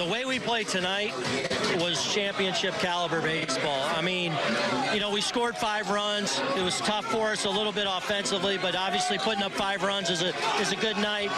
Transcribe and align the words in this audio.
the 0.00 0.06
way 0.06 0.24
we 0.24 0.38
played 0.38 0.66
tonight 0.66 1.12
was 1.76 2.02
championship 2.14 2.72
caliber 2.78 3.20
baseball. 3.20 3.82
I 3.94 4.00
mean, 4.00 4.32
you 4.94 5.00
know, 5.00 5.10
we 5.10 5.20
scored 5.20 5.58
five 5.58 5.90
runs. 5.90 6.40
It 6.56 6.62
was 6.62 6.78
tough 6.78 7.04
for 7.04 7.32
us 7.32 7.44
a 7.44 7.50
little 7.50 7.72
bit 7.72 7.86
offensively, 7.86 8.56
but 8.56 8.74
obviously 8.74 9.18
putting 9.18 9.42
up 9.42 9.52
five 9.52 9.82
runs 9.82 10.08
is 10.08 10.22
a 10.22 10.32
is 10.58 10.72
a 10.72 10.76
good 10.76 10.96
night. 10.96 11.30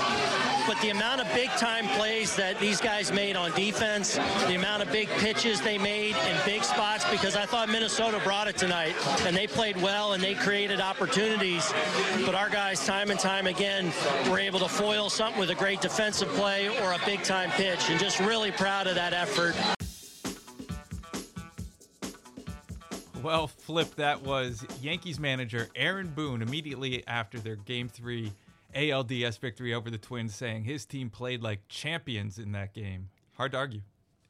But 0.69 0.81
the 0.81 0.91
amount 0.91 1.21
of 1.21 1.35
big 1.35 1.51
time 1.51 1.89
plays 1.99 2.37
that 2.37 2.61
these 2.61 2.81
guys 2.81 3.13
made 3.13 3.35
on 3.35 3.51
defense, 3.53 4.15
the 4.47 4.55
amount 4.55 4.83
of 4.83 4.93
big 4.93 5.09
pitches 5.19 5.61
they 5.61 5.77
made 5.77 6.15
in 6.15 6.37
big 6.45 6.63
spots, 6.63 7.05
because 7.11 7.35
I 7.35 7.47
thought 7.47 7.69
Minnesota 7.69 8.21
brought 8.23 8.47
it 8.47 8.57
tonight, 8.57 8.95
and 9.27 9.37
they 9.37 9.49
played 9.49 9.77
well 9.79 10.13
and 10.13 10.23
they 10.23 10.35
created 10.35 10.81
opportunities. 10.81 11.73
But 12.25 12.37
our 12.37 12.49
guys, 12.49 12.87
time 12.87 13.11
and 13.11 13.19
time 13.19 13.49
again, 13.49 13.93
were 14.31 14.39
able 14.39 14.61
to 14.61 14.69
foil 14.69 15.11
something 15.11 15.41
with 15.41 15.51
a 15.51 15.57
great 15.57 15.81
defensive 15.81 16.29
play 16.29 16.69
or 16.81 16.93
a 16.93 17.01
big 17.05 17.25
time 17.25 17.51
pitch, 17.51 17.91
and 17.91 17.99
just 17.99 18.21
really 18.21 18.52
proud 18.53 18.87
of 18.87 18.95
that 18.95 19.13
effort. 19.13 19.55
Well, 23.23 23.47
Flip, 23.47 23.95
that 23.97 24.23
was 24.23 24.67
Yankees 24.81 25.21
manager 25.21 25.69
Aaron 25.77 26.09
Boone 26.09 26.43
immediately 26.43 27.07
after 27.07 27.39
their 27.39 27.55
Game 27.55 27.89
3 27.89 28.33
ALDS 28.75 29.39
victory 29.39 29.75
over 29.75 29.91
the 29.91 29.99
Twins, 29.99 30.35
saying 30.35 30.65
his 30.65 30.85
team 30.85 31.09
played 31.09 31.41
like 31.41 31.61
champions 31.69 32.39
in 32.39 32.53
that 32.53 32.75
game. 32.75 33.11
Hard 33.37 33.53
to 33.53 33.59
argue. 33.59 33.83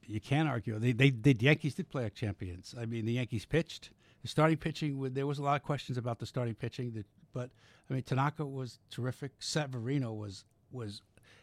You 0.07 0.21
can't 0.21 0.49
argue. 0.49 0.79
They, 0.79 0.93
they, 0.93 1.11
the 1.11 1.35
Yankees 1.39 1.75
did 1.75 1.89
play 1.89 2.05
like 2.05 2.15
champions. 2.15 2.75
I 2.79 2.85
mean, 2.85 3.07
the 3.07 3.13
Yankees 3.13 3.47
pitched. 3.47 3.91
The 4.21 4.29
starting 4.29 4.57
pitching, 4.59 5.15
there 5.15 5.27
was 5.27 5.39
a 5.39 5.43
lot 5.43 5.57
of 5.57 5.63
questions 5.63 5.97
about 5.97 6.19
the 6.19 6.27
starting 6.27 6.55
pitching, 6.55 7.05
but 7.33 7.51
I 7.89 7.95
mean, 7.95 8.03
Tanaka 8.03 8.45
was 8.45 8.79
terrific. 8.91 9.33
Severino 9.39 10.13
was 10.13 10.45
was 10.71 11.03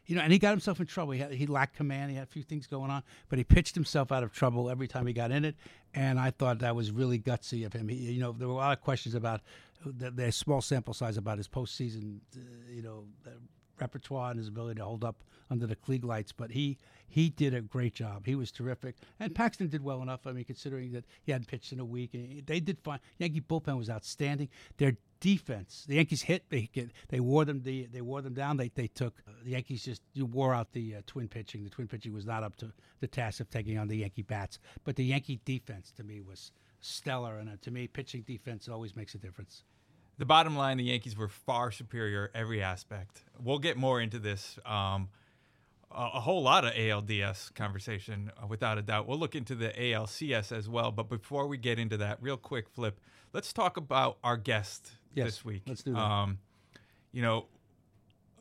you 0.09 0.15
know, 0.15 0.21
and 0.23 0.33
he 0.33 0.39
got 0.39 0.49
himself 0.49 0.79
in 0.79 0.87
trouble. 0.87 1.11
He, 1.11 1.19
had, 1.19 1.31
he 1.31 1.45
lacked 1.45 1.75
command. 1.75 2.09
He 2.09 2.17
had 2.17 2.23
a 2.23 2.31
few 2.31 2.41
things 2.41 2.65
going 2.65 2.89
on, 2.89 3.03
but 3.29 3.37
he 3.37 3.43
pitched 3.43 3.75
himself 3.75 4.11
out 4.11 4.23
of 4.23 4.33
trouble 4.33 4.67
every 4.67 4.87
time 4.87 5.05
he 5.05 5.13
got 5.13 5.29
in 5.29 5.45
it. 5.45 5.55
And 5.93 6.19
I 6.19 6.31
thought 6.31 6.59
that 6.59 6.75
was 6.75 6.91
really 6.91 7.19
gutsy 7.19 7.63
of 7.63 7.73
him. 7.73 7.87
He, 7.87 7.95
you 7.95 8.19
know, 8.19 8.31
there 8.31 8.47
were 8.47 8.55
a 8.55 8.57
lot 8.57 8.75
of 8.75 8.83
questions 8.83 9.13
about 9.13 9.41
the, 9.85 10.09
the 10.09 10.31
small 10.31 10.61
sample 10.61 10.95
size 10.95 11.15
about 11.17 11.37
his 11.37 11.47
postseason, 11.47 12.21
uh, 12.35 12.39
you 12.71 12.81
know, 12.81 13.03
repertoire 13.79 14.31
and 14.31 14.39
his 14.39 14.47
ability 14.47 14.79
to 14.79 14.85
hold 14.85 15.03
up 15.03 15.23
under 15.51 15.67
the 15.67 15.75
Klieg 15.75 16.03
lights. 16.03 16.31
But 16.31 16.49
he 16.49 16.79
he 17.09 17.29
did 17.29 17.53
a 17.53 17.61
great 17.61 17.93
job. 17.93 18.25
He 18.25 18.35
was 18.35 18.51
terrific, 18.51 18.95
and 19.19 19.33
Paxton 19.33 19.67
did 19.67 19.83
well 19.83 20.01
enough. 20.01 20.27
I 20.27 20.31
mean, 20.31 20.45
considering 20.45 20.91
that 20.93 21.05
he 21.23 21.31
hadn't 21.31 21.47
pitched 21.47 21.73
in 21.73 21.79
a 21.79 21.85
week, 21.85 22.13
and 22.13 22.45
they 22.45 22.59
did 22.59 22.79
fine. 22.79 22.99
Yankee 23.17 23.41
bullpen 23.41 23.77
was 23.77 23.89
outstanding. 23.89 24.49
Their 24.77 24.97
defense, 25.19 25.85
the 25.87 25.95
Yankees 25.95 26.21
hit. 26.21 26.49
They 26.49 26.69
they 27.09 27.19
wore 27.19 27.45
them. 27.45 27.61
The, 27.63 27.87
they 27.87 28.01
wore 28.01 28.21
them 28.21 28.33
down. 28.33 28.57
They 28.57 28.69
they 28.69 28.87
took 28.87 29.21
the 29.43 29.51
Yankees 29.51 29.83
just 29.83 30.01
wore 30.15 30.53
out 30.53 30.71
the 30.71 30.97
uh, 30.97 31.01
twin 31.05 31.27
pitching. 31.27 31.63
The 31.63 31.69
twin 31.69 31.87
pitching 31.87 32.13
was 32.13 32.25
not 32.25 32.43
up 32.43 32.55
to 32.57 32.71
the 32.99 33.07
task 33.07 33.39
of 33.39 33.49
taking 33.49 33.77
on 33.77 33.87
the 33.87 33.97
Yankee 33.97 34.21
bats. 34.21 34.59
But 34.83 34.95
the 34.95 35.05
Yankee 35.05 35.39
defense 35.43 35.91
to 35.97 36.03
me 36.03 36.21
was 36.21 36.51
stellar, 36.79 37.37
and 37.37 37.49
uh, 37.49 37.53
to 37.61 37.71
me, 37.71 37.87
pitching 37.87 38.21
defense 38.21 38.69
always 38.69 38.95
makes 38.95 39.15
a 39.15 39.17
difference. 39.17 39.63
The 40.17 40.25
bottom 40.25 40.57
line, 40.57 40.77
the 40.77 40.83
Yankees 40.83 41.17
were 41.17 41.29
far 41.29 41.71
superior 41.71 42.29
every 42.35 42.61
aspect. 42.61 43.23
We'll 43.41 43.59
get 43.59 43.77
more 43.77 44.01
into 44.01 44.19
this. 44.19 44.59
Um, 44.65 45.07
a, 45.91 46.09
a, 46.15 46.19
whole 46.19 46.41
lot 46.41 46.65
of 46.65 46.73
ALDS 46.73 47.53
conversation, 47.53 48.31
uh, 48.41 48.47
without 48.47 48.77
a 48.77 48.81
doubt. 48.81 49.07
We'll 49.07 49.19
look 49.19 49.35
into 49.35 49.55
the 49.55 49.69
ALCS 49.69 50.51
as 50.51 50.69
well. 50.69 50.91
But 50.91 51.09
before 51.09 51.47
we 51.47 51.57
get 51.57 51.79
into 51.79 51.97
that, 51.97 52.17
real 52.21 52.37
quick, 52.37 52.69
Flip, 52.69 52.99
let's 53.33 53.53
talk 53.53 53.77
about 53.77 54.17
our 54.23 54.37
guest 54.37 54.91
yes, 55.13 55.25
this 55.27 55.45
week. 55.45 55.63
Let's 55.67 55.83
do 55.83 55.93
that. 55.93 55.99
Um, 55.99 56.39
you 57.11 57.21
know, 57.21 57.47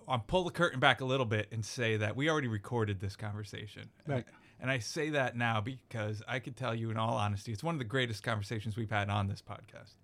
I'll 0.06 0.18
pull 0.18 0.44
the 0.44 0.50
curtain 0.50 0.80
back 0.80 1.00
a 1.00 1.04
little 1.04 1.26
bit 1.26 1.48
and 1.52 1.64
say 1.64 1.96
that 1.98 2.16
we 2.16 2.30
already 2.30 2.48
recorded 2.48 3.00
this 3.00 3.16
conversation. 3.16 3.90
Right. 4.06 4.24
And 4.60 4.70
I 4.70 4.78
say 4.78 5.10
that 5.10 5.36
now 5.36 5.60
because 5.60 6.22
I 6.26 6.38
can 6.40 6.54
tell 6.54 6.74
you, 6.74 6.90
in 6.90 6.96
all 6.96 7.14
honesty, 7.14 7.52
it's 7.52 7.62
one 7.62 7.74
of 7.74 7.78
the 7.78 7.84
greatest 7.84 8.22
conversations 8.22 8.76
we've 8.76 8.90
had 8.90 9.08
on 9.08 9.28
this 9.28 9.42
podcast. 9.42 9.94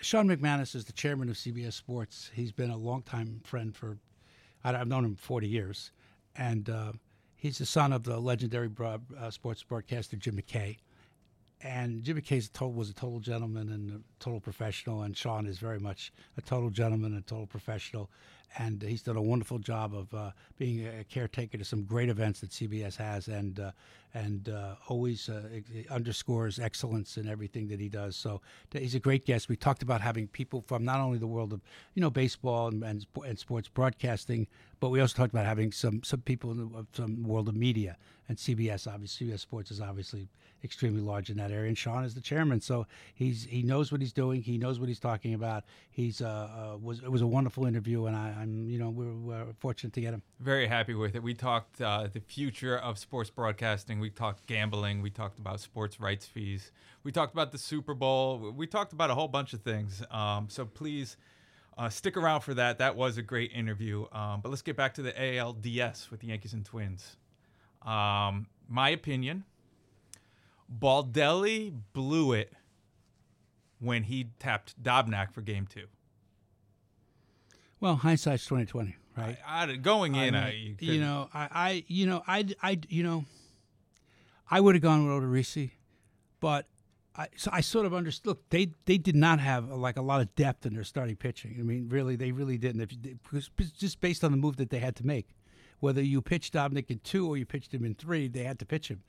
Sean 0.00 0.28
McManus 0.28 0.74
is 0.74 0.84
the 0.84 0.92
chairman 0.92 1.28
of 1.28 1.36
CBS 1.36 1.74
Sports. 1.74 2.30
He's 2.34 2.52
been 2.52 2.70
a 2.70 2.76
longtime 2.76 3.40
friend 3.44 3.74
for, 3.74 3.98
I've 4.62 4.88
known 4.88 5.04
him 5.04 5.16
40 5.16 5.48
years. 5.48 5.90
And 6.36 6.68
uh, 6.68 6.92
he's 7.36 7.58
the 7.58 7.66
son 7.66 7.92
of 7.92 8.04
the 8.04 8.18
legendary 8.18 8.68
broad, 8.68 9.02
uh, 9.18 9.30
sports 9.30 9.62
broadcaster 9.62 10.16
Jim 10.16 10.36
McKay. 10.36 10.78
And 11.62 12.02
Jim 12.02 12.20
McKay 12.20 12.74
was 12.74 12.90
a 12.90 12.94
total 12.94 13.20
gentleman 13.20 13.70
and 13.70 13.90
a 13.90 14.22
total 14.22 14.40
professional. 14.40 15.02
And 15.02 15.16
Sean 15.16 15.46
is 15.46 15.58
very 15.58 15.78
much 15.78 16.12
a 16.36 16.42
total 16.42 16.70
gentleman 16.70 17.12
and 17.12 17.22
a 17.22 17.26
total 17.26 17.46
professional 17.46 18.10
and 18.56 18.82
he's 18.82 19.02
done 19.02 19.16
a 19.16 19.22
wonderful 19.22 19.58
job 19.58 19.94
of 19.94 20.12
uh, 20.14 20.30
being 20.58 20.86
a 20.86 21.04
caretaker 21.04 21.58
to 21.58 21.64
some 21.64 21.82
great 21.82 22.08
events 22.08 22.40
that 22.40 22.50
CBS 22.50 22.96
has, 22.96 23.28
and 23.28 23.58
uh, 23.58 23.72
and 24.14 24.48
uh, 24.48 24.76
always 24.88 25.28
uh, 25.28 25.42
underscores 25.90 26.60
excellence 26.60 27.16
in 27.16 27.28
everything 27.28 27.66
that 27.68 27.80
he 27.80 27.88
does. 27.88 28.14
So 28.14 28.40
he's 28.70 28.94
a 28.94 29.00
great 29.00 29.24
guest. 29.24 29.48
We 29.48 29.56
talked 29.56 29.82
about 29.82 30.00
having 30.00 30.28
people 30.28 30.62
from 30.68 30.84
not 30.84 31.00
only 31.00 31.18
the 31.18 31.26
world 31.26 31.52
of 31.52 31.60
you 31.94 32.00
know 32.00 32.10
baseball 32.10 32.68
and, 32.68 32.82
and, 32.84 33.06
and 33.26 33.38
sports 33.38 33.68
broadcasting, 33.68 34.46
but 34.84 34.90
we 34.90 35.00
also 35.00 35.16
talked 35.16 35.32
about 35.32 35.46
having 35.46 35.72
some 35.72 36.02
some 36.02 36.20
people 36.20 36.50
in 36.50 36.58
the, 36.58 36.86
some 36.92 37.22
world 37.22 37.48
of 37.48 37.56
media. 37.56 37.96
And 38.28 38.36
CBS, 38.36 38.86
obviously, 38.86 39.28
CBS 39.28 39.40
Sports 39.40 39.70
is 39.70 39.80
obviously 39.80 40.28
extremely 40.62 41.00
large 41.00 41.30
in 41.30 41.38
that 41.38 41.50
area. 41.50 41.68
And 41.68 41.78
Sean 41.78 42.04
is 42.04 42.14
the 42.14 42.20
chairman, 42.20 42.60
so 42.60 42.86
he's 43.14 43.44
he 43.44 43.62
knows 43.62 43.90
what 43.90 44.02
he's 44.02 44.12
doing. 44.12 44.42
He 44.42 44.58
knows 44.58 44.78
what 44.78 44.90
he's 44.90 45.00
talking 45.00 45.32
about. 45.32 45.64
He's 45.90 46.20
uh, 46.20 46.26
uh 46.74 46.76
was 46.76 46.98
it 46.98 47.10
was 47.10 47.22
a 47.22 47.26
wonderful 47.26 47.64
interview, 47.64 48.04
and 48.04 48.14
I, 48.14 48.42
am 48.42 48.68
you 48.68 48.78
know 48.78 48.90
we're, 48.90 49.14
we're, 49.14 49.46
fortunate 49.58 49.94
to 49.94 50.02
get 50.02 50.12
him. 50.12 50.22
Very 50.38 50.66
happy 50.66 50.92
with 50.92 51.16
it. 51.16 51.22
We 51.22 51.32
talked 51.32 51.80
uh, 51.80 52.08
the 52.12 52.20
future 52.20 52.76
of 52.76 52.98
sports 52.98 53.30
broadcasting. 53.30 54.00
We 54.00 54.10
talked 54.10 54.44
gambling. 54.44 55.00
We 55.00 55.08
talked 55.08 55.38
about 55.38 55.60
sports 55.60 55.98
rights 55.98 56.26
fees. 56.26 56.72
We 57.04 57.10
talked 57.10 57.32
about 57.32 57.52
the 57.52 57.58
Super 57.58 57.94
Bowl. 57.94 58.52
We 58.54 58.66
talked 58.66 58.92
about 58.92 59.08
a 59.08 59.14
whole 59.14 59.28
bunch 59.28 59.54
of 59.54 59.62
things. 59.62 60.02
Um, 60.10 60.48
so 60.50 60.66
please. 60.66 61.16
Uh, 61.76 61.88
stick 61.88 62.16
around 62.16 62.40
for 62.42 62.54
that. 62.54 62.78
That 62.78 62.94
was 62.96 63.18
a 63.18 63.22
great 63.22 63.52
interview. 63.52 64.06
Um, 64.12 64.40
but 64.40 64.50
let's 64.50 64.62
get 64.62 64.76
back 64.76 64.94
to 64.94 65.02
the 65.02 65.12
ALDS 65.12 66.10
with 66.10 66.20
the 66.20 66.28
Yankees 66.28 66.52
and 66.52 66.64
Twins. 66.64 67.16
Um, 67.82 68.46
my 68.68 68.90
opinion, 68.90 69.44
Baldelli 70.78 71.74
blew 71.92 72.32
it 72.32 72.52
when 73.80 74.04
he 74.04 74.30
tapped 74.38 74.80
Dobnak 74.82 75.32
for 75.32 75.42
Game 75.42 75.66
Two. 75.66 75.86
Well, 77.80 77.96
hindsight's 77.96 78.46
twenty 78.46 78.64
twenty, 78.64 78.96
right? 79.16 79.36
I, 79.46 79.64
I, 79.64 79.76
going 79.76 80.14
in, 80.14 80.34
I 80.34 80.50
mean, 80.50 80.76
you, 80.80 80.94
you, 80.94 81.00
know, 81.00 81.28
I, 81.34 81.48
I, 81.52 81.84
you 81.88 82.06
know, 82.06 82.22
I, 82.26 82.46
I, 82.62 82.78
you 82.88 83.02
know, 83.02 83.24
I 84.50 84.60
would 84.60 84.74
have 84.74 84.82
gone 84.82 85.06
with 85.06 85.22
Odorizzi, 85.22 85.72
but 86.40 86.66
I, 87.16 87.28
so 87.36 87.50
I 87.52 87.60
sort 87.60 87.86
of 87.86 87.94
understood. 87.94 88.26
Look, 88.26 88.50
they 88.50 88.70
they 88.86 88.98
did 88.98 89.14
not 89.14 89.38
have 89.38 89.70
uh, 89.70 89.76
like 89.76 89.96
a 89.96 90.02
lot 90.02 90.20
of 90.20 90.34
depth 90.34 90.66
in 90.66 90.74
their 90.74 90.84
starting 90.84 91.16
pitching. 91.16 91.56
I 91.58 91.62
mean, 91.62 91.88
really, 91.88 92.16
they 92.16 92.32
really 92.32 92.58
didn't. 92.58 92.80
If 92.80 92.92
you, 92.92 93.40
just 93.78 94.00
based 94.00 94.24
on 94.24 94.32
the 94.32 94.36
move 94.36 94.56
that 94.56 94.70
they 94.70 94.80
had 94.80 94.96
to 94.96 95.06
make 95.06 95.28
whether 95.84 96.00
you 96.00 96.22
pitched 96.22 96.54
Dobnak 96.54 96.90
in 96.90 96.98
two 97.00 97.28
or 97.28 97.36
you 97.36 97.44
pitched 97.44 97.72
him 97.74 97.84
in 97.84 97.94
three, 97.94 98.26
they 98.26 98.42
had 98.44 98.58
to 98.60 98.64
pitch 98.66 98.88
him. 98.88 99.02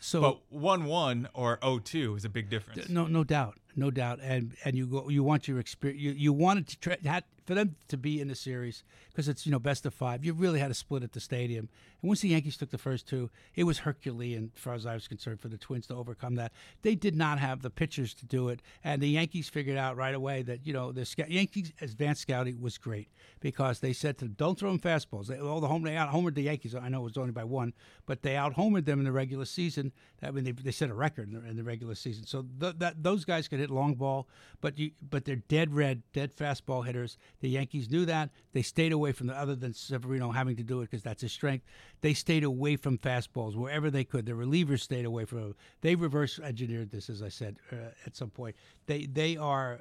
So, 0.00 0.20
but 0.20 0.40
one 0.48 0.84
one 0.84 1.28
or 1.34 1.58
0-2 1.58 2.16
is 2.16 2.24
a 2.24 2.28
big 2.28 2.48
difference. 2.48 2.88
No, 2.88 3.06
no 3.08 3.24
doubt, 3.24 3.58
no 3.74 3.90
doubt. 3.90 4.20
And 4.22 4.54
and 4.64 4.76
you 4.76 4.86
go, 4.86 5.08
you 5.08 5.24
want 5.24 5.48
your 5.48 5.58
experience. 5.58 6.00
You, 6.00 6.12
you 6.12 6.32
wanted 6.32 6.68
to 6.68 6.78
try, 6.78 7.22
for 7.44 7.54
them 7.54 7.74
to 7.88 7.96
be 7.96 8.20
in 8.20 8.28
the 8.28 8.36
series 8.36 8.84
because 9.10 9.28
it's 9.28 9.44
you 9.44 9.50
know 9.50 9.58
best 9.58 9.84
of 9.84 9.92
five. 9.92 10.24
You 10.24 10.32
really 10.34 10.60
had 10.60 10.68
to 10.68 10.74
split 10.74 11.02
at 11.02 11.12
the 11.12 11.20
stadium. 11.20 11.68
And 12.02 12.08
once 12.08 12.20
the 12.20 12.28
Yankees 12.28 12.56
took 12.56 12.70
the 12.70 12.78
first 12.78 13.06
two, 13.06 13.30
it 13.54 13.64
was 13.64 13.78
Herculean, 13.78 14.50
as 14.54 14.60
far 14.60 14.74
as 14.74 14.86
I 14.86 14.94
was 14.94 15.06
concerned, 15.08 15.40
for 15.40 15.48
the 15.48 15.56
Twins 15.56 15.86
to 15.86 15.94
overcome 15.94 16.34
that. 16.34 16.52
They 16.82 16.96
did 16.96 17.14
not 17.14 17.38
have 17.38 17.62
the 17.62 17.70
pitchers 17.70 18.12
to 18.14 18.26
do 18.26 18.48
it, 18.48 18.60
and 18.82 19.00
the 19.00 19.08
Yankees 19.08 19.48
figured 19.48 19.78
out 19.78 19.96
right 19.96 20.14
away 20.14 20.42
that 20.42 20.66
you 20.66 20.72
know 20.72 20.92
the 20.92 21.08
Yankees 21.28 21.72
advanced 21.80 22.22
scouting 22.22 22.60
was 22.60 22.76
great 22.76 23.08
because 23.40 23.80
they 23.80 23.92
said 23.92 24.18
to 24.18 24.24
them, 24.24 24.34
don't 24.36 24.58
throw 24.58 24.70
them 24.70 24.80
fastballs. 24.80 25.28
They, 25.28 25.38
all 25.38 25.60
the 25.60 25.68
home 25.68 25.82
they 25.82 25.96
out 25.96 26.12
homered 26.12 26.34
the 26.34 26.42
Yankees. 26.42 26.74
I 26.74 26.88
know 26.88 27.00
it 27.00 27.04
was 27.04 27.16
only 27.16 27.32
by 27.32 27.44
one, 27.44 27.72
but 28.06 28.22
they 28.22 28.36
out 28.36 28.54
homered 28.56 28.84
them 28.84 28.98
in 28.98 29.04
the 29.04 29.12
regular 29.12 29.44
season. 29.44 29.92
I 30.22 30.30
mean, 30.32 30.44
they, 30.44 30.52
they 30.52 30.72
set 30.72 30.90
a 30.90 30.94
record 30.94 31.28
in 31.28 31.34
the, 31.34 31.48
in 31.48 31.56
the 31.56 31.64
regular 31.64 31.94
season. 31.94 32.26
So 32.26 32.44
th- 32.60 32.76
that 32.78 33.02
those 33.02 33.24
guys 33.24 33.46
could 33.46 33.60
hit 33.60 33.70
long 33.70 33.94
ball, 33.94 34.28
but 34.60 34.78
you 34.78 34.90
but 35.08 35.24
they're 35.24 35.36
dead 35.36 35.74
red, 35.74 36.02
dead 36.12 36.34
fastball 36.34 36.84
hitters. 36.84 37.16
The 37.40 37.48
Yankees 37.48 37.90
knew 37.90 38.04
that. 38.06 38.30
They 38.52 38.62
stayed 38.62 38.92
away 38.92 39.12
from 39.12 39.28
the 39.28 39.38
other 39.38 39.54
than 39.54 39.72
Severino 39.72 40.32
having 40.32 40.56
to 40.56 40.62
do 40.62 40.80
it 40.80 40.90
because 40.90 41.02
that's 41.02 41.22
his 41.22 41.32
strength. 41.32 41.64
They 42.02 42.14
stayed 42.14 42.44
away 42.44 42.76
from 42.76 42.98
fastballs 42.98 43.56
wherever 43.56 43.90
they 43.90 44.04
could. 44.04 44.26
The 44.26 44.32
relievers 44.32 44.80
stayed 44.80 45.04
away 45.04 45.24
from 45.24 45.40
them. 45.40 45.54
They 45.80 45.94
reverse 45.94 46.38
engineered 46.38 46.90
this, 46.90 47.08
as 47.08 47.22
I 47.22 47.28
said 47.28 47.56
uh, 47.72 47.76
at 48.04 48.16
some 48.16 48.30
point. 48.30 48.56
They 48.86 49.06
they 49.06 49.36
are 49.36 49.80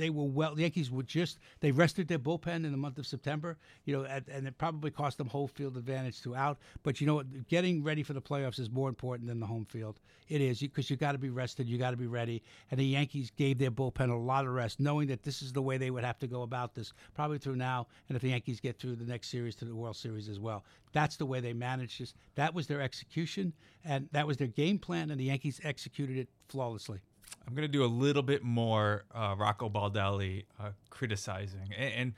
they 0.00 0.10
were 0.10 0.24
well. 0.24 0.54
The 0.54 0.62
Yankees 0.62 0.90
were 0.90 1.02
just 1.02 1.38
they 1.60 1.70
rested 1.70 2.08
their 2.08 2.18
bullpen 2.18 2.64
in 2.64 2.70
the 2.70 2.76
month 2.76 2.98
of 2.98 3.06
September. 3.06 3.58
You 3.84 3.96
know, 3.96 4.04
and, 4.04 4.26
and 4.28 4.46
it 4.46 4.58
probably 4.58 4.90
cost 4.90 5.18
them 5.18 5.28
home 5.28 5.48
field 5.48 5.76
advantage 5.76 6.20
throughout. 6.20 6.58
But 6.82 7.00
you 7.00 7.06
know 7.06 7.16
what? 7.16 7.48
Getting 7.48 7.82
ready 7.82 8.02
for 8.02 8.12
the 8.12 8.22
playoffs 8.22 8.58
is 8.58 8.70
more 8.70 8.88
important 8.88 9.28
than 9.28 9.40
the 9.40 9.46
home 9.46 9.66
field. 9.66 10.00
It 10.28 10.40
is 10.40 10.60
because 10.60 10.88
you 10.88 10.96
got 10.96 11.12
to 11.12 11.18
be 11.18 11.30
rested. 11.30 11.68
You 11.68 11.76
got 11.76 11.90
to 11.90 11.96
be 11.96 12.06
ready. 12.06 12.42
And 12.70 12.78
the 12.78 12.84
Yankees 12.84 13.30
gave 13.36 13.58
their 13.58 13.70
bullpen 13.70 14.10
a 14.10 14.14
lot 14.14 14.46
of 14.46 14.52
rest, 14.52 14.80
knowing 14.80 15.08
that 15.08 15.22
this 15.22 15.42
is 15.42 15.52
the 15.52 15.62
way 15.62 15.76
they 15.76 15.90
would 15.90 16.04
have 16.04 16.18
to 16.20 16.26
go 16.26 16.42
about 16.42 16.74
this, 16.74 16.92
probably 17.14 17.38
through 17.38 17.56
now. 17.56 17.86
And 18.08 18.16
if 18.16 18.22
the 18.22 18.30
Yankees 18.30 18.60
get 18.60 18.78
through 18.78 18.96
the 18.96 19.04
next 19.04 19.28
series 19.28 19.56
to 19.56 19.64
the 19.64 19.74
World 19.74 19.96
Series 19.96 20.28
as 20.28 20.38
well, 20.38 20.64
that's 20.92 21.16
the 21.16 21.26
way 21.26 21.40
they 21.40 21.52
managed 21.52 22.00
this. 22.00 22.14
That 22.36 22.54
was 22.54 22.66
their 22.66 22.80
execution, 22.80 23.52
and 23.84 24.08
that 24.12 24.26
was 24.26 24.36
their 24.36 24.48
game 24.48 24.78
plan, 24.78 25.10
and 25.10 25.20
the 25.20 25.24
Yankees 25.24 25.60
executed 25.64 26.16
it 26.16 26.28
flawlessly. 26.48 27.00
I'm 27.46 27.54
going 27.54 27.66
to 27.66 27.72
do 27.72 27.84
a 27.84 27.86
little 27.86 28.22
bit 28.22 28.42
more 28.42 29.04
uh, 29.14 29.34
Rocco 29.36 29.68
Baldelli 29.68 30.44
uh, 30.58 30.70
criticizing. 30.88 31.74
And, 31.76 31.94
and 31.94 32.14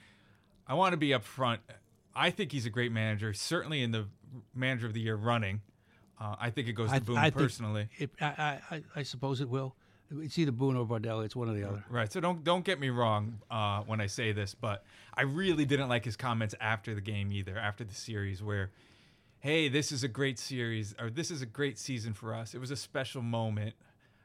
I 0.67 0.75
want 0.75 0.93
to 0.93 0.99
be 0.99 1.09
upfront. 1.09 1.59
I 2.15 2.31
think 2.31 2.53
he's 2.53 2.67
a 2.67 2.71
great 2.71 2.93
manager, 2.93 3.33
certainly 3.33 3.83
in 3.83 3.93
the 3.93 4.07
manager 4.55 4.87
of 4.87 4.93
the 4.93 5.01
year 5.01 5.17
running. 5.17 5.63
Uh, 6.21 6.37
I 6.39 6.51
think 6.51 6.69
it 6.69 6.75
goes 6.75 6.91
to 6.91 6.97
I, 6.97 6.99
Boone 6.99 7.17
I 7.17 7.31
personally. 7.31 7.89
It, 7.99 8.11
I, 8.21 8.59
I, 8.71 8.83
I 8.97 9.03
suppose 9.03 9.41
it 9.41 9.49
will. 9.49 9.75
It's 10.21 10.39
either 10.39 10.53
Boone 10.53 10.77
or 10.77 10.87
Baldelli. 10.87 11.25
It's 11.25 11.35
one 11.35 11.49
or 11.49 11.55
the 11.55 11.65
other. 11.65 11.83
Right. 11.89 12.13
So 12.13 12.21
don't 12.21 12.45
don't 12.45 12.65
get 12.65 12.79
me 12.79 12.91
wrong 12.91 13.39
uh, 13.51 13.81
when 13.83 14.01
I 14.01 14.07
say 14.07 14.33
this, 14.33 14.55
but 14.55 14.85
I 15.15 15.23
really 15.23 15.65
didn't 15.65 15.89
like 15.89 16.05
his 16.05 16.17
comments 16.17 16.55
after 16.61 16.95
the 16.95 17.01
game 17.01 17.33
either, 17.33 17.57
after 17.57 17.83
the 17.83 17.95
series, 17.95 18.43
where, 18.43 18.71
hey, 19.41 19.69
this 19.69 19.91
is 19.91 20.05
a 20.05 20.09
great 20.09 20.39
series 20.39 20.95
or 21.01 21.09
this 21.09 21.31
is 21.31 21.41
a 21.41 21.47
great 21.47 21.79
season 21.79 22.13
for 22.13 22.35
us. 22.35 22.55
It 22.55 22.61
was 22.61 22.71
a 22.71 22.77
special 22.77 23.23
moment. 23.23 23.75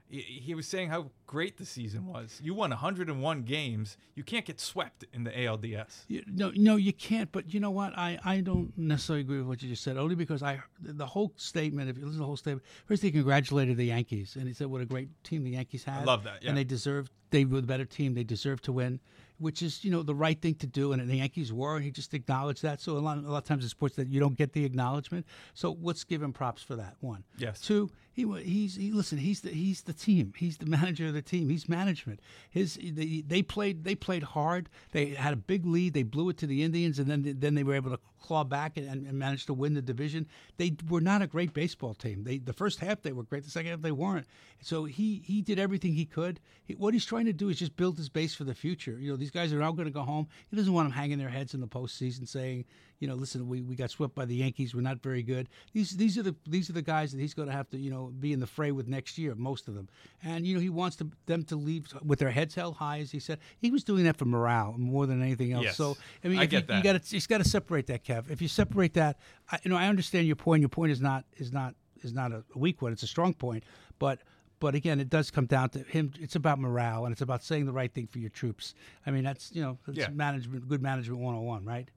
He- 0.09 0.55
was 0.55 0.67
saying 0.67 0.89
how 0.89 1.11
great 1.27 1.57
the 1.57 1.65
season 1.65 2.07
was. 2.07 2.39
You 2.43 2.53
won 2.53 2.71
101 2.71 3.43
games. 3.43 3.97
You 4.15 4.23
can't 4.23 4.45
get 4.45 4.59
swept 4.59 5.05
in 5.13 5.23
the 5.23 5.31
ALDS. 5.31 6.05
You, 6.07 6.23
no, 6.25 6.51
no, 6.55 6.77
you 6.77 6.93
can't. 6.93 7.31
But 7.31 7.53
you 7.53 7.59
know 7.59 7.69
what? 7.69 7.95
I, 7.97 8.17
I 8.25 8.39
don't 8.41 8.75
necessarily 8.77 9.21
agree 9.21 9.37
with 9.37 9.47
what 9.47 9.61
you 9.61 9.69
just 9.69 9.83
said. 9.83 9.97
Only 9.97 10.15
because 10.15 10.41
I 10.41 10.59
the 10.81 11.05
whole 11.05 11.33
statement. 11.35 11.89
If 11.89 11.97
you 11.97 12.03
listen 12.05 12.13
to 12.17 12.19
the 12.19 12.25
whole 12.25 12.37
statement, 12.37 12.65
first 12.85 13.03
he 13.03 13.11
congratulated 13.11 13.77
the 13.77 13.85
Yankees 13.85 14.35
and 14.35 14.47
he 14.47 14.53
said 14.53 14.67
what 14.67 14.81
a 14.81 14.85
great 14.85 15.09
team 15.23 15.43
the 15.43 15.51
Yankees 15.51 15.83
had. 15.83 16.05
love 16.05 16.23
that, 16.23 16.41
yeah. 16.41 16.49
And 16.49 16.57
they 16.57 16.63
deserved. 16.63 17.11
They 17.29 17.43
were 17.45 17.61
the 17.61 17.67
better 17.67 17.85
team. 17.85 18.13
They 18.13 18.23
deserved 18.23 18.63
to 18.63 18.71
win, 18.71 18.99
which 19.37 19.61
is 19.61 19.83
you 19.83 19.91
know 19.91 20.01
the 20.01 20.15
right 20.15 20.41
thing 20.41 20.55
to 20.55 20.67
do. 20.67 20.93
And 20.93 21.07
the 21.09 21.17
Yankees 21.17 21.51
were. 21.51 21.75
And 21.75 21.83
he 21.83 21.91
just 21.91 22.13
acknowledged 22.13 22.63
that. 22.63 22.79
So 22.81 22.97
a 22.97 22.99
lot, 22.99 23.17
a 23.17 23.21
lot 23.21 23.39
of 23.39 23.43
times 23.43 23.63
in 23.63 23.69
sports 23.69 23.95
that 23.97 24.07
you 24.07 24.19
don't 24.19 24.37
get 24.37 24.53
the 24.53 24.63
acknowledgement. 24.65 25.25
So 25.53 25.77
let's 25.81 26.03
give 26.05 26.23
him 26.23 26.31
props 26.33 26.63
for 26.63 26.75
that. 26.77 26.95
One. 27.01 27.25
Yes. 27.37 27.59
Two. 27.59 27.91
He 28.17 28.25
he's 28.41 28.75
he 28.75 28.91
listen. 28.91 29.19
He's 29.19 29.41
the 29.41 29.51
he's 29.51 29.83
the 29.83 29.93
team. 29.93 30.33
He's 30.35 30.57
the 30.57 30.65
manager 30.65 31.05
of 31.05 31.13
the 31.13 31.21
team. 31.21 31.49
He's 31.49 31.69
management. 31.69 32.19
His 32.49 32.73
they, 32.73 33.23
they 33.25 33.43
played 33.43 33.83
they 33.83 33.93
played 33.93 34.23
hard. 34.23 34.69
They 34.91 35.09
had 35.09 35.33
a 35.33 35.37
big 35.37 35.67
lead. 35.67 35.93
They 35.93 36.01
blew 36.01 36.29
it 36.29 36.37
to 36.37 36.47
the 36.47 36.63
Indians, 36.63 36.97
and 36.97 37.07
then 37.11 37.35
then 37.37 37.53
they 37.53 37.61
were 37.61 37.75
able 37.75 37.91
to 37.91 37.99
claw 38.19 38.43
back 38.43 38.75
and, 38.75 38.87
and 38.87 39.13
manage 39.13 39.45
to 39.45 39.53
win 39.53 39.75
the 39.75 39.83
division. 39.83 40.25
They 40.57 40.75
were 40.89 40.99
not 40.99 41.21
a 41.21 41.27
great 41.27 41.53
baseball 41.53 41.93
team. 41.93 42.23
They 42.23 42.39
the 42.39 42.53
first 42.53 42.79
half 42.79 43.03
they 43.03 43.11
were 43.11 43.21
great. 43.21 43.43
The 43.43 43.51
second 43.51 43.69
half 43.69 43.81
they 43.81 43.91
weren't. 43.91 44.25
So 44.61 44.85
he 44.85 45.21
he 45.23 45.43
did 45.43 45.59
everything 45.59 45.93
he 45.93 46.05
could. 46.05 46.39
He, 46.63 46.73
what 46.73 46.95
he's 46.95 47.05
trying 47.05 47.25
to 47.25 47.33
do 47.33 47.49
is 47.49 47.59
just 47.59 47.75
build 47.75 47.97
his 47.97 48.09
base 48.09 48.33
for 48.33 48.45
the 48.45 48.55
future. 48.55 48.97
You 48.99 49.11
know 49.11 49.17
these 49.17 49.29
guys 49.29 49.53
are 49.53 49.59
now 49.59 49.73
going 49.73 49.87
to 49.87 49.93
go 49.93 50.01
home. 50.01 50.27
He 50.49 50.57
doesn't 50.57 50.73
want 50.73 50.87
them 50.87 50.97
hanging 50.97 51.19
their 51.19 51.29
heads 51.29 51.53
in 51.53 51.61
the 51.61 51.67
postseason 51.67 52.27
saying, 52.27 52.65
you 52.99 53.07
know, 53.07 53.13
listen, 53.15 53.47
we, 53.47 53.61
we 53.61 53.75
got 53.75 53.91
swept 53.91 54.15
by 54.15 54.25
the 54.25 54.35
Yankees. 54.35 54.73
We're 54.73 54.81
not 54.81 55.01
very 55.03 55.21
good. 55.21 55.49
These 55.73 55.91
these 55.97 56.17
are 56.17 56.23
the 56.23 56.35
these 56.47 56.69
are 56.69 56.73
the 56.73 56.81
guys 56.81 57.11
that 57.11 57.19
he's 57.19 57.33
going 57.33 57.47
to 57.47 57.53
have 57.53 57.69
to 57.69 57.77
you 57.77 57.91
know 57.91 58.11
be 58.19 58.33
in 58.33 58.39
the 58.39 58.47
fray 58.47 58.71
with 58.71 58.87
next 58.87 59.17
year. 59.17 59.35
Most 59.35 59.67
of 59.67 59.75
them, 59.75 59.87
and 60.23 60.45
you 60.47 60.55
know 60.55 60.61
he 60.61 60.69
wants 60.69 60.95
to, 60.97 61.11
them 61.27 61.43
to 61.43 61.55
leave 61.55 61.87
with 62.03 62.19
their 62.19 62.31
heads 62.31 62.55
held 62.55 62.75
high, 62.77 62.99
as 62.99 63.11
he 63.11 63.19
said. 63.19 63.39
He 63.59 63.69
was 63.69 63.83
doing 63.83 64.03
that 64.05 64.17
for 64.17 64.25
morale 64.25 64.73
more 64.77 65.05
than 65.05 65.21
anything 65.21 65.53
else. 65.53 65.65
Yes. 65.65 65.77
So 65.77 65.95
I 66.23 66.27
mean, 66.27 66.39
I 66.39 66.43
if 66.43 66.53
you, 66.53 66.59
get 66.59 66.67
that. 66.67 66.77
you 66.77 66.83
got 66.83 67.03
to 67.03 67.15
you 67.15 67.21
got 67.27 67.37
to 67.37 67.47
separate 67.49 67.87
that, 67.87 68.03
Kev. 68.03 68.31
If 68.31 68.41
you 68.41 68.47
separate 68.47 68.93
that, 68.95 69.19
I, 69.51 69.59
you 69.63 69.69
know, 69.69 69.77
I 69.77 69.87
understand 69.87 70.25
your 70.27 70.35
point. 70.35 70.61
Your 70.61 70.69
point 70.69 70.91
is 70.91 70.99
not 71.01 71.25
is 71.37 71.51
not 71.53 71.75
is 72.01 72.13
not 72.13 72.31
a 72.31 72.43
weak 72.55 72.81
one. 72.81 72.91
It's 72.91 73.03
a 73.03 73.07
strong 73.07 73.33
point, 73.33 73.63
but. 73.99 74.19
But 74.59 74.73
again, 74.73 74.99
it 74.99 75.11
does 75.11 75.29
come 75.29 75.45
down 75.45 75.69
to 75.69 75.79
him. 75.83 76.13
It's 76.19 76.35
about 76.35 76.57
morale, 76.57 77.05
and 77.05 77.11
it's 77.11 77.21
about 77.21 77.43
saying 77.43 77.67
the 77.67 77.71
right 77.71 77.93
thing 77.93 78.07
for 78.07 78.17
your 78.17 78.31
troops. 78.31 78.73
I 79.05 79.11
mean, 79.11 79.23
that's 79.23 79.51
you 79.53 79.61
know, 79.61 79.77
that's 79.85 79.99
Yeah. 79.99 80.09
management, 80.09 80.67
good 80.67 80.81
management 80.81 81.21
101, 81.21 81.63
right? 81.63 81.87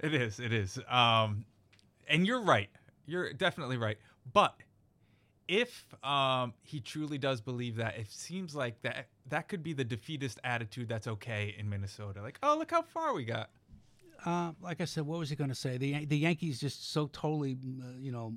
It 0.00 0.14
is. 0.14 0.40
It 0.40 0.52
is. 0.52 0.78
Um, 0.88 1.44
and 2.08 2.26
you're 2.26 2.42
right. 2.42 2.68
You're 3.06 3.32
definitely 3.32 3.76
right. 3.76 3.98
But 4.32 4.54
if 5.48 5.94
um, 6.04 6.54
he 6.62 6.80
truly 6.80 7.18
does 7.18 7.40
believe 7.40 7.76
that, 7.76 7.96
it 7.96 8.10
seems 8.10 8.54
like 8.54 8.80
that 8.82 9.08
that 9.28 9.48
could 9.48 9.62
be 9.62 9.72
the 9.72 9.84
defeatist 9.84 10.40
attitude 10.44 10.88
that's 10.88 11.06
okay 11.06 11.54
in 11.58 11.68
Minnesota. 11.68 12.22
Like, 12.22 12.38
oh, 12.42 12.56
look 12.58 12.70
how 12.70 12.82
far 12.82 13.14
we 13.14 13.24
got. 13.24 13.50
Uh, 14.24 14.52
like 14.60 14.80
I 14.80 14.84
said, 14.86 15.06
what 15.06 15.18
was 15.18 15.30
he 15.30 15.36
going 15.36 15.50
to 15.50 15.56
say? 15.56 15.78
The 15.78 16.04
the 16.04 16.18
Yankees 16.18 16.60
just 16.60 16.92
so 16.92 17.08
totally, 17.12 17.56
uh, 17.80 17.98
you 17.98 18.10
know, 18.12 18.34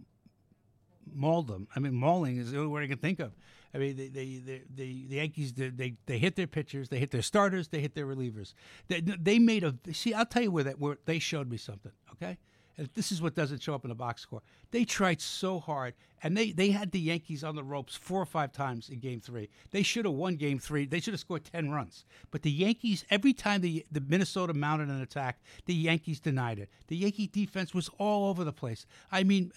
mauled 1.14 1.48
them. 1.48 1.68
I 1.76 1.80
mean, 1.80 1.94
mauling 1.94 2.38
is 2.38 2.52
the 2.52 2.58
only 2.58 2.70
word 2.70 2.84
I 2.84 2.88
can 2.88 2.98
think 2.98 3.20
of. 3.20 3.32
I 3.74 3.78
mean, 3.78 3.98
they, 3.98 4.08
they, 4.08 4.42
they, 4.76 5.06
the 5.08 5.16
Yankees 5.16 5.54
they, 5.54 5.70
they 5.70 5.96
they 6.06 6.18
hit 6.18 6.36
their 6.36 6.48
pitchers, 6.48 6.90
they 6.90 7.00
hit 7.00 7.12
their 7.12 7.22
starters, 7.22 7.68
they 7.68 7.82
hit 7.82 7.94
their 7.94 8.08
relievers. 8.08 8.54
They, 8.88 9.02
they 9.02 9.40
made 9.40 9.64
a 9.64 9.76
see. 9.94 10.14
I'll 10.14 10.26
tell 10.26 10.42
you 10.42 10.52
where 10.52 10.64
that 10.64 10.80
where 10.80 10.98
they 11.06 11.20
showed 11.20 11.50
me 11.50 11.58
something. 11.58 11.92
Okay. 12.14 12.38
This 12.94 13.12
is 13.12 13.22
what 13.22 13.36
doesn't 13.36 13.62
show 13.62 13.76
up 13.76 13.84
in 13.84 13.90
the 13.90 13.96
box 13.96 14.22
score. 14.22 14.42
They 14.72 14.86
tried 14.86 15.20
so 15.20 15.60
hard, 15.60 15.96
and 16.24 16.38
they, 16.38 16.52
they 16.52 16.70
had 16.70 16.92
the 16.92 17.00
Yankees 17.00 17.44
on 17.44 17.56
the 17.56 17.64
ropes 17.64 17.96
four 17.96 18.22
or 18.22 18.26
five 18.26 18.54
times 18.54 18.90
in 18.90 19.00
Game 19.00 19.20
Three. 19.20 19.50
They 19.72 19.84
should 19.84 20.06
have 20.06 20.14
won 20.14 20.36
Game 20.36 20.60
Three. 20.60 20.86
They 20.86 21.00
should 21.00 21.14
have 21.14 21.20
scored 21.20 21.44
ten 21.44 21.72
runs. 21.72 22.06
But 22.32 22.44
the 22.44 22.52
Yankees, 22.52 23.04
every 23.10 23.34
time 23.34 23.62
the 23.62 23.86
the 23.92 24.02
Minnesota 24.02 24.54
mounted 24.54 24.90
an 24.90 25.02
attack, 25.02 25.42
the 25.66 25.74
Yankees 25.74 26.20
denied 26.20 26.60
it. 26.60 26.70
The 26.88 26.96
Yankee 26.96 27.28
defense 27.28 27.74
was 27.74 27.90
all 27.98 28.30
over 28.30 28.44
the 28.44 28.54
place. 28.54 28.86
I 29.12 29.24
mean, 29.24 29.52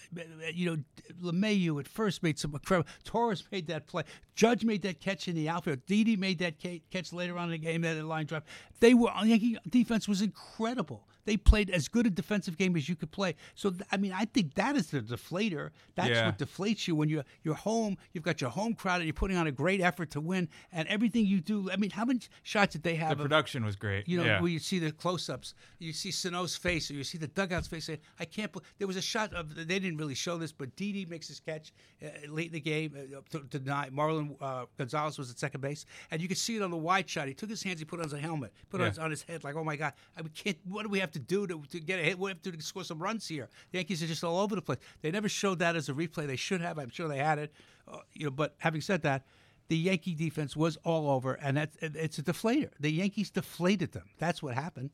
you 0.53 0.65
know, 0.65 0.77
LeMahieu 1.21 1.79
at 1.79 1.87
first 1.87 2.23
made 2.23 2.37
some 2.37 2.53
incredible. 2.53 2.89
Torres 3.05 3.43
made 3.51 3.67
that 3.67 3.87
play. 3.87 4.03
Judge 4.35 4.65
made 4.65 4.81
that 4.81 4.99
catch 4.99 5.27
in 5.27 5.35
the 5.35 5.47
outfield. 5.47 5.85
Didi 5.85 6.17
made 6.17 6.39
that 6.39 6.55
catch 6.91 7.13
later 7.13 7.37
on 7.37 7.45
in 7.45 7.51
the 7.51 7.57
game, 7.57 7.81
that 7.83 8.03
line 8.03 8.25
drive. 8.25 8.43
They 8.79 8.93
were 8.93 9.11
Yankee 9.23 9.57
defense 9.69 10.07
was 10.07 10.21
incredible. 10.21 11.07
They 11.25 11.37
played 11.37 11.69
as 11.69 11.87
good 11.87 12.05
a 12.05 12.09
defensive 12.09 12.57
game 12.57 12.75
as 12.75 12.89
you 12.89 12.95
could 12.95 13.11
play. 13.11 13.35
So 13.55 13.69
th- 13.69 13.81
I 13.91 13.97
mean, 13.97 14.11
I 14.13 14.25
think 14.25 14.55
that 14.55 14.75
is 14.75 14.87
the 14.87 15.01
deflator. 15.01 15.69
That's 15.95 16.09
Yeah. 16.09 16.25
what 16.27 16.37
deflates 16.37 16.87
you 16.87 16.95
when 16.95 17.09
you're 17.09 17.23
you're 17.43 17.55
home. 17.55 17.97
You've 18.13 18.23
got 18.23 18.41
your 18.41 18.49
home 18.49 18.73
crowd, 18.73 18.97
and 18.97 19.05
you're 19.05 19.13
putting 19.13 19.37
on 19.37 19.47
a 19.47 19.51
great 19.51 19.81
effort 19.81 20.11
to 20.11 20.21
win. 20.21 20.49
And 20.71 20.87
everything 20.87 21.25
you 21.25 21.39
do. 21.41 21.71
I 21.71 21.77
mean, 21.77 21.91
how 21.91 22.05
many 22.05 22.19
shots 22.43 22.73
did 22.73 22.83
they 22.83 22.95
have? 22.95 23.09
The 23.17 23.23
of- 23.23 23.29
production 23.29 23.63
was 23.63 23.75
great. 23.75 24.07
you 24.07 24.17
know, 24.17 24.25
yeah. 24.25 24.41
where 24.41 24.51
you 24.51 24.59
see 24.59 24.79
the 24.79 24.91
close-ups, 24.91 25.53
you 25.79 25.93
see 25.93 26.11
Sano's 26.11 26.55
face, 26.55 26.89
or 26.91 26.95
you 26.95 27.03
see 27.03 27.17
the 27.17 27.27
dugout's 27.27 27.67
face. 27.67 27.85
Saying, 27.85 27.99
"I 28.19 28.25
can't." 28.25 28.51
bel 28.51 28.61
There 28.77 28.87
was 28.87 28.97
a 28.97 29.01
shot 29.01 29.33
of 29.33 29.55
they 29.55 29.63
didn't 29.79 29.97
really 29.97 30.15
show 30.15 30.37
this, 30.37 30.51
but 30.51 30.75
Didi 30.75 31.05
makes 31.05 31.27
his 31.27 31.39
catch 31.39 31.71
uh, 32.03 32.07
late 32.27 32.47
in 32.47 32.53
the 32.53 32.59
game 32.59 32.95
uh, 32.97 33.21
to, 33.31 33.39
to 33.47 33.59
deny 33.59 33.89
Marwin 33.89 34.35
uh, 34.41 34.65
Gonzalez 34.77 35.17
was 35.17 35.29
at 35.31 35.39
second 35.39 35.61
base, 35.61 35.85
and 36.11 36.21
you 36.21 36.27
could 36.27 36.37
see 36.37 36.55
it 36.57 36.61
on 36.61 36.71
the 36.71 36.77
wide 36.77 37.09
shot. 37.09 37.27
He 37.27 37.33
took 37.33 37.49
his 37.49 37.63
hands, 37.63 37.79
he 37.79 37.85
put 37.85 37.99
on 37.99 38.09
his 38.09 38.19
helmet, 38.19 38.51
put 38.69 38.81
it 38.81 38.83
on, 38.83 38.89
his, 38.89 38.99
on 38.99 39.11
his 39.11 39.23
head, 39.23 39.43
like, 39.43 39.55
"Oh 39.55 39.63
my 39.63 39.75
God, 39.75 39.93
I 40.17 40.21
mean, 40.21 40.31
can't. 40.35 40.57
What 40.65 40.83
do 40.83 40.89
we 40.89 40.99
have 40.99 41.11
to 41.13 41.19
do 41.19 41.47
to, 41.47 41.63
to 41.71 41.79
get 41.79 41.99
a 41.99 42.03
hit? 42.03 42.19
What 42.19 42.19
do 42.19 42.23
we 42.25 42.31
have 42.31 42.41
to 42.43 42.51
do 42.51 42.57
to 42.57 42.63
score 42.63 42.83
some 42.83 43.01
runs 43.01 43.27
here?" 43.27 43.49
The 43.71 43.79
Yankees 43.79 44.03
are 44.03 44.07
just 44.07 44.23
all 44.23 44.39
over 44.39 44.55
the 44.55 44.61
place. 44.61 44.79
They 45.01 45.11
never 45.11 45.29
showed 45.29 45.59
that 45.59 45.75
as 45.75 45.89
a 45.89 45.93
replay. 45.93 46.27
They 46.27 46.35
should 46.35 46.61
have. 46.61 46.77
I'm 46.77 46.89
sure 46.89 47.07
they 47.07 47.17
had 47.17 47.39
it. 47.39 47.53
Uh, 47.87 47.99
you 48.13 48.25
know, 48.25 48.31
but 48.31 48.55
having 48.59 48.81
said 48.81 49.01
that. 49.03 49.25
The 49.69 49.77
Yankee 49.77 50.13
defense 50.13 50.57
was 50.57 50.77
all 50.83 51.09
over, 51.09 51.35
and 51.35 51.55
that's 51.55 51.77
it's 51.81 52.19
a 52.19 52.21
deflator. 52.23 52.71
The 52.81 52.91
Yankees 52.91 53.31
deflated 53.31 53.93
them. 53.93 54.03
That's 54.19 54.43
what 54.43 54.55
happened. 54.55 54.89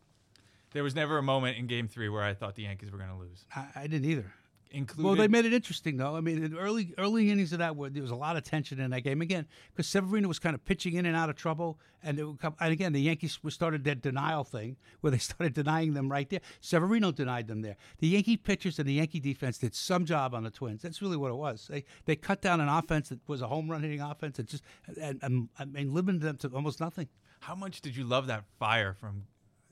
there 0.74 0.84
was 0.84 0.94
never 0.94 1.18
a 1.18 1.24
moment 1.24 1.58
in 1.58 1.66
Game 1.66 1.88
Three 1.88 2.08
where 2.08 2.22
I 2.22 2.36
thought 2.36 2.56
the 2.56 2.64
Yankees 2.64 2.92
were 2.92 3.00
going 3.00 3.10
to 3.10 3.18
lose. 3.18 3.46
I, 3.56 3.66
I 3.76 3.88
didn't 3.88 4.10
either. 4.10 4.32
Included. 4.72 5.04
Well, 5.04 5.16
they 5.16 5.28
made 5.28 5.46
it 5.46 5.54
interesting 5.54 5.98
though. 5.98 6.16
I 6.16 6.22
mean, 6.22 6.44
in 6.44 6.56
early 6.56 6.94
early 7.00 7.32
innings 7.32 7.54
of 7.54 7.60
that, 7.60 7.76
where 7.76 7.90
there 7.90 8.04
was 8.04 8.12
a 8.12 8.16
lot 8.16 8.38
of 8.38 8.44
tension 8.44 8.80
in 8.80 8.92
that 8.92 9.02
game 9.02 9.20
again, 9.20 9.48
because 9.72 9.88
Severino 9.88 10.28
was 10.28 10.38
kind 10.38 10.54
of 10.54 10.64
pitching 10.64 10.94
in 10.94 11.08
and 11.08 11.16
out 11.16 11.28
of 11.28 11.36
trouble, 11.36 11.80
and 12.04 12.20
it 12.20 12.24
would 12.24 12.40
come, 12.40 12.54
and 12.60 12.72
again 12.72 12.94
the 12.94 13.02
Yankees 13.02 13.44
were 13.44 13.50
started 13.50 13.84
that 13.86 14.04
denial 14.04 14.44
thing 14.44 14.78
where 15.02 15.10
they 15.10 15.18
started 15.18 15.56
denying 15.56 15.94
them 15.94 16.12
right 16.12 16.30
there. 16.30 16.42
Severino 16.62 17.12
denied 17.12 17.48
them 17.48 17.64
there. 17.64 17.78
The 17.98 18.10
Yankee 18.10 18.38
pitchers 18.38 18.78
and 18.78 18.88
the 18.88 18.94
Yankee 18.94 19.20
defense 19.20 19.58
did 19.58 19.74
some 19.74 20.06
job 20.06 20.36
on 20.36 20.44
the 20.44 20.52
Twins. 20.52 20.84
That's 20.84 21.02
really 21.02 21.18
what 21.18 21.32
it 21.32 21.38
was. 21.38 21.68
They 21.68 21.84
they 22.06 22.16
cut 22.16 22.40
down 22.40 22.62
an 22.62 22.70
offense 22.70 23.10
that 23.10 23.28
was 23.28 23.42
a 23.42 23.48
home 23.48 23.72
run 23.72 23.82
hitting 23.82 24.02
offense 24.02 24.38
and 24.38 24.48
just 24.48 24.64
and, 25.02 25.20
and 25.24 25.50
I 25.58 25.66
mean 25.66 25.96
limited 25.96 26.22
them 26.22 26.38
to 26.38 26.48
almost 26.50 26.80
nothing. 26.80 27.08
How 27.40 27.56
much 27.56 27.82
did 27.82 27.96
you 27.96 28.04
love 28.04 28.28
that 28.28 28.44
fire 28.60 28.94
from 28.94 29.24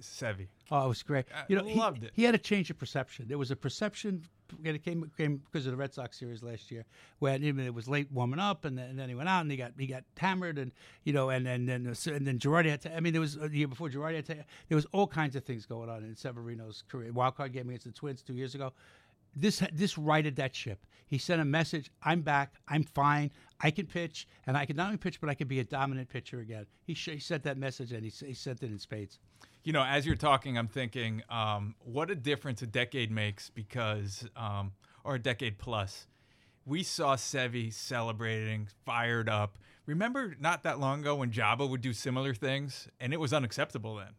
Sevi? 0.02 0.48
Oh, 0.72 0.86
it 0.86 0.90
was 0.90 1.04
great. 1.04 1.26
You 1.48 1.58
know, 1.58 1.64
he, 1.64 1.76
loved 1.76 2.04
it. 2.04 2.12
he 2.14 2.24
had 2.24 2.36
a 2.36 2.40
change 2.40 2.70
of 2.70 2.78
perception. 2.78 3.26
There 3.28 3.38
was 3.38 3.52
a 3.52 3.56
perception 3.56 4.24
and 4.64 4.76
it 4.76 4.84
came 4.84 5.10
came 5.18 5.38
because 5.38 5.66
of 5.66 5.72
the 5.72 5.78
Red 5.78 5.94
Sox 5.94 6.18
series 6.18 6.44
last 6.44 6.72
year, 6.72 6.86
when 7.20 7.44
it 7.44 7.74
was 7.74 7.88
late 7.88 8.12
warming 8.12 8.40
up, 8.40 8.66
and 8.66 8.78
then, 8.78 8.90
and 8.90 9.00
then 9.00 9.10
he 9.10 9.16
went 9.16 9.30
out 9.30 9.42
and 9.42 9.52
he 9.52 9.58
got 9.58 9.74
he 9.78 9.88
got 9.88 10.04
hammered, 10.18 10.58
and 10.58 10.72
you 11.04 11.14
know, 11.14 11.30
and 11.30 11.48
and 11.48 11.68
then 11.68 11.86
and 11.86 12.28
then 12.28 12.40
Girardi 12.40 12.70
had 12.70 12.82
to. 12.82 12.96
I 12.96 13.00
mean, 13.00 13.14
there 13.14 13.22
was 13.22 13.38
uh, 13.38 13.44
a 13.46 13.50
year 13.50 13.68
before 13.68 13.90
Girardi 13.90 14.16
had 14.16 14.26
to. 14.28 14.36
There 14.70 14.76
was 14.76 14.86
all 14.92 15.08
kinds 15.08 15.36
of 15.36 15.44
things 15.44 15.66
going 15.66 15.90
on 15.90 16.04
in 16.04 16.16
Severino's 16.16 16.84
career. 16.90 17.12
Wild 17.12 17.36
card 17.36 17.54
game 17.54 17.70
against 17.70 17.86
the 17.86 17.92
Twins 17.92 18.22
two 18.22 18.34
years 18.34 18.56
ago. 18.56 18.74
this 19.36 19.62
this 19.74 19.98
righted 19.98 20.36
that 20.38 20.56
ship. 20.56 20.86
He 21.08 21.18
sent 21.18 21.42
a 21.42 21.46
message: 21.46 21.92
"I'm 22.04 22.22
back. 22.22 22.54
I'm 22.68 22.84
fine. 22.84 23.32
I 23.62 23.72
can 23.72 23.86
pitch, 23.86 24.28
and 24.46 24.58
I 24.58 24.66
can 24.66 24.76
not 24.76 24.88
only 24.88 24.98
pitch, 24.98 25.20
but 25.20 25.30
I 25.30 25.34
can 25.34 25.48
be 25.48 25.60
a 25.60 25.64
dominant 25.64 26.10
pitcher 26.10 26.40
again." 26.40 26.66
He, 26.86 26.94
sh- 26.94 27.10
he 27.10 27.20
sent 27.20 27.44
that 27.44 27.58
message, 27.58 27.92
and 27.92 28.04
he, 28.04 28.10
he 28.26 28.34
sent 28.34 28.64
it 28.64 28.72
in 28.72 28.80
spades. 28.80 29.20
You 29.68 29.74
know, 29.74 29.84
as 29.84 30.06
you're 30.06 30.16
talking, 30.16 30.58
I'm 30.58 30.70
thinking, 30.70 31.24
um, 31.30 31.76
what 31.80 32.10
a 32.10 32.16
difference 32.16 32.62
a 32.62 32.66
decade 32.66 33.12
makes 33.12 33.50
because, 33.50 34.26
um, 34.38 34.72
or 35.04 35.16
a 35.16 35.20
decade 35.20 35.58
plus. 35.58 36.08
We 36.66 36.84
saw 36.84 37.18
Sevi 37.18 37.74
celebrating, 37.74 38.70
fired 38.86 39.28
up. 39.28 39.58
Remember 39.86 40.38
not 40.40 40.64
that 40.64 40.80
long 40.80 41.02
ago 41.02 41.16
when 41.16 41.32
Joba 41.32 41.70
would 41.70 41.82
do 41.82 41.92
similar 41.92 42.34
things, 42.34 42.88
and 43.02 43.12
it 43.12 43.20
was 43.20 43.34
unacceptable 43.34 43.98
then. 43.98 44.14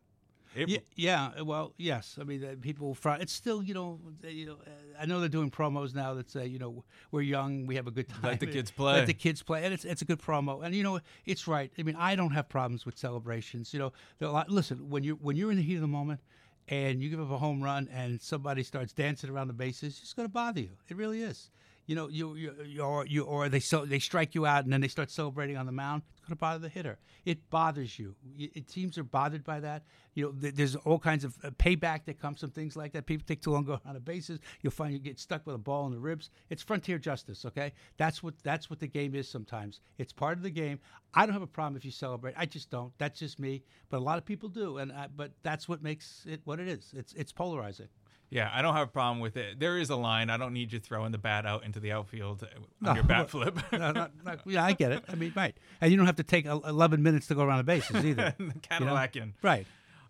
It, 0.54 0.68
Yeah, 0.68 0.78
yeah. 0.94 1.42
Well, 1.42 1.74
yes. 1.76 2.16
I 2.20 2.24
mean, 2.24 2.44
uh, 2.44 2.54
people. 2.60 2.94
Fr- 2.94 3.10
it's 3.20 3.32
still, 3.32 3.62
you 3.62 3.74
know, 3.74 4.00
uh, 4.24 4.28
you 4.28 4.46
know. 4.46 4.56
Uh, 4.66 4.70
I 5.00 5.06
know 5.06 5.20
they're 5.20 5.28
doing 5.28 5.50
promos 5.50 5.94
now 5.94 6.14
that 6.14 6.30
say, 6.30 6.46
you 6.46 6.58
know, 6.58 6.84
we're 7.10 7.22
young, 7.22 7.66
we 7.66 7.76
have 7.76 7.86
a 7.86 7.90
good 7.90 8.08
time. 8.08 8.22
Let 8.22 8.40
the 8.40 8.46
kids 8.46 8.70
play. 8.70 8.94
Let 8.94 9.06
the 9.06 9.14
kids 9.14 9.42
play, 9.42 9.64
and 9.64 9.74
it's 9.74 9.84
it's 9.84 10.02
a 10.02 10.04
good 10.04 10.20
promo. 10.20 10.64
And 10.64 10.74
you 10.74 10.82
know, 10.82 11.00
it's 11.26 11.46
right. 11.46 11.70
I 11.78 11.82
mean, 11.82 11.96
I 11.96 12.16
don't 12.16 12.32
have 12.32 12.48
problems 12.48 12.86
with 12.86 12.96
celebrations. 12.98 13.72
You 13.72 13.80
know, 13.80 13.92
there 14.18 14.28
are 14.28 14.30
a 14.30 14.34
lot, 14.34 14.50
listen, 14.50 14.88
when 14.88 15.04
you 15.04 15.18
when 15.20 15.36
you're 15.36 15.50
in 15.50 15.56
the 15.56 15.62
heat 15.62 15.76
of 15.76 15.82
the 15.82 15.86
moment, 15.88 16.20
and 16.68 17.02
you 17.02 17.10
give 17.10 17.20
up 17.20 17.30
a 17.30 17.38
home 17.38 17.62
run, 17.62 17.88
and 17.92 18.20
somebody 18.20 18.62
starts 18.62 18.92
dancing 18.92 19.30
around 19.30 19.48
the 19.48 19.54
bases, 19.54 20.00
it's 20.02 20.12
going 20.12 20.28
to 20.28 20.32
bother 20.32 20.60
you. 20.60 20.70
It 20.88 20.96
really 20.96 21.22
is. 21.22 21.50
You 21.88 21.94
know, 21.94 22.08
you 22.08 22.34
you, 22.34 22.54
you 22.66 22.82
or 22.82 23.06
you 23.06 23.24
or 23.24 23.48
they 23.48 23.60
so 23.60 23.86
they 23.86 23.98
strike 23.98 24.34
you 24.34 24.44
out, 24.44 24.64
and 24.64 24.72
then 24.72 24.82
they 24.82 24.88
start 24.88 25.10
celebrating 25.10 25.56
on 25.56 25.64
the 25.64 25.72
mound. 25.72 26.02
It's 26.10 26.20
going 26.20 26.36
to 26.36 26.36
bother 26.36 26.58
the 26.58 26.68
hitter. 26.68 26.98
It 27.24 27.48
bothers 27.48 27.98
you. 27.98 28.14
It 28.38 28.68
teams 28.68 28.98
are 28.98 29.04
bothered 29.04 29.42
by 29.42 29.60
that. 29.60 29.84
You 30.14 30.26
know, 30.26 30.32
th- 30.32 30.54
there's 30.54 30.76
all 30.76 30.98
kinds 30.98 31.24
of 31.24 31.34
uh, 31.42 31.48
payback 31.52 32.04
that 32.04 32.20
comes 32.20 32.40
from 32.40 32.50
things 32.50 32.76
like 32.76 32.92
that. 32.92 33.06
People 33.06 33.24
take 33.26 33.40
too 33.40 33.52
long 33.52 33.64
going 33.64 33.80
on 33.86 33.94
the 33.94 34.00
bases. 34.00 34.38
You'll 34.60 34.70
find 34.70 34.92
you 34.92 34.98
get 34.98 35.18
stuck 35.18 35.46
with 35.46 35.54
a 35.54 35.58
ball 35.58 35.86
in 35.86 35.92
the 35.92 35.98
ribs. 35.98 36.28
It's 36.50 36.62
frontier 36.62 36.98
justice. 36.98 37.46
Okay, 37.46 37.72
that's 37.96 38.22
what 38.22 38.34
that's 38.42 38.68
what 38.68 38.80
the 38.80 38.86
game 38.86 39.14
is. 39.14 39.26
Sometimes 39.26 39.80
it's 39.96 40.12
part 40.12 40.36
of 40.36 40.42
the 40.42 40.50
game. 40.50 40.80
I 41.14 41.24
don't 41.24 41.32
have 41.32 41.40
a 41.40 41.46
problem 41.46 41.74
if 41.76 41.86
you 41.86 41.90
celebrate. 41.90 42.34
I 42.36 42.44
just 42.44 42.68
don't. 42.68 42.92
That's 42.98 43.18
just 43.18 43.38
me. 43.38 43.62
But 43.88 43.96
a 43.96 44.04
lot 44.04 44.18
of 44.18 44.26
people 44.26 44.50
do, 44.50 44.76
and 44.76 44.92
I, 44.92 45.06
but 45.06 45.32
that's 45.42 45.70
what 45.70 45.82
makes 45.82 46.26
it 46.28 46.42
what 46.44 46.60
it 46.60 46.68
is. 46.68 46.92
It's 46.94 47.14
it's 47.14 47.32
polarizing. 47.32 47.88
Yeah, 48.30 48.50
I 48.52 48.60
don't 48.62 48.74
have 48.74 48.88
a 48.88 48.90
problem 48.90 49.20
with 49.20 49.36
it. 49.36 49.58
There 49.58 49.78
is 49.78 49.90
a 49.90 49.96
line. 49.96 50.28
I 50.30 50.36
don't 50.36 50.52
need 50.52 50.72
you 50.72 50.78
throwing 50.80 51.12
the 51.12 51.18
bat 51.18 51.46
out 51.46 51.64
into 51.64 51.80
the 51.80 51.92
outfield 51.92 52.42
on 52.44 52.64
No, 52.80 52.94
your 52.94 53.02
bat 53.04 53.30
flip. 53.30 53.58
No, 53.72 53.90
not- 53.92 54.10
not- 54.24 54.40
yeah, 54.46 54.64
I 54.64 54.72
get 54.72 54.92
it. 54.92 55.04
I 55.08 55.14
mean, 55.14 55.32
right. 55.34 55.56
And 55.80 55.90
you 55.90 55.96
don't 55.96 56.06
have 56.06 56.16
to 56.16 56.22
take 56.22 56.44
11 56.46 57.02
minutes 57.02 57.26
to 57.28 57.34
go 57.34 57.42
around 57.42 57.58
the 57.58 57.64
bases 57.64 58.04
either. 58.04 58.34
you 58.38 58.52
know? 58.80 58.94
Right. 59.42 59.66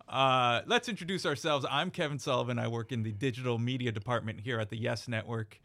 Uh, 0.08 0.62
let's 0.66 0.88
introduce 0.88 1.26
ourselves. 1.26 1.66
I'm 1.70 1.90
Kevin 1.90 2.18
Sullivan. 2.18 2.58
I 2.58 2.68
work 2.68 2.92
in 2.92 3.02
the 3.02 3.12
digital 3.12 3.58
media 3.58 3.92
department 3.92 4.40
here 4.40 4.58
at 4.58 4.70
the 4.70 4.78
Yes 4.78 5.06
Network. 5.06 5.60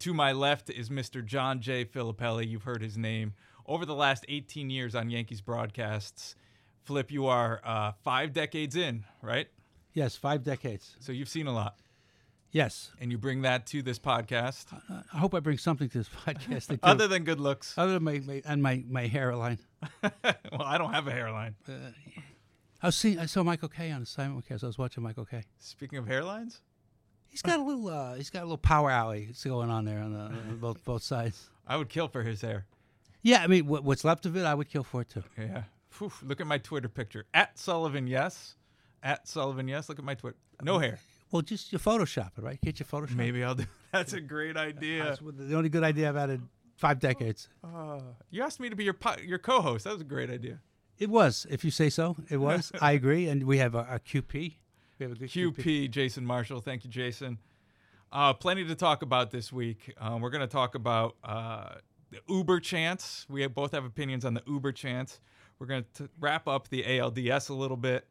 To 0.00 0.12
my 0.12 0.32
left 0.32 0.68
is 0.68 0.90
Mr. 0.90 1.24
John 1.24 1.60
J. 1.60 1.86
Filippelli. 1.86 2.46
You've 2.46 2.64
heard 2.64 2.82
his 2.82 2.98
name 2.98 3.32
over 3.64 3.86
the 3.86 3.94
last 3.94 4.26
18 4.28 4.68
years 4.68 4.94
on 4.94 5.08
Yankees 5.08 5.40
broadcasts. 5.40 6.34
Flip, 6.84 7.10
you 7.10 7.26
are 7.26 7.60
uh, 7.64 7.92
five 8.04 8.32
decades 8.34 8.76
in, 8.76 9.04
right? 9.22 9.48
Yes, 9.94 10.14
five 10.14 10.44
decades. 10.44 10.94
So 11.00 11.10
you've 11.12 11.30
seen 11.30 11.46
a 11.46 11.52
lot, 11.54 11.76
Yes. 12.52 12.92
and 13.00 13.10
you 13.12 13.18
bring 13.18 13.42
that 13.42 13.66
to 13.66 13.82
this 13.82 13.98
podcast. 13.98 14.72
Uh, 14.72 15.02
I 15.12 15.18
hope 15.18 15.34
I 15.34 15.40
bring 15.40 15.58
something 15.58 15.88
to 15.90 15.98
this 15.98 16.08
podcast. 16.26 16.78
Other 16.82 17.08
than 17.08 17.24
good 17.24 17.40
looks, 17.40 17.76
Other 17.76 17.94
than 17.94 18.04
my, 18.04 18.20
my 18.24 18.42
and 18.46 18.62
my, 18.62 18.84
my 18.88 19.06
hairline. 19.06 19.58
well, 20.02 20.62
I 20.62 20.78
don't 20.78 20.92
have 20.92 21.06
a 21.06 21.12
hairline. 21.12 21.54
I 22.82 22.86
was 22.86 22.96
seeing, 22.96 23.18
I 23.18 23.26
saw 23.26 23.42
Michael 23.42 23.68
Kay 23.68 23.90
on 23.90 24.04
Kay, 24.04 24.56
so 24.58 24.66
I 24.66 24.66
was 24.66 24.78
watching 24.78 25.02
Michael 25.02 25.24
Kay. 25.24 25.44
Speaking 25.58 25.98
of 25.98 26.06
hairlines, 26.06 26.60
He's 27.36 27.42
got 27.42 27.58
a 27.58 27.62
little, 27.62 27.88
uh, 27.88 28.14
he's 28.14 28.30
got 28.30 28.40
a 28.40 28.46
little 28.46 28.56
power 28.56 28.90
alley 28.90 29.26
that's 29.26 29.44
going 29.44 29.68
on 29.68 29.84
there 29.84 30.00
on, 30.00 30.14
the, 30.14 30.20
on 30.20 30.58
both 30.58 30.82
both 30.86 31.02
sides. 31.02 31.50
I 31.66 31.76
would 31.76 31.90
kill 31.90 32.08
for 32.08 32.22
his 32.22 32.40
hair. 32.40 32.64
Yeah, 33.22 33.42
I 33.42 33.46
mean, 33.46 33.66
what, 33.66 33.84
what's 33.84 34.04
left 34.04 34.24
of 34.24 34.36
it, 34.38 34.44
I 34.46 34.54
would 34.54 34.70
kill 34.70 34.84
for 34.84 35.02
it 35.02 35.10
too. 35.10 35.22
Yeah. 35.36 35.64
Phew, 35.90 36.10
look 36.22 36.40
at 36.40 36.46
my 36.46 36.56
Twitter 36.56 36.88
picture. 36.88 37.26
At 37.34 37.58
Sullivan, 37.58 38.06
yes. 38.06 38.54
At 39.02 39.28
Sullivan, 39.28 39.68
yes. 39.68 39.90
Look 39.90 39.98
at 39.98 40.04
my 40.06 40.14
Twitter. 40.14 40.38
No 40.62 40.78
hair. 40.78 40.98
Well, 41.30 41.42
just 41.42 41.72
you 41.72 41.78
Photoshop 41.78 42.38
it, 42.38 42.42
right? 42.42 42.60
Get 42.60 42.78
your 42.78 42.86
Photoshop. 42.86 43.16
Maybe 43.16 43.42
I'll 43.42 43.54
do. 43.54 43.64
That's 43.92 44.12
a 44.12 44.20
great 44.20 44.56
idea. 44.56 45.04
That's 45.04 45.20
the 45.20 45.54
only 45.56 45.68
good 45.68 45.82
idea 45.82 46.08
I've 46.08 46.16
had 46.16 46.30
in 46.30 46.48
five 46.76 47.00
decades. 47.00 47.48
Uh, 47.64 48.00
you 48.30 48.42
asked 48.42 48.60
me 48.60 48.68
to 48.68 48.76
be 48.76 48.84
your 48.84 48.94
po- 48.94 49.16
your 49.22 49.38
co-host. 49.38 49.84
That 49.84 49.92
was 49.92 50.02
a 50.02 50.04
great 50.04 50.30
idea. 50.30 50.60
It 50.98 51.10
was, 51.10 51.46
if 51.50 51.64
you 51.64 51.70
say 51.70 51.90
so. 51.90 52.16
It 52.30 52.36
was. 52.38 52.72
I 52.80 52.92
agree, 52.92 53.28
and 53.28 53.44
we 53.44 53.58
have 53.58 53.74
a, 53.74 53.86
a 53.90 53.98
QP. 53.98 54.54
We 54.98 55.04
have 55.04 55.12
a 55.12 55.14
good 55.14 55.28
QP. 55.28 55.56
QP, 55.56 55.90
Jason 55.90 56.24
Marshall. 56.24 56.60
Thank 56.60 56.84
you, 56.84 56.90
Jason. 56.90 57.38
Uh, 58.12 58.32
plenty 58.32 58.64
to 58.64 58.74
talk 58.74 59.02
about 59.02 59.30
this 59.30 59.52
week. 59.52 59.92
Um, 59.98 60.20
we're 60.20 60.30
going 60.30 60.40
to 60.40 60.46
talk 60.46 60.74
about 60.74 61.16
uh, 61.24 61.74
the 62.10 62.20
Uber 62.28 62.60
chance. 62.60 63.26
We 63.28 63.42
have, 63.42 63.54
both 63.54 63.72
have 63.72 63.84
opinions 63.84 64.24
on 64.24 64.34
the 64.34 64.42
Uber 64.46 64.72
chance. 64.72 65.20
We're 65.58 65.66
going 65.66 65.84
to 65.94 66.08
wrap 66.20 66.48
up 66.48 66.68
the 66.68 66.82
ALDS 66.84 67.50
a 67.50 67.54
little 67.54 67.76
bit. 67.76 68.06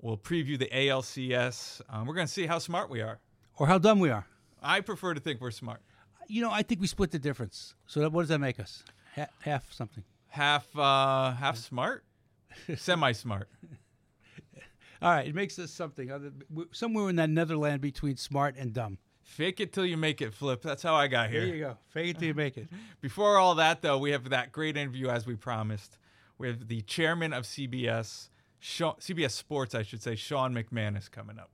We'll 0.00 0.16
preview 0.16 0.58
the 0.58 0.66
ALCS. 0.66 1.80
Um, 1.90 2.06
we're 2.06 2.14
going 2.14 2.26
to 2.26 2.32
see 2.32 2.46
how 2.46 2.58
smart 2.58 2.88
we 2.90 3.00
are. 3.00 3.18
or 3.58 3.66
how 3.66 3.78
dumb 3.78 4.00
we 4.00 4.10
are. 4.10 4.26
I 4.62 4.80
prefer 4.80 5.14
to 5.14 5.20
think 5.20 5.40
we're 5.40 5.50
smart. 5.50 5.80
You 6.26 6.42
know, 6.42 6.50
I 6.50 6.62
think 6.62 6.80
we 6.80 6.86
split 6.86 7.10
the 7.10 7.18
difference. 7.18 7.74
So 7.86 8.00
that, 8.00 8.12
what 8.12 8.22
does 8.22 8.28
that 8.28 8.38
make 8.38 8.60
us? 8.60 8.84
Ha- 9.16 9.26
half 9.42 9.72
something. 9.72 10.04
Half 10.28 10.78
uh, 10.78 11.32
half 11.32 11.56
smart, 11.56 12.04
semi 12.76 13.12
smart. 13.12 13.48
All 15.02 15.10
right, 15.10 15.26
it 15.26 15.34
makes 15.34 15.58
us 15.58 15.70
something 15.70 16.10
other 16.10 16.30
somewhere 16.72 17.08
in 17.08 17.16
that 17.16 17.30
netherland 17.30 17.80
between 17.80 18.16
smart 18.16 18.54
and 18.56 18.72
dumb. 18.72 18.98
Fake 19.22 19.60
it 19.60 19.72
till 19.72 19.86
you 19.86 19.96
make 19.96 20.20
it, 20.20 20.34
Flip. 20.34 20.60
That's 20.62 20.82
how 20.82 20.94
I 20.94 21.06
got 21.08 21.30
here. 21.30 21.46
There 21.46 21.54
you 21.54 21.64
go. 21.64 21.76
Fake 21.88 22.10
it 22.10 22.18
till 22.18 22.28
you 22.28 22.34
make 22.34 22.56
it. 22.58 22.68
Before 23.00 23.38
all 23.38 23.54
that, 23.56 23.80
though, 23.82 23.98
we 23.98 24.10
have 24.10 24.28
that 24.30 24.52
great 24.52 24.76
interview 24.76 25.08
as 25.08 25.26
we 25.26 25.34
promised 25.36 25.98
with 26.38 26.68
the 26.68 26.82
chairman 26.82 27.32
of 27.32 27.44
CBS, 27.44 28.28
CBS 28.60 29.30
Sports, 29.32 29.74
I 29.74 29.82
should 29.82 30.02
say, 30.02 30.14
Sean 30.14 30.54
McManus, 30.54 31.10
coming 31.10 31.38
up. 31.38 31.50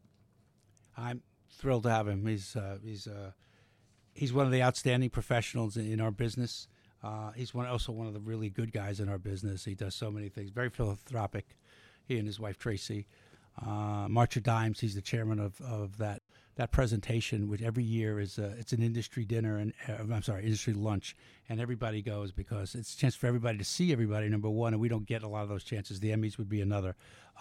I'm 0.97 1.23
thrilled 1.51 1.85
to 1.85 1.91
have 1.91 2.09
him. 2.09 2.27
He's 2.27 2.57
uh, 2.57 2.79
he's 2.83 3.07
uh, 3.07 3.33
he's 4.13 4.33
one 4.33 4.47
of 4.47 4.53
the 4.53 4.63
outstanding 4.63 5.11
professionals 5.11 5.77
in, 5.77 6.01
our 6.01 6.11
business. 6.11 6.69
Uh, 7.03 7.31
he's 7.33 7.55
one 7.55 7.67
also 7.67 7.93
one 7.93 8.07
of 8.07 8.15
the 8.15 8.21
really 8.21 8.51
good 8.51 8.73
guys 8.73 8.99
in 9.01 9.09
our 9.09 9.19
business. 9.19 9.65
He 9.65 9.75
does 9.75 9.95
so 9.95 10.11
many 10.11 10.29
things. 10.29 10.51
Very 10.51 10.71
philanthropic. 10.71 11.57
He 12.05 12.19
and 12.19 12.27
his 12.27 12.41
wife 12.41 12.59
Tracy. 12.59 13.07
Uh, 13.65 14.07
of 14.09 14.43
Dimes. 14.43 14.81
He's 14.81 14.95
the 14.95 15.01
chairman 15.01 15.39
of, 15.39 15.61
of 15.61 15.99
that 15.99 16.23
that 16.57 16.73
presentation, 16.73 17.49
which 17.49 17.63
every 17.63 17.85
year 17.85 18.19
is 18.19 18.39
a, 18.39 18.55
it's 18.59 18.73
an 18.73 18.83
industry 18.83 19.25
dinner 19.25 19.59
and 19.59 19.73
uh, 19.89 20.13
I'm 20.13 20.23
sorry, 20.23 20.45
industry 20.45 20.73
lunch, 20.73 21.15
and 21.49 21.61
everybody 21.61 22.03
goes 22.03 22.33
because 22.33 22.75
it's 22.75 22.95
a 22.95 22.99
chance 22.99 23.15
for 23.15 23.27
everybody 23.27 23.59
to 23.59 23.65
see 23.65 23.93
everybody. 23.93 24.29
Number 24.29 24.49
one, 24.49 24.73
and 24.73 24.81
we 24.81 24.89
don't 24.89 25.07
get 25.07 25.23
a 25.23 25.29
lot 25.29 25.43
of 25.43 25.49
those 25.49 25.65
chances. 25.65 26.01
The 26.01 26.11
Emmys 26.11 26.39
would 26.39 26.49
be 26.49 26.61
another, 26.63 26.97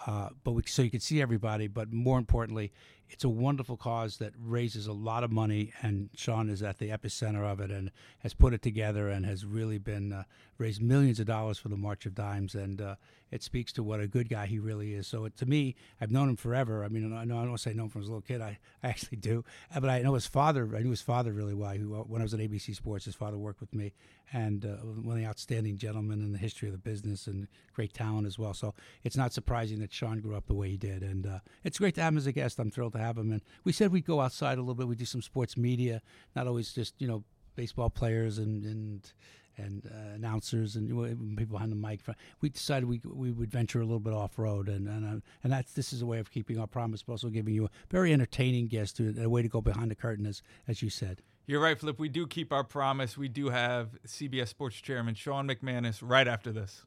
uh, 0.06 0.30
but 0.44 0.52
we, 0.52 0.62
so 0.66 0.82
you 0.82 0.90
can 0.90 1.00
see 1.00 1.22
everybody. 1.22 1.68
But 1.68 1.92
more 1.92 2.18
importantly, 2.18 2.72
it's 3.08 3.24
a 3.24 3.28
wonderful 3.28 3.76
cause 3.76 4.16
that 4.18 4.32
raises 4.38 4.86
a 4.86 4.92
lot 4.92 5.22
of 5.22 5.30
money, 5.30 5.72
and 5.82 6.10
Sean 6.16 6.48
is 6.48 6.62
at 6.62 6.78
the 6.78 6.90
epicenter 6.90 7.44
of 7.44 7.60
it 7.60 7.70
and 7.70 7.90
has 8.20 8.34
put 8.34 8.52
it 8.52 8.62
together 8.62 9.08
and 9.08 9.24
has 9.24 9.44
really 9.44 9.78
been 9.78 10.12
uh, 10.12 10.24
raised 10.58 10.82
millions 10.82 11.20
of 11.20 11.26
dollars 11.26 11.58
for 11.58 11.68
the 11.68 11.76
March 11.76 12.04
of 12.06 12.14
Dimes, 12.14 12.54
and 12.54 12.80
uh, 12.80 12.96
it 13.30 13.42
speaks 13.42 13.72
to 13.72 13.82
what 13.82 14.00
a 14.00 14.08
good 14.08 14.28
guy 14.28 14.46
he 14.46 14.58
really 14.58 14.94
is. 14.94 15.06
So 15.06 15.24
it, 15.24 15.36
to 15.38 15.46
me, 15.46 15.76
I've 16.00 16.10
known 16.10 16.28
him 16.28 16.36
forever. 16.36 16.84
I 16.84 16.88
mean, 16.88 17.12
I 17.12 17.24
know 17.24 17.38
I 17.38 17.44
don't 17.44 17.58
say 17.58 17.74
know 17.74 17.84
him 17.84 17.90
from 17.90 18.02
a 18.02 18.04
little 18.04 18.20
kid. 18.20 18.40
I, 18.40 18.58
I 18.82 18.88
actually 18.88 19.18
do, 19.18 19.44
but 19.72 19.88
I 19.88 20.02
know 20.02 20.14
his 20.14 20.26
father. 20.26 20.68
I 20.76 20.80
knew 20.80 20.90
his 20.90 21.02
father 21.02 21.32
really 21.32 21.54
well. 21.54 21.70
Who, 21.70 21.94
uh, 21.94 21.98
when 22.00 22.20
I 22.20 22.24
was 22.24 22.34
at 22.34 22.40
ABC 22.40 22.74
Sports, 22.74 23.04
his 23.04 23.14
father 23.14 23.38
worked 23.38 23.60
with 23.60 23.74
me, 23.74 23.92
and 24.32 24.64
uh, 24.64 24.76
one 24.78 25.16
of 25.16 25.22
the 25.22 25.28
outstanding 25.28 25.76
gentlemen 25.76 26.22
in 26.22 26.32
the 26.32 26.38
history 26.38 26.68
of 26.68 26.72
the 26.72 26.78
business 26.78 27.26
and 27.26 27.46
great 27.72 27.94
talent 27.94 28.26
as 28.26 28.38
well. 28.38 28.54
So 28.54 28.74
it's 29.04 29.16
not 29.16 29.32
surprising 29.32 29.78
that 29.80 29.85
Sean 29.92 30.20
grew 30.20 30.36
up 30.36 30.46
the 30.46 30.54
way 30.54 30.70
he 30.70 30.76
did, 30.76 31.02
and 31.02 31.26
uh, 31.26 31.38
it's 31.64 31.78
great 31.78 31.94
to 31.96 32.02
have 32.02 32.12
him 32.12 32.18
as 32.18 32.26
a 32.26 32.32
guest. 32.32 32.58
I'm 32.58 32.70
thrilled 32.70 32.92
to 32.94 32.98
have 32.98 33.16
him. 33.16 33.32
And 33.32 33.42
we 33.64 33.72
said 33.72 33.92
we'd 33.92 34.06
go 34.06 34.20
outside 34.20 34.58
a 34.58 34.60
little 34.60 34.74
bit. 34.74 34.88
We 34.88 34.96
do 34.96 35.04
some 35.04 35.22
sports 35.22 35.56
media, 35.56 36.02
not 36.34 36.46
always 36.46 36.72
just 36.72 36.94
you 36.98 37.08
know 37.08 37.24
baseball 37.54 37.90
players 37.90 38.38
and 38.38 38.64
and 38.64 39.12
and 39.58 39.86
uh, 39.86 40.14
announcers 40.14 40.76
and 40.76 40.88
people 41.36 41.54
behind 41.54 41.72
the 41.72 41.76
mic. 41.76 42.00
We 42.40 42.50
decided 42.50 42.88
we 42.88 43.00
we 43.04 43.30
would 43.30 43.50
venture 43.50 43.80
a 43.80 43.84
little 43.84 44.00
bit 44.00 44.12
off 44.12 44.38
road, 44.38 44.68
and 44.68 44.86
and 44.86 45.04
uh, 45.04 45.20
and 45.42 45.52
that's 45.52 45.72
this 45.72 45.92
is 45.92 46.02
a 46.02 46.06
way 46.06 46.18
of 46.18 46.30
keeping 46.30 46.58
our 46.58 46.66
promise, 46.66 47.02
but 47.02 47.12
also 47.12 47.28
giving 47.28 47.54
you 47.54 47.66
a 47.66 47.70
very 47.90 48.12
entertaining 48.12 48.68
guest, 48.68 48.96
to, 48.98 49.14
a 49.22 49.28
way 49.28 49.42
to 49.42 49.48
go 49.48 49.60
behind 49.60 49.90
the 49.90 49.94
curtain, 49.94 50.26
as 50.26 50.42
as 50.68 50.82
you 50.82 50.90
said. 50.90 51.22
You're 51.46 51.60
right, 51.60 51.78
Flip. 51.78 51.98
We 51.98 52.08
do 52.08 52.26
keep 52.26 52.52
our 52.52 52.64
promise. 52.64 53.16
We 53.16 53.28
do 53.28 53.50
have 53.50 53.90
CBS 54.06 54.48
Sports 54.48 54.76
Chairman 54.76 55.14
Sean 55.14 55.48
McManus 55.48 56.00
right 56.02 56.26
after 56.26 56.50
this. 56.52 56.84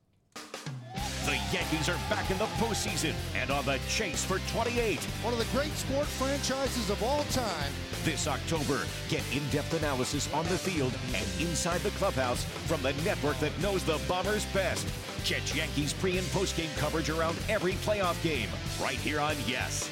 The 1.29 1.36
Yankees 1.53 1.88
are 1.88 2.00
back 2.09 2.31
in 2.31 2.39
the 2.39 2.45
postseason 2.57 3.13
and 3.36 3.51
on 3.51 3.63
the 3.63 3.79
chase 3.88 4.25
for 4.25 4.39
28. 4.51 4.98
One 5.21 5.31
of 5.31 5.38
the 5.38 5.45
great 5.55 5.71
sport 5.74 6.07
franchises 6.07 6.89
of 6.89 7.03
all 7.03 7.24
time. 7.25 7.71
This 8.03 8.27
October, 8.27 8.81
get 9.09 9.21
in 9.31 9.48
depth 9.50 9.75
analysis 9.75 10.27
on 10.33 10.43
the 10.45 10.57
field 10.57 10.91
and 11.13 11.27
inside 11.39 11.81
the 11.81 11.91
clubhouse 11.91 12.45
from 12.65 12.81
the 12.81 12.93
network 13.03 13.38
that 13.41 13.55
knows 13.62 13.83
the 13.83 14.01
Bombers 14.07 14.43
best. 14.48 14.88
Catch 15.24 15.53
Yankees 15.53 15.93
pre 15.93 16.17
and 16.17 16.27
post 16.29 16.57
game 16.57 16.71
coverage 16.77 17.12
around 17.12 17.38
every 17.48 17.74
playoff 17.74 18.19
game 18.24 18.50
right 18.81 18.98
here 18.98 19.19
on 19.19 19.36
Yes. 19.45 19.88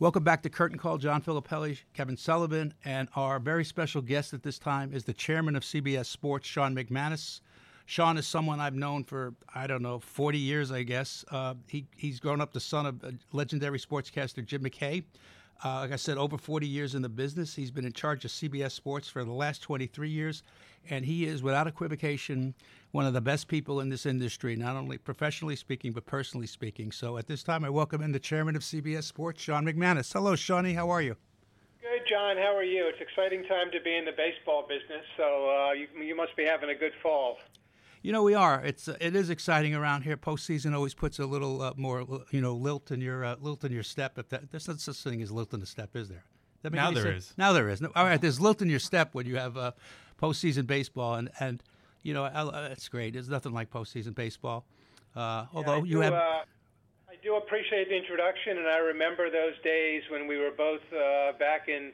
Welcome 0.00 0.24
back 0.24 0.42
to 0.42 0.50
Curtain 0.50 0.76
Call. 0.76 0.98
John 0.98 1.22
Filippelli, 1.22 1.78
Kevin 1.94 2.16
Sullivan, 2.16 2.74
and 2.84 3.08
our 3.14 3.38
very 3.38 3.64
special 3.64 4.02
guest 4.02 4.34
at 4.34 4.42
this 4.42 4.58
time 4.58 4.92
is 4.92 5.04
the 5.04 5.14
chairman 5.14 5.54
of 5.54 5.62
CBS 5.62 6.06
Sports, 6.06 6.48
Sean 6.48 6.74
McManus. 6.74 7.42
Sean 7.86 8.18
is 8.18 8.26
someone 8.26 8.58
I've 8.58 8.74
known 8.74 9.04
for 9.04 9.34
I 9.54 9.68
don't 9.68 9.82
know 9.82 10.00
40 10.00 10.38
years, 10.38 10.72
I 10.72 10.82
guess. 10.82 11.24
Uh, 11.30 11.54
he 11.68 11.86
he's 11.96 12.18
grown 12.18 12.40
up 12.40 12.52
the 12.52 12.60
son 12.60 12.84
of 12.84 13.00
legendary 13.32 13.78
sportscaster 13.78 14.44
Jim 14.44 14.62
McKay. 14.62 15.04
Uh, 15.64 15.80
like 15.80 15.92
I 15.92 15.96
said, 15.96 16.18
over 16.18 16.36
40 16.36 16.66
years 16.66 16.94
in 16.94 17.00
the 17.00 17.08
business. 17.08 17.54
He's 17.54 17.70
been 17.70 17.86
in 17.86 17.92
charge 17.92 18.26
of 18.26 18.30
CBS 18.30 18.72
Sports 18.72 19.08
for 19.08 19.24
the 19.24 19.32
last 19.32 19.62
23 19.62 20.10
years, 20.10 20.42
and 20.90 21.02
he 21.02 21.24
is, 21.24 21.42
without 21.42 21.66
equivocation, 21.66 22.52
one 22.90 23.06
of 23.06 23.14
the 23.14 23.22
best 23.22 23.48
people 23.48 23.80
in 23.80 23.88
this 23.88 24.04
industry, 24.04 24.54
not 24.54 24.76
only 24.76 24.98
professionally 24.98 25.56
speaking, 25.56 25.92
but 25.92 26.04
personally 26.04 26.46
speaking. 26.46 26.92
So 26.92 27.16
at 27.16 27.26
this 27.26 27.42
time, 27.42 27.64
I 27.64 27.70
welcome 27.70 28.02
in 28.02 28.12
the 28.12 28.18
chairman 28.18 28.54
of 28.54 28.60
CBS 28.60 29.04
Sports, 29.04 29.40
Sean 29.40 29.64
McManus. 29.64 30.12
Hello, 30.12 30.36
Shawnee. 30.36 30.74
How 30.74 30.90
are 30.90 31.00
you? 31.00 31.16
Good, 31.80 32.02
John. 32.06 32.36
How 32.36 32.54
are 32.54 32.62
you? 32.62 32.86
It's 32.88 33.00
exciting 33.00 33.44
time 33.44 33.70
to 33.72 33.80
be 33.80 33.96
in 33.96 34.04
the 34.04 34.12
baseball 34.12 34.66
business, 34.68 35.06
so 35.16 35.48
uh, 35.48 35.72
you, 35.72 35.86
you 36.02 36.14
must 36.14 36.36
be 36.36 36.44
having 36.44 36.68
a 36.68 36.74
good 36.74 36.92
fall. 37.02 37.38
You 38.06 38.12
know, 38.12 38.22
we 38.22 38.34
are. 38.34 38.62
It's 38.64 38.86
uh, 38.86 38.96
it 39.00 39.16
is 39.16 39.30
exciting 39.30 39.74
around 39.74 40.02
here. 40.02 40.16
Postseason 40.16 40.72
always 40.72 40.94
puts 40.94 41.18
a 41.18 41.26
little 41.26 41.60
uh, 41.60 41.72
more, 41.76 42.06
you 42.30 42.40
know, 42.40 42.54
lilt 42.54 42.92
in 42.92 43.00
your 43.00 43.24
uh, 43.24 43.34
lilt 43.40 43.64
in 43.64 43.72
your 43.72 43.82
step. 43.82 44.16
If 44.16 44.28
that 44.28 44.52
there's 44.52 44.68
no 44.68 44.76
such 44.76 45.04
a 45.04 45.10
thing 45.10 45.20
as 45.22 45.32
lilt 45.32 45.52
in 45.52 45.58
the 45.58 45.66
step, 45.66 45.96
is 45.96 46.08
there? 46.08 46.22
now 46.70 46.92
there 46.92 47.02
sense? 47.02 47.30
is. 47.30 47.34
Now 47.36 47.52
there 47.52 47.68
is. 47.68 47.80
No, 47.80 47.90
all 47.96 48.04
right, 48.04 48.20
there's 48.20 48.40
lilt 48.40 48.62
in 48.62 48.70
your 48.70 48.78
step 48.78 49.08
when 49.12 49.26
you 49.26 49.34
have 49.38 49.56
uh, 49.56 49.72
postseason 50.22 50.68
baseball, 50.68 51.16
and 51.16 51.30
and 51.40 51.64
you 52.04 52.14
know 52.14 52.30
it's 52.70 52.88
great. 52.88 53.14
There's 53.14 53.28
nothing 53.28 53.50
like 53.50 53.72
postseason 53.72 54.14
baseball. 54.14 54.66
Uh, 55.16 55.46
although 55.52 55.78
yeah, 55.78 55.90
you 55.90 56.00
have. 56.02 56.12
Uh, 56.12 56.44
I 57.10 57.16
do 57.24 57.34
appreciate 57.34 57.88
the 57.88 57.96
introduction, 57.96 58.56
and 58.58 58.68
I 58.68 58.78
remember 58.78 59.30
those 59.30 59.54
days 59.64 60.04
when 60.12 60.28
we 60.28 60.36
were 60.36 60.52
both 60.56 60.82
uh, 60.92 61.32
back 61.40 61.66
in 61.66 61.90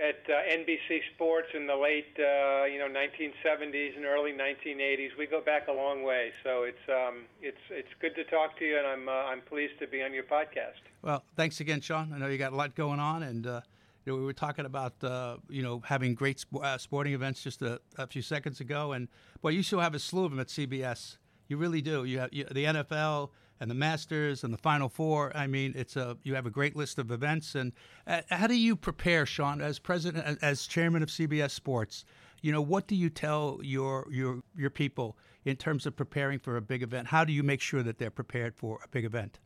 at 0.00 0.24
uh, 0.28 0.40
NBC 0.48 1.00
Sports 1.14 1.48
in 1.54 1.66
the 1.66 1.76
late, 1.76 2.16
uh, 2.18 2.64
you 2.64 2.78
know, 2.78 2.88
1970s 2.88 3.96
and 3.96 4.06
early 4.06 4.32
1980s. 4.32 5.10
We 5.18 5.26
go 5.26 5.42
back 5.42 5.68
a 5.68 5.72
long 5.72 6.02
way, 6.02 6.32
so 6.42 6.62
it's 6.62 6.78
um, 6.88 7.24
it's 7.42 7.60
it's 7.70 7.88
good 8.00 8.14
to 8.14 8.24
talk 8.24 8.58
to 8.58 8.64
you, 8.64 8.78
and 8.78 8.86
I'm 8.86 9.08
uh, 9.08 9.12
I'm 9.12 9.42
pleased 9.42 9.78
to 9.80 9.86
be 9.86 10.02
on 10.02 10.14
your 10.14 10.24
podcast. 10.24 10.80
Well, 11.02 11.22
thanks 11.36 11.60
again, 11.60 11.80
Sean. 11.80 12.12
I 12.14 12.18
know 12.18 12.28
you 12.28 12.38
got 12.38 12.52
a 12.52 12.56
lot 12.56 12.74
going 12.74 12.98
on, 12.98 13.22
and 13.22 13.46
uh, 13.46 13.60
you 14.04 14.12
know, 14.12 14.18
we 14.18 14.24
were 14.24 14.32
talking 14.32 14.64
about 14.64 14.94
uh, 15.04 15.36
you 15.48 15.62
know 15.62 15.82
having 15.84 16.14
great 16.14 16.40
sp- 16.40 16.62
uh, 16.62 16.78
sporting 16.78 17.12
events 17.12 17.42
just 17.42 17.60
a, 17.60 17.80
a, 17.98 18.06
few 18.06 18.22
seconds 18.22 18.60
ago, 18.60 18.92
and 18.92 19.08
boy, 19.42 19.50
you 19.50 19.62
still 19.62 19.80
have 19.80 19.94
a 19.94 19.98
slew 19.98 20.24
of 20.24 20.30
them 20.30 20.40
at 20.40 20.48
CBS. 20.48 21.18
You 21.48 21.58
really 21.58 21.82
do. 21.82 22.04
You 22.04 22.20
have 22.20 22.32
you, 22.32 22.44
the 22.44 22.64
NFL 22.64 23.30
and 23.60 23.70
the 23.70 23.74
Masters 23.74 24.42
and 24.42 24.52
the 24.52 24.58
Final 24.58 24.88
Four. 24.88 25.36
I 25.36 25.46
mean, 25.46 25.74
it's 25.76 25.96
a 25.96 26.16
you 26.22 26.34
have 26.34 26.46
a 26.46 26.50
great 26.50 26.74
list 26.74 26.98
of 26.98 27.10
events. 27.10 27.54
And 27.54 27.72
uh, 28.06 28.22
how 28.30 28.46
do 28.46 28.54
you 28.54 28.74
prepare, 28.74 29.26
Sean, 29.26 29.60
as 29.60 29.78
president, 29.78 30.38
as 30.42 30.66
chairman 30.66 31.02
of 31.02 31.10
CBS 31.10 31.50
Sports? 31.50 32.04
You 32.40 32.52
know, 32.52 32.62
what 32.62 32.86
do 32.86 32.96
you 32.96 33.10
tell 33.10 33.60
your 33.62 34.06
your 34.10 34.42
your 34.56 34.70
people 34.70 35.16
in 35.44 35.56
terms 35.56 35.86
of 35.86 35.94
preparing 35.94 36.38
for 36.38 36.56
a 36.56 36.62
big 36.62 36.82
event? 36.82 37.08
How 37.08 37.24
do 37.24 37.32
you 37.32 37.42
make 37.42 37.60
sure 37.60 37.82
that 37.82 37.98
they're 37.98 38.10
prepared 38.10 38.56
for 38.56 38.80
a 38.82 38.88
big 38.88 39.04
event? 39.04 39.38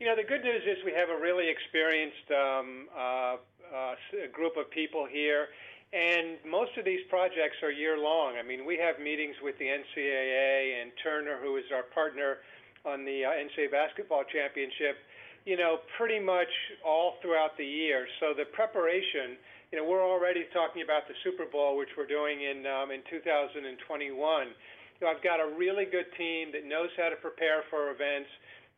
You 0.00 0.06
know, 0.06 0.16
the 0.16 0.24
good 0.24 0.42
news 0.42 0.62
is 0.66 0.78
we 0.84 0.92
have 0.92 1.10
a 1.10 1.20
really 1.20 1.48
experienced 1.48 2.30
um, 2.30 2.88
uh, 2.96 3.36
uh, 3.70 3.94
group 4.32 4.56
of 4.56 4.70
people 4.70 5.06
here. 5.06 5.48
And 5.92 6.38
most 6.46 6.70
of 6.78 6.84
these 6.84 7.00
projects 7.10 7.58
are 7.62 7.72
year 7.72 7.98
long. 7.98 8.36
I 8.38 8.46
mean, 8.46 8.64
we 8.64 8.78
have 8.78 9.00
meetings 9.02 9.34
with 9.42 9.58
the 9.58 9.66
NCAA 9.66 10.80
and 10.80 10.92
Turner, 11.02 11.36
who 11.42 11.56
is 11.56 11.64
our 11.74 11.82
partner 11.82 12.38
on 12.84 13.04
the 13.04 13.24
uh, 13.24 13.30
NCAA 13.30 13.70
basketball 13.70 14.24
championship, 14.28 14.96
you 15.44 15.56
know, 15.56 15.80
pretty 15.96 16.20
much 16.20 16.50
all 16.84 17.16
throughout 17.22 17.56
the 17.56 17.64
year. 17.64 18.06
So 18.20 18.32
the 18.36 18.48
preparation, 18.52 19.40
you 19.72 19.80
know, 19.80 19.84
we're 19.88 20.04
already 20.04 20.44
talking 20.52 20.82
about 20.82 21.08
the 21.08 21.16
Super 21.24 21.48
Bowl, 21.48 21.76
which 21.76 21.92
we're 21.96 22.10
doing 22.10 22.42
in 22.44 22.64
um, 22.68 22.90
in 22.90 23.00
2021. 23.08 23.72
You 23.72 25.00
know, 25.00 25.08
I've 25.08 25.24
got 25.24 25.40
a 25.40 25.48
really 25.56 25.88
good 25.88 26.08
team 26.20 26.52
that 26.52 26.68
knows 26.68 26.92
how 27.00 27.08
to 27.08 27.16
prepare 27.16 27.64
for 27.72 27.88
events, 27.88 28.28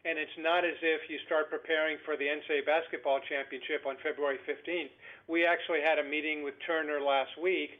and 0.06 0.18
it's 0.18 0.38
not 0.38 0.62
as 0.62 0.78
if 0.78 1.10
you 1.10 1.18
start 1.26 1.50
preparing 1.50 1.98
for 2.06 2.14
the 2.14 2.26
NCAA 2.26 2.62
basketball 2.62 3.18
championship 3.26 3.82
on 3.82 3.98
February 4.06 4.38
15th. 4.46 4.94
We 5.26 5.42
actually 5.42 5.82
had 5.82 5.98
a 5.98 6.06
meeting 6.06 6.46
with 6.46 6.54
Turner 6.62 7.02
last 7.02 7.34
week 7.42 7.74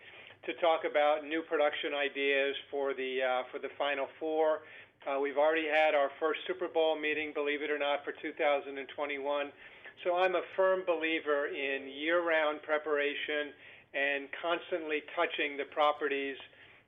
to 0.44 0.52
talk 0.54 0.82
about 0.88 1.24
new 1.24 1.42
production 1.42 1.94
ideas 1.94 2.56
for 2.70 2.94
the 2.94 3.22
uh, 3.22 3.42
for 3.52 3.58
the 3.58 3.70
Final 3.78 4.06
Four 4.18 4.60
uh, 5.02 5.18
we've 5.18 5.38
already 5.38 5.66
had 5.66 5.98
our 5.98 6.10
first 6.20 6.38
Super 6.46 6.68
Bowl 6.68 6.94
meeting, 6.94 7.34
believe 7.34 7.62
it 7.62 7.70
or 7.70 7.78
not, 7.78 8.04
for 8.06 8.14
2021. 8.22 8.86
So 10.04 10.14
I'm 10.14 10.38
a 10.38 10.46
firm 10.54 10.86
believer 10.86 11.50
in 11.50 11.90
year-round 11.90 12.62
preparation 12.62 13.50
and 13.94 14.30
constantly 14.38 15.02
touching 15.18 15.58
the 15.58 15.66
properties 15.74 16.38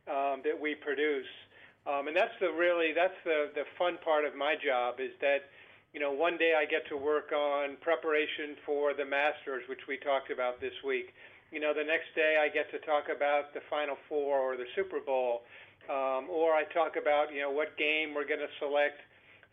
um, 0.07 0.47
that 0.47 0.55
we 0.55 0.79
produce. 0.79 1.27
Um, 1.91 2.07
and 2.07 2.17
that's 2.17 2.33
the 2.41 2.49
really 2.49 2.97
that's 2.97 3.19
the 3.29 3.53
the 3.53 3.69
fun 3.77 4.01
part 4.01 4.25
of 4.25 4.33
my 4.33 4.57
job 4.57 5.05
is 5.05 5.13
that 5.21 5.53
you 5.93 6.01
know 6.01 6.13
one 6.13 6.39
day 6.39 6.57
I 6.57 6.65
get 6.65 6.89
to 6.89 6.97
work 6.97 7.29
on 7.29 7.77
preparation 7.85 8.57
for 8.65 8.95
the 8.95 9.05
Masters, 9.05 9.69
which 9.69 9.85
we 9.85 9.99
talked 10.01 10.31
about 10.31 10.63
this 10.63 10.73
week. 10.81 11.13
You 11.53 11.61
know 11.61 11.73
the 11.73 11.85
next 11.85 12.15
day 12.15 12.39
I 12.41 12.49
get 12.49 12.71
to 12.73 12.79
talk 12.87 13.13
about 13.15 13.55
the 13.55 13.61
Final 13.71 13.97
Four 14.09 14.39
or 14.39 14.57
the 14.57 14.67
Super 14.75 15.01
Bowl 15.01 15.43
um, 15.89 16.33
or 16.33 16.57
I 16.57 16.65
talk 16.73 16.97
about 16.97 17.29
you 17.33 17.45
know 17.45 17.53
what 17.53 17.77
game 17.77 18.17
we're 18.17 18.29
going 18.29 18.41
to 18.41 18.53
select 18.57 19.05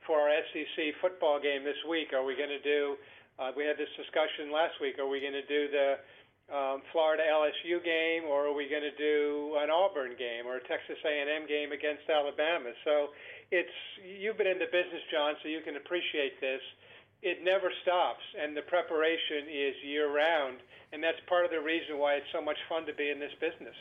for 0.08 0.20
our 0.20 0.32
SEC 0.52 0.96
football 1.04 1.40
game 1.44 1.64
this 1.64 1.78
week. 1.88 2.16
Are 2.16 2.24
we 2.24 2.40
going 2.40 2.54
to 2.54 2.64
do? 2.64 2.96
Uh, 3.36 3.52
we 3.56 3.68
had 3.68 3.76
this 3.76 3.92
discussion 4.00 4.52
last 4.52 4.80
week. 4.80 4.96
Are 5.00 5.08
we 5.08 5.20
going 5.20 5.36
to 5.36 5.46
do 5.46 5.68
the 5.72 6.00
um, 6.52 6.84
Florida 6.92 7.24
LSU 7.28 7.84
game, 7.84 8.28
or 8.28 8.48
are 8.48 8.56
we 8.56 8.68
going 8.72 8.86
to 8.86 8.96
do 8.96 9.56
an 9.60 9.72
Auburn 9.72 10.16
game 10.16 10.48
or 10.48 10.60
a 10.60 10.64
Texas 10.68 11.00
A&M 11.04 11.48
game 11.48 11.72
against 11.72 12.08
Alabama? 12.08 12.72
So 12.88 13.12
it's 13.52 13.78
you've 14.00 14.40
been 14.40 14.52
in 14.52 14.60
the 14.60 14.72
business, 14.72 15.04
John, 15.12 15.36
so 15.44 15.52
you 15.52 15.60
can 15.68 15.76
appreciate 15.76 16.40
this. 16.40 16.64
It 17.22 17.44
never 17.44 17.72
stops, 17.84 18.24
and 18.42 18.58
the 18.58 18.64
preparation 18.64 19.46
is 19.48 19.76
year 19.84 20.14
round, 20.14 20.58
and 20.92 21.04
that's 21.04 21.20
part 21.28 21.46
of 21.46 21.52
the 21.52 21.62
reason 21.62 22.00
why 22.00 22.16
it's 22.16 22.26
so 22.34 22.42
much 22.42 22.58
fun 22.68 22.86
to 22.88 22.94
be 22.94 23.12
in 23.12 23.20
this 23.20 23.34
business. 23.40 23.76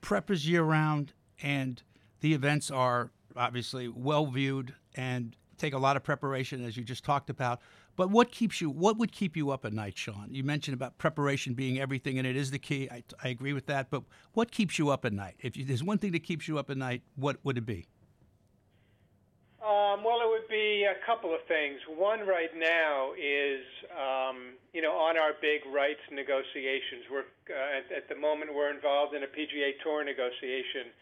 Prep 0.00 0.30
is 0.30 0.48
year 0.48 0.62
round 0.62 1.12
and 1.42 1.82
the 2.20 2.34
events 2.34 2.70
are 2.70 3.10
obviously 3.36 3.88
well 3.88 4.26
viewed 4.26 4.74
and 4.94 5.36
take 5.58 5.74
a 5.74 5.78
lot 5.78 5.96
of 5.96 6.02
preparation, 6.02 6.64
as 6.64 6.76
you 6.76 6.82
just 6.82 7.04
talked 7.04 7.30
about. 7.30 7.60
But 7.96 8.10
what 8.10 8.32
keeps 8.32 8.60
you? 8.60 8.70
What 8.70 8.98
would 8.98 9.12
keep 9.12 9.36
you 9.36 9.50
up 9.50 9.64
at 9.64 9.72
night, 9.72 9.96
Sean? 9.96 10.28
You 10.30 10.42
mentioned 10.42 10.74
about 10.74 10.98
preparation 10.98 11.54
being 11.54 11.78
everything, 11.78 12.18
and 12.18 12.26
it 12.26 12.34
is 12.34 12.50
the 12.50 12.58
key. 12.58 12.88
I, 12.90 13.04
I 13.22 13.28
agree 13.28 13.52
with 13.52 13.66
that. 13.66 13.88
But 13.88 14.02
what 14.32 14.50
keeps 14.50 14.78
you 14.78 14.90
up 14.90 15.04
at 15.04 15.12
night? 15.12 15.36
If 15.40 15.56
you, 15.56 15.64
there's 15.64 15.84
one 15.84 15.98
thing 15.98 16.10
that 16.12 16.24
keeps 16.24 16.48
you 16.48 16.58
up 16.58 16.70
at 16.70 16.76
night, 16.76 17.02
what 17.14 17.36
would 17.44 17.56
it 17.56 17.66
be? 17.66 17.86
Um, 19.64 20.04
well, 20.04 20.20
it 20.20 20.28
would 20.28 20.46
be 20.52 20.84
a 20.84 21.00
couple 21.08 21.32
of 21.32 21.40
things. 21.48 21.80
One 21.88 22.28
right 22.28 22.52
now 22.52 23.16
is, 23.16 23.64
um, 23.96 24.60
you 24.76 24.84
know, 24.84 24.92
on 24.92 25.16
our 25.16 25.32
big 25.40 25.64
rights 25.72 26.04
negotiations. 26.12 27.08
We're 27.08 27.24
uh, 27.48 27.80
at, 27.80 27.88
at 27.88 28.06
the 28.12 28.14
moment 28.14 28.52
we're 28.52 28.68
involved 28.68 29.16
in 29.16 29.24
a 29.24 29.30
PGA 29.32 29.72
Tour 29.82 30.04
negotiation 30.04 30.92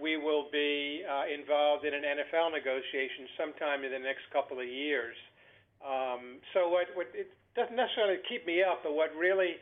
we 0.00 0.16
will 0.16 0.46
be 0.50 1.02
uh, 1.02 1.26
involved 1.26 1.84
in 1.84 1.92
an 1.92 2.02
NFL 2.02 2.54
negotiation 2.54 3.26
sometime 3.36 3.84
in 3.84 3.90
the 3.90 3.98
next 3.98 4.30
couple 4.32 4.58
of 4.58 4.66
years. 4.66 5.16
Um, 5.82 6.38
so 6.54 6.70
what, 6.70 6.86
what 6.94 7.10
it 7.14 7.30
doesn't 7.54 7.74
necessarily 7.74 8.22
keep 8.28 8.46
me 8.46 8.62
up, 8.62 8.82
but 8.82 8.94
what 8.94 9.14
really 9.14 9.58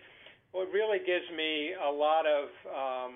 what 0.52 0.72
really 0.72 1.00
gives 1.04 1.26
me 1.36 1.72
a 1.76 1.90
lot 1.90 2.24
of 2.24 2.48
um, 2.68 3.12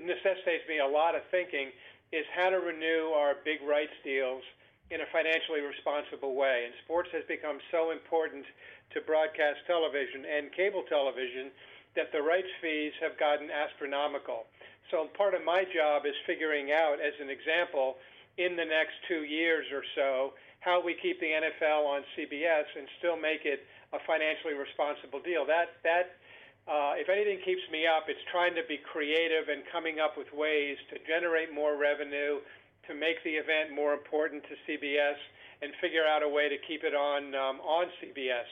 necessitates 0.00 0.64
me 0.68 0.80
a 0.80 0.88
lot 0.88 1.12
of 1.12 1.20
thinking 1.30 1.68
is 2.14 2.22
how 2.30 2.54
to 2.54 2.62
renew 2.62 3.10
our 3.10 3.34
big 3.42 3.58
rights 3.66 3.94
deals 4.06 4.46
in 4.94 5.02
a 5.02 5.08
financially 5.10 5.58
responsible 5.66 6.38
way. 6.38 6.70
And 6.70 6.72
sports 6.86 7.10
has 7.10 7.26
become 7.26 7.58
so 7.74 7.90
important 7.90 8.46
to 8.94 9.02
broadcast 9.02 9.66
television 9.66 10.22
and 10.22 10.54
cable 10.54 10.86
television 10.86 11.50
that 11.98 12.14
the 12.14 12.22
rights 12.22 12.50
fees 12.62 12.94
have 13.02 13.18
gotten 13.18 13.50
astronomical. 13.50 14.46
So 14.94 15.10
part 15.18 15.34
of 15.34 15.42
my 15.42 15.66
job 15.74 16.06
is 16.06 16.14
figuring 16.22 16.70
out, 16.70 17.02
as 17.02 17.18
an 17.18 17.30
example, 17.34 17.98
in 18.38 18.54
the 18.54 18.66
next 18.66 18.94
two 19.10 19.26
years 19.26 19.66
or 19.74 19.82
so, 19.98 20.38
how 20.60 20.78
we 20.78 20.94
keep 21.02 21.18
the 21.18 21.34
NFL 21.34 21.82
on 21.82 22.06
CBS 22.14 22.70
and 22.78 22.86
still 22.98 23.18
make 23.18 23.42
it 23.42 23.66
a 23.92 23.98
financially 24.06 24.54
responsible 24.54 25.18
deal. 25.22 25.46
That 25.46 25.78
that 25.82 26.18
uh, 26.66 26.96
if 26.96 27.08
anything 27.08 27.38
keeps 27.44 27.62
me 27.70 27.86
up, 27.86 28.08
it's 28.08 28.22
trying 28.32 28.54
to 28.54 28.64
be 28.68 28.80
creative 28.80 29.48
and 29.48 29.62
coming 29.70 30.00
up 30.00 30.16
with 30.16 30.28
ways 30.32 30.76
to 30.90 30.96
generate 31.04 31.52
more 31.52 31.76
revenue, 31.76 32.40
to 32.88 32.92
make 32.94 33.22
the 33.24 33.36
event 33.36 33.72
more 33.74 33.92
important 33.92 34.44
to 34.48 34.54
CBS, 34.64 35.18
and 35.62 35.72
figure 35.80 36.04
out 36.04 36.22
a 36.22 36.28
way 36.28 36.48
to 36.48 36.56
keep 36.66 36.84
it 36.84 36.94
on 36.94 37.34
um, 37.34 37.60
on 37.60 37.86
CBS. 38.00 38.48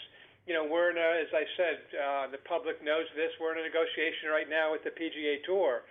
You 0.46 0.54
know, 0.54 0.66
we're 0.66 0.90
in 0.90 0.98
a, 0.98 1.10
as 1.22 1.30
I 1.32 1.44
said, 1.56 1.76
uh, 1.94 2.24
the 2.32 2.42
public 2.48 2.82
knows 2.82 3.06
this. 3.14 3.30
We're 3.40 3.54
in 3.54 3.62
a 3.62 3.66
negotiation 3.68 4.28
right 4.28 4.50
now 4.50 4.72
with 4.72 4.82
the 4.82 4.90
PGA 4.90 5.44
Tour 5.46 5.82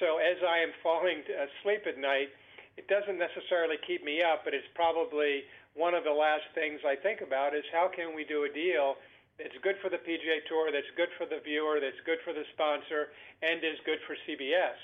so 0.00 0.16
as 0.16 0.40
I 0.40 0.64
am 0.64 0.72
falling 0.82 1.20
asleep 1.20 1.84
at 1.84 1.98
night, 1.98 2.32
it 2.76 2.88
doesn't 2.88 3.18
necessarily 3.18 3.76
keep 3.84 4.04
me 4.04 4.22
up, 4.22 4.44
but 4.44 4.54
it's 4.54 4.68
probably 4.74 5.44
one 5.74 5.92
of 5.92 6.04
the 6.04 6.12
last 6.12 6.48
things 6.54 6.80
I 6.86 6.96
think 6.96 7.20
about 7.20 7.54
is 7.54 7.64
how 7.72 7.90
can 7.92 8.16
we 8.16 8.24
do 8.24 8.44
a 8.44 8.52
deal 8.52 8.96
that's 9.42 9.58
good 9.62 9.74
for 9.82 9.90
the 9.90 9.98
PGA 9.98 10.46
Tour, 10.46 10.70
that's 10.70 10.86
good 10.94 11.10
for 11.18 11.26
the 11.26 11.42
viewer, 11.42 11.82
that's 11.82 11.98
good 12.06 12.22
for 12.22 12.30
the 12.30 12.46
sponsor, 12.54 13.10
and 13.42 13.58
is 13.58 13.78
good 13.82 13.98
for 14.06 14.14
CBS. 14.22 14.78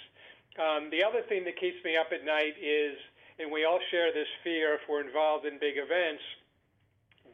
Um, 0.59 0.90
the 0.90 1.07
other 1.07 1.23
thing 1.31 1.47
that 1.47 1.55
keeps 1.55 1.79
me 1.87 1.94
up 1.94 2.11
at 2.11 2.27
night 2.27 2.59
is, 2.59 2.99
and 3.38 3.47
we 3.55 3.62
all 3.62 3.79
share 3.94 4.11
this 4.11 4.27
fear 4.42 4.75
if 4.75 4.83
we're 4.90 5.07
involved 5.07 5.47
in 5.47 5.62
big 5.62 5.79
events, 5.79 6.23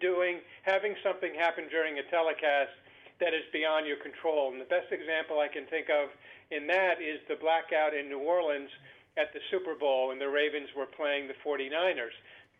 doing 0.05 0.45
having 0.69 0.93
something 1.01 1.33
happen 1.33 1.65
during 1.73 1.97
a 1.97 2.05
telecast 2.13 2.77
that 3.21 3.33
is 3.33 3.47
beyond 3.57 3.87
your 3.89 3.97
control. 4.05 4.53
And 4.53 4.61
the 4.61 4.69
best 4.69 4.93
example 4.93 5.41
I 5.41 5.49
can 5.49 5.65
think 5.73 5.89
of 5.89 6.13
in 6.53 6.67
that 6.69 7.01
is 7.01 7.25
the 7.25 7.41
blackout 7.41 7.97
in 7.97 8.13
New 8.13 8.21
Orleans 8.21 8.69
at 9.17 9.33
the 9.33 9.41
Super 9.51 9.73
Bowl 9.73 10.13
when 10.13 10.19
the 10.19 10.29
Ravens 10.29 10.69
were 10.77 10.91
playing 10.91 11.31
the 11.31 11.39
49ers. 11.41 12.13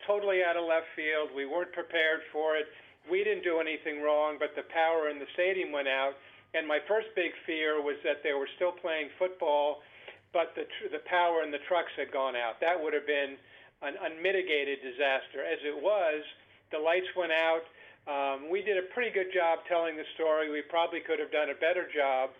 Totally 0.07 0.41
out 0.41 0.57
of 0.57 0.65
left 0.65 0.89
field. 0.95 1.29
We 1.35 1.45
weren't 1.45 1.71
prepared 1.71 2.25
for 2.31 2.55
it. 2.55 2.65
We 3.09 3.23
didn't 3.23 3.43
do 3.43 3.59
anything 3.59 4.01
wrong, 4.01 4.37
but 4.39 4.55
the 4.55 4.65
power 4.73 5.09
in 5.09 5.19
the 5.19 5.29
stadium 5.33 5.71
went 5.71 5.87
out. 5.87 6.13
And 6.55 6.67
my 6.67 6.79
first 6.87 7.07
big 7.15 7.31
fear 7.45 7.81
was 7.83 7.99
that 8.03 8.23
they 8.23 8.33
were 8.33 8.47
still 8.55 8.71
playing 8.71 9.09
football, 9.19 9.83
but 10.31 10.55
the 10.55 10.63
tr- 10.63 10.91
the 10.91 11.03
power 11.03 11.43
in 11.43 11.51
the 11.51 11.59
trucks 11.67 11.91
had 11.99 12.11
gone 12.11 12.35
out. 12.35 12.59
That 12.61 12.79
would 12.79 12.93
have 12.93 13.05
been 13.05 13.35
an 13.83 13.95
unmitigated 13.99 14.79
disaster. 14.81 15.43
As 15.43 15.59
it 15.67 15.75
was, 15.75 16.23
the 16.71 16.79
lights 16.79 17.11
went 17.15 17.35
out. 17.35 17.67
Um, 18.07 18.49
we 18.49 18.61
did 18.61 18.77
a 18.77 18.87
pretty 18.93 19.11
good 19.11 19.33
job 19.33 19.65
telling 19.67 19.97
the 19.97 20.07
story. 20.15 20.49
We 20.49 20.61
probably 20.61 21.01
could 21.01 21.19
have 21.19 21.31
done 21.31 21.49
a 21.49 21.57
better 21.59 21.89
job, 21.91 22.31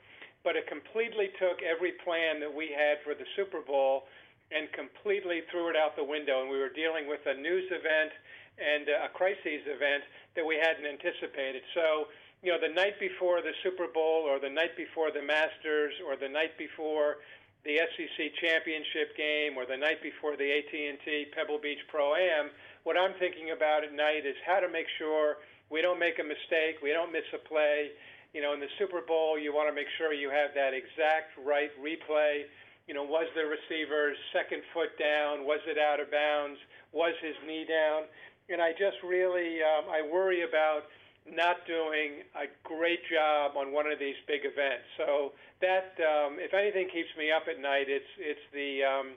but 0.44 0.56
it 0.56 0.68
completely 0.68 1.34
took 1.42 1.60
every 1.66 1.94
plan 2.06 2.40
that 2.40 2.54
we 2.54 2.70
had 2.72 3.02
for 3.04 3.18
the 3.18 3.26
Super 3.36 3.62
Bowl 3.62 4.06
and 4.54 4.72
completely 4.72 5.42
threw 5.50 5.74
it 5.74 5.76
out 5.76 5.98
the 5.98 6.06
window. 6.06 6.42
And 6.46 6.50
we 6.50 6.62
were 6.62 6.70
dealing 6.70 7.10
with 7.10 7.26
a 7.26 7.34
news 7.34 7.66
event 7.74 8.14
and 8.58 8.88
uh, 8.88 9.06
a 9.06 9.10
crises 9.10 9.64
event 9.68 10.04
that 10.36 10.46
we 10.46 10.56
hadn't 10.56 10.86
anticipated. 10.86 11.64
So, 11.74 12.08
you 12.44 12.52
know, 12.52 12.60
the 12.60 12.74
night 12.74 13.00
before 13.00 13.42
the 13.42 13.56
Super 13.64 13.88
Bowl 13.88 14.24
or 14.28 14.40
the 14.40 14.52
night 14.52 14.76
before 14.78 15.12
the 15.12 15.24
Masters 15.24 15.94
or 16.08 16.16
the 16.16 16.30
night 16.30 16.58
before 16.58 17.24
the 17.66 17.82
SEC 17.98 18.18
championship 18.38 19.18
game 19.18 19.58
or 19.58 19.66
the 19.66 19.76
night 19.76 19.98
before 20.04 20.38
the 20.38 20.46
AT&T 20.46 21.34
Pebble 21.34 21.58
Beach 21.58 21.82
Pro 21.90 22.14
Am, 22.14 22.54
what 22.86 22.96
I'm 22.96 23.18
thinking 23.18 23.50
about 23.50 23.84
at 23.84 23.92
night 23.92 24.30
is 24.30 24.38
how 24.46 24.62
to 24.62 24.70
make 24.70 24.86
sure 25.02 25.42
we 25.74 25.82
don't 25.82 25.98
make 25.98 26.22
a 26.22 26.24
mistake, 26.24 26.78
we 26.84 26.94
don't 26.94 27.12
miss 27.12 27.26
a 27.34 27.42
play. 27.42 27.90
You 28.38 28.44
know, 28.44 28.54
in 28.54 28.60
the 28.60 28.70
Super 28.78 29.02
Bowl, 29.02 29.40
you 29.40 29.56
want 29.56 29.70
to 29.70 29.74
make 29.74 29.90
sure 29.98 30.14
you 30.14 30.30
have 30.30 30.54
that 30.54 30.76
exact 30.76 31.34
right 31.42 31.72
replay. 31.82 32.46
You 32.86 32.94
know, 32.94 33.02
was 33.02 33.26
the 33.34 33.50
receiver's 33.50 34.18
second 34.30 34.62
foot 34.70 34.94
down? 35.00 35.48
Was 35.48 35.64
it 35.66 35.82
out 35.82 35.98
of 35.98 36.12
bounds? 36.12 36.60
Was 36.94 37.16
his 37.24 37.34
knee 37.48 37.66
down? 37.66 38.06
And 38.50 38.62
I 38.62 38.72
just 38.72 38.98
really, 39.04 39.60
um, 39.62 39.86
I 39.90 40.02
worry 40.06 40.44
about 40.44 40.84
not 41.26 41.66
doing 41.66 42.22
a 42.36 42.46
great 42.64 43.02
job 43.10 43.58
on 43.58 43.74
one 43.74 43.88
of 43.88 43.98
these 43.98 44.16
big 44.28 44.42
events. 44.46 44.86
So 44.98 45.34
that, 45.62 45.98
um, 45.98 46.38
if 46.38 46.54
anything, 46.54 46.88
keeps 46.94 47.10
me 47.18 47.32
up 47.32 47.50
at 47.50 47.60
night. 47.60 47.90
It's 47.90 48.06
it's 48.20 48.46
the 48.54 48.84
um, 48.86 49.08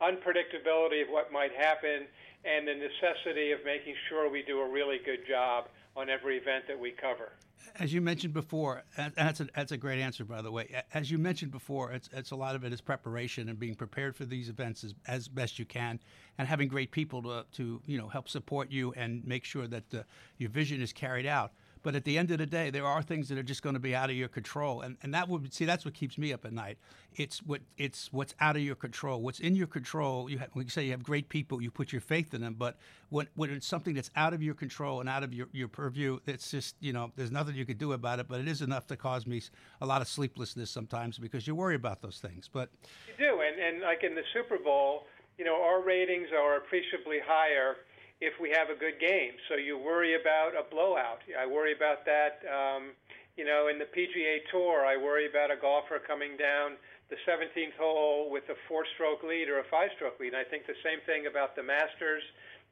unpredictability 0.00 1.02
of 1.02 1.08
what 1.10 1.30
might 1.30 1.52
happen 1.52 2.08
and 2.44 2.66
the 2.66 2.74
necessity 2.74 3.52
of 3.52 3.60
making 3.64 3.94
sure 4.08 4.30
we 4.30 4.42
do 4.42 4.60
a 4.60 4.68
really 4.68 4.98
good 5.04 5.26
job 5.28 5.68
on 5.96 6.08
every 6.08 6.38
event 6.38 6.64
that 6.68 6.78
we 6.78 6.92
cover. 6.92 7.32
As 7.78 7.92
you 7.92 8.00
mentioned 8.00 8.32
before, 8.32 8.82
that's 8.96 9.40
a, 9.40 9.48
that's 9.54 9.72
a 9.72 9.76
great 9.76 10.00
answer, 10.00 10.24
by 10.24 10.40
the 10.40 10.50
way. 10.50 10.82
As 10.94 11.10
you 11.10 11.18
mentioned 11.18 11.50
before, 11.50 11.92
it's, 11.92 12.08
it's 12.12 12.30
a 12.30 12.36
lot 12.36 12.54
of 12.54 12.64
it 12.64 12.72
is 12.72 12.80
preparation 12.80 13.48
and 13.48 13.58
being 13.58 13.74
prepared 13.74 14.16
for 14.16 14.24
these 14.24 14.48
events 14.48 14.84
as, 14.84 14.94
as 15.06 15.28
best 15.28 15.58
you 15.58 15.64
can, 15.64 16.00
and 16.38 16.46
having 16.48 16.68
great 16.68 16.90
people 16.90 17.22
to, 17.22 17.44
to 17.52 17.82
you 17.86 17.98
know 17.98 18.08
help 18.08 18.28
support 18.28 18.70
you 18.70 18.92
and 18.96 19.26
make 19.26 19.44
sure 19.44 19.66
that 19.66 19.90
the, 19.90 20.04
your 20.38 20.50
vision 20.50 20.80
is 20.80 20.92
carried 20.92 21.26
out. 21.26 21.52
But 21.82 21.94
at 21.94 22.04
the 22.04 22.18
end 22.18 22.30
of 22.32 22.38
the 22.38 22.46
day, 22.46 22.70
there 22.70 22.86
are 22.86 23.02
things 23.02 23.28
that 23.28 23.38
are 23.38 23.42
just 23.42 23.62
going 23.62 23.74
to 23.74 23.80
be 23.80 23.94
out 23.94 24.10
of 24.10 24.16
your 24.16 24.28
control, 24.28 24.82
and 24.82 24.96
and 25.02 25.14
that 25.14 25.28
would 25.28 25.52
see 25.52 25.64
that's 25.64 25.84
what 25.84 25.94
keeps 25.94 26.18
me 26.18 26.32
up 26.32 26.44
at 26.44 26.52
night. 26.52 26.78
It's 27.16 27.38
what 27.38 27.60
it's 27.76 28.12
what's 28.12 28.34
out 28.40 28.56
of 28.56 28.62
your 28.62 28.74
control. 28.74 29.22
What's 29.22 29.40
in 29.40 29.54
your 29.54 29.66
control, 29.66 30.28
you 30.28 30.38
have, 30.38 30.50
you 30.54 30.68
say, 30.68 30.84
you 30.84 30.90
have 30.90 31.02
great 31.02 31.28
people, 31.28 31.62
you 31.62 31.70
put 31.70 31.92
your 31.92 32.00
faith 32.00 32.34
in 32.34 32.40
them. 32.40 32.56
But 32.58 32.76
when 33.10 33.28
when 33.36 33.50
it's 33.50 33.66
something 33.66 33.94
that's 33.94 34.10
out 34.16 34.34
of 34.34 34.42
your 34.42 34.54
control 34.54 35.00
and 35.00 35.08
out 35.08 35.22
of 35.22 35.32
your 35.32 35.46
your 35.52 35.68
purview, 35.68 36.18
it's 36.26 36.50
just 36.50 36.74
you 36.80 36.92
know 36.92 37.12
there's 37.16 37.32
nothing 37.32 37.54
you 37.54 37.64
could 37.64 37.78
do 37.78 37.92
about 37.92 38.18
it. 38.18 38.26
But 38.28 38.40
it 38.40 38.48
is 38.48 38.60
enough 38.60 38.86
to 38.88 38.96
cause 38.96 39.26
me 39.26 39.42
a 39.80 39.86
lot 39.86 40.02
of 40.02 40.08
sleeplessness 40.08 40.70
sometimes 40.70 41.18
because 41.18 41.46
you 41.46 41.54
worry 41.54 41.76
about 41.76 42.02
those 42.02 42.18
things. 42.18 42.50
But 42.52 42.70
you 43.06 43.14
do, 43.24 43.40
and 43.40 43.58
and 43.60 43.82
like 43.82 44.02
in 44.02 44.14
the 44.14 44.22
Super 44.34 44.58
Bowl, 44.62 45.04
you 45.38 45.44
know, 45.44 45.62
our 45.62 45.80
ratings 45.80 46.28
are 46.34 46.56
appreciably 46.56 47.18
higher 47.24 47.76
if 48.20 48.34
we 48.42 48.50
have 48.50 48.68
a 48.68 48.74
good 48.74 48.98
game. 48.98 49.38
So 49.48 49.54
you 49.54 49.78
worry 49.78 50.20
about 50.20 50.58
a 50.58 50.66
blowout. 50.68 51.22
I 51.38 51.46
worry 51.46 51.72
about 51.72 52.04
that. 52.04 52.42
Um, 52.50 52.90
you 53.38 53.46
know, 53.46 53.68
in 53.70 53.78
the 53.78 53.86
PGA 53.86 54.42
Tour, 54.50 54.84
I 54.84 54.96
worry 54.98 55.30
about 55.30 55.52
a 55.52 55.56
golfer 55.56 56.02
coming 56.02 56.36
down 56.36 56.74
the 57.08 57.16
17th 57.22 57.78
hole 57.78 58.28
with 58.30 58.44
a 58.50 58.58
four-stroke 58.66 59.22
lead 59.22 59.48
or 59.48 59.60
a 59.60 59.64
five-stroke 59.70 60.18
lead. 60.18 60.34
And 60.34 60.36
I 60.36 60.44
think 60.44 60.66
the 60.66 60.76
same 60.82 60.98
thing 61.06 61.30
about 61.30 61.54
the 61.54 61.62
Masters 61.62 62.22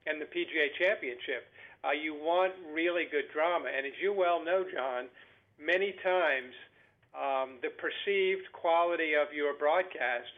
and 0.06 0.20
the 0.20 0.26
PGA 0.26 0.74
Championship. 0.76 1.46
Uh, 1.86 1.94
you 1.94 2.14
want 2.14 2.52
really 2.74 3.06
good 3.06 3.30
drama, 3.32 3.70
and 3.70 3.86
as 3.86 3.92
you 4.02 4.12
well 4.12 4.44
know, 4.44 4.64
John, 4.66 5.06
many 5.54 5.94
times 6.02 6.50
um, 7.14 7.62
the 7.62 7.70
perceived 7.70 8.50
quality 8.52 9.14
of 9.14 9.32
your 9.32 9.54
broadcast 9.54 10.34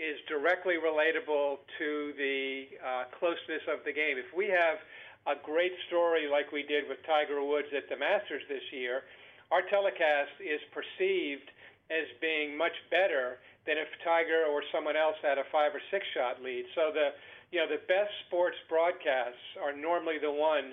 is 0.00 0.16
directly 0.24 0.80
relatable 0.80 1.60
to 1.76 2.16
the 2.16 2.64
uh, 2.80 3.04
closeness 3.20 3.60
of 3.68 3.84
the 3.84 3.92
game. 3.92 4.16
If 4.16 4.32
we 4.32 4.48
have 4.48 4.80
a 5.28 5.36
great 5.36 5.76
story 5.92 6.24
like 6.24 6.52
we 6.52 6.64
did 6.64 6.88
with 6.88 7.04
Tiger 7.04 7.44
Woods 7.44 7.68
at 7.76 7.84
the 7.92 8.00
Masters 8.00 8.40
this 8.48 8.64
year, 8.72 9.04
our 9.52 9.60
telecast 9.60 10.32
is 10.40 10.60
perceived 10.72 11.52
as 11.92 12.08
being 12.24 12.56
much 12.56 12.72
better 12.88 13.44
than 13.66 13.76
if 13.76 13.92
Tiger 14.00 14.48
or 14.48 14.64
someone 14.72 14.96
else 14.96 15.20
had 15.20 15.36
a 15.36 15.44
five 15.52 15.76
or 15.76 15.82
six 15.90 16.06
shot 16.16 16.40
lead. 16.40 16.64
So 16.74 16.88
the 16.94 17.12
you 17.52 17.60
know 17.60 17.68
the 17.68 17.82
best 17.84 18.14
sports 18.26 18.56
broadcasts 18.70 19.42
are 19.60 19.76
normally 19.76 20.16
the 20.16 20.32
ones 20.32 20.72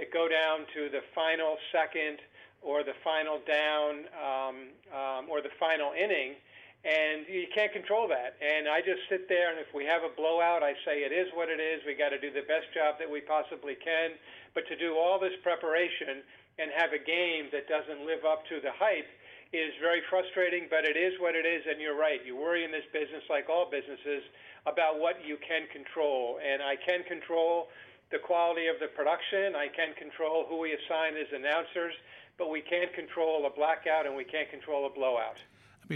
that 0.00 0.08
go 0.14 0.28
down 0.32 0.64
to 0.72 0.88
the 0.88 1.04
final 1.14 1.58
second 1.74 2.24
or 2.62 2.86
the 2.86 2.96
final 3.04 3.42
down 3.44 4.08
um, 4.16 4.56
um, 4.94 5.22
or 5.28 5.42
the 5.42 5.52
final 5.60 5.92
inning 5.92 6.40
and 6.82 7.26
you 7.30 7.46
can't 7.54 7.70
control 7.70 8.10
that. 8.10 8.34
And 8.42 8.66
I 8.66 8.82
just 8.82 9.06
sit 9.06 9.30
there, 9.30 9.54
and 9.54 9.58
if 9.62 9.70
we 9.70 9.86
have 9.86 10.02
a 10.02 10.10
blowout, 10.10 10.66
I 10.66 10.74
say 10.82 11.06
it 11.06 11.14
is 11.14 11.30
what 11.34 11.46
it 11.46 11.62
is. 11.62 11.78
We 11.86 11.94
got 11.94 12.10
to 12.10 12.18
do 12.18 12.34
the 12.34 12.42
best 12.50 12.74
job 12.74 12.98
that 12.98 13.06
we 13.06 13.22
possibly 13.22 13.78
can. 13.78 14.18
But 14.54 14.66
to 14.66 14.74
do 14.74 14.98
all 14.98 15.22
this 15.22 15.38
preparation 15.46 16.26
and 16.58 16.74
have 16.74 16.90
a 16.90 16.98
game 16.98 17.54
that 17.54 17.70
doesn't 17.70 18.02
live 18.02 18.26
up 18.26 18.42
to 18.50 18.58
the 18.58 18.74
hype 18.74 19.06
is 19.54 19.70
very 19.78 20.02
frustrating. 20.10 20.66
But 20.66 20.82
it 20.82 20.98
is 20.98 21.14
what 21.22 21.38
it 21.38 21.46
is, 21.46 21.62
and 21.70 21.78
you're 21.78 21.98
right. 21.98 22.18
You 22.26 22.34
worry 22.34 22.66
in 22.66 22.74
this 22.74 22.86
business, 22.90 23.22
like 23.30 23.46
all 23.46 23.70
businesses, 23.70 24.26
about 24.66 24.98
what 24.98 25.22
you 25.22 25.38
can 25.38 25.70
control. 25.70 26.42
And 26.42 26.66
I 26.66 26.74
can 26.74 27.06
control 27.06 27.70
the 28.10 28.18
quality 28.18 28.66
of 28.66 28.82
the 28.82 28.90
production. 28.90 29.54
I 29.54 29.70
can 29.70 29.94
control 29.94 30.50
who 30.50 30.58
we 30.58 30.74
assign 30.74 31.14
as 31.14 31.30
announcers, 31.30 31.94
but 32.42 32.50
we 32.50 32.60
can't 32.60 32.92
control 32.92 33.46
a 33.46 33.54
blackout 33.54 34.02
and 34.04 34.18
we 34.18 34.26
can't 34.26 34.50
control 34.50 34.90
a 34.90 34.90
blowout. 34.90 35.38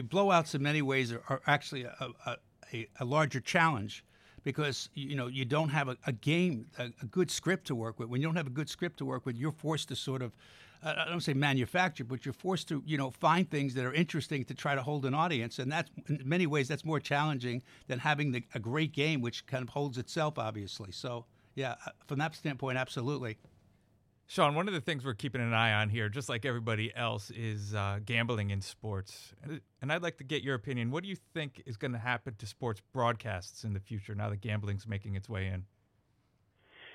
Blowouts 0.02 0.54
in 0.54 0.62
many 0.62 0.82
ways 0.82 1.12
are, 1.12 1.22
are 1.28 1.42
actually 1.46 1.84
a, 1.84 2.08
a, 2.26 2.86
a, 3.00 3.04
larger 3.04 3.40
challenge 3.40 4.04
because 4.44 4.88
you 4.94 5.16
know 5.16 5.26
you 5.26 5.44
don't 5.44 5.70
have 5.70 5.88
a, 5.88 5.96
a 6.06 6.12
game, 6.12 6.66
a, 6.78 6.84
a, 7.02 7.06
good 7.06 7.30
script 7.30 7.66
to 7.68 7.74
work 7.74 7.98
with. 7.98 8.08
When 8.08 8.20
you 8.20 8.26
don't 8.26 8.36
have 8.36 8.46
a 8.46 8.50
good 8.50 8.68
script 8.68 8.98
to 8.98 9.04
work 9.04 9.26
with, 9.26 9.36
you're 9.36 9.52
forced 9.52 9.88
to 9.88 9.96
sort 9.96 10.22
of, 10.22 10.32
I 10.82 11.06
don't 11.08 11.20
say 11.20 11.34
manufacture, 11.34 12.04
but 12.04 12.24
you're 12.24 12.32
forced 12.32 12.68
to 12.68 12.82
you 12.86 12.98
know 12.98 13.10
find 13.10 13.48
things 13.50 13.74
that 13.74 13.84
are 13.84 13.94
interesting 13.94 14.44
to 14.44 14.54
try 14.54 14.74
to 14.74 14.82
hold 14.82 15.04
an 15.06 15.14
audience, 15.14 15.58
and 15.58 15.70
that's 15.70 15.90
in 16.08 16.20
many 16.24 16.46
ways 16.46 16.68
that's 16.68 16.84
more 16.84 17.00
challenging 17.00 17.62
than 17.88 17.98
having 17.98 18.32
the, 18.32 18.42
a 18.54 18.58
great 18.58 18.92
game, 18.92 19.20
which 19.20 19.46
kind 19.46 19.62
of 19.62 19.68
holds 19.68 19.98
itself, 19.98 20.38
obviously. 20.38 20.92
So 20.92 21.24
yeah, 21.56 21.74
uh, 21.86 21.90
from 22.06 22.18
that 22.20 22.34
standpoint, 22.34 22.78
absolutely. 22.78 23.38
Sean, 24.28 24.56
one 24.56 24.66
of 24.66 24.74
the 24.74 24.80
things 24.80 25.04
we're 25.04 25.14
keeping 25.14 25.40
an 25.40 25.54
eye 25.54 25.72
on 25.72 25.88
here, 25.88 26.08
just 26.08 26.28
like 26.28 26.44
everybody 26.44 26.92
else, 26.96 27.30
is 27.30 27.74
uh, 27.74 28.00
gambling 28.04 28.50
in 28.50 28.60
sports. 28.60 29.32
And 29.80 29.92
I'd 29.92 30.02
like 30.02 30.18
to 30.18 30.24
get 30.24 30.42
your 30.42 30.56
opinion. 30.56 30.90
What 30.90 31.04
do 31.04 31.08
you 31.08 31.16
think 31.32 31.62
is 31.64 31.76
going 31.76 31.92
to 31.92 31.98
happen 31.98 32.34
to 32.38 32.46
sports 32.46 32.82
broadcasts 32.92 33.62
in 33.62 33.72
the 33.72 33.78
future 33.78 34.16
now 34.16 34.28
that 34.30 34.40
gambling's 34.40 34.86
making 34.86 35.14
its 35.14 35.28
way 35.28 35.46
in? 35.46 35.64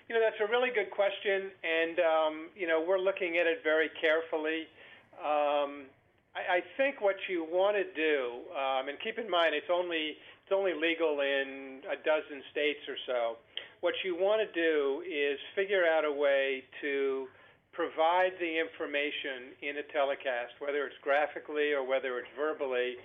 You 0.10 0.16
know, 0.16 0.22
that's 0.22 0.42
a 0.42 0.52
really 0.52 0.72
good 0.76 0.92
question. 0.92 1.52
And, 1.64 2.00
um, 2.00 2.50
you 2.54 2.68
know, 2.68 2.84
we're 2.86 3.00
looking 3.00 3.38
at 3.38 3.48
it 3.48 3.60
very 3.64 3.90
carefully. 4.02 4.68
Um, 5.16 5.88
I, 6.36 6.60
I, 6.60 6.64
think 6.76 7.00
what 7.00 7.16
you 7.30 7.48
want 7.50 7.78
to 7.78 7.88
do, 7.96 8.44
um, 8.52 8.90
and 8.90 8.98
keep 9.00 9.20
in 9.20 9.30
mind, 9.30 9.56
it's 9.56 9.70
only, 9.72 10.18
it's 10.44 10.52
only 10.52 10.74
legal 10.74 11.22
in 11.22 11.80
a 11.88 11.96
dozen 11.96 12.44
states 12.52 12.80
or 12.90 12.96
so 13.06 13.38
what 13.82 13.94
you 14.06 14.16
want 14.16 14.42
to 14.42 14.50
do 14.54 15.02
is 15.06 15.38
figure 15.56 15.84
out 15.86 16.06
a 16.06 16.12
way 16.12 16.64
to 16.82 17.28
provide 17.74 18.32
the 18.40 18.60
information 18.60 19.58
in 19.62 19.78
a 19.78 19.86
telecast, 19.92 20.54
whether 20.60 20.86
it's 20.86 20.98
graphically 21.02 21.74
or 21.74 21.86
whether 21.86 22.18
it's 22.20 22.30
verbally, 22.38 22.96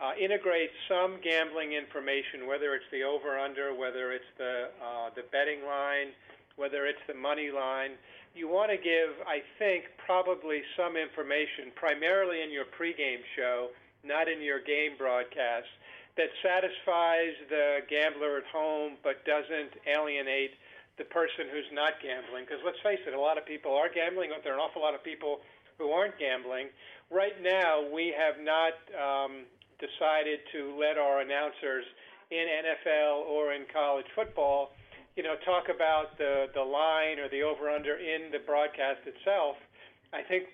uh, 0.00 0.14
integrate 0.18 0.70
some 0.88 1.18
gambling 1.22 1.74
information, 1.74 2.46
whether 2.46 2.74
it's 2.74 2.86
the 2.90 3.02
over/under, 3.02 3.74
whether 3.74 4.12
it's 4.12 4.30
the 4.38 4.70
uh, 4.78 5.10
the 5.14 5.22
betting 5.30 5.66
line, 5.66 6.14
whether 6.56 6.86
it's 6.86 7.02
the 7.06 7.14
money 7.14 7.50
line, 7.50 7.92
you 8.34 8.48
want 8.48 8.70
to 8.70 8.76
give, 8.76 9.12
I 9.28 9.44
think, 9.58 9.84
probably 10.00 10.62
some 10.76 10.96
information, 10.96 11.68
primarily 11.76 12.42
in 12.42 12.50
your 12.50 12.64
pregame 12.64 13.20
show, 13.36 13.68
not 14.04 14.28
in 14.28 14.40
your 14.40 14.60
game 14.60 14.96
broadcast, 14.96 15.68
that 16.16 16.28
satisfies 16.44 17.32
the 17.48 17.80
gambler 17.88 18.38
at 18.38 18.46
home 18.52 19.00
but 19.02 19.24
doesn't 19.24 19.72
alienate 19.88 20.52
the 20.98 21.08
person 21.08 21.48
who's 21.48 21.68
not 21.72 21.96
gambling. 22.04 22.44
Because 22.44 22.60
let's 22.64 22.80
face 22.84 23.00
it, 23.08 23.14
a 23.14 23.20
lot 23.20 23.38
of 23.38 23.46
people 23.48 23.72
are 23.72 23.88
gambling, 23.88 24.30
but 24.30 24.44
there 24.44 24.52
are 24.52 24.60
an 24.60 24.64
awful 24.64 24.82
lot 24.82 24.94
of 24.94 25.02
people 25.02 25.40
who 25.78 25.88
aren't 25.90 26.18
gambling. 26.20 26.68
Right 27.08 27.40
now, 27.40 27.80
we 27.88 28.12
have 28.12 28.36
not 28.44 28.76
um, 28.92 29.48
decided 29.80 30.44
to 30.52 30.76
let 30.76 31.00
our 31.00 31.24
announcers 31.24 31.84
in 32.30 32.44
NFL 32.44 33.24
or 33.28 33.52
in 33.52 33.64
college 33.72 34.06
football 34.14 34.72
you 35.16 35.22
know, 35.22 35.36
talk 35.44 35.68
about 35.68 36.16
the 36.16 36.46
the 36.54 36.62
line 36.62 37.18
or 37.18 37.28
the 37.28 37.42
over 37.42 37.68
under 37.68 37.96
in 37.96 38.32
the 38.32 38.40
broadcast 38.44 39.04
itself. 39.04 39.56
I 40.12 40.22
think, 40.22 40.44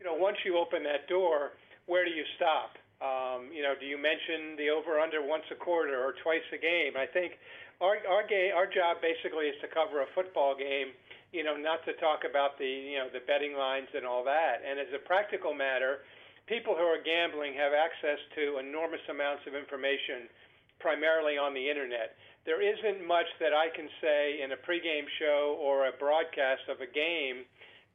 you 0.00 0.06
know, 0.06 0.14
once 0.14 0.36
you 0.44 0.56
open 0.56 0.82
that 0.84 1.08
door, 1.08 1.52
where 1.86 2.04
do 2.04 2.10
you 2.10 2.24
stop? 2.36 2.76
Um, 3.02 3.50
you 3.50 3.66
know, 3.66 3.74
do 3.74 3.84
you 3.84 3.98
mention 3.98 4.54
the 4.54 4.70
over 4.70 5.02
under 5.02 5.18
once 5.18 5.42
a 5.50 5.58
quarter 5.58 5.98
or 5.98 6.14
twice 6.22 6.46
a 6.54 6.60
game? 6.60 6.94
I 6.94 7.10
think 7.10 7.34
our 7.82 7.98
our 8.06 8.22
game 8.22 8.54
our 8.54 8.70
job 8.70 9.02
basically 9.02 9.50
is 9.50 9.58
to 9.60 9.68
cover 9.68 10.06
a 10.06 10.08
football 10.14 10.54
game. 10.54 10.94
You 11.34 11.42
know, 11.42 11.58
not 11.58 11.82
to 11.90 11.98
talk 11.98 12.22
about 12.22 12.56
the 12.62 12.68
you 12.68 13.02
know 13.02 13.10
the 13.10 13.26
betting 13.26 13.58
lines 13.58 13.90
and 13.92 14.06
all 14.06 14.22
that. 14.24 14.62
And 14.62 14.78
as 14.78 14.88
a 14.94 15.02
practical 15.02 15.50
matter, 15.50 16.06
people 16.46 16.78
who 16.78 16.86
are 16.86 17.02
gambling 17.02 17.58
have 17.58 17.74
access 17.74 18.22
to 18.38 18.62
enormous 18.62 19.02
amounts 19.10 19.42
of 19.50 19.58
information, 19.58 20.30
primarily 20.78 21.34
on 21.34 21.52
the 21.58 21.66
internet 21.66 22.14
there 22.44 22.58
isn't 22.58 23.06
much 23.06 23.26
that 23.38 23.54
I 23.54 23.70
can 23.70 23.86
say 24.02 24.42
in 24.42 24.50
a 24.50 24.58
pregame 24.58 25.06
show 25.18 25.58
or 25.62 25.86
a 25.86 25.94
broadcast 25.94 26.66
of 26.66 26.82
a 26.82 26.90
game 26.90 27.46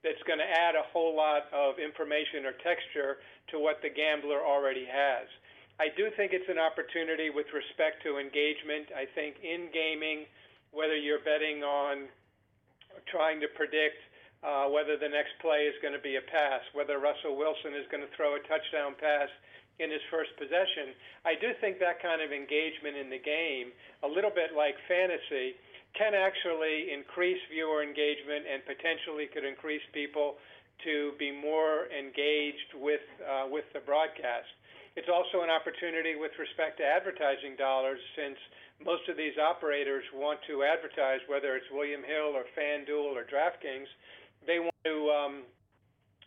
that's 0.03 0.21
going 0.27 0.39
to 0.39 0.47
add 0.47 0.75
a 0.75 0.85
whole 0.93 1.15
lot 1.15 1.49
of 1.53 1.79
information 1.79 2.45
or 2.45 2.53
texture 2.61 3.17
to 3.49 3.59
what 3.59 3.81
the 3.81 3.89
gambler 3.89 4.39
already 4.43 4.85
has. 4.85 5.25
I 5.79 5.93
do 5.93 6.09
think 6.17 6.33
it's 6.33 6.49
an 6.49 6.57
opportunity 6.57 7.29
with 7.29 7.45
respect 7.53 8.01
to 8.03 8.17
engagement. 8.17 8.89
I 8.93 9.05
think 9.05 9.37
in 9.45 9.69
gaming, 9.69 10.25
whether 10.73 10.97
you're 10.97 11.21
betting 11.21 11.61
on 11.61 12.09
trying 13.05 13.39
to 13.41 13.49
predict 13.53 14.01
uh, 14.41 14.69
whether 14.69 14.97
the 14.97 15.09
next 15.09 15.37
play 15.41 15.65
is 15.65 15.73
going 15.81 15.93
to 15.93 16.01
be 16.01 16.17
a 16.17 16.25
pass, 16.29 16.61
whether 16.73 16.97
Russell 17.01 17.37
Wilson 17.37 17.73
is 17.73 17.85
going 17.89 18.05
to 18.05 18.11
throw 18.13 18.37
a 18.37 18.41
touchdown 18.45 18.93
pass 18.97 19.29
in 19.77 19.93
his 19.93 20.01
first 20.09 20.33
possession. 20.37 20.93
I 21.25 21.37
do 21.37 21.53
think 21.61 21.77
that 21.77 22.01
kind 22.01 22.21
of 22.21 22.33
engagement 22.33 22.97
in 22.97 23.09
the 23.09 23.21
game, 23.21 23.73
a 24.01 24.09
little 24.09 24.33
bit 24.33 24.57
like 24.57 24.77
fantasy, 24.89 25.57
can 25.97 26.13
actually 26.13 26.93
increase 26.93 27.41
viewer 27.49 27.81
engagement 27.81 28.45
and 28.45 28.61
potentially 28.63 29.27
could 29.33 29.43
increase 29.43 29.81
people 29.93 30.37
to 30.85 31.17
be 31.17 31.33
more 31.33 31.89
engaged 31.89 32.77
with 32.77 33.01
uh, 33.25 33.49
with 33.49 33.65
the 33.73 33.81
broadcast. 33.81 34.47
It's 34.95 35.09
also 35.09 35.41
an 35.41 35.49
opportunity 35.49 36.15
with 36.17 36.33
respect 36.37 36.77
to 36.81 36.85
advertising 36.85 37.57
dollars, 37.57 37.99
since 38.17 38.37
most 38.81 39.09
of 39.09 39.17
these 39.17 39.37
operators 39.37 40.05
want 40.13 40.39
to 40.49 40.63
advertise, 40.63 41.21
whether 41.25 41.57
it's 41.57 41.69
William 41.73 42.01
Hill 42.05 42.37
or 42.37 42.45
FanDuel 42.57 43.13
or 43.13 43.25
DraftKings. 43.25 43.89
They 44.45 44.57
want 44.61 44.77
to 44.85 44.95
um, 45.09 45.33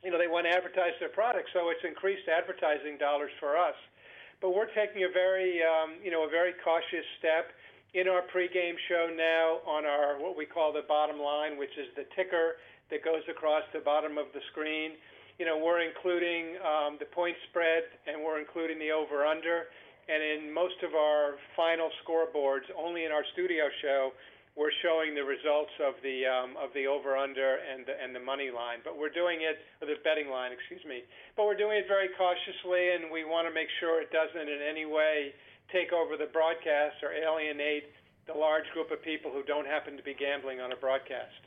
you 0.02 0.10
know, 0.10 0.18
they 0.18 0.28
want 0.28 0.48
to 0.48 0.52
advertise 0.52 0.96
their 0.98 1.12
products, 1.12 1.52
so 1.52 1.68
it's 1.68 1.84
increased 1.84 2.24
advertising 2.28 2.96
dollars 2.96 3.30
for 3.38 3.56
us. 3.56 3.76
But 4.40 4.56
we're 4.56 4.72
taking 4.72 5.04
a 5.04 5.12
very, 5.12 5.60
um, 5.60 6.00
you 6.00 6.10
know, 6.10 6.24
a 6.24 6.30
very 6.30 6.56
cautious 6.64 7.04
step 7.20 7.52
in 7.94 8.06
our 8.06 8.22
pregame 8.30 8.78
show 8.88 9.10
now 9.10 9.58
on 9.66 9.84
our 9.84 10.20
what 10.22 10.36
we 10.36 10.46
call 10.46 10.72
the 10.72 10.86
bottom 10.86 11.18
line, 11.18 11.58
which 11.58 11.74
is 11.74 11.90
the 11.96 12.06
ticker 12.14 12.62
that 12.90 13.02
goes 13.04 13.22
across 13.30 13.62
the 13.74 13.82
bottom 13.82 14.18
of 14.18 14.26
the 14.34 14.40
screen. 14.52 14.94
You 15.38 15.46
know, 15.46 15.58
we're 15.58 15.82
including 15.82 16.54
um, 16.62 17.00
the 17.00 17.08
point 17.10 17.34
spread 17.50 17.88
and 18.06 18.22
we're 18.22 18.38
including 18.38 18.78
the 18.78 18.92
over/under. 18.94 19.72
And 20.10 20.22
in 20.22 20.52
most 20.52 20.78
of 20.82 20.94
our 20.94 21.38
final 21.54 21.90
scoreboards, 22.02 22.66
only 22.74 23.06
in 23.06 23.12
our 23.12 23.22
studio 23.32 23.70
show, 23.82 24.10
we're 24.58 24.74
showing 24.82 25.14
the 25.14 25.22
results 25.22 25.70
of 25.78 25.94
the 26.02 26.26
um, 26.26 26.58
of 26.58 26.74
the 26.74 26.86
over 26.86 27.14
under 27.14 27.62
and 27.62 27.86
the, 27.86 27.94
and 27.94 28.14
the 28.14 28.22
money 28.22 28.50
line, 28.50 28.82
but 28.82 28.98
we're 28.98 29.14
doing 29.14 29.42
it 29.42 29.62
or 29.82 29.86
the 29.86 29.98
betting 30.02 30.30
line, 30.30 30.50
excuse 30.50 30.82
me. 30.86 31.06
But 31.38 31.46
we're 31.46 31.58
doing 31.58 31.78
it 31.78 31.86
very 31.86 32.10
cautiously, 32.18 32.98
and 32.98 33.10
we 33.10 33.22
want 33.22 33.46
to 33.46 33.54
make 33.54 33.70
sure 33.78 34.02
it 34.02 34.10
doesn't 34.10 34.46
in 34.46 34.62
any 34.62 34.86
way 34.86 35.34
take 35.72 35.92
over 35.92 36.16
the 36.16 36.26
broadcast 36.32 36.96
or 37.02 37.12
alienate 37.12 37.84
the 38.26 38.34
large 38.34 38.64
group 38.72 38.90
of 38.90 39.02
people 39.02 39.30
who 39.30 39.42
don't 39.42 39.66
happen 39.66 39.96
to 39.96 40.02
be 40.02 40.14
gambling 40.14 40.60
on 40.60 40.72
a 40.72 40.76
broadcast. 40.76 41.46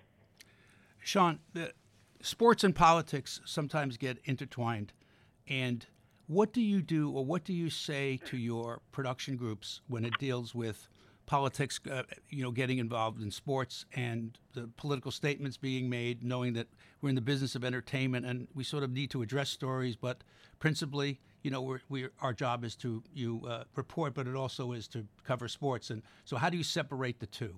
Sean, 1.00 1.40
sports 2.22 2.64
and 2.64 2.76
politics 2.76 3.42
sometimes 3.46 3.98
get 3.98 4.18
intertwined, 4.26 4.94
and 5.48 5.86
what 6.28 6.54
do 6.54 6.62
you 6.62 6.82
do 6.82 7.12
or 7.12 7.26
what 7.26 7.44
do 7.44 7.54
you 7.54 7.70
say 7.70 8.18
to 8.26 8.38
your 8.38 8.82
production 8.92 9.36
groups 9.36 9.82
when 9.88 10.06
it 10.06 10.14
deals 10.20 10.56
with 10.56 10.88
politics, 11.26 11.80
uh, 11.92 12.04
you 12.30 12.44
know, 12.44 12.52
getting 12.52 12.80
involved 12.80 13.22
in 13.22 13.32
sports 13.32 13.86
and 13.94 14.38
the 14.54 14.70
political 14.78 15.12
statements 15.12 15.58
being 15.58 15.90
made, 15.90 16.24
knowing 16.24 16.54
that 16.54 16.68
we're 17.02 17.10
in 17.10 17.16
the 17.16 17.22
business 17.22 17.56
of 17.56 17.64
entertainment 17.64 18.26
and 18.26 18.48
we 18.54 18.64
sort 18.64 18.84
of 18.84 18.92
need 18.92 19.10
to 19.12 19.22
address 19.22 19.50
stories, 19.50 19.96
but 19.96 20.24
principally, 20.60 21.20
you 21.44 21.52
know, 21.52 21.62
we're, 21.62 21.82
we're 21.90 22.12
our 22.22 22.34
job 22.34 22.64
is 22.64 22.76
to 22.78 23.04
you 23.14 23.42
uh, 23.48 23.64
report, 23.76 24.14
but 24.14 24.28
it 24.28 24.36
also 24.36 24.72
is 24.72 24.88
to 24.90 25.06
cover 25.24 25.48
sports. 25.48 25.90
And 25.90 26.02
so, 26.26 26.38
how 26.38 26.50
do 26.50 26.58
you 26.58 26.64
separate 26.64 27.20
the 27.20 27.28
two? 27.28 27.54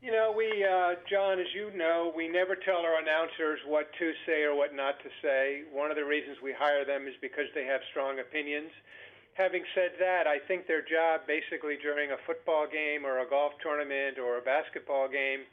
You 0.00 0.12
know, 0.12 0.32
we, 0.34 0.64
uh, 0.64 0.94
John, 1.10 1.38
as 1.38 1.52
you 1.54 1.76
know, 1.76 2.10
we 2.16 2.26
never 2.26 2.56
tell 2.56 2.80
our 2.80 3.00
announcers 3.00 3.60
what 3.66 3.90
to 3.98 4.12
say 4.24 4.42
or 4.44 4.56
what 4.56 4.74
not 4.74 4.98
to 5.02 5.10
say. 5.20 5.64
One 5.72 5.90
of 5.90 5.96
the 5.96 6.04
reasons 6.04 6.38
we 6.42 6.54
hire 6.56 6.86
them 6.86 7.06
is 7.06 7.12
because 7.20 7.44
they 7.54 7.64
have 7.64 7.80
strong 7.90 8.18
opinions 8.18 8.70
having 9.40 9.64
said 9.74 9.96
that, 9.98 10.26
I 10.26 10.36
think 10.38 10.66
their 10.66 10.82
job 10.82 11.24
basically 11.26 11.80
during 11.80 12.12
a 12.12 12.20
football 12.26 12.66
game 12.68 13.08
or 13.08 13.24
a 13.24 13.28
golf 13.28 13.56
tournament 13.62 14.18
or 14.18 14.36
a 14.36 14.44
basketball 14.44 15.08
game 15.08 15.48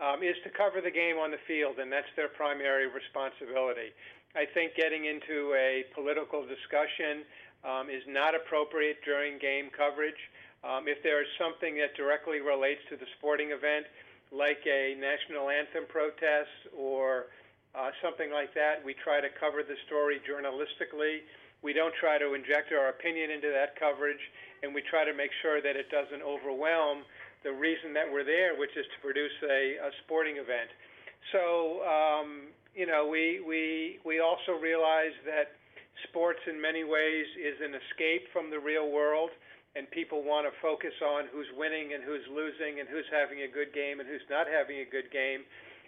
um, 0.00 0.24
is 0.24 0.36
to 0.44 0.50
cover 0.56 0.80
the 0.80 0.90
game 0.90 1.20
on 1.20 1.30
the 1.30 1.40
field, 1.44 1.76
and 1.76 1.92
that's 1.92 2.08
their 2.16 2.32
primary 2.32 2.88
responsibility. 2.88 3.92
I 4.36 4.44
think 4.52 4.76
getting 4.76 5.08
into 5.08 5.56
a 5.56 5.88
political 5.94 6.44
discussion 6.44 7.24
um, 7.64 7.88
is 7.88 8.04
not 8.06 8.36
appropriate 8.36 9.00
during 9.04 9.38
game 9.40 9.72
coverage. 9.72 10.20
Um, 10.62 10.86
if 10.86 11.02
there 11.02 11.22
is 11.22 11.28
something 11.40 11.76
that 11.80 11.96
directly 11.96 12.40
relates 12.40 12.80
to 12.90 12.96
the 12.96 13.08
sporting 13.18 13.50
event, 13.50 13.86
like 14.30 14.60
a 14.68 14.94
national 15.00 15.48
anthem 15.48 15.88
protest 15.88 16.52
or 16.76 17.32
uh, 17.72 17.90
something 18.04 18.30
like 18.30 18.52
that, 18.52 18.84
we 18.84 18.94
try 19.00 19.24
to 19.24 19.32
cover 19.40 19.64
the 19.64 19.76
story 19.88 20.20
journalistically 20.28 21.24
we 21.62 21.72
don't 21.72 21.94
try 21.98 22.18
to 22.18 22.34
inject 22.34 22.72
our 22.72 22.88
opinion 22.94 23.30
into 23.30 23.48
that 23.50 23.74
coverage, 23.74 24.20
and 24.62 24.74
we 24.74 24.82
try 24.86 25.04
to 25.04 25.14
make 25.14 25.30
sure 25.40 25.58
that 25.58 25.76
it 25.76 25.88
doesn't 25.90 26.22
overwhelm 26.22 27.02
the 27.44 27.52
reason 27.52 27.90
that 27.94 28.06
we're 28.06 28.22
there, 28.24 28.54
which 28.58 28.70
is 28.76 28.84
to 28.94 28.98
produce 29.00 29.32
a, 29.42 29.80
a 29.82 29.90
sporting 30.04 30.36
event. 30.36 30.70
So, 31.32 31.82
um, 31.82 32.54
you 32.76 32.84
know, 32.84 33.08
we, 33.08 33.40
we, 33.40 33.98
we 34.04 34.20
also 34.20 34.52
realize 34.60 35.16
that 35.24 35.56
sports 36.04 36.44
in 36.44 36.60
many 36.60 36.84
ways 36.84 37.24
is 37.40 37.56
an 37.64 37.72
escape 37.72 38.28
from 38.36 38.52
the 38.52 38.60
real 38.60 38.92
world, 38.92 39.32
and 39.74 39.88
people 39.90 40.20
want 40.20 40.44
to 40.44 40.52
focus 40.60 40.92
on 41.00 41.24
who's 41.32 41.48
winning 41.56 41.96
and 41.96 42.04
who's 42.04 42.24
losing 42.28 42.80
and 42.80 42.86
who's 42.86 43.08
having 43.08 43.48
a 43.48 43.50
good 43.50 43.72
game 43.72 43.98
and 43.98 44.06
who's 44.06 44.24
not 44.28 44.44
having 44.44 44.84
a 44.84 44.88
good 44.88 45.08
game. 45.08 45.40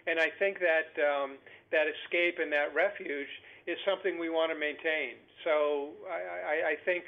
And 0.09 0.17
I 0.17 0.33
think 0.41 0.57
that 0.65 0.89
um, 0.97 1.37
that 1.69 1.85
escape 1.85 2.41
and 2.41 2.49
that 2.49 2.73
refuge 2.73 3.29
is 3.69 3.77
something 3.85 4.17
we 4.17 4.33
want 4.33 4.49
to 4.49 4.57
maintain. 4.57 5.21
So 5.45 5.93
I, 6.09 6.17
I, 6.17 6.55
I 6.73 6.75
think, 6.89 7.05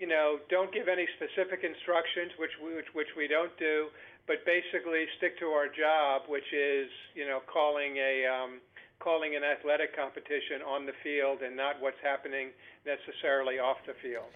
you 0.00 0.08
know, 0.08 0.40
don't 0.48 0.72
give 0.72 0.88
any 0.88 1.04
specific 1.20 1.60
instructions, 1.68 2.32
which 2.40 2.56
we, 2.64 2.80
which, 2.80 2.88
which 2.96 3.12
we 3.12 3.28
don't 3.28 3.52
do, 3.60 3.92
but 4.24 4.40
basically 4.48 5.04
stick 5.20 5.36
to 5.40 5.52
our 5.52 5.68
job, 5.68 6.24
which 6.32 6.48
is, 6.48 6.88
you 7.12 7.28
know, 7.28 7.44
calling 7.44 8.00
a 8.00 8.24
um, 8.24 8.60
calling 9.02 9.34
an 9.34 9.42
athletic 9.42 9.96
competition 9.96 10.62
on 10.66 10.86
the 10.86 10.92
field 11.02 11.42
and 11.42 11.56
not 11.56 11.80
what's 11.80 12.00
happening 12.02 12.50
necessarily 12.86 13.58
off 13.58 13.78
the 13.86 13.94
field. 14.02 14.30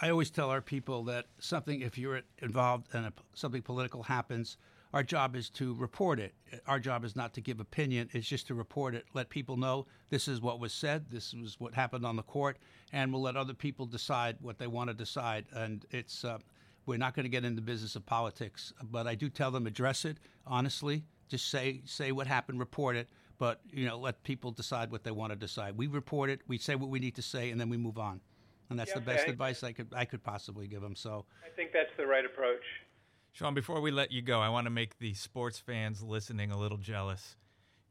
I 0.00 0.10
always 0.10 0.30
tell 0.30 0.50
our 0.50 0.62
people 0.62 1.04
that 1.04 1.26
something, 1.38 1.82
if 1.82 1.98
you're 1.98 2.22
involved 2.40 2.88
and 2.94 3.12
something 3.34 3.62
political 3.62 4.04
happens, 4.04 4.56
our 4.94 5.02
job 5.02 5.36
is 5.36 5.48
to 5.50 5.74
report 5.74 6.20
it. 6.20 6.34
Our 6.66 6.78
job 6.78 7.04
is 7.04 7.16
not 7.16 7.34
to 7.34 7.40
give 7.40 7.60
opinion, 7.60 8.10
it's 8.12 8.26
just 8.26 8.46
to 8.48 8.54
report 8.54 8.94
it, 8.94 9.06
let 9.14 9.28
people 9.28 9.56
know 9.56 9.86
this 10.10 10.28
is 10.28 10.40
what 10.40 10.60
was 10.60 10.72
said, 10.72 11.06
this 11.10 11.34
was 11.34 11.58
what 11.58 11.74
happened 11.74 12.04
on 12.04 12.16
the 12.16 12.22
court, 12.22 12.58
and 12.92 13.12
we'll 13.12 13.22
let 13.22 13.36
other 13.36 13.54
people 13.54 13.86
decide 13.86 14.36
what 14.40 14.58
they 14.58 14.66
want 14.66 14.88
to 14.88 14.94
decide. 14.94 15.46
And 15.52 15.84
it's, 15.90 16.24
uh, 16.24 16.38
we're 16.84 16.98
not 16.98 17.14
going 17.14 17.24
to 17.24 17.30
get 17.30 17.44
into 17.44 17.56
the 17.56 17.62
business 17.62 17.96
of 17.96 18.04
politics, 18.04 18.72
but 18.82 19.06
I 19.06 19.14
do 19.14 19.30
tell 19.30 19.50
them 19.50 19.66
address 19.66 20.04
it 20.04 20.18
honestly. 20.46 21.04
Just 21.28 21.50
say 21.50 21.80
say 21.86 22.12
what 22.12 22.26
happened, 22.26 22.58
report 22.58 22.96
it, 22.96 23.08
but 23.42 23.60
you 23.72 23.84
know 23.84 23.98
let 23.98 24.22
people 24.22 24.52
decide 24.52 24.92
what 24.92 25.02
they 25.02 25.10
want 25.10 25.32
to 25.32 25.36
decide. 25.36 25.76
We 25.76 25.88
report 25.88 26.30
it, 26.30 26.42
we 26.46 26.58
say 26.58 26.76
what 26.76 26.90
we 26.90 27.00
need 27.00 27.16
to 27.16 27.22
say, 27.22 27.50
and 27.50 27.60
then 27.60 27.68
we 27.68 27.76
move 27.76 27.98
on. 27.98 28.20
And 28.70 28.78
that's 28.78 28.90
Yeah, 28.90 29.00
the 29.00 29.00
best 29.00 29.22
okay. 29.22 29.32
advice 29.32 29.64
I 29.64 29.72
could 29.72 29.88
I 29.92 30.04
could 30.04 30.22
possibly 30.22 30.68
give 30.68 30.80
them. 30.80 30.94
So 30.94 31.24
I 31.44 31.50
think 31.56 31.72
that's 31.72 31.90
the 31.96 32.06
right 32.06 32.24
approach. 32.24 32.62
Sean, 33.32 33.52
before 33.52 33.80
we 33.80 33.90
let 33.90 34.12
you 34.12 34.22
go, 34.22 34.38
I 34.38 34.48
want 34.48 34.66
to 34.66 34.70
make 34.70 35.00
the 35.00 35.14
sports 35.14 35.58
fans 35.58 36.04
listening 36.04 36.52
a 36.52 36.56
little 36.56 36.78
jealous. 36.78 37.34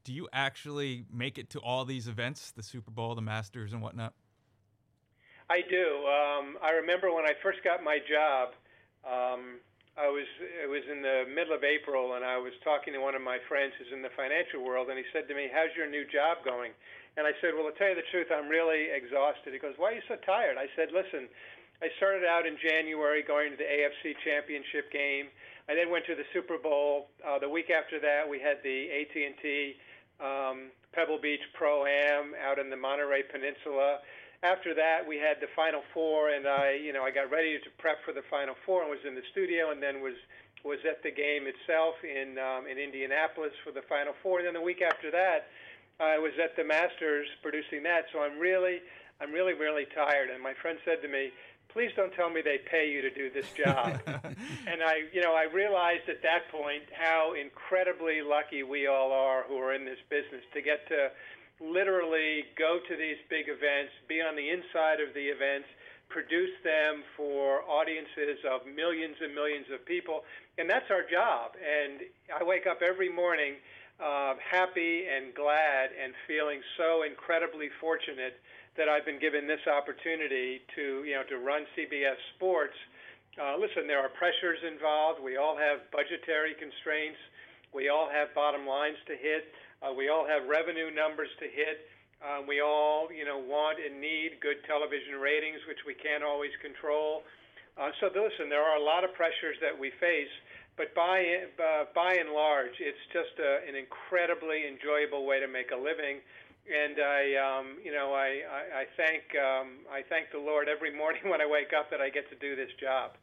do 0.05 0.13
you 0.13 0.29
actually 0.31 1.03
make 1.11 1.37
it 1.37 1.49
to 1.49 1.59
all 1.59 1.83
these 1.83 2.07
events, 2.07 2.51
the 2.51 2.63
Super 2.63 2.89
Bowl, 2.89 3.13
the 3.13 3.21
Masters, 3.21 3.73
and 3.73 3.81
whatnot? 3.81 4.13
I 5.49 5.59
do. 5.69 5.85
Um, 6.07 6.57
I 6.63 6.71
remember 6.71 7.13
when 7.13 7.25
I 7.25 7.33
first 7.43 7.59
got 7.61 7.83
my 7.83 7.99
job. 8.09 8.53
Um, 9.03 9.59
I 10.01 10.09
was 10.09 10.25
it 10.41 10.65
was 10.65 10.81
in 10.89 11.05
the 11.05 11.29
middle 11.29 11.53
of 11.53 11.61
April, 11.61 12.17
and 12.17 12.25
I 12.25 12.41
was 12.41 12.57
talking 12.65 12.97
to 12.97 13.01
one 13.05 13.13
of 13.13 13.21
my 13.21 13.37
friends 13.45 13.77
who's 13.77 13.93
in 13.93 14.01
the 14.01 14.09
financial 14.17 14.65
world, 14.65 14.89
and 14.89 14.97
he 14.97 15.05
said 15.13 15.29
to 15.29 15.37
me, 15.37 15.45
"How's 15.53 15.69
your 15.77 15.85
new 15.85 16.09
job 16.09 16.41
going?" 16.41 16.73
And 17.17 17.29
I 17.29 17.37
said, 17.37 17.53
"Well, 17.53 17.69
to 17.69 17.75
tell 17.77 17.93
you 17.93 18.01
the 18.01 18.09
truth, 18.09 18.33
I'm 18.33 18.49
really 18.49 18.89
exhausted." 18.89 19.53
He 19.53 19.61
goes, 19.61 19.77
"Why 19.77 19.93
are 19.93 19.97
you 20.01 20.05
so 20.09 20.17
tired?" 20.25 20.57
I 20.57 20.65
said, 20.73 20.89
"Listen, 20.89 21.29
I 21.85 21.93
started 22.01 22.25
out 22.25 22.49
in 22.49 22.57
January 22.57 23.21
going 23.21 23.53
to 23.53 23.57
the 23.57 23.69
AFC 23.69 24.17
Championship 24.25 24.89
game. 24.89 25.29
I 25.69 25.77
then 25.77 25.93
went 25.93 26.09
to 26.09 26.15
the 26.17 26.25
Super 26.33 26.57
Bowl. 26.57 27.13
Uh, 27.21 27.37
the 27.37 27.49
week 27.49 27.69
after 27.69 28.01
that, 28.01 28.25
we 28.27 28.41
had 28.41 28.57
the 28.65 28.89
AT&T 28.89 29.77
um, 30.17 30.73
Pebble 30.93 31.21
Beach 31.21 31.45
Pro 31.53 31.85
Am 31.85 32.33
out 32.41 32.57
in 32.57 32.73
the 32.73 32.77
Monterey 32.77 33.21
Peninsula." 33.29 34.01
After 34.43 34.73
that, 34.73 35.05
we 35.07 35.17
had 35.17 35.37
the 35.39 35.47
Final 35.55 35.81
Four, 35.93 36.29
and 36.29 36.47
I, 36.47 36.73
you 36.73 36.93
know, 36.93 37.03
I 37.03 37.11
got 37.11 37.29
ready 37.29 37.59
to 37.59 37.69
prep 37.77 38.03
for 38.03 38.11
the 38.11 38.25
Final 38.29 38.55
Four 38.65 38.81
and 38.81 38.89
was 38.89 39.05
in 39.05 39.13
the 39.13 39.21
studio, 39.31 39.71
and 39.71 39.81
then 39.81 40.01
was 40.01 40.17
was 40.63 40.77
at 40.85 41.01
the 41.01 41.09
game 41.09 41.49
itself 41.49 41.95
in 42.03 42.37
um, 42.37 42.65
in 42.65 42.77
Indianapolis 42.77 43.53
for 43.63 43.71
the 43.71 43.81
Final 43.87 44.13
Four. 44.23 44.39
And 44.39 44.47
then 44.47 44.53
the 44.53 44.61
week 44.61 44.81
after 44.81 45.11
that, 45.11 45.47
I 45.99 46.17
was 46.17 46.33
at 46.41 46.55
the 46.55 46.63
Masters 46.63 47.27
producing 47.41 47.83
that. 47.83 48.05
So 48.11 48.21
I'm 48.21 48.39
really, 48.39 48.81
I'm 49.21 49.31
really, 49.31 49.53
really 49.53 49.85
tired. 49.93 50.29
And 50.29 50.41
my 50.41 50.53
friend 50.57 50.79
said 50.85 51.03
to 51.03 51.07
me, 51.07 51.29
"Please 51.69 51.91
don't 51.95 52.13
tell 52.13 52.31
me 52.31 52.41
they 52.41 52.57
pay 52.65 52.89
you 52.89 53.01
to 53.01 53.11
do 53.13 53.29
this 53.29 53.45
job." 53.53 54.01
and 54.65 54.81
I, 54.81 55.05
you 55.13 55.21
know, 55.21 55.35
I 55.35 55.45
realized 55.53 56.09
at 56.09 56.23
that 56.23 56.49
point 56.49 56.89
how 56.97 57.33
incredibly 57.37 58.23
lucky 58.25 58.63
we 58.63 58.87
all 58.87 59.11
are 59.11 59.45
who 59.47 59.57
are 59.57 59.73
in 59.73 59.85
this 59.85 60.01
business 60.09 60.41
to 60.53 60.61
get 60.63 60.87
to 60.89 61.11
literally 61.61 62.49
go 62.57 62.79
to 62.81 62.93
these 62.97 63.21
big 63.29 63.45
events, 63.45 63.93
be 64.09 64.21
on 64.21 64.35
the 64.35 64.49
inside 64.49 64.97
of 64.99 65.13
the 65.13 65.29
events, 65.29 65.69
produce 66.09 66.51
them 66.65 67.05
for 67.15 67.63
audiences 67.69 68.41
of 68.43 68.65
millions 68.67 69.15
and 69.21 69.33
millions 69.33 69.65
of 69.71 69.85
people, 69.85 70.25
and 70.57 70.67
that's 70.69 70.89
our 70.91 71.05
job. 71.07 71.55
And 71.55 72.01
I 72.33 72.43
wake 72.43 72.67
up 72.67 72.81
every 72.81 73.07
morning 73.07 73.55
uh, 74.01 74.33
happy 74.41 75.05
and 75.05 75.33
glad 75.37 75.93
and 75.93 76.11
feeling 76.27 76.59
so 76.75 77.03
incredibly 77.05 77.69
fortunate 77.79 78.41
that 78.75 78.89
I've 78.89 79.05
been 79.05 79.19
given 79.19 79.47
this 79.47 79.61
opportunity 79.67 80.65
to, 80.75 81.03
you 81.05 81.13
know, 81.15 81.23
to 81.29 81.37
run 81.37 81.63
CBS 81.77 82.17
Sports. 82.35 82.75
Uh, 83.39 83.55
listen, 83.55 83.87
there 83.87 83.99
are 83.99 84.09
pressures 84.09 84.59
involved. 84.65 85.21
We 85.21 85.37
all 85.37 85.55
have 85.55 85.85
budgetary 85.91 86.55
constraints. 86.57 87.19
We 87.71 87.87
all 87.87 88.09
have 88.11 88.35
bottom 88.35 88.67
lines 88.67 88.97
to 89.07 89.15
hit. 89.15 89.47
Uh, 89.81 89.93
we 89.93 90.09
all 90.09 90.25
have 90.25 90.45
revenue 90.47 90.93
numbers 90.93 91.29
to 91.41 91.49
hit. 91.49 91.89
Uh, 92.21 92.45
we 92.45 92.61
all, 92.61 93.09
you 93.09 93.25
know, 93.25 93.41
want 93.41 93.81
and 93.81 93.99
need 93.99 94.37
good 94.41 94.61
television 94.69 95.17
ratings, 95.17 95.57
which 95.67 95.81
we 95.89 95.97
can't 95.97 96.23
always 96.23 96.53
control. 96.61 97.25
Uh, 97.77 97.89
so 97.99 98.13
listen, 98.13 98.45
there 98.45 98.61
are 98.61 98.77
a 98.77 98.83
lot 98.83 99.03
of 99.03 99.09
pressures 99.17 99.57
that 99.57 99.73
we 99.73 99.89
face, 99.97 100.29
but 100.77 100.93
by 100.93 101.25
uh, 101.57 101.85
by 101.95 102.13
and 102.13 102.29
large, 102.29 102.77
it's 102.77 103.01
just 103.11 103.33
a, 103.41 103.65
an 103.67 103.73
incredibly 103.73 104.67
enjoyable 104.69 105.25
way 105.25 105.39
to 105.39 105.47
make 105.47 105.71
a 105.71 105.75
living. 105.75 106.21
And 106.69 107.01
I, 107.01 107.21
um, 107.41 107.65
you 107.83 107.91
know, 107.91 108.13
I, 108.13 108.45
I, 108.45 108.61
I 108.81 108.85
thank 108.95 109.23
um, 109.33 109.81
I 109.89 110.03
thank 110.07 110.29
the 110.31 110.37
Lord 110.37 110.69
every 110.69 110.95
morning 111.01 111.25
when 111.25 111.41
I 111.41 111.47
wake 111.49 111.73
up 111.73 111.89
that 111.89 112.01
I 112.01 112.09
get 112.09 112.29
to 112.29 112.35
do 112.37 112.55
this 112.55 112.69
job. 112.79 113.17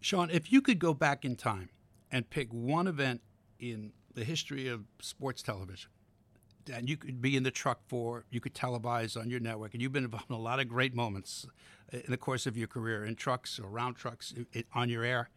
Sean, 0.00 0.30
if 0.30 0.50
you 0.50 0.60
could 0.62 0.78
go 0.78 0.94
back 0.94 1.24
in 1.24 1.36
time 1.36 1.68
and 2.10 2.28
pick 2.28 2.48
one 2.50 2.88
event 2.88 3.20
in 3.60 3.92
the 4.14 4.24
history 4.24 4.68
of 4.68 4.84
sports 5.00 5.42
television 5.42 5.90
and 6.72 6.88
you 6.88 6.96
could 6.96 7.20
be 7.20 7.36
in 7.36 7.42
the 7.42 7.50
truck 7.50 7.80
for, 7.88 8.24
you 8.30 8.40
could 8.40 8.54
televise 8.54 9.20
on 9.20 9.30
your 9.30 9.40
network, 9.40 9.72
and 9.72 9.82
you've 9.82 9.92
been 9.92 10.04
involved 10.04 10.26
in 10.28 10.36
a 10.36 10.40
lot 10.40 10.60
of 10.60 10.68
great 10.68 10.94
moments 10.94 11.46
in 11.92 12.02
the 12.08 12.16
course 12.16 12.46
of 12.46 12.56
your 12.56 12.68
career 12.68 13.04
in 13.04 13.16
trucks 13.16 13.58
or 13.58 13.66
around 13.66 13.94
trucks 13.94 14.34
on 14.74 14.88
your 14.88 15.04
air. 15.04 15.30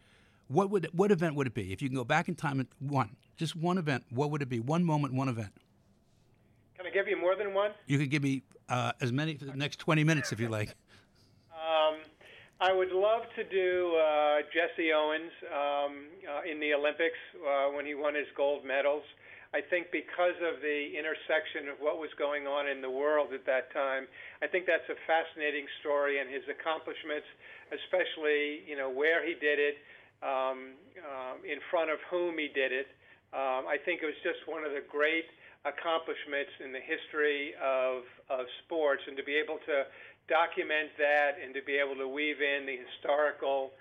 What 0.47 0.69
would 0.69 0.89
what 0.93 1.12
event 1.12 1.36
would 1.36 1.47
it 1.47 1.53
be 1.53 1.71
if 1.71 1.81
you 1.81 1.89
can 1.89 1.95
go 1.95 2.03
back 2.03 2.27
in 2.27 2.36
time 2.36 2.59
and 2.59 2.67
one, 2.79 3.15
just 3.38 3.55
one 3.55 3.77
event? 3.77 4.03
What 4.09 4.29
would 4.31 4.41
it 4.41 4.49
be? 4.49 4.59
One 4.59 4.83
moment, 4.83 5.13
one 5.13 5.29
event. 5.29 5.53
Can 6.77 6.86
I 6.86 6.89
give 6.89 7.07
you 7.07 7.17
more 7.17 7.36
than 7.36 7.53
one? 7.53 7.71
You 7.88 7.97
could 7.97 8.09
give 8.09 8.21
me 8.21 8.43
uh, 8.69 8.91
as 8.99 9.12
many 9.12 9.38
for 9.38 9.45
the 9.45 9.55
next 9.55 9.79
twenty 9.79 10.03
minutes 10.03 10.31
if 10.31 10.39
you 10.39 10.49
like. 10.49 10.75
I 12.63 12.71
would 12.71 12.95
love 12.95 13.28
to 13.36 13.43
do 13.43 13.91
uh, 13.99 14.39
Jesse 14.56 14.95
Owens 14.95 15.36
um, 15.52 16.08
uh, 16.23 16.47
in 16.47 16.63
the 16.63 16.71
Olympics 16.71 17.19
uh, 17.36 17.76
when 17.76 17.84
he 17.84 17.91
won 17.91 18.15
his 18.15 18.32
gold 18.39 18.63
medals. 18.63 19.04
I 19.52 19.60
think 19.60 19.91
because 19.91 20.39
of 20.39 20.63
the 20.63 20.95
intersection 20.95 21.67
of 21.67 21.84
what 21.84 21.99
was 21.99 22.08
going 22.15 22.47
on 22.47 22.71
in 22.71 22.80
the 22.80 22.88
world 22.88 23.36
at 23.36 23.43
that 23.52 23.67
time, 23.76 24.08
I 24.39 24.47
think 24.47 24.63
that's 24.63 24.88
a 24.88 24.95
fascinating 25.04 25.67
story 25.84 26.23
and 26.23 26.32
his 26.32 26.47
accomplishments, 26.47 27.28
especially 27.67 28.63
you 28.63 28.80
know 28.80 28.88
where 28.88 29.28
he 29.28 29.36
did 29.36 29.60
it, 29.60 29.84
um, 30.23 30.80
um, 31.04 31.43
in 31.43 31.60
front 31.67 31.91
of 31.91 31.99
whom 32.08 32.39
he 32.39 32.47
did 32.47 32.71
it. 32.71 32.88
Um, 33.36 33.67
I 33.67 33.76
think 33.76 33.99
it 33.99 34.08
was 34.08 34.21
just 34.23 34.39
one 34.47 34.63
of 34.63 34.71
the 34.71 34.88
great 34.88 35.28
accomplishments 35.63 36.52
in 36.60 36.76
the 36.76 36.84
history 36.84 37.56
of, 37.60 38.04
of 38.28 38.47
sports, 38.63 39.04
and 39.08 39.15
to 39.15 39.23
be 39.23 39.36
able 39.36 39.60
to 39.63 39.88
document 40.27 40.95
that 40.97 41.36
and 41.41 41.53
to 41.53 41.62
be 41.63 41.75
able 41.75 41.95
to 41.99 42.07
weave 42.07 42.39
in 42.39 42.65
the 42.65 42.77
historical 42.79 43.71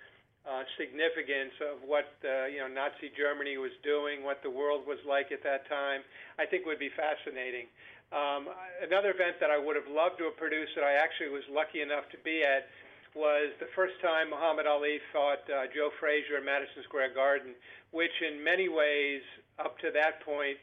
uh, 0.43 0.67
significance 0.75 1.55
of 1.63 1.79
what 1.87 2.11
uh, 2.27 2.51
you 2.51 2.59
know 2.59 2.67
Nazi 2.67 3.15
Germany 3.15 3.59
was 3.63 3.71
doing, 3.87 4.27
what 4.27 4.43
the 4.43 4.51
world 4.51 4.83
was 4.83 4.99
like 5.07 5.31
at 5.31 5.43
that 5.47 5.69
time, 5.71 6.03
I 6.39 6.47
think 6.47 6.67
would 6.67 6.83
be 6.83 6.91
fascinating. 6.99 7.71
Um, 8.11 8.51
another 8.83 9.15
event 9.15 9.39
that 9.41 9.49
I 9.49 9.57
would 9.57 9.79
have 9.79 9.89
loved 9.89 10.19
to 10.19 10.29
have 10.29 10.37
produced 10.37 10.75
that 10.77 10.85
I 10.85 10.99
actually 10.99 11.31
was 11.31 11.47
lucky 11.49 11.81
enough 11.81 12.11
to 12.13 12.19
be 12.21 12.43
at 12.43 12.69
was 13.15 13.53
the 13.61 13.69
first 13.77 13.95
time 14.01 14.33
Muhammad 14.33 14.67
Ali 14.67 14.99
fought 15.13 15.45
uh, 15.49 15.69
Joe 15.73 15.93
Frazier 16.01 16.41
in 16.41 16.45
Madison 16.45 16.83
Square 16.85 17.15
Garden, 17.15 17.53
which 17.93 18.13
in 18.25 18.43
many 18.43 18.69
ways 18.69 19.21
up 19.61 19.79
to 19.81 19.93
that 19.93 20.25
point 20.25 20.57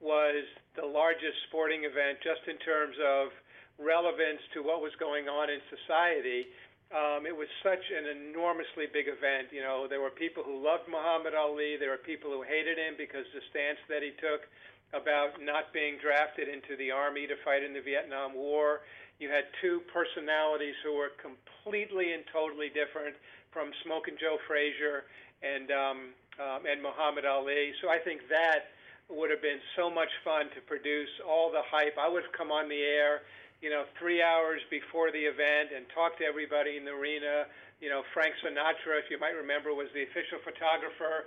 was 0.00 0.44
the 0.76 0.84
largest 0.84 1.36
sporting 1.48 1.84
event 1.84 2.20
just 2.20 2.44
in 2.44 2.60
terms 2.60 2.96
of 3.00 3.32
relevance 3.78 4.40
to 4.54 4.62
what 4.62 4.80
was 4.80 4.92
going 4.98 5.28
on 5.28 5.50
in 5.50 5.58
society. 5.70 6.46
Um, 6.94 7.26
it 7.26 7.34
was 7.34 7.50
such 7.62 7.82
an 7.90 8.06
enormously 8.06 8.86
big 8.86 9.10
event. 9.10 9.50
You 9.50 9.66
know, 9.66 9.90
there 9.90 10.00
were 10.00 10.14
people 10.14 10.46
who 10.46 10.62
loved 10.62 10.86
Muhammad 10.86 11.34
Ali. 11.34 11.74
There 11.74 11.90
were 11.90 12.04
people 12.04 12.30
who 12.30 12.46
hated 12.46 12.78
him 12.78 12.94
because 12.94 13.26
the 13.34 13.42
stance 13.50 13.82
that 13.90 14.04
he 14.04 14.14
took 14.22 14.46
about 14.94 15.42
not 15.42 15.74
being 15.74 15.98
drafted 15.98 16.46
into 16.46 16.78
the 16.78 16.94
army 16.94 17.26
to 17.26 17.34
fight 17.42 17.66
in 17.66 17.74
the 17.74 17.82
Vietnam 17.82 18.34
War. 18.34 18.86
You 19.18 19.26
had 19.26 19.50
two 19.58 19.82
personalities 19.90 20.78
who 20.86 20.94
were 20.94 21.10
completely 21.18 22.14
and 22.14 22.22
totally 22.30 22.70
different 22.70 23.18
from 23.50 23.74
Smoking 23.82 24.14
Joe 24.18 24.38
Frazier 24.46 25.10
and 25.42 25.70
um, 25.70 25.98
um, 26.38 26.66
and 26.66 26.82
Muhammad 26.82 27.24
Ali. 27.24 27.74
So 27.82 27.90
I 27.90 27.98
think 27.98 28.26
that 28.30 28.74
would 29.06 29.30
have 29.30 29.42
been 29.42 29.62
so 29.76 29.90
much 29.90 30.10
fun 30.24 30.50
to 30.54 30.60
produce 30.66 31.10
all 31.22 31.50
the 31.50 31.62
hype. 31.70 31.94
I 31.98 32.08
would 32.08 32.24
have 32.24 32.32
come 32.32 32.50
on 32.50 32.68
the 32.68 32.82
air 32.82 33.22
you 33.64 33.72
know, 33.72 33.88
three 33.96 34.20
hours 34.20 34.60
before 34.68 35.08
the 35.08 35.24
event 35.24 35.72
and 35.72 35.88
talk 35.96 36.20
to 36.20 36.24
everybody 36.28 36.76
in 36.76 36.84
the 36.84 36.92
arena. 36.92 37.48
You 37.80 37.88
know, 37.88 38.04
Frank 38.12 38.36
Sinatra, 38.44 39.00
if 39.00 39.08
you 39.08 39.16
might 39.16 39.32
remember, 39.32 39.72
was 39.72 39.88
the 39.96 40.04
official 40.04 40.36
photographer 40.44 41.24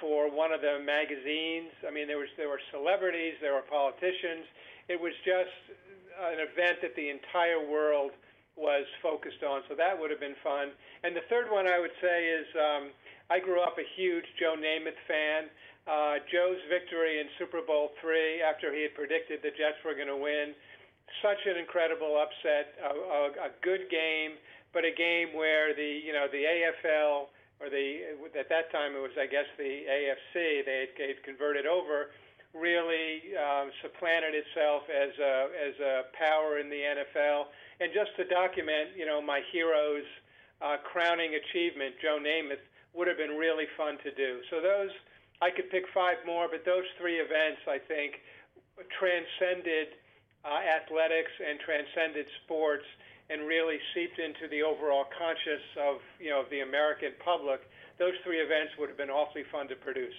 for 0.00 0.32
one 0.32 0.48
of 0.48 0.64
the 0.64 0.80
magazines. 0.80 1.76
I 1.84 1.92
mean, 1.92 2.08
there 2.08 2.16
was 2.16 2.32
there 2.40 2.48
were 2.48 2.64
celebrities, 2.72 3.36
there 3.44 3.52
were 3.52 3.68
politicians. 3.68 4.48
It 4.88 4.96
was 4.96 5.12
just 5.28 5.52
an 6.32 6.40
event 6.40 6.80
that 6.80 6.96
the 6.96 7.12
entire 7.12 7.60
world 7.60 8.16
was 8.56 8.88
focused 9.04 9.44
on. 9.44 9.60
So 9.68 9.76
that 9.76 9.92
would 9.92 10.08
have 10.08 10.24
been 10.24 10.40
fun. 10.40 10.72
And 11.04 11.12
the 11.12 11.28
third 11.28 11.52
one 11.52 11.68
I 11.68 11.76
would 11.76 11.92
say 12.00 12.32
is 12.32 12.48
um, 12.56 12.96
I 13.28 13.44
grew 13.44 13.60
up 13.60 13.76
a 13.76 13.84
huge 13.92 14.24
Joe 14.40 14.56
Namath 14.56 14.96
fan. 15.04 15.52
Uh, 15.84 16.16
Joe's 16.32 16.64
victory 16.72 17.20
in 17.20 17.28
Super 17.36 17.60
Bowl 17.60 17.92
three 18.00 18.40
after 18.40 18.72
he 18.72 18.88
had 18.88 18.96
predicted 18.96 19.44
the 19.44 19.52
Jets 19.52 19.84
were 19.84 19.92
going 19.92 20.08
to 20.08 20.16
win 20.16 20.56
such 21.22 21.40
an 21.46 21.56
incredible 21.56 22.20
upset, 22.20 22.74
a, 22.80 22.92
a, 22.92 23.20
a 23.48 23.50
good 23.62 23.88
game, 23.90 24.36
but 24.72 24.84
a 24.84 24.92
game 24.92 25.32
where 25.34 25.74
the 25.74 26.00
you 26.04 26.12
know 26.12 26.26
the 26.30 26.42
AFL 26.42 27.30
or 27.60 27.70
the 27.70 28.16
at 28.38 28.48
that 28.48 28.72
time 28.72 28.96
it 28.96 29.02
was 29.02 29.14
I 29.14 29.26
guess 29.26 29.46
the 29.56 29.86
AFC 29.86 30.66
they 30.66 30.88
had 30.98 31.22
converted 31.22 31.66
over 31.66 32.10
really 32.54 33.34
um, 33.34 33.70
supplanted 33.82 34.34
itself 34.34 34.86
as 34.86 35.10
a 35.18 35.34
as 35.58 35.74
a 35.82 35.94
power 36.14 36.58
in 36.58 36.70
the 36.70 36.82
NFL. 36.82 37.50
And 37.82 37.90
just 37.90 38.14
to 38.16 38.24
document, 38.30 38.94
you 38.96 39.04
know, 39.04 39.20
my 39.20 39.42
hero's 39.50 40.06
uh, 40.62 40.78
crowning 40.86 41.34
achievement, 41.34 41.98
Joe 42.00 42.22
Namath, 42.22 42.62
would 42.94 43.10
have 43.10 43.18
been 43.18 43.34
really 43.34 43.66
fun 43.76 43.98
to 44.06 44.14
do. 44.14 44.38
So 44.50 44.62
those 44.62 44.94
I 45.42 45.50
could 45.50 45.68
pick 45.70 45.84
five 45.92 46.22
more, 46.24 46.46
but 46.50 46.62
those 46.64 46.86
three 46.98 47.18
events 47.18 47.62
I 47.66 47.78
think 47.78 48.22
transcended 48.98 49.98
uh, 50.44 50.60
athletics 50.80 51.32
and 51.46 51.58
transcended 51.60 52.26
sports 52.44 52.84
and 53.30 53.46
really 53.46 53.78
seeped 53.94 54.18
into 54.18 54.46
the 54.48 54.62
overall 54.62 55.04
conscious 55.18 55.62
of 55.80 55.96
you 56.20 56.30
know 56.30 56.40
of 56.40 56.50
the 56.50 56.60
American 56.60 57.12
public. 57.24 57.60
Those 57.98 58.14
three 58.24 58.38
events 58.40 58.72
would 58.78 58.88
have 58.88 58.98
been 58.98 59.10
awfully 59.10 59.44
fun 59.50 59.68
to 59.68 59.76
produce. 59.76 60.14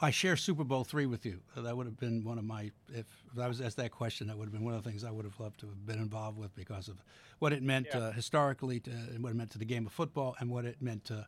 I 0.00 0.10
share 0.10 0.36
Super 0.36 0.64
Bowl 0.64 0.82
three 0.82 1.06
with 1.06 1.24
you. 1.24 1.38
Uh, 1.56 1.60
That 1.62 1.76
would 1.76 1.86
have 1.86 1.98
been 2.00 2.24
one 2.24 2.38
of 2.38 2.44
my 2.44 2.70
if, 2.92 3.06
if 3.32 3.38
I 3.38 3.46
was 3.46 3.60
asked 3.60 3.76
that 3.76 3.92
question. 3.92 4.26
That 4.26 4.36
would 4.36 4.46
have 4.46 4.52
been 4.52 4.64
one 4.64 4.74
of 4.74 4.82
the 4.82 4.90
things 4.90 5.04
I 5.04 5.10
would 5.10 5.24
have 5.24 5.38
loved 5.38 5.60
to 5.60 5.66
have 5.66 5.86
been 5.86 5.98
involved 5.98 6.36
with 6.38 6.54
because 6.56 6.88
of 6.88 6.96
what 7.38 7.52
it 7.52 7.62
meant 7.62 7.86
Yeah. 7.92 7.98
uh, 8.00 8.12
historically, 8.12 8.80
to, 8.80 8.90
and 8.90 9.22
what 9.22 9.30
it 9.30 9.36
meant 9.36 9.50
to 9.52 9.58
the 9.58 9.64
game 9.64 9.86
of 9.86 9.92
football, 9.92 10.34
and 10.40 10.50
what 10.50 10.64
it 10.64 10.82
meant 10.82 11.04
to, 11.06 11.26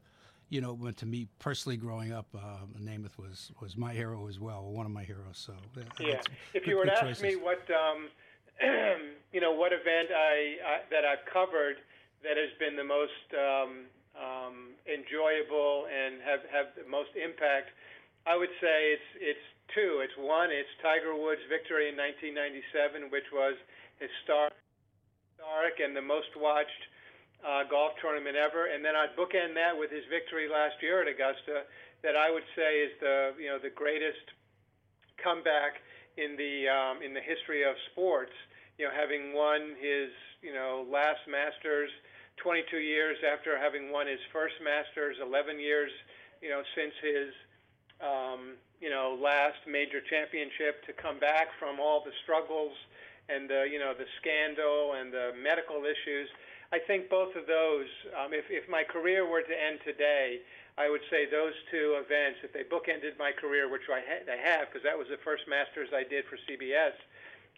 you 0.48 0.60
know, 0.60 0.76
meant 0.76 0.96
to 0.98 1.06
me 1.06 1.26
personally 1.38 1.76
growing 1.76 2.12
up. 2.12 2.26
Uh, 2.34 2.66
Namath 2.80 3.18
was 3.18 3.52
was 3.60 3.76
my 3.76 3.92
hero 3.92 4.28
as 4.28 4.38
well, 4.38 4.62
one 4.64 4.86
of 4.86 4.92
my 4.92 5.02
heroes. 5.04 5.38
So 5.38 5.54
Yeah. 5.98 6.20
If 6.54 6.64
good- 6.64 6.66
you 6.70 6.76
were 6.76 6.86
to 6.86 7.04
ask 7.04 7.22
me 7.22 7.36
what, 7.36 7.62
um, 7.70 8.08
you 9.32 9.40
know, 9.40 9.52
what 9.52 9.72
event 9.72 10.10
I, 10.14 10.56
I 10.64 10.76
that 10.90 11.04
I've 11.04 11.24
covered 11.32 11.76
that 12.22 12.36
has 12.36 12.50
been 12.58 12.76
the 12.76 12.84
most 12.84 13.26
um, 13.34 13.86
um, 14.16 14.56
enjoyable 14.86 15.86
and 15.90 16.22
have 16.22 16.40
have 16.50 16.66
the 16.78 16.88
most 16.88 17.10
impact, 17.18 17.70
I 18.26 18.36
would 18.36 18.52
say 18.60 18.94
it's 18.94 19.10
it's 19.20 19.46
two. 19.74 20.00
It's 20.02 20.16
one. 20.16 20.50
It's 20.50 20.70
Tiger 20.80 21.14
Woods' 21.14 21.42
victory 21.50 21.90
in 21.90 21.96
1997, 21.98 23.10
which 23.10 23.26
was 23.34 23.58
historic, 23.98 24.54
historic 25.36 25.82
and 25.82 25.94
the 25.94 26.02
most 26.02 26.30
watched 26.38 26.82
uh, 27.44 27.64
golf 27.68 27.92
tournament 28.00 28.36
ever. 28.36 28.66
And 28.66 28.84
then 28.84 28.94
I'd 28.96 29.16
bookend 29.16 29.54
that 29.54 29.76
with 29.76 29.90
his 29.90 30.04
victory 30.08 30.48
last 30.48 30.80
year 30.80 31.02
at 31.02 31.08
Augusta, 31.08 31.66
that 32.02 32.16
I 32.16 32.30
would 32.30 32.46
say 32.54 32.86
is 32.86 32.92
the 33.00 33.34
you 33.40 33.48
know 33.48 33.58
the 33.58 33.70
greatest 33.70 34.32
comeback 35.22 35.80
in 36.16 36.36
the 36.36 36.68
um, 36.68 37.02
in 37.02 37.12
the 37.12 37.24
history 37.24 37.64
of 37.64 37.74
sports. 37.92 38.32
You 38.78 38.86
know, 38.86 38.92
having 38.92 39.32
won 39.32 39.74
his 39.80 40.12
you 40.42 40.52
know 40.52 40.86
last 40.88 41.24
Masters, 41.28 41.90
22 42.42 42.78
years 42.78 43.16
after 43.24 43.58
having 43.58 43.90
won 43.90 44.06
his 44.06 44.20
first 44.32 44.54
Masters, 44.62 45.16
11 45.20 45.58
years 45.58 45.90
you 46.42 46.50
know 46.50 46.62
since 46.76 46.92
his 47.02 47.32
um, 48.00 48.56
you 48.80 48.90
know 48.90 49.16
last 49.20 49.58
major 49.66 50.00
championship 50.00 50.84
to 50.86 50.92
come 50.92 51.18
back 51.18 51.48
from 51.58 51.80
all 51.80 52.04
the 52.04 52.12
struggles 52.22 52.76
and 53.28 53.48
the 53.48 53.66
you 53.70 53.78
know 53.78 53.94
the 53.96 54.06
scandal 54.20 54.94
and 55.00 55.12
the 55.12 55.32
medical 55.42 55.84
issues. 55.84 56.28
I 56.72 56.78
think 56.86 57.08
both 57.08 57.34
of 57.36 57.46
those. 57.46 57.86
Um, 58.18 58.32
if 58.32 58.44
if 58.50 58.68
my 58.68 58.82
career 58.82 59.28
were 59.28 59.42
to 59.42 59.56
end 59.56 59.78
today, 59.84 60.40
I 60.78 60.90
would 60.90 61.02
say 61.10 61.24
those 61.30 61.54
two 61.70 61.96
events, 62.02 62.40
if 62.42 62.52
they 62.52 62.64
bookended 62.64 63.18
my 63.18 63.32
career, 63.32 63.70
which 63.70 63.88
I, 63.90 64.00
ha- 64.00 64.26
I 64.30 64.36
have, 64.36 64.68
because 64.68 64.82
that 64.84 64.98
was 64.98 65.06
the 65.08 65.16
first 65.24 65.44
Masters 65.48 65.88
I 65.94 66.02
did 66.02 66.24
for 66.26 66.36
CBS, 66.36 66.92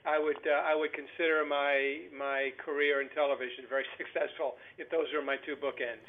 I 0.07 0.19
would 0.19 0.39
uh, 0.47 0.63
I 0.65 0.75
would 0.75 0.93
consider 0.93 1.45
my 1.45 2.03
my 2.17 2.53
career 2.59 3.01
in 3.01 3.09
television 3.11 3.65
very 3.69 3.87
successful 3.97 4.57
if 4.79 4.91
those 4.91 5.07
are 5.15 5.23
my 5.23 5.37
two 5.37 5.57
bookends. 5.57 6.07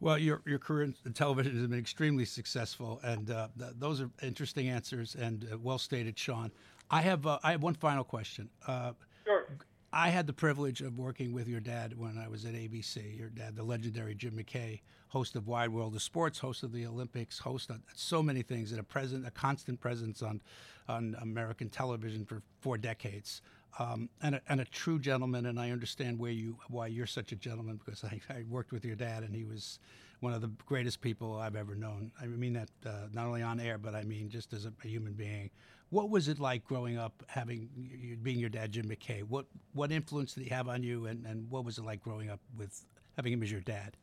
Well, 0.00 0.18
your 0.18 0.42
your 0.46 0.58
career 0.58 0.92
in 1.04 1.12
television 1.12 1.56
has 1.56 1.66
been 1.66 1.78
extremely 1.78 2.24
successful, 2.24 3.00
and 3.02 3.30
uh, 3.30 3.48
th- 3.58 3.72
those 3.78 4.00
are 4.00 4.10
interesting 4.22 4.68
answers 4.68 5.14
and 5.14 5.46
uh, 5.52 5.58
well 5.58 5.78
stated, 5.78 6.18
Sean. 6.18 6.50
I 6.90 7.00
have 7.02 7.26
uh, 7.26 7.38
I 7.42 7.52
have 7.52 7.62
one 7.62 7.74
final 7.74 8.04
question. 8.04 8.48
Uh, 8.66 8.92
Sure. 9.24 9.46
I 9.92 10.10
had 10.10 10.26
the 10.26 10.34
privilege 10.34 10.82
of 10.82 10.98
working 10.98 11.32
with 11.32 11.48
your 11.48 11.60
dad 11.60 11.96
when 11.96 12.18
I 12.18 12.28
was 12.28 12.44
at 12.44 12.52
ABC. 12.52 13.18
Your 13.18 13.30
dad, 13.30 13.56
the 13.56 13.62
legendary 13.62 14.14
Jim 14.14 14.32
McKay, 14.32 14.80
host 15.08 15.34
of 15.34 15.46
Wide 15.46 15.70
World 15.70 15.94
of 15.94 16.02
Sports, 16.02 16.38
host 16.38 16.62
of 16.62 16.72
the 16.72 16.84
Olympics, 16.84 17.38
host 17.38 17.70
of 17.70 17.78
so 17.94 18.22
many 18.22 18.42
things, 18.42 18.70
and 18.70 18.80
a 18.80 18.84
present, 18.84 19.26
a 19.26 19.30
constant 19.30 19.80
presence 19.80 20.22
on 20.22 20.42
on 20.88 21.16
American 21.20 21.68
television 21.68 22.24
for 22.24 22.42
four 22.60 22.78
decades. 22.78 23.42
Um, 23.78 24.08
and, 24.22 24.34
a, 24.34 24.40
and 24.48 24.60
a 24.60 24.64
true 24.64 24.98
gentleman, 24.98 25.44
and 25.46 25.60
I 25.60 25.70
understand 25.70 26.18
where 26.18 26.32
you 26.32 26.58
why 26.68 26.88
you're 26.88 27.06
such 27.06 27.32
a 27.32 27.36
gentleman 27.36 27.78
because 27.82 28.04
I, 28.04 28.20
I 28.28 28.44
worked 28.48 28.72
with 28.72 28.84
your 28.84 28.96
dad, 28.96 29.22
and 29.22 29.34
he 29.34 29.44
was 29.44 29.78
one 30.20 30.32
of 30.34 30.40
the 30.40 30.50
greatest 30.66 31.00
people 31.00 31.36
I've 31.36 31.56
ever 31.56 31.74
known. 31.74 32.10
I 32.20 32.26
mean 32.26 32.54
that 32.54 32.70
uh, 32.84 33.08
not 33.12 33.26
only 33.26 33.42
on 33.42 33.60
air, 33.60 33.78
but 33.78 33.94
I 33.94 34.02
mean 34.02 34.28
just 34.28 34.52
as 34.52 34.66
a, 34.66 34.72
a 34.84 34.88
human 34.88 35.14
being. 35.14 35.50
What 35.90 36.10
was 36.10 36.28
it 36.28 36.38
like 36.38 36.64
growing 36.64 36.98
up, 36.98 37.22
having 37.28 38.18
being 38.22 38.38
your 38.38 38.50
dad, 38.50 38.72
Jim 38.72 38.86
McKay? 38.86 39.22
What 39.22 39.46
what 39.72 39.90
influence 39.90 40.34
did 40.34 40.44
he 40.44 40.50
have 40.50 40.68
on 40.68 40.82
you, 40.82 41.06
and, 41.06 41.24
and 41.24 41.50
what 41.50 41.64
was 41.64 41.78
it 41.78 41.84
like 41.84 42.02
growing 42.02 42.28
up 42.28 42.40
with 42.56 42.84
having 43.16 43.32
him 43.32 43.42
as 43.42 43.50
your 43.50 43.62
dad? 43.62 43.96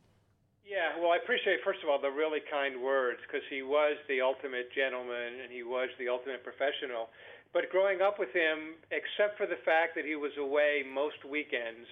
Yeah, 0.66 0.98
well, 0.98 1.14
I 1.14 1.22
appreciate 1.22 1.62
first 1.62 1.78
of 1.86 1.88
all 1.88 2.00
the 2.02 2.10
really 2.10 2.42
kind 2.50 2.82
words 2.82 3.22
because 3.22 3.46
he 3.48 3.62
was 3.62 3.96
the 4.10 4.20
ultimate 4.20 4.74
gentleman 4.74 5.38
and 5.40 5.52
he 5.52 5.62
was 5.62 5.88
the 5.98 6.08
ultimate 6.08 6.42
professional. 6.42 7.08
But 7.54 7.70
growing 7.70 8.02
up 8.02 8.18
with 8.18 8.34
him, 8.34 8.74
except 8.90 9.38
for 9.38 9.46
the 9.46 9.62
fact 9.64 9.94
that 9.94 10.04
he 10.04 10.16
was 10.18 10.34
away 10.36 10.82
most 10.82 11.22
weekends, 11.24 11.86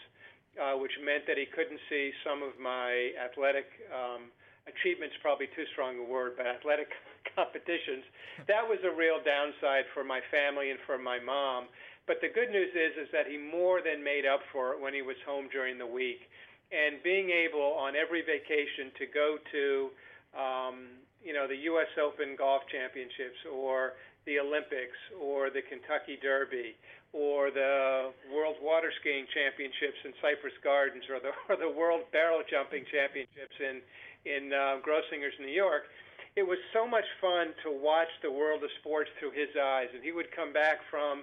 uh, 0.58 0.74
which 0.74 0.92
meant 1.00 1.24
that 1.30 1.38
he 1.38 1.46
couldn't 1.46 1.78
see 1.88 2.10
some 2.26 2.42
of 2.42 2.58
my 2.58 3.14
athletic 3.14 3.70
um, 3.94 4.34
achievements, 4.66 5.14
probably 5.20 5.48
too 5.56 5.64
strong 5.72 5.98
a 5.98 6.06
word, 6.06 6.34
but 6.36 6.46
athletic 6.46 6.88
competitions, 7.36 8.04
that 8.48 8.64
was 8.64 8.78
a 8.84 8.92
real 8.92 9.20
downside 9.20 9.84
for 9.92 10.04
my 10.04 10.20
family 10.30 10.70
and 10.70 10.80
for 10.86 10.98
my 10.98 11.18
mom. 11.20 11.68
But 12.06 12.20
the 12.20 12.28
good 12.28 12.52
news 12.52 12.72
is, 12.76 13.08
is 13.08 13.08
that 13.16 13.24
he 13.26 13.40
more 13.40 13.80
than 13.80 14.04
made 14.04 14.28
up 14.28 14.44
for 14.52 14.76
it 14.76 14.80
when 14.80 14.92
he 14.92 15.00
was 15.00 15.16
home 15.24 15.48
during 15.48 15.80
the 15.80 15.88
week 15.88 16.20
and 16.72 17.00
being 17.02 17.30
able 17.30 17.76
on 17.80 17.96
every 17.96 18.20
vacation 18.20 18.92
to 18.98 19.04
go 19.08 19.38
to 19.52 19.64
um, 20.34 20.76
you 21.22 21.32
know 21.32 21.46
the 21.48 21.56
U.S. 21.72 21.88
Open 21.96 22.36
golf 22.36 22.62
championships 22.68 23.40
or 23.48 23.96
the 24.26 24.40
Olympics 24.40 24.96
or 25.16 25.48
the 25.48 25.62
Kentucky 25.64 26.18
Derby 26.20 26.76
or 27.14 27.54
the 27.54 28.10
World 28.32 28.58
Water 28.60 28.90
Skiing 29.00 29.24
Championships 29.30 30.00
in 30.04 30.12
Cypress 30.18 30.56
Gardens 30.60 31.06
or 31.08 31.22
the 31.22 31.32
or 31.48 31.56
the 31.56 31.70
World 31.70 32.04
Barrel 32.12 32.42
Jumping 32.50 32.84
Championships 32.90 33.56
in 33.60 33.80
in 34.24 34.52
uh, 34.52 34.80
Grossinger's, 34.80 35.36
New 35.40 35.52
York. 35.52 35.84
It 36.36 36.42
was 36.42 36.58
so 36.72 36.86
much 36.86 37.06
fun 37.20 37.54
to 37.62 37.70
watch 37.70 38.10
the 38.22 38.30
world 38.30 38.64
of 38.64 38.70
sports 38.80 39.10
through 39.20 39.32
his 39.32 39.54
eyes, 39.54 39.88
and 39.94 40.02
he 40.02 40.10
would 40.10 40.34
come 40.34 40.52
back 40.52 40.82
from 40.90 41.22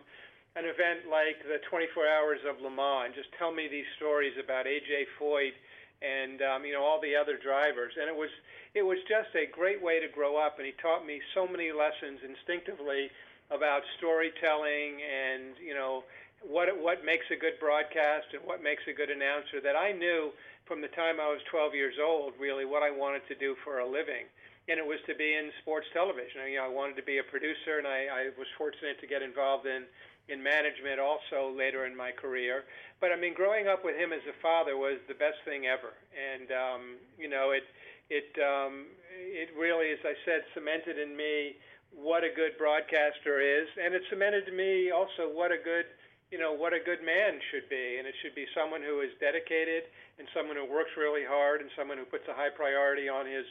an 0.55 0.63
event 0.63 1.07
like 1.07 1.39
the 1.43 1.59
24 1.69 2.07
Hours 2.07 2.39
of 2.47 2.59
Le 2.59 2.71
Mans 2.71 3.11
and 3.11 3.15
just 3.15 3.31
tell 3.39 3.51
me 3.51 3.67
these 3.67 3.87
stories 3.95 4.35
about 4.39 4.67
AJ 4.67 5.07
Foyt 5.19 5.55
and 6.01 6.41
um, 6.41 6.65
you 6.65 6.73
know 6.73 6.83
all 6.83 6.99
the 6.99 7.15
other 7.15 7.37
drivers, 7.37 7.93
and 7.99 8.09
it 8.09 8.15
was 8.15 8.31
it 8.73 8.81
was 8.81 8.97
just 9.07 9.29
a 9.35 9.45
great 9.51 9.81
way 9.81 9.99
to 9.99 10.07
grow 10.07 10.35
up, 10.35 10.57
and 10.57 10.65
he 10.65 10.73
taught 10.81 11.05
me 11.05 11.21
so 11.33 11.47
many 11.47 11.71
lessons 11.71 12.19
instinctively 12.25 13.11
about 13.51 13.83
storytelling 13.99 15.03
and 15.03 15.59
you 15.59 15.75
know 15.75 16.03
what 16.41 16.67
what 16.81 17.05
makes 17.05 17.25
a 17.29 17.37
good 17.37 17.59
broadcast 17.59 18.33
and 18.33 18.41
what 18.43 18.63
makes 18.63 18.81
a 18.89 18.93
good 18.93 19.11
announcer 19.11 19.61
that 19.61 19.75
I 19.75 19.91
knew 19.91 20.31
from 20.71 20.79
the 20.79 20.95
time 20.95 21.19
I 21.19 21.27
was 21.27 21.43
12 21.51 21.75
years 21.75 21.99
old 21.99 22.31
really 22.39 22.63
what 22.63 22.79
I 22.79 22.87
wanted 22.87 23.27
to 23.27 23.35
do 23.35 23.59
for 23.67 23.83
a 23.83 23.85
living. 23.85 24.23
And 24.71 24.79
it 24.79 24.87
was 24.87 25.03
to 25.03 25.11
be 25.19 25.35
in 25.35 25.51
sports 25.59 25.83
television. 25.91 26.47
You 26.47 26.63
know 26.63 26.71
I 26.71 26.71
wanted 26.71 26.95
to 26.95 27.03
be 27.03 27.19
a 27.19 27.27
producer 27.27 27.75
and 27.75 27.83
I, 27.83 28.07
I 28.07 28.21
was 28.39 28.47
fortunate 28.55 28.95
to 29.03 29.07
get 29.07 29.19
involved 29.19 29.67
in 29.67 29.83
in 30.31 30.39
management 30.39 30.95
also 30.95 31.51
later 31.51 31.83
in 31.83 31.91
my 31.91 32.15
career. 32.15 32.63
But 33.03 33.11
I 33.11 33.19
mean 33.19 33.35
growing 33.35 33.67
up 33.67 33.83
with 33.83 33.99
him 33.99 34.15
as 34.15 34.23
a 34.31 34.35
father 34.39 34.79
was 34.79 34.95
the 35.11 35.19
best 35.19 35.43
thing 35.43 35.67
ever. 35.67 35.91
And 36.15 36.47
um, 36.55 36.81
you 37.19 37.27
know 37.27 37.51
it 37.51 37.67
it 38.07 38.31
um, 38.39 38.87
it 39.11 39.51
really 39.59 39.91
as 39.91 39.99
I 40.07 40.15
said 40.23 40.47
cemented 40.55 40.95
in 40.95 41.19
me 41.19 41.59
what 41.91 42.23
a 42.23 42.31
good 42.31 42.55
broadcaster 42.55 43.43
is, 43.43 43.67
and 43.75 43.93
it 43.93 44.01
cemented 44.09 44.47
to 44.47 44.55
me 44.55 44.91
also 44.91 45.27
what 45.27 45.51
a 45.51 45.59
good, 45.59 45.91
you 46.31 46.39
know, 46.39 46.55
what 46.55 46.71
a 46.71 46.79
good 46.79 47.03
man 47.03 47.43
should 47.51 47.67
be, 47.67 47.99
and 47.99 48.07
it 48.07 48.15
should 48.23 48.33
be 48.33 48.47
someone 48.55 48.79
who 48.79 49.03
is 49.03 49.11
dedicated 49.19 49.91
and 50.15 50.25
someone 50.31 50.55
who 50.55 50.63
works 50.63 50.95
really 50.95 51.27
hard 51.27 51.59
and 51.59 51.69
someone 51.75 51.99
who 51.99 52.07
puts 52.07 52.23
a 52.31 52.33
high 52.33 52.49
priority 52.49 53.11
on 53.11 53.27
his 53.27 53.43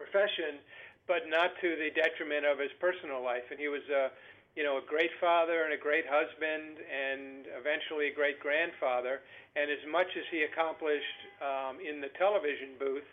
profession, 0.00 0.64
but 1.04 1.28
not 1.28 1.52
to 1.60 1.76
the 1.76 1.92
detriment 1.92 2.48
of 2.48 2.56
his 2.56 2.72
personal 2.80 3.20
life. 3.20 3.44
And 3.52 3.60
he 3.60 3.68
was 3.68 3.84
a, 3.92 4.08
you 4.56 4.64
know, 4.64 4.80
a 4.80 4.84
great 4.88 5.12
father 5.20 5.68
and 5.68 5.76
a 5.76 5.80
great 5.80 6.08
husband, 6.08 6.80
and 6.88 7.44
eventually 7.52 8.08
a 8.08 8.14
great 8.16 8.40
grandfather. 8.40 9.20
And 9.52 9.68
as 9.68 9.84
much 9.84 10.08
as 10.16 10.24
he 10.32 10.48
accomplished 10.48 11.20
um, 11.44 11.84
in 11.84 12.00
the 12.00 12.08
television 12.16 12.80
booth, 12.80 13.06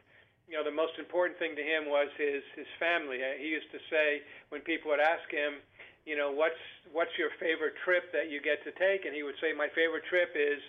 you 0.48 0.56
know, 0.56 0.64
the 0.64 0.72
most 0.72 0.96
important 1.00 1.40
thing 1.40 1.56
to 1.56 1.64
him 1.64 1.88
was 1.88 2.08
his 2.20 2.44
his 2.56 2.68
family. 2.76 3.20
He 3.40 3.48
used 3.48 3.72
to 3.72 3.80
say 3.92 4.24
when 4.52 4.60
people 4.64 4.92
would 4.92 5.00
ask 5.00 5.24
him, 5.32 5.64
you 6.06 6.18
know, 6.18 6.32
what's 6.32 6.60
what's 6.92 7.14
your 7.18 7.30
favorite 7.40 7.74
trip 7.86 8.12
that 8.12 8.30
you 8.30 8.42
get 8.42 8.64
to 8.66 8.72
take, 8.78 9.06
and 9.06 9.14
he 9.14 9.24
would 9.24 9.38
say, 9.42 9.54
my 9.54 9.70
favorite 9.74 10.04
trip 10.10 10.34
is 10.36 10.62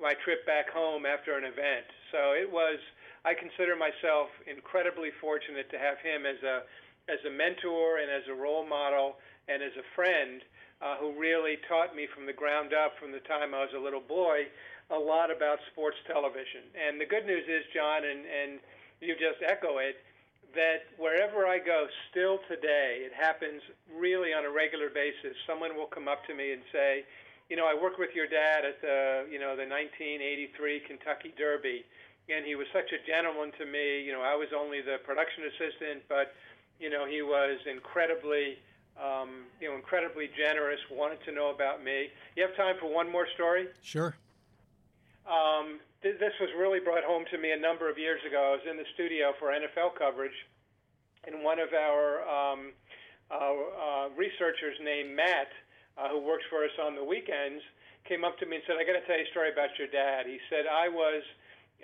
my 0.00 0.14
trip 0.24 0.46
back 0.46 0.70
home 0.70 1.04
after 1.04 1.36
an 1.36 1.44
event. 1.44 1.86
So 2.12 2.32
it 2.32 2.50
was. 2.50 2.78
I 3.26 3.34
consider 3.34 3.74
myself 3.74 4.30
incredibly 4.46 5.10
fortunate 5.20 5.68
to 5.74 5.78
have 5.78 5.98
him 6.00 6.24
as 6.24 6.40
a 6.46 6.62
as 7.10 7.18
a 7.26 7.32
mentor 7.32 7.98
and 7.98 8.08
as 8.08 8.22
a 8.30 8.36
role 8.36 8.64
model 8.64 9.16
and 9.48 9.62
as 9.62 9.72
a 9.76 9.84
friend 9.96 10.40
uh, 10.80 10.96
who 10.96 11.18
really 11.18 11.58
taught 11.66 11.96
me 11.96 12.06
from 12.14 12.26
the 12.26 12.32
ground 12.32 12.72
up 12.72 12.94
from 13.00 13.10
the 13.10 13.24
time 13.26 13.52
I 13.56 13.64
was 13.66 13.74
a 13.74 13.80
little 13.80 14.04
boy 14.04 14.46
a 14.90 14.96
lot 14.96 15.28
about 15.34 15.58
sports 15.72 15.98
television. 16.06 16.64
And 16.72 17.00
the 17.00 17.04
good 17.04 17.26
news 17.26 17.44
is, 17.44 17.64
John, 17.74 18.04
and 18.04 18.24
and 18.24 18.60
you 19.00 19.14
just 19.14 19.42
echo 19.44 19.78
it, 19.78 20.00
that 20.54 20.88
wherever 20.96 21.46
I 21.46 21.58
go, 21.58 21.86
still 22.10 22.38
today, 22.48 23.02
it 23.04 23.12
happens 23.12 23.60
really 23.94 24.32
on 24.32 24.44
a 24.44 24.50
regular 24.50 24.88
basis. 24.88 25.36
Someone 25.46 25.76
will 25.76 25.86
come 25.86 26.08
up 26.08 26.24
to 26.26 26.34
me 26.34 26.52
and 26.52 26.62
say, 26.72 27.04
you 27.50 27.56
know, 27.56 27.66
I 27.66 27.74
worked 27.74 27.98
with 27.98 28.14
your 28.14 28.26
dad 28.26 28.64
at 28.64 28.80
the, 28.80 29.24
you 29.30 29.38
know, 29.38 29.56
the 29.56 29.64
1983 29.68 30.80
Kentucky 30.86 31.32
Derby, 31.36 31.84
and 32.28 32.44
he 32.44 32.54
was 32.54 32.66
such 32.72 32.92
a 32.92 33.00
gentleman 33.06 33.52
to 33.58 33.64
me. 33.64 34.02
You 34.04 34.12
know, 34.12 34.20
I 34.20 34.36
was 34.36 34.48
only 34.56 34.80
the 34.80 34.98
production 35.04 35.44
assistant, 35.48 36.04
but 36.08 36.34
You 36.78 36.90
know, 36.90 37.06
he 37.06 37.22
was 37.22 37.58
incredibly, 37.66 38.58
um, 39.02 39.46
you 39.60 39.68
know, 39.68 39.74
incredibly 39.74 40.30
generous. 40.36 40.78
Wanted 40.90 41.18
to 41.24 41.32
know 41.32 41.50
about 41.50 41.82
me. 41.82 42.08
You 42.36 42.46
have 42.46 42.56
time 42.56 42.76
for 42.80 42.86
one 42.92 43.10
more 43.10 43.26
story? 43.34 43.66
Sure. 43.82 44.14
Um, 45.26 45.80
th- 46.02 46.18
this 46.18 46.34
was 46.40 46.50
really 46.58 46.80
brought 46.80 47.04
home 47.04 47.24
to 47.30 47.38
me 47.38 47.50
a 47.52 47.60
number 47.60 47.90
of 47.90 47.98
years 47.98 48.20
ago. 48.26 48.38
I 48.38 48.50
was 48.58 48.66
in 48.68 48.76
the 48.76 48.88
studio 48.94 49.32
for 49.38 49.50
NFL 49.50 49.98
coverage, 49.98 50.36
and 51.26 51.42
one 51.42 51.58
of 51.58 51.72
our 51.72 52.22
um, 52.26 52.72
uh, 53.30 53.34
uh, 53.34 54.06
researchers 54.16 54.76
named 54.82 55.14
Matt, 55.14 55.50
uh, 55.96 56.08
who 56.08 56.20
works 56.20 56.44
for 56.50 56.64
us 56.64 56.74
on 56.82 56.94
the 56.94 57.04
weekends, 57.04 57.62
came 58.06 58.24
up 58.24 58.38
to 58.38 58.46
me 58.46 58.56
and 58.56 58.64
said, 58.66 58.76
"I 58.78 58.84
got 58.84 58.98
to 58.98 59.04
tell 59.06 59.18
you 59.18 59.26
a 59.26 59.30
story 59.34 59.52
about 59.52 59.76
your 59.78 59.88
dad." 59.88 60.26
He 60.26 60.40
said, 60.48 60.66
"I 60.66 60.88
was 60.88 61.22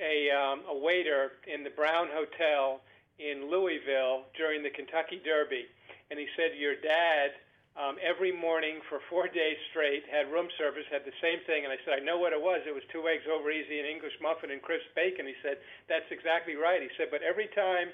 a, 0.01 0.31
um, 0.31 0.63
a 0.69 0.77
waiter 0.77 1.39
in 1.47 1.63
the 1.63 1.71
Brown 1.71 2.09
Hotel 2.11 2.81
in 3.19 3.51
Louisville 3.51 4.27
during 4.37 4.63
the 4.63 4.71
Kentucky 4.71 5.21
Derby, 5.23 5.67
and 6.11 6.19
he 6.19 6.27
said 6.37 6.57
your 6.57 6.77
dad." 6.77 7.33
Um, 7.75 7.99
every 7.99 8.31
morning 8.31 8.79
for 8.89 9.03
four 9.11 9.27
days 9.41 9.59
straight, 9.71 10.07
had 10.07 10.31
room 10.31 10.49
service, 10.59 10.87
had 10.91 11.03
the 11.03 11.15
same 11.19 11.43
thing. 11.47 11.67
And 11.67 11.73
I 11.75 11.79
said, 11.83 11.99
I 11.99 12.03
know 12.03 12.19
what 12.19 12.33
it 12.33 12.41
was. 12.41 12.63
It 12.67 12.75
was 12.75 12.87
two 12.95 13.07
eggs 13.11 13.27
over 13.27 13.51
easy, 13.51 13.83
an 13.83 13.87
English 13.87 14.15
muffin, 14.23 14.55
and 14.55 14.63
crisp 14.63 14.87
bacon. 14.95 15.27
He 15.27 15.37
said, 15.43 15.59
That's 15.91 16.09
exactly 16.15 16.55
right. 16.55 16.83
He 16.83 16.91
said, 16.97 17.11
But 17.11 17.27
every 17.27 17.51
time 17.53 17.91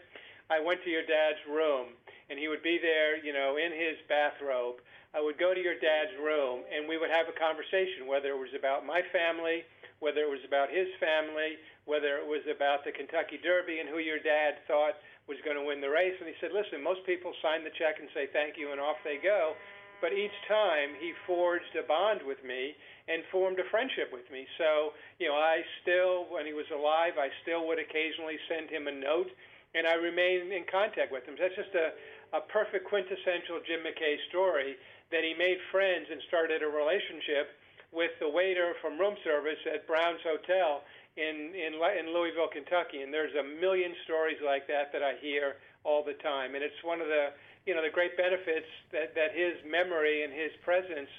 I 0.53 0.61
went 0.61 0.85
to 0.85 0.91
your 0.93 1.07
dad's 1.07 1.41
room, 1.49 1.97
and 2.29 2.39
he 2.39 2.47
would 2.47 2.63
be 2.63 2.79
there, 2.79 3.19
you 3.19 3.33
know, 3.33 3.57
in 3.57 3.73
his 3.73 3.99
bathrobe, 4.07 4.83
I 5.11 5.19
would 5.19 5.43
go 5.43 5.51
to 5.51 5.59
your 5.59 5.75
dad's 5.75 6.15
room, 6.23 6.63
and 6.71 6.87
we 6.87 6.95
would 6.95 7.11
have 7.11 7.27
a 7.27 7.35
conversation, 7.35 8.07
whether 8.07 8.31
it 8.31 8.39
was 8.39 8.55
about 8.55 8.87
my 8.87 9.03
family, 9.11 9.67
whether 9.99 10.23
it 10.23 10.31
was 10.31 10.43
about 10.47 10.71
his 10.71 10.87
family, 11.03 11.59
whether 11.85 12.23
it 12.23 12.27
was 12.27 12.47
about 12.47 12.87
the 12.87 12.95
Kentucky 12.95 13.43
Derby, 13.43 13.83
and 13.83 13.91
who 13.91 13.99
your 13.99 14.23
dad 14.23 14.63
thought 14.71 14.95
was 15.31 15.39
going 15.47 15.55
to 15.55 15.63
win 15.63 15.79
the 15.79 15.89
race. 15.89 16.19
And 16.19 16.27
he 16.27 16.35
said, 16.43 16.51
listen, 16.51 16.83
most 16.83 17.07
people 17.07 17.31
sign 17.39 17.63
the 17.63 17.71
check 17.79 18.03
and 18.03 18.11
say 18.11 18.27
thank 18.35 18.59
you, 18.59 18.75
and 18.75 18.83
off 18.83 18.99
they 19.07 19.23
go. 19.23 19.55
But 20.03 20.17
each 20.17 20.35
time 20.51 20.99
he 20.99 21.15
forged 21.29 21.71
a 21.79 21.87
bond 21.87 22.27
with 22.27 22.43
me 22.43 22.75
and 23.07 23.23
formed 23.31 23.63
a 23.63 23.69
friendship 23.71 24.11
with 24.11 24.27
me. 24.33 24.49
So, 24.59 24.97
you 25.23 25.31
know, 25.31 25.39
I 25.39 25.63
still, 25.87 26.27
when 26.33 26.49
he 26.49 26.57
was 26.57 26.67
alive, 26.75 27.15
I 27.21 27.31
still 27.47 27.69
would 27.71 27.79
occasionally 27.79 28.41
send 28.51 28.73
him 28.73 28.89
a 28.89 28.97
note, 28.97 29.31
and 29.77 29.87
I 29.87 29.95
remain 30.01 30.51
in 30.51 30.67
contact 30.67 31.15
with 31.15 31.29
him. 31.29 31.37
That's 31.39 31.55
just 31.55 31.77
a, 31.79 31.95
a 32.35 32.41
perfect 32.49 32.89
quintessential 32.91 33.63
Jim 33.69 33.87
McKay 33.87 34.19
story 34.33 34.75
that 35.13 35.23
he 35.23 35.37
made 35.37 35.61
friends 35.71 36.09
and 36.11 36.19
started 36.27 36.65
a 36.65 36.71
relationship 36.71 37.55
with 37.93 38.15
the 38.23 38.31
waiter 38.31 38.73
from 38.81 38.99
room 38.99 39.19
service 39.23 39.59
at 39.67 39.87
Brown's 39.87 40.23
Hotel 40.23 40.81
in 41.17 41.53
in 41.55 41.75
in 41.75 42.15
Louisville, 42.15 42.49
Kentucky, 42.53 43.03
and 43.03 43.13
there's 43.13 43.35
a 43.35 43.61
million 43.61 43.95
stories 44.05 44.39
like 44.45 44.67
that 44.69 44.93
that 44.93 45.03
I 45.03 45.15
hear 45.21 45.57
all 45.85 46.05
the 46.05 46.15
time, 46.15 46.55
and 46.55 46.63
it's 46.63 46.83
one 46.85 47.01
of 47.01 47.09
the 47.09 47.31
you 47.67 47.75
know 47.75 47.83
the 47.83 47.91
great 47.91 48.17
benefits 48.17 48.67
that 48.93 49.15
that 49.15 49.35
his 49.35 49.55
memory 49.69 50.23
and 50.23 50.33
his 50.33 50.53
presence 50.65 51.11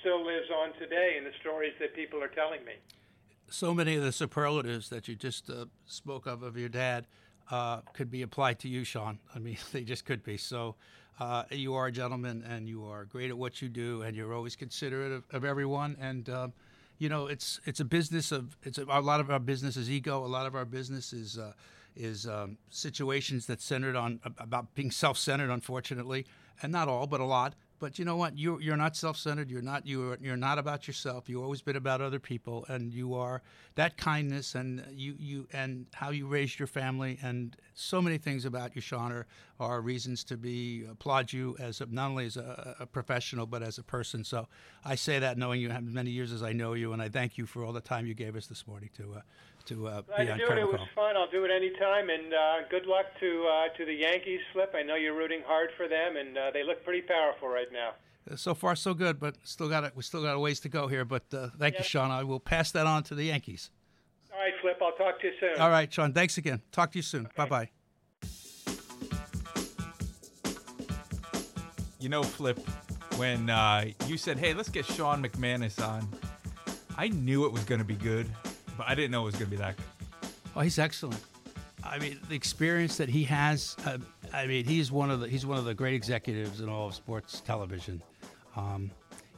still 0.00 0.24
lives 0.24 0.48
on 0.50 0.72
today 0.78 1.16
in 1.16 1.24
the 1.24 1.32
stories 1.40 1.72
that 1.80 1.94
people 1.94 2.22
are 2.22 2.28
telling 2.28 2.64
me. 2.64 2.74
So 3.48 3.72
many 3.72 3.96
of 3.96 4.02
the 4.02 4.12
superlatives 4.12 4.90
that 4.90 5.08
you 5.08 5.14
just 5.14 5.48
uh, 5.48 5.66
spoke 5.86 6.26
of 6.26 6.42
of 6.42 6.56
your 6.56 6.68
dad 6.68 7.06
uh, 7.50 7.80
could 7.94 8.10
be 8.10 8.22
applied 8.22 8.58
to 8.60 8.68
you, 8.68 8.84
Sean. 8.84 9.18
I 9.34 9.38
mean, 9.38 9.56
they 9.72 9.84
just 9.84 10.04
could 10.04 10.22
be. 10.22 10.36
So. 10.36 10.76
Uh, 11.20 11.42
you 11.50 11.74
are 11.74 11.88
a 11.88 11.90
gentleman, 11.90 12.44
and 12.48 12.68
you 12.68 12.84
are 12.84 13.04
great 13.04 13.28
at 13.28 13.36
what 13.36 13.60
you 13.60 13.68
do, 13.68 14.02
and 14.02 14.16
you're 14.16 14.32
always 14.32 14.54
considerate 14.54 15.10
of, 15.10 15.24
of 15.32 15.44
everyone. 15.44 15.96
And 16.00 16.28
um, 16.28 16.52
you 16.98 17.08
know, 17.08 17.26
it's 17.26 17.60
it's 17.64 17.80
a 17.80 17.84
business 17.84 18.32
of 18.32 18.56
it's 18.62 18.78
a, 18.78 18.84
a, 18.84 19.00
lot 19.00 19.20
of 19.20 19.30
our 19.30 19.38
business 19.38 19.76
is 19.76 19.90
ego. 19.90 20.24
A 20.24 20.26
lot 20.26 20.46
of 20.46 20.54
our 20.54 20.64
business 20.64 21.12
is 21.12 21.38
uh, 21.38 21.52
is 21.96 22.26
um, 22.26 22.58
situations 22.70 23.46
that 23.46 23.60
centered 23.60 23.96
on 23.96 24.20
about 24.38 24.74
being 24.74 24.90
self-centered, 24.90 25.50
unfortunately, 25.50 26.26
and 26.62 26.72
not 26.72 26.88
all, 26.88 27.06
but 27.06 27.20
a 27.20 27.24
lot. 27.24 27.54
But 27.78 27.98
you 27.98 28.04
know 28.04 28.16
what? 28.16 28.36
You 28.36 28.58
you're 28.60 28.76
not 28.76 28.96
self-centered. 28.96 29.50
You're 29.50 29.62
not 29.62 29.86
you 29.86 30.10
are, 30.10 30.18
you're 30.20 30.36
not 30.36 30.58
about 30.58 30.86
yourself. 30.86 31.28
You've 31.28 31.42
always 31.42 31.62
been 31.62 31.76
about 31.76 32.00
other 32.00 32.18
people, 32.18 32.64
and 32.68 32.92
you 32.92 33.14
are 33.14 33.42
that 33.76 33.96
kindness 33.96 34.54
and 34.54 34.84
you 34.90 35.14
you 35.18 35.46
and 35.52 35.86
how 35.94 36.10
you 36.10 36.26
raised 36.26 36.58
your 36.58 36.66
family 36.66 37.18
and 37.22 37.56
so 37.74 38.02
many 38.02 38.18
things 38.18 38.44
about 38.44 38.74
you, 38.74 38.82
Sean, 38.82 39.24
are, 39.60 39.80
reasons 39.80 40.24
to 40.24 40.36
be 40.36 40.84
applaud 40.90 41.32
you 41.32 41.56
as 41.60 41.80
a, 41.80 41.86
not 41.86 42.10
only 42.10 42.26
as 42.26 42.36
a, 42.36 42.76
a, 42.80 42.86
professional 42.86 43.46
but 43.46 43.62
as 43.62 43.78
a 43.78 43.82
person. 43.82 44.24
So 44.24 44.48
I 44.84 44.96
say 44.96 45.20
that 45.20 45.38
knowing 45.38 45.60
you 45.60 45.70
have 45.70 45.84
many 45.84 46.10
years 46.10 46.32
as 46.32 46.42
I 46.42 46.52
know 46.52 46.72
you, 46.72 46.92
and 46.92 47.00
I 47.00 47.08
thank 47.08 47.38
you 47.38 47.46
for 47.46 47.64
all 47.64 47.72
the 47.72 47.80
time 47.80 48.06
you 48.06 48.14
gave 48.14 48.34
us 48.34 48.46
this 48.46 48.66
morning 48.66 48.90
to. 48.96 49.14
Uh, 49.18 49.20
to 49.68 49.86
uh, 49.88 50.00
Glad 50.02 50.24
be 50.26 50.30
on 50.32 50.38
to 50.38 50.46
do 50.46 50.52
it. 50.52 50.58
It 50.58 50.66
was 50.66 50.76
Call. 50.76 50.88
fun. 50.94 51.16
I'll 51.16 51.30
do 51.30 51.44
it 51.44 51.50
anytime. 51.50 52.10
And 52.10 52.34
uh, 52.34 52.68
good 52.70 52.86
luck 52.86 53.06
to 53.20 53.46
uh, 53.46 53.76
to 53.76 53.84
the 53.84 53.94
Yankees, 53.94 54.40
Flip. 54.52 54.72
I 54.74 54.82
know 54.82 54.94
you're 54.96 55.16
rooting 55.16 55.42
hard 55.46 55.70
for 55.76 55.88
them, 55.88 56.16
and 56.16 56.36
uh, 56.36 56.50
they 56.52 56.62
look 56.64 56.84
pretty 56.84 57.02
powerful 57.02 57.48
right 57.48 57.70
now. 57.72 57.90
Uh, 58.30 58.36
so 58.36 58.54
far, 58.54 58.74
so 58.76 58.94
good, 58.94 59.18
but 59.20 59.36
still 59.44 59.68
got 59.68 59.84
it. 59.84 59.92
We 59.94 60.02
still 60.02 60.22
got 60.22 60.34
a 60.34 60.38
ways 60.38 60.60
to 60.60 60.68
go 60.68 60.88
here. 60.88 61.04
But 61.04 61.22
uh, 61.32 61.48
thank 61.58 61.74
Yep. 61.74 61.80
you, 61.80 61.84
Sean. 61.84 62.10
I 62.10 62.24
will 62.24 62.40
pass 62.40 62.70
that 62.72 62.86
on 62.86 63.02
to 63.04 63.14
the 63.14 63.24
Yankees. 63.24 63.70
All 64.32 64.38
right, 64.38 64.52
Flip. 64.60 64.76
I'll 64.82 64.92
talk 64.92 65.20
to 65.20 65.26
you 65.26 65.32
soon. 65.40 65.60
All 65.60 65.70
right, 65.70 65.92
Sean. 65.92 66.12
Thanks 66.12 66.36
again. 66.38 66.60
Talk 66.72 66.92
to 66.92 66.98
you 66.98 67.02
soon. 67.02 67.28
Bye 67.36 67.46
bye. 67.46 67.70
You 72.00 72.08
know, 72.08 72.22
Flip, 72.22 72.58
when 73.16 73.50
uh, 73.50 73.86
you 74.06 74.16
said, 74.16 74.38
"Hey, 74.38 74.54
let's 74.54 74.68
get 74.68 74.84
Sean 74.86 75.22
McManus 75.22 75.84
on," 75.84 76.06
I 76.96 77.08
knew 77.08 77.44
it 77.44 77.52
was 77.52 77.64
going 77.64 77.80
to 77.80 77.84
be 77.84 77.96
good, 77.96 78.28
but 78.78 78.88
I 78.88 78.94
didn't 78.94 79.10
know 79.10 79.22
it 79.22 79.26
was 79.26 79.34
going 79.34 79.50
to 79.50 79.50
be 79.50 79.56
that 79.56 79.76
good. 79.76 80.30
Oh, 80.56 80.60
he's 80.60 80.78
excellent. 80.78 81.20
I 81.84 81.98
mean, 81.98 82.18
the 82.28 82.34
experience 82.34 82.96
that 82.96 83.08
he 83.08 83.24
has. 83.24 83.76
Uh, 83.84 83.98
I 84.32 84.46
mean, 84.46 84.64
he's 84.64 84.90
one 84.90 85.10
of 85.10 85.20
the 85.20 85.28
he's 85.28 85.44
one 85.44 85.58
of 85.58 85.64
the 85.64 85.74
great 85.74 85.94
executives 85.94 86.60
in 86.60 86.68
all 86.68 86.88
of 86.88 86.94
sports 86.94 87.40
television. 87.40 88.02
Um, 88.56 88.90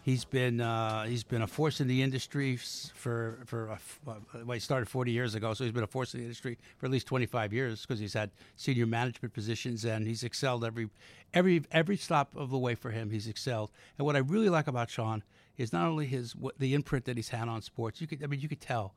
he's 0.03 0.25
been 0.25 0.61
uh, 0.61 1.05
he's 1.05 1.25
been 1.25 1.43
a 1.43 1.47
force 1.47 1.81
in 1.81 1.89
the 1.89 2.03
industry 2.03 2.57
for 2.57 3.39
for 3.45 3.71
uh, 3.71 3.77
well, 4.07 4.55
he 4.55 4.61
started 4.61 4.89
40 4.89 5.13
years 5.13 5.35
ago, 5.35 5.55
so 5.55 5.65
he's 5.65 5.73
been 5.73 5.85
a 5.85 5.89
force 5.89 6.15
in 6.15 6.21
the 6.21 6.25
industry 6.25 6.59
for 6.79 6.87
at 6.87 6.93
least 6.93 7.07
25 7.07 7.53
years 7.53 7.83
because 7.83 7.99
he's 7.99 8.15
had 8.15 8.31
senior 8.57 8.87
management 8.87 9.35
positions 9.35 9.85
and 9.85 10.07
he's 10.07 10.23
excelled 10.23 10.65
every 10.65 10.89
every 11.35 11.63
every 11.71 11.97
stop 11.97 12.35
of 12.37 12.51
the 12.51 12.59
way 12.59 12.75
for 12.75 12.91
him. 12.91 13.11
He's 13.11 13.29
excelled. 13.29 13.71
And 13.99 14.07
what 14.07 14.17
I 14.17 14.21
really 14.21 14.49
like 14.49 14.67
about 14.67 14.91
Sean 14.91 15.23
is 15.59 15.73
not 15.73 15.87
only 15.87 16.07
his 16.07 16.35
what, 16.35 16.59
the 16.59 16.75
imprint 16.75 17.05
that 17.05 17.17
he's 17.17 17.29
had 17.29 17.49
on 17.49 17.63
sports. 17.63 18.01
You 18.01 18.07
could 18.07 18.25
I 18.25 18.27
mean 18.27 18.41
you 18.41 18.49
could 18.49 18.61
tell 18.61 18.95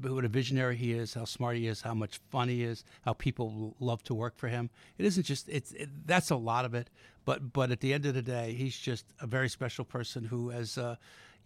what 0.00 0.24
a 0.24 0.28
visionary 0.28 0.76
he 0.76 0.92
is, 0.92 1.14
how 1.14 1.24
smart 1.24 1.56
he 1.56 1.66
is, 1.66 1.82
how 1.82 1.94
much 1.94 2.20
fun 2.30 2.48
he 2.48 2.62
is, 2.62 2.84
how 3.04 3.12
people 3.12 3.74
love 3.80 4.02
to 4.04 4.14
work 4.14 4.36
for 4.36 4.48
him. 4.48 4.70
It 4.98 5.06
isn't 5.06 5.24
just 5.24 5.48
it's 5.48 5.72
it, 5.72 5.88
that's 6.06 6.30
a 6.30 6.36
lot 6.36 6.64
of 6.64 6.74
it, 6.74 6.90
but 7.24 7.52
but 7.52 7.70
at 7.70 7.80
the 7.80 7.92
end 7.92 8.06
of 8.06 8.14
the 8.14 8.22
day, 8.22 8.52
he's 8.52 8.76
just 8.76 9.04
a 9.20 9.26
very 9.26 9.48
special 9.48 9.84
person 9.84 10.24
who 10.24 10.50
has. 10.50 10.78
Uh, 10.78 10.96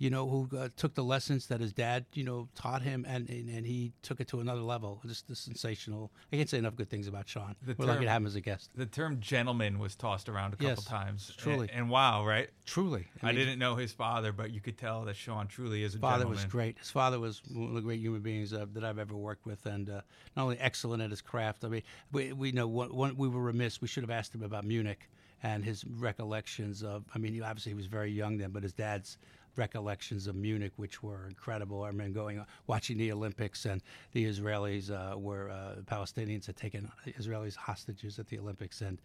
you 0.00 0.08
know, 0.08 0.26
who 0.26 0.48
uh, 0.56 0.70
took 0.78 0.94
the 0.94 1.04
lessons 1.04 1.48
that 1.48 1.60
his 1.60 1.74
dad, 1.74 2.06
you 2.14 2.24
know, 2.24 2.48
taught 2.54 2.80
him, 2.80 3.04
and, 3.06 3.28
and, 3.28 3.50
and 3.50 3.66
he 3.66 3.92
took 4.00 4.18
it 4.18 4.26
to 4.28 4.40
another 4.40 4.62
level. 4.62 5.02
Just 5.06 5.28
the 5.28 5.36
sensational. 5.36 6.10
I 6.32 6.36
can't 6.36 6.48
say 6.48 6.56
enough 6.56 6.74
good 6.74 6.88
things 6.88 7.06
about 7.06 7.28
Sean. 7.28 7.54
The 7.60 7.76
We're 7.78 7.84
lucky 7.84 7.96
term- 7.98 8.04
to 8.04 8.10
have 8.10 8.22
him 8.22 8.26
as 8.26 8.34
a 8.34 8.40
guest. 8.40 8.70
The 8.74 8.86
term 8.86 9.20
"gentleman" 9.20 9.78
was 9.78 9.94
tossed 9.94 10.30
around 10.30 10.54
a 10.54 10.56
couple 10.56 10.68
Yes, 10.68 10.84
times, 10.86 11.34
truly. 11.36 11.68
And, 11.68 11.80
and 11.82 11.90
wow, 11.90 12.24
right? 12.26 12.48
Truly, 12.64 13.08
I, 13.22 13.26
mean, 13.26 13.34
didn't 13.34 13.58
know 13.58 13.76
his 13.76 13.92
father, 13.92 14.32
but 14.32 14.52
you 14.52 14.60
could 14.62 14.78
tell 14.78 15.04
that 15.04 15.16
Sean 15.16 15.48
truly 15.48 15.82
is 15.84 15.92
a 15.92 15.98
His 15.98 16.00
father 16.00 16.22
gentleman. 16.24 16.36
was 16.36 16.44
great. 16.46 16.78
His 16.78 16.90
father 16.90 17.20
was 17.20 17.42
one 17.52 17.68
of 17.68 17.74
the 17.74 17.82
great 17.82 18.00
human 18.00 18.22
beings 18.22 18.54
uh, 18.54 18.64
that 18.72 18.82
I've 18.82 18.98
ever 18.98 19.14
worked 19.14 19.44
with, 19.44 19.66
and 19.66 19.90
uh, 19.90 20.00
not 20.34 20.44
only 20.44 20.58
excellent 20.58 21.02
at 21.02 21.10
his 21.10 21.20
craft. 21.20 21.62
I 21.62 21.68
mean, 21.68 21.82
we, 22.10 22.32
we 22.32 22.52
know 22.52 22.66
one, 22.66 22.94
one, 22.94 23.16
we 23.18 23.28
were 23.28 23.42
remiss. 23.42 23.82
We 23.82 23.88
should 23.88 24.02
have 24.02 24.10
asked 24.10 24.34
him 24.34 24.42
about 24.42 24.64
Munich 24.64 25.10
and 25.42 25.62
his 25.62 25.84
recollections 25.84 26.82
of. 26.82 27.04
I 27.14 27.18
mean, 27.18 27.42
obviously 27.42 27.70
he 27.72 27.76
was 27.76 27.86
very 27.86 28.10
young 28.10 28.38
then, 28.38 28.50
but 28.50 28.62
his 28.62 28.72
dad's 28.72 29.18
recollections 29.56 30.26
of 30.26 30.34
Munich, 30.36 30.72
which 30.76 31.02
were 31.02 31.26
incredible. 31.26 31.82
I 31.82 31.88
remember 31.88 32.18
going 32.18 32.44
watching 32.66 32.98
the 32.98 33.12
Olympics, 33.12 33.64
and 33.66 33.82
the 34.12 34.24
Israelis 34.24 34.90
uh, 34.90 35.18
were 35.18 35.50
uh, 35.50 35.76
the 35.76 35.82
Palestinians 35.82 36.46
had 36.46 36.56
taken 36.56 36.90
Israelis 37.06 37.56
hostages 37.56 38.18
at 38.18 38.26
the 38.28 38.38
Olympics, 38.38 38.80
and 38.80 38.98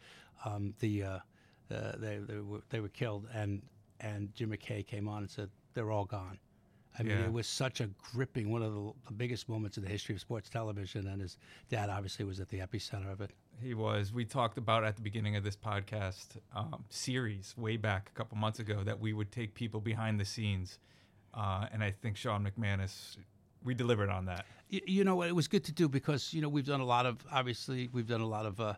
um, 0.46 0.74
the 0.80 1.04
uh, 1.04 1.20
uh, 1.72 1.92
they 1.98 2.18
they 2.18 2.40
were 2.40 2.62
they 2.70 2.80
were 2.80 2.90
killed, 2.90 3.28
and 3.34 3.62
and 4.00 4.34
Jim 4.36 4.52
McKay 4.52 4.86
came 4.86 5.08
on 5.08 5.20
and 5.20 5.30
said 5.30 5.50
they're 5.74 5.92
all 5.92 6.06
gone. 6.06 6.38
I 6.98 7.04
mean, 7.04 7.18
Yeah. 7.18 7.26
it 7.26 7.34
was 7.34 7.46
such 7.46 7.82
a 7.82 7.90
gripping, 8.14 8.50
one 8.50 8.62
of 8.62 8.74
the, 8.74 8.92
the 9.08 9.14
biggest 9.14 9.50
moments 9.50 9.76
in 9.78 9.84
the 9.84 9.90
history 9.90 10.16
of 10.16 10.22
sports 10.22 10.50
television, 10.50 11.08
and 11.08 11.22
his 11.22 11.38
dad 11.70 11.90
obviously 11.90 12.24
was 12.24 12.40
at 12.40 12.48
the 12.48 12.60
epicenter 12.60 13.12
of 13.12 13.20
it. 13.20 13.32
He 13.62 13.74
was. 13.74 14.14
We 14.14 14.26
talked 14.26 14.58
about 14.58 14.84
at 14.84 14.96
the 14.96 15.02
beginning 15.02 15.36
of 15.36 15.44
this 15.44 15.56
podcast 15.56 16.38
um, 16.56 16.84
series 16.90 17.54
way 17.58 17.78
back 17.78 18.10
a 18.14 18.18
couple 18.18 18.38
months 18.38 18.60
ago 18.60 18.84
that 18.84 19.00
we 19.00 19.14
would 19.14 19.32
take 19.32 19.54
people 19.54 19.80
behind 19.80 20.20
the 20.20 20.26
scenes, 20.26 20.80
uh, 21.34 21.68
and 21.72 21.84
I 21.84 21.92
think 21.92 22.18
Sean 22.18 22.46
McManus, 22.46 23.18
we 23.64 23.74
delivered 23.74 24.10
on 24.10 24.26
that. 24.26 24.46
you, 24.70 24.82
you 24.86 25.04
know 25.04 25.16
what 25.16 25.28
it 25.28 25.36
was 25.36 25.48
good 25.48 25.64
to 25.66 25.72
do 25.72 25.88
because 25.88 26.34
you 26.34 26.42
know 26.42 26.50
we've 26.50 26.66
done 26.66 26.82
a 26.82 26.86
lot 26.86 27.06
of 27.06 27.18
obviously 27.32 27.90
we've 27.94 28.08
done 28.08 28.22
a 28.22 28.28
lot 28.28 28.46
of 28.46 28.60
uh, 28.60 28.74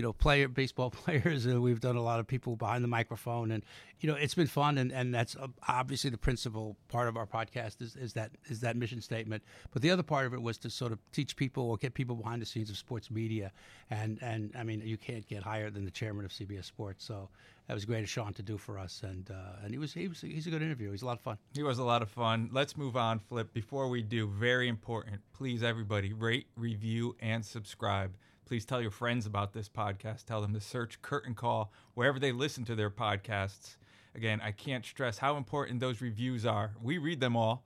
you 0.00 0.06
know, 0.06 0.14
player 0.14 0.48
baseball 0.48 0.88
players. 1.04 1.44
And 1.44 1.60
we've 1.60 1.78
done 1.78 1.96
a 1.96 2.02
lot 2.02 2.20
of 2.20 2.26
people 2.26 2.56
behind 2.56 2.82
the 2.82 2.88
microphone, 2.88 3.50
and 3.50 3.62
you 4.00 4.08
know, 4.08 4.16
it's 4.16 4.34
been 4.34 4.46
fun. 4.46 4.78
And, 4.78 4.90
and 4.90 5.14
that's 5.14 5.36
uh, 5.36 5.48
obviously 5.68 6.08
the 6.08 6.16
principal 6.16 6.78
part 6.88 7.06
of 7.06 7.18
our 7.18 7.26
podcast 7.26 7.82
is, 7.82 7.96
is 7.96 8.14
that 8.14 8.30
is 8.46 8.60
that 8.60 8.76
mission 8.76 9.02
statement. 9.02 9.42
But 9.74 9.82
the 9.82 9.90
other 9.90 10.02
part 10.02 10.24
of 10.24 10.32
it 10.32 10.40
was 10.40 10.56
to 10.58 10.70
sort 10.70 10.92
of 10.92 10.98
teach 11.12 11.36
people 11.36 11.68
or 11.68 11.76
get 11.76 11.92
people 11.92 12.16
behind 12.16 12.40
the 12.40 12.46
scenes 12.46 12.70
of 12.70 12.78
sports 12.78 13.10
media. 13.10 13.52
And 13.90 14.18
and 14.22 14.54
I 14.58 14.62
mean, 14.62 14.80
you 14.82 14.96
can't 14.96 15.28
get 15.28 15.42
higher 15.42 15.68
than 15.68 15.84
the 15.84 15.90
chairman 15.90 16.24
of 16.24 16.30
CBS 16.30 16.64
Sports. 16.64 17.04
So 17.04 17.28
that 17.66 17.74
was 17.74 17.84
great 17.84 18.02
of 18.02 18.08
Sean 18.08 18.32
to 18.32 18.42
do 18.42 18.56
for 18.56 18.78
us. 18.78 19.02
And 19.04 19.30
uh, 19.30 19.62
and 19.62 19.70
he 19.70 19.76
was 19.76 19.92
he 19.92 20.08
was 20.08 20.22
he's 20.22 20.46
a 20.46 20.50
good 20.50 20.62
interview. 20.62 20.92
He's 20.92 21.02
a 21.02 21.06
lot 21.06 21.18
of 21.18 21.20
fun. 21.20 21.36
He 21.52 21.62
was 21.62 21.78
a 21.78 21.84
lot 21.84 22.00
of 22.00 22.08
fun. 22.08 22.48
Let's 22.50 22.74
move 22.74 22.96
on, 22.96 23.18
Flip. 23.18 23.52
Before 23.52 23.88
we 23.88 24.00
do, 24.00 24.28
very 24.28 24.66
important, 24.66 25.20
please, 25.34 25.62
everybody, 25.62 26.14
rate, 26.14 26.46
review, 26.56 27.16
and 27.20 27.44
subscribe. 27.44 28.14
Please 28.50 28.64
tell 28.64 28.82
your 28.82 28.90
friends 28.90 29.26
about 29.26 29.52
this 29.52 29.68
podcast. 29.68 30.24
Tell 30.24 30.40
them 30.40 30.52
to 30.54 30.60
search 30.60 31.00
Curtain 31.02 31.36
Call 31.36 31.70
wherever 31.94 32.18
they 32.18 32.32
listen 32.32 32.64
to 32.64 32.74
their 32.74 32.90
podcasts. 32.90 33.76
Again, 34.16 34.40
I 34.42 34.50
can't 34.50 34.84
stress 34.84 35.18
how 35.18 35.36
important 35.36 35.78
those 35.78 36.00
reviews 36.00 36.44
are. 36.44 36.72
We 36.82 36.98
read 36.98 37.20
them 37.20 37.36
all. 37.36 37.62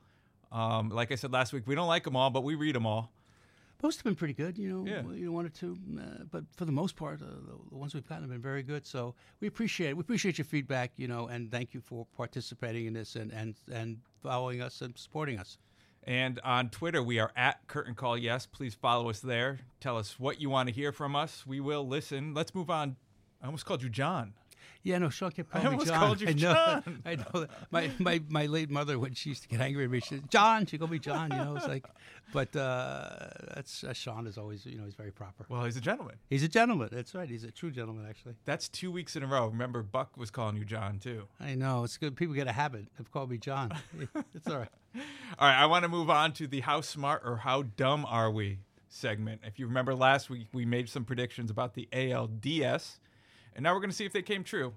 Um, 0.53 0.91
like 0.91 1.11
I 1.11 1.15
said 1.15 1.33
last 1.33 1.55
week, 1.55 1.67
we 1.67 1.75
don't 1.75 1.87
like 1.89 2.05
them 2.05 2.17
all, 2.17 2.29
but 2.29 2.45
we 2.45 2.55
read 2.55 2.75
them 2.75 2.85
all. 2.85 3.11
Most 3.83 3.97
have 3.97 4.05
been 4.05 4.15
pretty 4.15 4.35
good, 4.35 4.59
you 4.59 4.69
know, 4.69 4.87
Yeah. 4.87 5.11
you 5.15 5.25
know, 5.25 5.33
one 5.33 5.47
or 5.47 5.49
two, 5.49 5.79
uh, 5.99 6.25
but 6.31 6.45
for 6.55 6.67
the 6.67 6.73
most 6.73 6.97
part, 6.97 7.23
uh, 7.23 7.29
the, 7.71 7.79
ones 7.79 7.95
we've 7.95 8.07
gotten 8.07 8.25
have 8.25 8.31
been 8.31 8.43
very 8.43 8.63
good. 8.63 8.87
So 8.87 9.15
we 9.41 9.49
appreciate 9.49 9.89
it. 9.89 9.97
We 9.97 10.03
appreciate 10.03 10.37
your 10.37 10.45
feedback, 10.45 10.93
you 10.99 11.09
know, 11.09 11.29
and 11.29 11.51
thank 11.51 11.73
you 11.73 11.81
for 11.81 12.07
participating 12.15 12.85
in 12.85 12.93
this 12.93 13.17
and 13.17 13.33
and 13.33 13.55
and 13.73 14.01
following 14.23 14.61
us 14.61 14.83
and 14.83 14.99
supporting 14.99 15.39
us. 15.39 15.57
And 16.07 16.39
on 16.45 16.69
Twitter, 16.69 17.03
we 17.03 17.19
are 17.19 17.33
at 17.35 17.67
Curtain 17.67 17.95
Call 17.95 18.19
Yes. 18.19 18.47
Please 18.47 18.75
follow 18.75 19.09
us 19.09 19.21
there. 19.21 19.61
Tell 19.81 19.97
us 19.97 20.21
what 20.21 20.41
you 20.41 20.51
want 20.51 20.69
to 20.69 20.75
hear 20.75 20.93
from 20.93 21.17
us. 21.17 21.47
We 21.47 21.61
will 21.61 21.87
listen. 21.87 22.35
Let's 22.35 22.55
move 22.55 22.69
on. 22.69 22.97
I 23.43 23.47
almost 23.47 23.65
called 23.65 23.83
you 23.83 23.89
John. 23.89 24.35
Yeah, 24.85 24.99
no, 24.99 25.09
Sean 25.09 25.31
kept 25.33 25.49
I 25.55 25.61
calling 25.63 25.65
me 25.65 25.73
almost 25.73 25.89
John. 25.89 25.99
called 25.99 26.21
you 26.21 26.29
I 26.29 26.33
know, 26.33 26.39
John. 26.39 27.03
I 27.07 27.15
know. 27.17 27.41
that. 27.41 27.51
My, 27.71 27.91
my 27.99 28.23
my 28.29 28.47
late 28.47 28.71
mother, 28.71 28.99
when 28.99 29.15
she 29.15 29.31
used 29.31 29.43
to 29.43 29.49
get 29.49 29.61
angry 29.61 29.85
at 29.85 29.91
me, 29.91 30.01
she 30.01 30.17
said, 30.17 30.31
"John," 30.31 30.67
she 30.67 30.77
called 30.77 30.91
me 30.91 30.99
John. 30.99 31.31
You 31.31 31.39
know, 31.39 31.57
it's 31.57 31.67
like, 31.67 31.87
but 32.35 32.55
uh, 32.55 33.31
that's 33.55 33.83
uh, 33.83 33.95
Sean 33.95 34.27
is 34.27 34.37
always, 34.37 34.67
you 34.67 34.77
know, 34.79 34.85
he's 34.85 34.95
very 34.95 35.11
proper. 35.11 35.47
Well, 35.49 35.65
he's 35.65 35.79
a 35.79 35.81
gentleman. 35.81 36.17
He's 36.29 36.43
a 36.43 36.49
gentleman. 36.49 36.91
That's 36.93 37.15
right. 37.15 37.29
He's 37.29 37.45
a 37.45 37.51
true 37.51 37.71
gentleman, 37.71 38.07
actually. 38.09 38.35
That's 38.45 38.69
two 38.69 38.93
weeks 38.93 39.17
in 39.17 39.23
a 39.23 39.27
row. 39.27 39.47
Remember, 39.47 39.83
Buck 39.83 40.19
was 40.19 40.31
calling 40.31 40.57
you 40.59 40.67
John, 40.67 40.99
too. 40.99 41.29
I 41.41 41.55
know. 41.55 41.85
It's 41.85 41.97
good. 41.97 42.15
People 42.15 42.35
get 42.35 42.47
a 42.47 42.53
habit 42.53 42.87
of 42.99 43.11
calling 43.11 43.31
me 43.31 43.39
John. 43.39 43.73
it's 44.35 44.47
all 44.47 44.59
right. 44.59 44.69
All 45.39 45.49
right, 45.49 45.63
I 45.63 45.67
want 45.67 45.85
to 45.85 45.89
move 45.89 46.11
on 46.11 46.33
to 46.35 46.47
the 46.47 46.61
How 46.61 46.83
Smart 46.83 47.23
or 47.25 47.39
How 47.39 47.63
Dumb 47.63 48.05
Are 48.05 48.31
We 48.31 48.59
segment. 48.89 49.41
If 49.45 49.59
you 49.59 49.67
remember 49.67 49.95
last 49.95 50.31
week, 50.31 50.47
we 50.53 50.65
made 50.65 50.89
some 50.89 51.05
predictions 51.05 51.51
about 51.51 51.75
the 51.75 51.89
ALDS, 51.93 52.99
and 53.55 53.63
now 53.63 53.73
we're 53.73 53.81
going 53.81 53.91
to 53.91 53.97
see 53.97 54.05
if 54.05 54.13
they 54.13 54.23
came 54.23 54.45
true. 54.45 54.73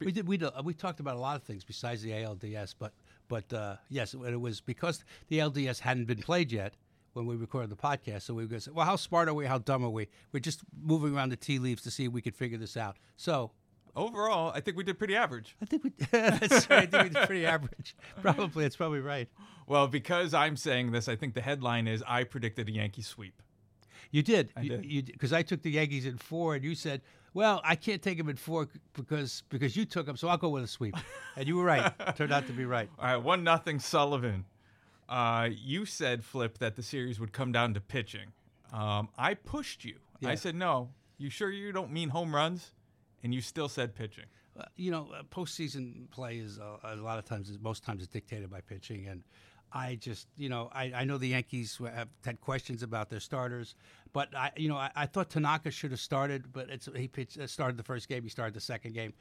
We 0.00 0.12
did. 0.12 0.26
We 0.26 0.36
did, 0.36 0.50
we 0.64 0.74
talked 0.74 1.00
about 1.00 1.16
a 1.16 1.20
lot 1.20 1.36
of 1.36 1.42
things 1.42 1.64
besides 1.64 2.02
the 2.02 2.10
ALDS, 2.10 2.74
but 2.78 2.92
but 3.28 3.52
uh, 3.52 3.76
yes, 3.88 4.14
it 4.14 4.40
was 4.40 4.60
because 4.60 5.04
the 5.28 5.38
LDS 5.38 5.80
hadn't 5.80 6.06
been 6.06 6.20
played 6.20 6.50
yet 6.50 6.74
when 7.12 7.26
we 7.26 7.36
recorded 7.36 7.70
the 7.70 7.76
podcast. 7.76 8.22
So 8.22 8.34
we 8.34 8.42
were 8.42 8.48
going 8.48 8.60
to 8.60 8.64
say, 8.64 8.72
well, 8.72 8.86
how 8.86 8.96
smart 8.96 9.28
are 9.28 9.34
we? 9.34 9.46
How 9.46 9.58
dumb 9.58 9.84
are 9.84 9.90
we? 9.90 10.08
We're 10.32 10.40
just 10.40 10.62
moving 10.82 11.14
around 11.14 11.28
the 11.28 11.36
tea 11.36 11.58
leaves 11.58 11.82
to 11.82 11.90
see 11.90 12.06
if 12.06 12.12
we 12.12 12.20
could 12.20 12.34
figure 12.34 12.58
this 12.58 12.76
out. 12.76 12.96
So 13.16 13.52
Overall, 13.94 14.52
I 14.54 14.60
think 14.60 14.78
we 14.78 14.84
did 14.84 14.98
pretty 14.98 15.14
average. 15.14 15.54
I 15.60 15.66
think 15.66 15.84
we 15.84 15.90
that's 16.10 16.70
right. 16.70 16.84
I 16.84 16.86
think 16.86 17.02
we 17.02 17.08
did 17.10 17.26
pretty 17.26 17.44
average. 17.46 17.94
Probably, 18.22 18.64
it's 18.64 18.76
probably 18.76 19.00
right. 19.00 19.28
Well, 19.66 19.86
because 19.86 20.32
I'm 20.32 20.56
saying 20.56 20.92
this, 20.92 21.08
I 21.08 21.16
think 21.16 21.34
the 21.34 21.42
headline 21.42 21.86
is 21.86 22.02
I 22.06 22.24
predicted 22.24 22.68
a 22.68 22.72
Yankee 22.72 23.02
sweep. 23.02 23.42
You 24.10 24.22
did. 24.22 24.50
I 24.56 24.66
did. 24.66 25.06
Because 25.06 25.32
I 25.32 25.42
took 25.42 25.62
the 25.62 25.72
Yankees 25.72 26.06
in 26.06 26.16
four, 26.16 26.54
and 26.54 26.64
you 26.64 26.74
said, 26.74 27.02
"Well, 27.34 27.60
I 27.64 27.76
can't 27.76 28.02
take 28.02 28.18
him 28.18 28.28
in 28.28 28.36
four 28.36 28.68
because 28.94 29.42
because 29.48 29.76
you 29.76 29.84
took 29.84 30.06
him, 30.06 30.16
so 30.16 30.28
I'll 30.28 30.38
go 30.38 30.48
with 30.50 30.64
a 30.64 30.68
sweep." 30.68 30.96
and 31.36 31.46
you 31.46 31.56
were 31.56 31.64
right. 31.64 31.92
Turned 32.16 32.32
out 32.32 32.46
to 32.46 32.52
be 32.52 32.64
right. 32.64 32.88
All 32.98 33.04
right, 33.04 33.16
one 33.16 33.44
nothing 33.44 33.78
Sullivan. 33.78 34.44
Uh, 35.08 35.50
you 35.54 35.84
said 35.84 36.24
Flip 36.24 36.58
that 36.58 36.76
the 36.76 36.82
series 36.82 37.20
would 37.20 37.32
come 37.32 37.52
down 37.52 37.74
to 37.74 37.80
pitching. 37.80 38.32
Um, 38.72 39.08
I 39.18 39.34
pushed 39.34 39.84
you. 39.84 39.96
I 40.24 40.36
said 40.36 40.54
no. 40.54 40.90
You 41.18 41.30
sure 41.30 41.50
you 41.50 41.72
don't 41.72 41.92
mean 41.92 42.08
home 42.08 42.34
runs? 42.34 42.72
And 43.22 43.34
you 43.34 43.40
still 43.40 43.68
said 43.68 43.94
pitching. 43.94 44.24
Uh, 44.58 44.64
you 44.76 44.90
know, 44.90 45.08
uh, 45.14 45.22
postseason 45.24 46.10
play 46.10 46.38
is 46.38 46.58
uh, 46.58 46.76
a 46.84 46.96
lot 46.96 47.18
of 47.18 47.24
times, 47.24 47.56
most 47.60 47.84
times, 47.84 48.02
is 48.02 48.08
dictated 48.08 48.50
by 48.50 48.60
pitching, 48.60 49.06
and 49.06 49.22
I 49.74 49.94
just, 49.94 50.28
you 50.36 50.48
know, 50.48 50.70
I, 50.72 50.92
I 50.94 51.04
know 51.04 51.18
the 51.18 51.28
Yankees 51.28 51.78
have 51.82 52.08
had 52.24 52.40
questions 52.40 52.82
about 52.82 53.08
their 53.08 53.20
starters, 53.20 53.74
but 54.12 54.34
I, 54.36 54.50
you 54.56 54.68
know, 54.68 54.76
I, 54.76 54.90
I 54.94 55.06
thought 55.06 55.30
Tanaka 55.30 55.70
should 55.70 55.92
have 55.92 56.00
started, 56.00 56.52
but 56.52 56.68
it's 56.68 56.88
he 56.94 57.08
pitched, 57.08 57.38
uh, 57.38 57.46
started 57.46 57.76
the 57.76 57.82
first 57.82 58.08
game, 58.08 58.22
he 58.22 58.28
started 58.28 58.54
the 58.54 58.60
second 58.60 58.92
game. 58.92 59.14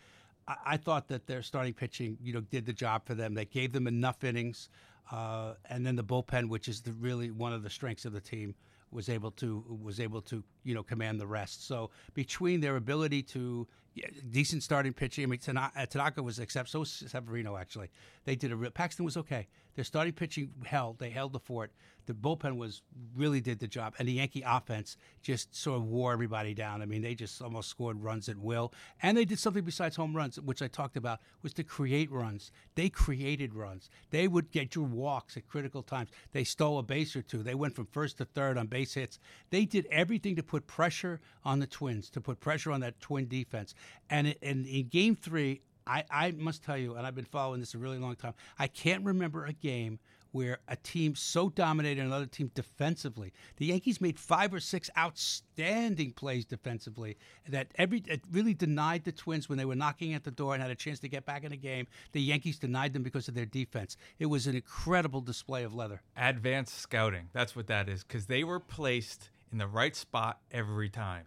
I, 0.47 0.55
I 0.65 0.77
thought 0.77 1.07
that 1.07 1.25
their 1.27 1.41
starting 1.41 1.73
pitching, 1.73 2.17
you 2.21 2.33
know, 2.33 2.41
did 2.41 2.65
the 2.65 2.73
job 2.73 3.05
for 3.05 3.13
them. 3.13 3.33
They 3.33 3.45
gave 3.45 3.71
them 3.71 3.87
enough 3.87 4.23
innings, 4.23 4.69
uh, 5.11 5.53
and 5.69 5.85
then 5.85 5.95
the 5.95 6.03
bullpen, 6.03 6.49
which 6.49 6.67
is 6.67 6.81
the, 6.81 6.91
really 6.93 7.31
one 7.31 7.53
of 7.53 7.63
the 7.63 7.69
strengths 7.69 8.05
of 8.05 8.13
the 8.13 8.21
team, 8.21 8.55
was 8.91 9.09
able 9.09 9.31
to 9.31 9.63
was 9.81 9.99
able 9.99 10.21
to 10.21 10.43
you 10.63 10.73
know 10.73 10.83
command 10.83 11.19
the 11.19 11.27
rest. 11.27 11.67
So 11.67 11.89
between 12.13 12.61
their 12.61 12.75
ability 12.75 13.23
to 13.23 13.67
yeah, 13.93 14.07
decent 14.29 14.63
starting 14.63 14.93
pitching, 14.93 15.23
I 15.23 15.27
mean 15.27 15.39
Tanaka, 15.39 15.81
uh, 15.81 15.85
Tanaka 15.85 16.23
was 16.23 16.39
except 16.39 16.69
so 16.69 16.79
was 16.79 16.91
Severino 17.07 17.57
actually. 17.57 17.89
They 18.25 18.35
did 18.35 18.51
a 18.51 18.55
real. 18.55 18.71
Paxton 18.71 19.05
was 19.05 19.17
okay. 19.17 19.47
Their 19.75 19.83
starting 19.83 20.13
pitching 20.13 20.51
held. 20.65 20.99
They 20.99 21.09
held 21.09 21.33
the 21.33 21.39
fort. 21.39 21.71
The 22.11 22.17
bullpen 22.17 22.57
was 22.57 22.81
really 23.15 23.39
did 23.39 23.59
the 23.59 23.67
job, 23.67 23.95
and 23.97 24.05
the 24.05 24.11
Yankee 24.11 24.43
offense 24.45 24.97
just 25.21 25.55
sort 25.55 25.77
of 25.77 25.85
wore 25.85 26.11
everybody 26.11 26.53
down. 26.53 26.81
I 26.81 26.85
mean, 26.85 27.01
they 27.01 27.15
just 27.15 27.41
almost 27.41 27.69
scored 27.69 28.03
runs 28.03 28.27
at 28.27 28.37
will, 28.37 28.73
and 29.01 29.17
they 29.17 29.23
did 29.23 29.39
something 29.39 29.63
besides 29.63 29.95
home 29.95 30.13
runs, 30.13 30.37
which 30.41 30.61
I 30.61 30.67
talked 30.67 30.97
about, 30.97 31.19
was 31.41 31.53
to 31.53 31.63
create 31.63 32.11
runs. 32.11 32.51
They 32.75 32.89
created 32.89 33.53
runs. 33.53 33.89
They 34.09 34.27
would 34.27 34.51
get 34.51 34.75
your 34.75 34.83
walks 34.83 35.37
at 35.37 35.47
critical 35.47 35.83
times. 35.83 36.09
They 36.33 36.43
stole 36.43 36.79
a 36.79 36.83
base 36.83 37.15
or 37.15 37.21
two. 37.21 37.43
They 37.43 37.55
went 37.55 37.75
from 37.75 37.85
first 37.85 38.17
to 38.17 38.25
third 38.25 38.57
on 38.57 38.67
base 38.67 38.93
hits. 38.95 39.17
They 39.49 39.63
did 39.63 39.87
everything 39.89 40.35
to 40.35 40.43
put 40.43 40.67
pressure 40.67 41.21
on 41.45 41.59
the 41.59 41.67
Twins, 41.67 42.09
to 42.09 42.19
put 42.19 42.41
pressure 42.41 42.73
on 42.73 42.81
that 42.81 42.99
Twin 42.99 43.29
defense. 43.29 43.73
And 44.09 44.27
it, 44.27 44.37
and 44.41 44.65
in 44.65 44.89
Game 44.89 45.15
Three, 45.15 45.61
I, 45.87 46.03
I 46.11 46.31
must 46.31 46.63
tell 46.63 46.77
you, 46.77 46.95
and 46.95 47.07
I've 47.07 47.15
been 47.15 47.25
following 47.25 47.59
this 47.59 47.73
a 47.73 47.77
really 47.77 47.97
long 47.97 48.15
time. 48.15 48.33
I 48.59 48.67
can't 48.67 49.03
remember 49.03 49.45
a 49.45 49.53
game 49.53 49.99
where 50.31 50.59
a 50.67 50.75
team 50.75 51.15
so 51.15 51.49
dominated 51.49 52.01
another 52.01 52.25
team 52.25 52.51
defensively. 52.53 53.33
The 53.57 53.67
Yankees 53.67 54.01
made 54.01 54.19
five 54.19 54.53
or 54.53 54.59
six 54.59 54.89
outstanding 54.97 56.11
plays 56.13 56.45
defensively 56.45 57.17
that 57.49 57.67
every 57.75 58.03
it 58.07 58.21
really 58.31 58.53
denied 58.53 59.03
the 59.03 59.11
Twins 59.11 59.49
when 59.49 59.57
they 59.57 59.65
were 59.65 59.75
knocking 59.75 60.13
at 60.13 60.23
the 60.23 60.31
door 60.31 60.53
and 60.53 60.61
had 60.61 60.71
a 60.71 60.75
chance 60.75 60.99
to 60.99 61.09
get 61.09 61.25
back 61.25 61.43
in 61.43 61.51
the 61.51 61.57
game. 61.57 61.87
The 62.11 62.21
Yankees 62.21 62.59
denied 62.59 62.93
them 62.93 63.03
because 63.03 63.27
of 63.27 63.33
their 63.33 63.45
defense. 63.45 63.97
It 64.19 64.27
was 64.27 64.47
an 64.47 64.55
incredible 64.55 65.21
display 65.21 65.63
of 65.63 65.73
leather. 65.73 66.01
Advanced 66.15 66.79
scouting. 66.79 67.29
That's 67.33 67.55
what 67.55 67.67
that 67.67 67.89
is. 67.89 68.03
Because 68.03 68.25
they 68.27 68.43
were 68.43 68.59
placed 68.59 69.29
in 69.51 69.57
the 69.57 69.67
right 69.67 69.95
spot 69.95 70.39
every 70.51 70.89
time. 70.89 71.25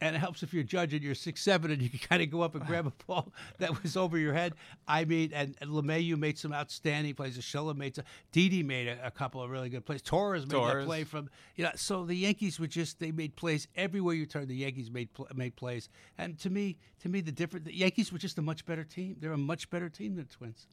And 0.00 0.14
it 0.14 0.18
helps 0.18 0.42
if 0.42 0.52
you're 0.52 0.62
judging. 0.62 1.02
You're 1.02 1.14
six 1.14 1.42
seven, 1.42 1.70
and 1.70 1.80
you 1.80 1.88
can 1.88 1.98
kind 2.00 2.22
of 2.22 2.30
go 2.30 2.42
up 2.42 2.54
and 2.54 2.66
grab 2.66 2.86
a 2.86 2.92
ball 3.06 3.32
that 3.58 3.82
was 3.82 3.96
over 3.96 4.18
your 4.18 4.34
head. 4.34 4.52
I 4.86 5.06
mean, 5.06 5.32
and, 5.32 5.54
and 5.60 5.70
LeMahieu 5.70 6.18
made 6.18 6.38
some 6.38 6.52
outstanding 6.52 7.14
plays. 7.14 7.38
Shella 7.38 7.74
made 7.74 7.96
some. 7.96 8.04
Didi 8.30 8.62
made 8.62 8.88
a, 8.88 9.06
a 9.06 9.10
couple 9.10 9.42
of 9.42 9.50
really 9.50 9.70
good 9.70 9.86
plays. 9.86 10.02
Torres 10.02 10.42
made 10.42 10.50
Torres. 10.52 10.84
that 10.84 10.86
play 10.86 11.04
from. 11.04 11.30
You 11.54 11.64
know, 11.64 11.70
so 11.76 12.04
the 12.04 12.14
Yankees 12.14 12.60
were 12.60 12.66
just 12.66 13.00
they 13.00 13.10
made 13.10 13.36
plays 13.36 13.68
everywhere 13.74 14.14
you 14.14 14.26
turned. 14.26 14.48
The 14.48 14.56
Yankees 14.56 14.90
made 14.90 15.12
pl- 15.14 15.28
made 15.34 15.56
plays, 15.56 15.88
and 16.18 16.38
to 16.40 16.50
me, 16.50 16.76
to 17.00 17.08
me, 17.08 17.22
the 17.22 17.32
different 17.32 17.64
the 17.64 17.74
Yankees 17.74 18.12
were 18.12 18.18
just 18.18 18.36
a 18.36 18.42
much 18.42 18.66
better 18.66 18.84
team. 18.84 19.16
They're 19.18 19.32
a 19.32 19.38
much 19.38 19.70
better 19.70 19.88
team 19.88 20.16
than 20.16 20.26
the 20.28 20.34
Twins. 20.34 20.66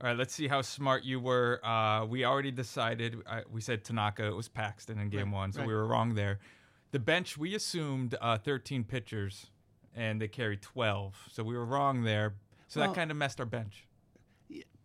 All 0.00 0.08
right, 0.08 0.16
let's 0.16 0.34
see 0.34 0.48
how 0.48 0.60
smart 0.60 1.04
you 1.04 1.20
were. 1.20 1.64
Uh, 1.64 2.04
we 2.06 2.24
already 2.24 2.50
decided. 2.50 3.16
Uh, 3.26 3.42
we 3.52 3.60
said 3.60 3.84
Tanaka. 3.84 4.26
It 4.26 4.34
was 4.34 4.48
Paxton 4.48 4.98
in 4.98 5.08
game 5.08 5.26
Right, 5.26 5.34
one, 5.34 5.52
so 5.52 5.60
right. 5.60 5.68
we 5.68 5.74
were 5.74 5.86
wrong 5.86 6.14
there. 6.14 6.40
The 6.94 7.00
bench, 7.00 7.36
we 7.36 7.56
assumed 7.56 8.14
uh, 8.20 8.38
13 8.38 8.84
pitchers, 8.84 9.46
and 9.96 10.20
they 10.20 10.28
carried 10.28 10.62
12. 10.62 11.26
So 11.32 11.42
we 11.42 11.56
were 11.56 11.64
wrong 11.64 12.04
there. 12.04 12.34
So 12.68 12.78
Well- 12.78 12.90
that 12.90 12.94
kind 12.94 13.10
of 13.10 13.16
messed 13.16 13.40
our 13.40 13.46
bench. 13.46 13.88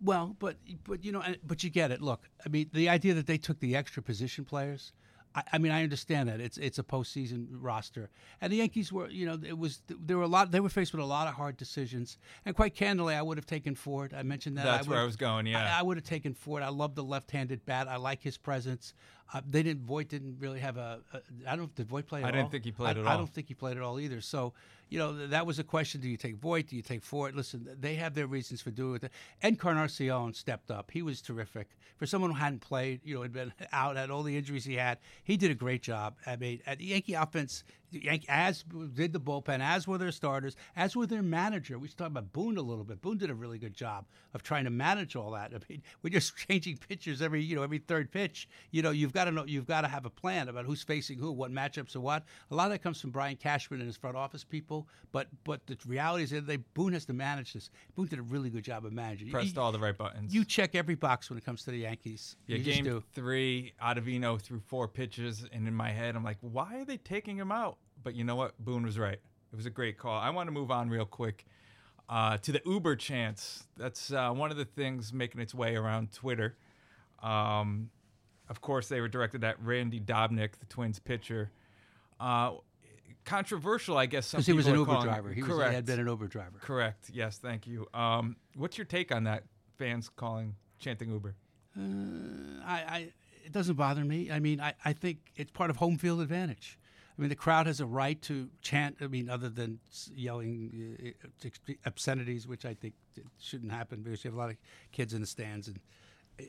Well, 0.01 0.35
but 0.39 0.57
but 0.85 1.03
you 1.03 1.11
know, 1.11 1.21
but 1.45 1.63
you 1.63 1.69
get 1.69 1.91
it. 1.91 2.01
Look, 2.01 2.27
I 2.43 2.49
mean, 2.49 2.71
the 2.73 2.89
idea 2.89 3.13
that 3.13 3.27
they 3.27 3.37
took 3.37 3.59
the 3.59 3.75
extra 3.75 4.01
position 4.01 4.43
players. 4.43 4.93
I, 5.35 5.43
I 5.53 5.57
mean, 5.59 5.71
I 5.71 5.83
understand 5.83 6.29
that 6.29 6.39
it's 6.39 6.57
it's 6.57 6.79
a 6.79 6.83
postseason 6.83 7.47
roster, 7.51 8.09
and 8.41 8.51
the 8.51 8.57
Yankees 8.57 8.91
were, 8.91 9.09
you 9.09 9.25
know, 9.25 9.37
it 9.45 9.57
was 9.57 9.81
there 9.87 10.17
were 10.17 10.23
a 10.23 10.27
lot. 10.27 10.51
They 10.51 10.61
were 10.61 10.69
faced 10.69 10.93
with 10.93 11.01
a 11.01 11.05
lot 11.05 11.27
of 11.27 11.33
hard 11.35 11.57
decisions, 11.57 12.17
and 12.45 12.55
quite 12.55 12.73
candidly, 12.75 13.13
I 13.13 13.21
would 13.21 13.37
have 13.37 13.45
taken 13.45 13.75
Ford. 13.75 14.13
I 14.15 14.23
mentioned 14.23 14.57
that. 14.57 14.63
That's 14.63 14.87
I 14.87 14.89
where 14.89 14.99
I 14.99 15.05
was 15.05 15.17
going, 15.17 15.45
yeah. 15.45 15.75
I, 15.75 15.79
I 15.79 15.81
would 15.83 15.97
have 15.97 16.05
taken 16.05 16.33
Ford. 16.33 16.63
I 16.63 16.69
love 16.69 16.95
the 16.95 17.03
left-handed 17.03 17.65
bat. 17.65 17.87
I 17.87 17.97
like 17.97 18.23
his 18.23 18.37
presence. 18.37 18.93
Uh, 19.31 19.41
they 19.47 19.61
didn't. 19.61 19.85
Voit 19.85 20.09
didn't 20.09 20.37
really 20.39 20.59
have 20.59 20.77
a. 20.77 21.01
a 21.13 21.21
I 21.47 21.55
don't. 21.55 21.73
Did 21.75 21.87
Voit 21.87 22.07
play? 22.07 22.21
At 22.21 22.29
I 22.29 22.31
didn't 22.31 22.45
all? 22.45 22.51
think 22.51 22.65
he 22.65 22.71
played 22.71 22.97
I, 22.97 22.99
at 23.01 23.05
all. 23.05 23.07
I 23.07 23.17
don't 23.17 23.31
think 23.31 23.47
he 23.47 23.53
played 23.53 23.77
at 23.77 23.83
all 23.83 23.99
either. 23.99 24.21
So, 24.21 24.53
you 24.89 24.97
know, 24.97 25.15
th- 25.15 25.29
that 25.29 25.45
was 25.45 25.59
a 25.59 25.63
question. 25.63 26.01
Do 26.01 26.09
you 26.09 26.17
take 26.17 26.37
Voit? 26.37 26.67
Do 26.67 26.75
you 26.75 26.81
take 26.81 27.03
Ford? 27.03 27.35
Listen, 27.35 27.67
they 27.79 27.95
have 27.95 28.15
their 28.15 28.25
reasons 28.25 28.61
for 28.61 28.71
doing 28.71 28.99
it. 29.03 29.11
Encarnacion 29.41 30.33
stepped 30.33 30.71
up. 30.71 30.89
He 30.89 31.03
was 31.03 31.21
terrific. 31.21 31.69
For 31.97 32.07
someone 32.07 32.31
who 32.31 32.37
hadn't 32.37 32.61
played, 32.61 33.01
you 33.03 33.15
know, 33.15 33.21
had 33.21 33.33
been 33.33 33.53
out, 33.71 33.97
had 33.97 34.09
all 34.09 34.23
the 34.23 34.35
injuries 34.35 34.65
he 34.65 34.75
had, 34.75 34.97
he 35.23 35.37
did 35.37 35.51
a 35.51 35.55
great 35.55 35.83
job. 35.83 36.15
I 36.25 36.35
mean, 36.35 36.61
uh, 36.65 36.75
the 36.75 36.85
Yankee 36.85 37.13
offense 37.13 37.63
as 38.27 38.63
did 38.93 39.13
the 39.13 39.19
bullpen, 39.19 39.59
as 39.61 39.87
were 39.87 39.97
their 39.97 40.11
starters, 40.11 40.55
as 40.75 40.95
were 40.95 41.05
their 41.05 41.21
manager. 41.21 41.77
We 41.79 41.87
should 41.87 41.97
talk 41.97 42.07
about 42.07 42.31
Boone 42.33 42.57
a 42.57 42.61
little 42.61 42.83
bit. 42.83 43.01
Boone 43.01 43.17
did 43.17 43.29
a 43.29 43.35
really 43.35 43.57
good 43.57 43.73
job 43.73 44.05
of 44.33 44.43
trying 44.43 44.63
to 44.65 44.69
manage 44.69 45.15
all 45.15 45.31
that. 45.31 45.51
I 45.55 45.59
mean, 45.69 45.81
we're 46.03 46.11
just 46.11 46.35
changing 46.35 46.77
pitchers 46.77 47.21
every 47.21 47.41
you 47.41 47.55
know 47.55 47.63
every 47.63 47.79
third 47.79 48.11
pitch. 48.11 48.47
You 48.71 48.81
know, 48.81 48.91
you've 48.91 49.13
got 49.13 49.25
to 49.25 49.31
know 49.31 49.45
you've 49.45 49.67
got 49.67 49.81
to 49.81 49.87
have 49.87 50.05
a 50.05 50.09
plan 50.09 50.49
about 50.49 50.65
who's 50.65 50.83
facing 50.83 51.17
who, 51.17 51.31
what 51.31 51.51
matchups 51.51 51.95
are 51.95 52.01
what. 52.01 52.23
A 52.51 52.55
lot 52.55 52.65
of 52.65 52.71
that 52.71 52.79
comes 52.79 53.01
from 53.01 53.11
Brian 53.11 53.35
Cashman 53.35 53.79
and 53.79 53.87
his 53.87 53.97
front 53.97 54.15
office 54.15 54.43
people. 54.43 54.87
But 55.11 55.27
but 55.43 55.65
the 55.67 55.77
reality 55.85 56.23
is 56.23 56.29
that 56.31 56.47
they 56.47 56.57
Boone 56.57 56.93
has 56.93 57.05
to 57.05 57.13
manage 57.13 57.53
this. 57.53 57.69
Boone 57.95 58.07
did 58.07 58.19
a 58.19 58.23
really 58.23 58.49
good 58.49 58.63
job 58.63 58.85
of 58.85 58.93
managing. 58.93 59.29
Pressed 59.31 59.55
You- 59.55 59.61
all 59.61 59.71
the 59.71 59.79
right 59.79 59.97
buttons. 59.97 60.33
You 60.33 60.45
check 60.45 60.75
every 60.75 60.95
box 60.95 61.29
when 61.29 61.37
it 61.37 61.45
comes 61.45 61.63
to 61.63 61.71
the 61.71 61.79
Yankees. 61.79 62.37
Yeah, 62.45 62.57
You 62.57 62.63
game 62.63 63.03
three, 63.13 63.73
Ottavino 63.81 64.39
threw 64.39 64.59
four 64.59 64.87
pitches, 64.87 65.45
and 65.51 65.67
in 65.67 65.73
my 65.73 65.89
head, 65.89 66.15
I'm 66.15 66.23
like, 66.23 66.37
why 66.41 66.77
are 66.77 66.85
they 66.85 66.97
taking 66.97 67.37
him 67.37 67.51
out? 67.51 67.77
But 68.03 68.15
you 68.15 68.23
know 68.23 68.35
what? 68.35 68.57
Boone 68.59 68.83
was 68.83 68.97
right. 68.97 69.19
It 69.51 69.55
was 69.55 69.65
a 69.65 69.71
great 69.71 69.97
call. 69.97 70.17
I 70.17 70.29
want 70.29 70.47
to 70.47 70.51
move 70.51 70.71
on 70.71 70.89
real 70.89 71.05
quick 71.05 71.45
uh, 72.07 72.37
to 72.37 72.51
the 72.51 72.61
Uber 72.65 72.95
chance. 72.95 73.63
That's 73.77 74.11
uh, 74.11 74.31
one 74.31 74.51
of 74.51 74.57
the 74.57 74.65
things 74.65 75.11
making 75.11 75.41
its 75.41 75.53
way 75.53 75.75
around 75.75 76.11
Twitter. 76.11 76.55
Um, 77.21 77.89
of 78.47 78.61
course, 78.61 78.87
they 78.87 79.01
were 79.01 79.07
directed 79.07 79.43
at 79.43 79.61
Randy 79.63 79.99
Dobnak, 79.99 80.57
the 80.59 80.65
Twins 80.67 80.99
pitcher. 80.99 81.51
Uh, 82.19 82.53
controversial, 83.25 83.97
I 83.97 84.07
guess. 84.07 84.27
Some 84.27 84.39
Because 84.39 84.47
he 84.47 84.53
was 84.53 84.67
an 84.67 84.75
Uber 84.75 84.91
calling 84.91 85.07
driver. 85.07 85.31
He, 85.31 85.41
was, 85.41 85.51
Correct. 85.51 85.69
he 85.69 85.75
had 85.75 85.85
been 85.85 85.99
an 85.99 86.07
Uber 86.07 86.27
driver. 86.27 86.57
Correct. 86.61 87.09
Yes, 87.13 87.37
thank 87.37 87.67
you. 87.67 87.87
Um, 87.93 88.35
what's 88.55 88.77
your 88.77 88.85
take 88.85 89.13
on 89.13 89.25
that? 89.25 89.43
Fans 89.77 90.09
calling, 90.09 90.55
chanting 90.79 91.11
Uber. 91.11 91.35
I, 91.77 92.73
I 92.73 93.09
it 93.45 93.51
doesn't 93.51 93.75
bother 93.75 94.03
me. 94.03 94.31
I 94.31 94.39
mean, 94.39 94.59
I, 94.59 94.73
I 94.83 94.93
think 94.93 95.31
it's 95.35 95.51
part 95.51 95.69
of 95.69 95.77
home 95.77 95.97
field 95.97 96.21
advantage. 96.21 96.77
I 97.19 97.21
mean, 97.21 97.29
the 97.29 97.35
crowd 97.35 97.67
has 97.67 97.81
a 97.81 97.85
right 97.85 98.19
to 98.23 98.47
chant. 98.61 98.95
I 99.01 99.07
mean, 99.07 99.29
other 99.29 99.49
than 99.49 99.79
yelling 100.15 101.13
uh, 101.43 101.49
obscenities, 101.85 102.47
which 102.47 102.63
I 102.63 102.73
think 102.73 102.93
shouldn't 103.37 103.73
happen 103.73 104.03
because 104.03 104.23
you 104.23 104.29
have 104.29 104.37
a 104.37 104.39
lot 104.39 104.51
of 104.51 104.55
kids 104.93 105.13
in 105.13 105.19
the 105.19 105.27
stands 105.27 105.67
and 105.67 105.81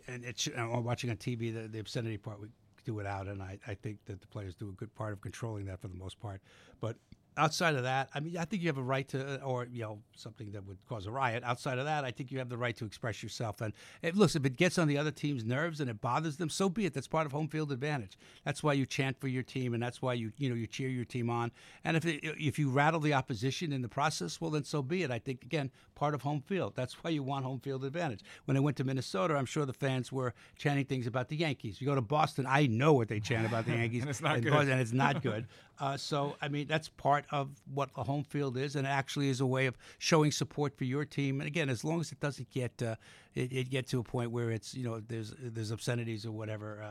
and 0.06 0.24
it 0.24 0.38
should, 0.38 0.56
or 0.56 0.80
watching 0.80 1.10
on 1.10 1.16
TV. 1.16 1.52
The, 1.52 1.66
the 1.66 1.80
obscenity 1.80 2.18
part 2.18 2.40
we 2.40 2.46
do 2.84 3.00
it 3.00 3.06
out, 3.06 3.26
and 3.26 3.42
I, 3.42 3.58
I 3.66 3.74
think 3.74 3.98
that 4.06 4.20
the 4.20 4.28
players 4.28 4.54
do 4.54 4.68
a 4.68 4.72
good 4.72 4.94
part 4.94 5.12
of 5.12 5.20
controlling 5.20 5.64
that 5.64 5.80
for 5.80 5.88
the 5.88 5.96
most 5.96 6.20
part. 6.20 6.40
But 6.80 6.94
outside 7.36 7.74
of 7.74 7.84
that, 7.84 8.08
I 8.14 8.20
mean, 8.20 8.36
I 8.36 8.44
think 8.44 8.62
you 8.62 8.68
have 8.68 8.78
a 8.78 8.82
right 8.82 9.06
to, 9.08 9.42
or 9.42 9.66
you 9.70 9.82
know, 9.82 9.98
something 10.16 10.52
that 10.52 10.66
would 10.66 10.78
cause 10.88 11.06
a 11.06 11.10
riot. 11.10 11.42
Outside 11.44 11.78
of 11.78 11.84
that, 11.84 12.04
I 12.04 12.10
think 12.10 12.30
you 12.30 12.38
have 12.38 12.48
the 12.48 12.56
right 12.56 12.76
to 12.76 12.84
express 12.84 13.22
yourself. 13.22 13.60
And 13.60 13.72
it, 14.02 14.16
looks, 14.16 14.36
if 14.36 14.44
it 14.44 14.56
gets 14.56 14.78
on 14.78 14.88
the 14.88 14.98
other 14.98 15.10
team's 15.10 15.44
nerves 15.44 15.80
and 15.80 15.88
it 15.88 16.00
bothers 16.00 16.36
them, 16.36 16.48
so 16.48 16.68
be 16.68 16.86
it. 16.86 16.94
That's 16.94 17.08
part 17.08 17.26
of 17.26 17.32
home 17.32 17.48
field 17.48 17.72
advantage. 17.72 18.18
That's 18.44 18.62
why 18.62 18.74
you 18.74 18.86
chant 18.86 19.20
for 19.20 19.28
your 19.28 19.42
team, 19.42 19.74
and 19.74 19.82
that's 19.82 20.02
why 20.02 20.14
you, 20.14 20.32
you 20.38 20.48
know, 20.48 20.54
you 20.54 20.66
cheer 20.66 20.88
your 20.88 21.04
team 21.04 21.30
on. 21.30 21.50
And 21.84 21.96
if 21.96 22.04
it, 22.04 22.20
if 22.22 22.58
you 22.58 22.70
rattle 22.70 23.00
the 23.00 23.14
opposition 23.14 23.72
in 23.72 23.82
the 23.82 23.88
process, 23.88 24.40
well, 24.40 24.50
then 24.50 24.64
so 24.64 24.82
be 24.82 25.02
it. 25.02 25.10
I 25.10 25.18
think 25.18 25.42
again, 25.42 25.70
part 25.94 26.14
of 26.14 26.22
home 26.22 26.40
field. 26.40 26.74
That's 26.74 26.94
why 27.04 27.10
you 27.10 27.22
want 27.22 27.44
home 27.44 27.60
field 27.60 27.84
advantage. 27.84 28.20
When 28.46 28.56
I 28.56 28.60
went 28.60 28.76
to 28.78 28.84
Minnesota, 28.84 29.34
I'm 29.36 29.46
sure 29.46 29.66
the 29.66 29.72
fans 29.72 30.10
were 30.10 30.34
chanting 30.56 30.86
things 30.86 31.06
about 31.06 31.28
the 31.28 31.36
Yankees. 31.36 31.80
You 31.80 31.86
go 31.86 31.94
to 31.94 32.00
Boston, 32.00 32.46
I 32.48 32.66
know 32.66 32.92
what 32.92 33.08
they 33.08 33.20
chant 33.20 33.46
about 33.46 33.66
the 33.66 33.72
Yankees, 33.76 34.02
And 34.02 34.10
it's 34.10 34.22
not 34.22 34.36
in 34.36 34.44
good. 34.44 34.52
Boston, 34.52 34.72
and 34.72 34.80
it's 34.80 34.92
not 34.92 35.22
good. 35.22 35.46
Uh, 35.78 35.96
so, 35.96 36.36
I 36.42 36.48
mean, 36.48 36.66
that's 36.66 36.88
part 36.88 37.19
of 37.30 37.50
what 37.72 37.90
a 37.96 38.02
home 38.04 38.24
field 38.24 38.56
is, 38.56 38.76
and 38.76 38.86
actually 38.86 39.28
is 39.28 39.40
a 39.40 39.46
way 39.46 39.66
of 39.66 39.76
showing 39.98 40.30
support 40.32 40.76
for 40.76 40.84
your 40.84 41.04
team. 41.04 41.40
And 41.40 41.46
again, 41.48 41.68
as 41.68 41.84
long 41.84 42.00
as 42.00 42.12
it 42.12 42.20
doesn't 42.20 42.50
get 42.50 42.82
uh, 42.82 42.96
it, 43.34 43.52
it 43.52 43.70
get 43.70 43.86
to 43.88 44.00
a 44.00 44.02
point 44.04 44.30
where 44.30 44.50
it's 44.50 44.74
you 44.74 44.84
know 44.84 45.00
there's 45.00 45.34
there's 45.38 45.70
obscenities 45.70 46.24
or 46.26 46.32
whatever, 46.32 46.82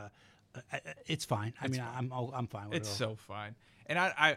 uh, 0.54 0.58
uh, 0.72 0.78
it's 1.06 1.24
fine. 1.24 1.52
I 1.60 1.68
mean, 1.68 1.80
I'm 1.96 2.12
I'm 2.12 2.46
fine 2.46 2.68
with 2.68 2.76
It's 2.78 3.00
it. 3.00 3.04
all. 3.04 3.10
so 3.12 3.16
fine. 3.16 3.54
And 3.86 3.98
I, 3.98 4.12
I, 4.18 4.36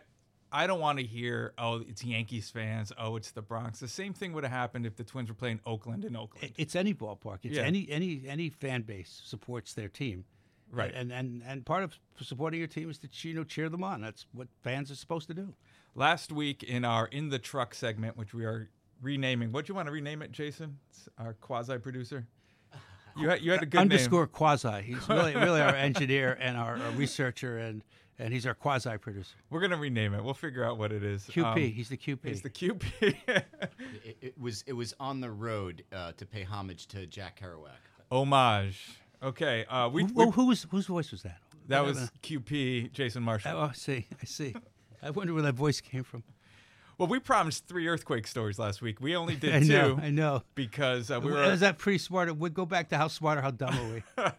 I 0.52 0.68
don't 0.68 0.80
want 0.80 0.98
to 1.00 1.06
hear, 1.06 1.54
oh, 1.58 1.84
it's 1.88 2.04
Yankees 2.04 2.50
fans. 2.50 2.92
Oh, 2.98 3.16
it's 3.16 3.32
the 3.32 3.42
Bronx. 3.42 3.80
The 3.80 3.88
same 3.88 4.14
thing 4.14 4.34
would 4.34 4.44
have 4.44 4.52
happened 4.54 4.86
if 4.86 4.96
the 4.96 5.04
Twins 5.04 5.30
were 5.30 5.36
playing 5.36 5.60
Oakland 5.66 6.06
in 6.06 6.16
Oakland. 6.16 6.46
It- 6.46 6.56
it's 6.62 6.76
any 6.76 6.94
ballpark. 6.94 7.40
It's 7.44 7.56
Yeah. 7.58 7.64
any 7.64 7.88
any 7.90 8.24
any 8.28 8.50
fan 8.50 8.82
base 8.84 9.22
supports 9.26 9.74
their 9.74 9.90
team. 9.90 10.26
Right. 10.72 10.92
And 10.94 11.12
and 11.12 11.44
and 11.46 11.64
part 11.68 11.84
of 11.84 12.00
supporting 12.20 12.58
your 12.60 12.68
team 12.68 12.90
is 12.90 12.98
to 13.00 13.10
you 13.28 13.36
know 13.36 13.44
cheer 13.44 13.70
them 13.70 13.84
on. 13.84 14.02
That's 14.02 14.26
what 14.34 14.48
fans 14.64 14.90
are 14.90 14.96
supposed 14.96 15.28
to 15.28 15.36
do. 15.36 15.54
Last 15.96 16.32
week 16.32 16.64
in 16.64 16.84
our 16.86 17.06
In 17.08 17.30
the 17.30 17.38
Truck 17.40 17.76
segment, 17.76 18.18
which 18.18 18.34
we 18.34 18.46
are 18.46 18.70
renaming, 19.02 19.52
what 19.52 19.66
do 19.66 19.72
you 19.72 19.76
want 19.76 19.88
to 19.88 19.92
rename 19.92 20.22
it, 20.24 20.32
Jason? 20.32 20.80
It's 20.90 21.08
our 21.18 21.34
quasi 21.34 21.78
producer. 21.78 22.26
You 23.16 23.30
had, 23.30 23.42
you 23.42 23.52
had 23.52 23.62
a 23.62 23.68
good 23.68 23.80
Underscore 23.80 24.26
quasi. 24.26 24.82
He's 24.82 25.08
really 25.08 25.36
really 25.36 25.62
our 25.62 25.76
engineer 25.90 26.36
and 26.42 26.58
our, 26.58 26.78
our 26.78 26.90
researcher 26.94 27.60
and 27.60 27.84
and 28.18 28.34
he's 28.34 28.48
our 28.48 28.56
quasi 28.56 28.98
producer. 28.98 29.36
We're 29.52 29.62
gonna 29.62 29.78
rename 29.78 30.16
it. 30.16 30.24
We'll 30.24 30.34
figure 30.34 30.64
out 30.64 30.80
what 30.80 30.92
it 30.92 31.04
is. 31.04 31.22
QP. 31.26 31.46
Um, 31.46 31.58
he's 31.60 31.90
the 31.90 31.98
QP. 31.98 32.26
He's 32.26 32.42
the 32.42 32.50
QP. 32.50 32.84
It, 34.04 34.18
it 34.20 34.40
was 34.40 34.64
it 34.66 34.74
was 34.74 34.96
on 35.00 35.22
the 35.22 35.30
road 35.30 35.84
uh, 35.94 36.14
to 36.14 36.26
pay 36.26 36.42
homage 36.42 36.88
to 36.88 37.06
Jack 37.06 37.40
Kerouac. 37.40 37.78
Homage. 38.12 38.82
Okay. 39.22 39.66
Uh, 39.66 39.90
we, 39.90 40.06
who, 40.06 40.14
we- 40.16 40.32
who 40.32 40.48
was 40.48 40.66
whose 40.72 40.88
voice 40.88 41.12
was 41.12 41.22
that? 41.22 41.38
that 41.68 41.86
was 41.86 42.10
QP 42.24 42.94
Jason 42.94 43.22
Marshall. 43.22 43.52
Oh, 43.56 43.70
I 43.70 43.74
see. 43.74 44.08
I 44.20 44.26
see. 44.26 44.56
I 45.04 45.10
wonder 45.10 45.34
where 45.34 45.44
that 45.44 45.56
voice 45.56 45.82
came 45.82 46.04
from. 46.04 46.24
Well, 46.98 47.08
we 47.08 47.20
promised 47.20 47.68
three 47.68 47.88
earthquake 47.88 48.28
stories 48.28 48.60
last 48.60 48.82
week. 48.82 49.02
We 49.02 49.16
only 49.16 49.36
did 49.44 49.54
I 49.54 49.60
two 49.60 49.68
know. 49.68 50.00
I 50.02 50.10
know. 50.10 50.44
because 50.56 51.12
uh, 51.12 51.20
we 51.20 51.32
were. 51.32 51.44
Is 51.44 51.60
that 51.62 51.78
pretty 51.78 51.98
smart? 51.98 52.36
We 52.38 52.50
go 52.50 52.66
back 52.66 52.90
to 52.90 52.98
how 52.98 53.08
smart 53.08 53.38
or 53.38 53.42
how 53.42 53.52
dumb 53.52 53.78
are 53.78 53.94
we? 53.94 54.24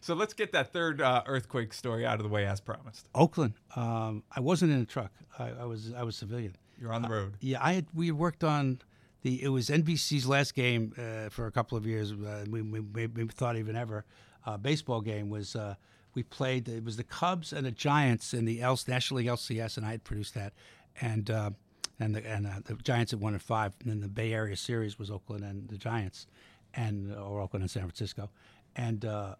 So 0.00 0.14
let's 0.14 0.34
get 0.34 0.52
that 0.52 0.74
third 0.74 1.00
uh, 1.00 1.22
earthquake 1.26 1.72
story 1.72 2.04
out 2.04 2.16
of 2.18 2.22
the 2.22 2.28
way 2.28 2.44
as 2.44 2.60
promised. 2.60 3.08
Oakland. 3.14 3.54
Um, 3.74 4.22
I 4.34 4.40
wasn't 4.40 4.72
in 4.72 4.80
a 4.80 4.84
truck. 4.84 5.10
I, 5.38 5.52
I 5.60 5.64
was 5.64 5.92
I 5.96 6.02
was 6.02 6.16
civilian. 6.16 6.54
You're 6.78 6.92
on 6.92 7.02
the 7.02 7.08
road. 7.08 7.36
Yeah, 7.40 7.58
I 7.62 7.72
had 7.72 7.86
we 7.94 8.10
worked 8.10 8.44
on 8.44 8.80
the 9.22 9.42
it 9.42 9.48
was 9.48 9.70
NBC's 9.70 10.26
last 10.26 10.54
game 10.54 10.92
uh, 10.98 11.30
for 11.30 11.46
a 11.46 11.50
couple 11.50 11.78
of 11.78 11.86
years. 11.86 12.12
Uh, 12.12 12.44
we, 12.50 12.60
we, 12.60 13.06
we 13.06 13.26
thought 13.28 13.56
even 13.56 13.74
ever 13.76 14.04
uh, 14.44 14.56
baseball 14.56 15.00
game 15.00 15.30
was 15.30 15.56
uh, 15.56 15.74
we 16.14 16.22
played 16.22 16.68
it 16.68 16.84
was 16.84 16.96
the 16.96 17.04
Cubs 17.04 17.52
and 17.52 17.66
the 17.66 17.70
Giants 17.70 18.34
in 18.34 18.44
the 18.44 18.60
L, 18.62 18.78
National 18.86 19.18
League 19.18 19.28
LCS, 19.28 19.76
and 19.76 19.86
I 19.86 19.92
had 19.92 20.04
produced 20.04 20.34
that, 20.34 20.52
and 21.00 21.30
uh, 21.30 21.50
and 21.98 22.14
the 22.14 22.26
and 22.26 22.46
uh, 22.46 22.50
the 22.64 22.74
Giants 22.74 23.12
had 23.12 23.20
won 23.20 23.34
at 23.34 23.42
five, 23.42 23.74
and 23.80 23.90
then 23.90 24.00
the 24.00 24.08
Bay 24.08 24.32
Area 24.32 24.56
series 24.56 24.98
was 24.98 25.10
Oakland 25.10 25.44
and 25.44 25.68
the 25.68 25.78
Giants, 25.78 26.26
and 26.74 27.12
or 27.14 27.40
Oakland 27.40 27.62
and 27.62 27.70
San 27.70 27.82
Francisco, 27.82 28.30
and 28.76 29.04
uh, 29.04 29.34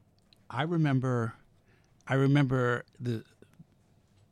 I 0.50 0.62
remember, 0.62 1.34
I 2.06 2.14
remember 2.14 2.84
the 3.00 3.24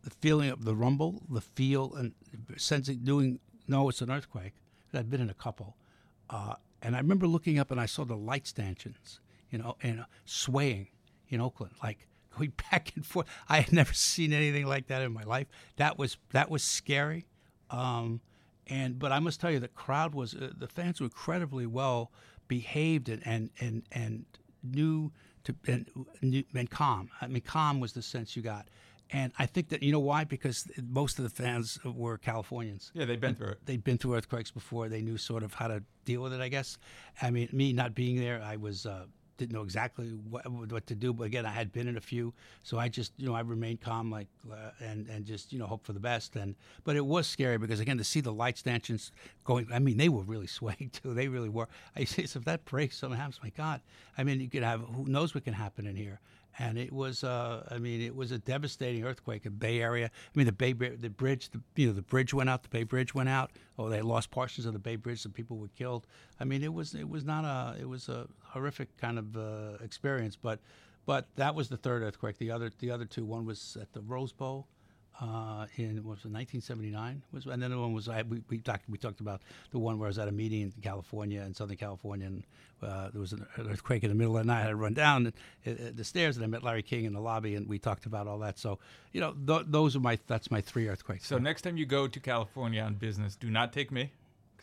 the 0.03 0.11
feeling 0.21 0.51
of 0.51 0.65
the 0.65 0.75
rumble, 0.75 1.23
the 1.31 1.41
feel, 1.41 1.95
and 1.95 2.13
sensing, 2.57 2.99
doing, 3.05 3.39
no, 3.69 3.89
it's 3.89 4.01
an 4.01 4.11
earthquake. 4.11 4.55
I'd 4.93 5.09
been 5.09 5.21
in 5.21 5.31
a 5.31 5.35
couple. 5.35 5.77
Uh, 6.29 6.55
and 6.83 6.97
I 6.97 6.99
remember 6.99 7.27
looking 7.27 7.59
up 7.59 7.71
and 7.71 7.81
I 7.81 7.87
saw 7.87 8.05
the 8.05 8.17
light 8.17 8.47
stanchions, 8.47 9.21
you 9.51 9.59
know, 9.59 9.77
and 9.83 10.01
uh, 10.01 10.05
swaying 10.25 10.89
in 11.29 11.41
Oakland, 11.41 11.75
like 11.83 12.09
going 12.37 12.53
back 12.71 12.93
and 12.97 13.05
forth. 13.05 13.27
I 13.49 13.61
had 13.61 13.73
never 13.73 13.93
seen 13.93 14.33
anything 14.33 14.67
like 14.67 14.87
that 14.89 15.03
in 15.03 15.13
my 15.13 15.25
life. 15.25 15.47
That 15.77 15.99
was 15.99 16.17
that 16.33 16.51
was 16.51 16.63
scary. 16.63 17.27
Um, 17.71 18.21
and 18.67 18.99
but 18.99 19.13
I 19.13 19.19
must 19.19 19.41
tell 19.41 19.51
you, 19.51 19.59
the 19.59 19.69
crowd 19.69 20.15
was 20.15 20.35
uh, 20.35 20.51
the 20.57 20.69
fans 20.69 21.01
were 21.01 21.07
incredibly 21.07 21.67
well 21.67 22.13
behaved 22.49 23.09
and 23.09 23.23
and 23.25 23.51
and, 23.61 23.83
and 23.93 24.25
knew 24.63 25.13
to 25.45 25.55
and, 25.67 25.87
and 26.55 26.71
calm. 26.71 27.11
I 27.21 27.27
mean, 27.27 27.43
calm 27.43 27.81
was 27.81 27.93
the 27.93 28.03
sense 28.03 28.37
you 28.37 28.43
got. 28.43 28.69
And 29.15 29.31
I 29.39 29.45
think 29.45 29.69
that 29.69 29.83
you 29.83 29.93
know 29.93 30.01
why? 30.01 30.25
Because 30.25 30.67
most 30.83 31.19
of 31.19 31.25
the 31.25 31.31
fans 31.31 31.79
were 31.85 32.17
Californians. 32.17 32.91
Yeah, 32.95 33.05
they've 33.05 33.21
been 33.21 33.35
through 33.35 33.49
it. 33.49 33.59
They'd 33.67 33.85
been 33.85 33.99
through 33.99 34.15
earthquakes 34.15 34.51
before. 34.51 34.89
They 34.89 35.03
knew 35.03 35.19
sort 35.19 35.43
of 35.43 35.53
how 35.53 35.69
to 35.69 35.83
deal 36.07 36.23
with 36.23 36.33
it. 36.33 36.41
I 36.41 36.49
guess. 36.49 36.79
I 37.21 37.31
mean, 37.31 37.49
me 37.53 37.73
not 37.73 37.95
being 37.95 38.19
there, 38.19 38.41
I 38.43 38.57
was 38.57 38.87
uh, 38.87 39.05
didn't 39.43 39.53
know 39.53 39.63
exactly 39.63 40.07
what, 40.31 40.47
what 40.49 40.87
to 40.87 40.95
do. 40.95 41.13
But 41.13 41.25
again, 41.25 41.45
I 41.45 41.51
had 41.51 41.73
been 41.73 41.89
in 41.89 41.97
a 41.97 42.01
few, 42.01 42.33
so 42.63 42.79
I 42.79 42.89
just 42.89 43.13
you 43.17 43.27
know 43.27 43.35
I 43.35 43.41
remained 43.41 43.81
calm, 43.81 44.11
like 44.11 44.29
uh, 44.51 44.71
and 44.81 45.09
and 45.09 45.25
just 45.27 45.53
you 45.53 45.59
know 45.59 45.67
hope 45.67 45.85
for 45.85 45.93
the 45.93 46.01
best. 46.01 46.37
And 46.37 46.55
but 46.85 46.95
it 46.95 47.05
was 47.05 47.27
scary 47.27 47.59
because 47.59 47.81
again 47.81 47.99
to 47.99 48.05
see 48.05 48.21
the 48.21 48.33
light 48.33 48.57
stanchions 48.57 49.11
going. 49.45 49.67
I 49.73 49.81
mean, 49.81 49.97
they 49.97 50.09
were 50.09 50.23
really 50.23 50.47
swaying 50.59 50.91
too. 50.93 51.13
They 51.13 51.27
really 51.29 51.49
were. 51.49 51.69
I 51.97 52.05
say, 52.05 52.27
so 52.27 52.39
if 52.39 52.45
that 52.45 52.65
breaks, 52.65 52.99
something 52.99 53.19
happens. 53.19 53.41
My 53.43 53.51
God, 53.51 53.81
I 54.17 54.23
mean, 54.23 54.41
you 54.41 54.49
could 54.49 54.63
have 54.63 54.81
who 54.81 55.05
knows 55.07 55.35
what 55.35 55.45
can 55.45 55.55
happen 55.55 55.87
in 55.87 55.97
here 55.97 56.21
and 56.59 56.79
it 56.79 56.93
was 56.93 57.25
uh, 57.25 57.67
I 57.71 57.79
mean 57.79 58.01
it 58.01 58.15
was 58.15 58.33
a 58.33 58.39
devastating 58.39 59.05
earthquake 59.05 59.47
in 59.47 59.53
Bay 59.53 59.81
Area. 59.81 60.07
I 60.07 60.39
mean 60.39 60.47
the 60.47 60.53
Bay 60.53 60.73
the 60.73 61.11
bridge 61.11 61.51
the 61.51 61.61
you 61.77 61.89
know 61.89 61.93
the 61.93 62.03
bridge 62.03 62.35
went 62.35 62.51
out 62.51 62.63
the 62.63 62.69
Bay 62.69 62.85
Bridge 62.85 63.15
went 63.15 63.29
out. 63.29 63.53
Oh, 63.79 63.89
they 63.89 64.03
lost 64.03 64.31
portions 64.31 64.67
of 64.67 64.73
the 64.73 64.79
Bay 64.79 64.97
Bridge. 64.97 65.21
Some 65.21 65.33
people 65.33 65.57
were 65.57 65.69
killed. 65.69 66.07
I 66.41 66.45
mean 66.45 66.63
it 66.63 66.73
was 66.73 66.95
it 66.95 67.09
was 67.09 67.25
not 67.25 67.45
a 67.45 67.81
it 67.81 67.89
was 67.89 68.09
a 68.09 68.29
horrific 68.43 68.97
kind 68.99 69.19
of 69.19 69.37
uh, 69.37 69.83
experience. 69.83 70.37
But 70.37 70.61
but 71.07 71.27
that 71.37 71.55
was 71.55 71.69
the 71.69 71.77
third 71.77 72.03
earthquake. 72.03 72.39
The 72.39 72.51
other 72.51 72.71
the 72.79 72.91
other 72.91 73.05
two 73.05 73.25
one 73.25 73.45
was 73.45 73.77
at 73.81 73.93
the 73.93 74.01
Rose 74.01 74.33
Bowl. 74.33 74.67
Uh, 75.21 75.67
in 75.77 75.97
what 76.05 76.17
was 76.17 76.25
it 76.25 76.33
1979 76.33 77.23
was 77.33 77.47
and 77.47 77.63
then 77.63 77.71
the 77.71 77.79
one 77.79 77.93
was 77.93 78.09
I, 78.09 78.23
we 78.23 78.43
we 78.49 78.59
talked 78.59 78.89
we 78.89 78.99
talked 78.99 79.21
about 79.21 79.43
the 79.71 79.79
one 79.79 79.99
where 79.99 80.07
I 80.07 80.11
was 80.11 80.19
at 80.19 80.29
a 80.29 80.33
meeting 80.33 80.63
in 80.63 80.73
California 80.83 81.43
in 81.43 81.55
Southern 81.55 81.77
California 81.77 82.27
and 82.27 82.43
uh, 82.83 83.11
there 83.11 83.21
was 83.21 83.33
an 83.33 83.47
earthquake 83.59 84.03
in 84.03 84.09
the 84.09 84.15
middle 84.15 84.37
of 84.37 84.45
the 84.45 84.47
night 84.53 84.61
I 84.61 84.63
had 84.63 84.69
to 84.71 84.77
run 84.77 84.95
down 84.95 85.27
uh, 85.29 85.31
the 85.95 86.03
stairs 86.05 86.37
and 86.37 86.45
I 86.45 86.49
met 86.49 86.63
Larry 86.63 86.83
King 86.83 87.05
in 87.05 87.13
the 87.13 87.21
lobby 87.21 87.55
and 87.55 87.69
we 87.69 87.79
talked 87.79 88.07
about 88.07 88.27
all 88.27 88.39
that 88.41 88.59
so 88.59 88.79
you 89.13 89.21
know 89.21 89.35
th- 89.47 89.67
those 89.69 89.95
are 89.97 90.01
my 90.01 90.19
that's 90.27 90.51
my 90.51 90.61
three 90.61 90.89
earthquakes 90.89 91.27
So 91.27 91.39
next 91.39 91.63
time 91.63 91.77
you 91.77 91.87
go 91.87 92.09
to 92.09 92.19
California 92.21 92.81
on 92.83 92.95
business, 92.95 93.37
do 93.37 93.51
not 93.51 93.73
take 93.73 93.93
me. 93.93 94.13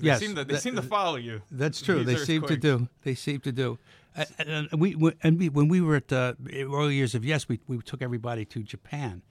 Yes, 0.01 0.19
they 0.19 0.25
seem 0.27 0.35
to, 0.37 0.45
they 0.45 0.53
that- 0.53 0.61
seem 0.61 0.75
to 0.77 0.81
follow 0.81 1.17
you. 1.17 1.41
That's 1.51 1.81
true. 1.81 2.03
They 2.05 2.15
seem 2.15 2.41
to 2.43 2.55
do. 2.55 2.87
They 3.03 3.15
seem 3.15 3.41
to 3.41 3.51
do. 3.51 3.77
And, 4.15 4.67
and 4.71 4.79
we 4.81 4.95
we- 4.95 5.13
and 5.23 5.37
we, 5.37 5.49
when 5.49 5.67
we 5.67 5.81
were 5.81 5.97
at 5.97 6.11
uh, 6.13 6.33
early 6.53 6.95
years 6.95 7.15
of 7.15 7.23
yes, 7.25 7.47
we 7.49 7.59
we 7.67 7.77
took 7.81 8.01
everybody 8.01 8.45
to 8.45 8.63
Japan. 8.63 9.21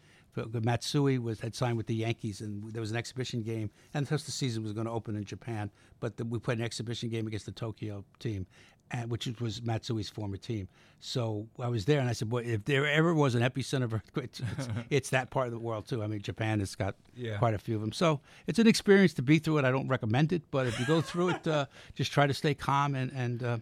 Matsui 0.47 1.19
was 1.19 1.41
had 1.41 1.55
signed 1.55 1.77
with 1.77 1.87
the 1.87 1.95
Yankees, 1.95 2.41
and 2.41 2.73
there 2.73 2.81
was 2.81 2.91
an 2.91 2.97
exhibition 2.97 3.43
game, 3.43 3.71
and 3.95 4.07
the 4.07 4.19
season 4.19 4.63
was 4.63 4.73
going 4.73 4.87
to 4.87 4.93
open 4.93 5.17
in 5.17 5.25
Japan. 5.25 5.71
But 6.01 6.17
the, 6.17 6.25
we 6.25 6.39
played 6.39 6.59
an 6.59 6.65
exhibition 6.65 7.09
game 7.09 7.27
against 7.27 7.47
the 7.47 7.53
Tokyo 7.53 8.05
team, 8.19 8.47
and, 8.91 9.11
which 9.11 9.27
was 9.41 9.61
Matsui's 9.61 10.09
former 10.09 10.37
team. 10.37 10.69
So 11.01 11.47
I 11.59 11.69
was 11.69 11.85
there, 11.85 12.01
and 12.01 12.09
I 12.09 12.13
said, 12.13 12.29
"Boy, 12.29 12.43
if 12.45 12.65
there 12.65 12.87
ever 12.87 13.15
was 13.15 13.35
an 13.35 13.43
epicenter 13.43 13.85
of 13.85 13.95
earthquakes, 13.99 14.41
it's, 14.57 14.69
it's 14.91 15.11
that 15.11 15.31
part 15.31 15.47
of 15.47 15.53
the 15.53 15.59
world 15.59 15.87
too. 15.89 16.03
I 16.03 16.07
mean, 16.07 16.21
Japan 16.23 16.61
has 16.61 16.75
got 16.75 16.95
Yeah. 17.15 17.39
quite 17.39 17.55
a 17.55 17.59
few 17.59 17.75
of 17.75 17.81
them. 17.81 17.93
So 17.93 18.21
it's 18.47 18.59
an 18.59 18.67
experience 18.67 19.15
to 19.15 19.23
be 19.23 19.39
through 19.39 19.59
it. 19.59 19.65
I 19.65 19.71
don't 19.71 19.89
recommend 19.89 20.33
it, 20.33 20.43
but 20.51 20.67
if 20.67 20.79
you 20.81 20.87
go 20.87 21.01
through 21.01 21.31
it, 21.31 21.47
uh, 21.47 21.67
just 21.95 22.13
try 22.13 22.27
to 22.27 22.35
stay 22.35 22.55
calm 22.55 22.95
and 22.95 23.11
and 23.13 23.43
uh, 23.43 23.59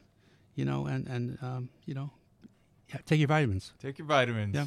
you 0.54 0.64
know 0.64 0.86
and 0.86 1.06
and 1.06 1.38
um, 1.42 1.68
you 1.86 1.94
know, 1.94 2.10
yeah, 2.88 2.98
take 3.06 3.18
your 3.18 3.28
vitamins. 3.28 3.72
Take 3.80 3.98
your 3.98 4.06
vitamins. 4.06 4.54
Yeah. 4.54 4.66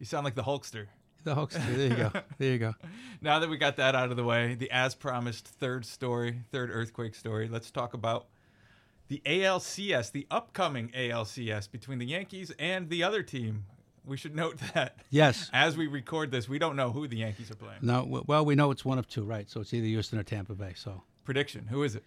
You 0.00 0.06
sound 0.06 0.24
like 0.24 0.34
the 0.34 0.42
Hulkster. 0.42 0.86
The 1.24 1.34
Hulkster. 1.36 1.76
There 1.76 1.88
you 1.88 1.94
go. 1.96 2.10
There 2.38 2.52
you 2.52 2.58
go. 2.58 2.74
Now 3.20 3.38
that 3.38 3.48
we 3.48 3.56
got 3.56 3.76
that 3.76 3.94
out 3.94 4.10
of 4.10 4.16
the 4.16 4.24
way, 4.24 4.54
the 4.56 4.68
as 4.72 4.96
promised 4.96 5.46
third 5.46 5.86
story, 5.86 6.40
third 6.50 6.70
earthquake 6.72 7.14
story, 7.14 7.46
let's 7.48 7.70
talk 7.70 7.94
about 7.94 8.26
the 9.06 9.22
ALCS, 9.24 10.10
the 10.10 10.26
upcoming 10.28 10.88
ALCS 10.88 11.70
between 11.70 11.98
the 12.00 12.06
Yankees 12.06 12.50
and 12.58 12.88
the 12.88 13.04
other 13.04 13.22
team. 13.22 13.64
We 14.04 14.16
should 14.16 14.34
note 14.34 14.58
that 14.74 14.96
Yes. 15.10 15.48
as 15.52 15.76
we 15.76 15.86
record 15.86 16.32
this, 16.32 16.48
we 16.48 16.58
don't 16.58 16.74
know 16.74 16.90
who 16.90 17.06
the 17.06 17.18
Yankees 17.18 17.50
are 17.52 17.54
playing. 17.54 17.78
No. 17.82 18.24
Well, 18.26 18.44
we 18.44 18.56
know 18.56 18.72
it's 18.72 18.84
one 18.84 18.98
of 18.98 19.06
two, 19.06 19.22
right? 19.22 19.48
So 19.48 19.60
it's 19.60 19.72
either 19.72 19.86
Houston 19.86 20.18
or 20.18 20.24
Tampa 20.24 20.54
Bay. 20.54 20.72
So 20.74 21.02
Prediction: 21.24 21.68
Who 21.68 21.84
is 21.84 21.94
it? 21.94 22.02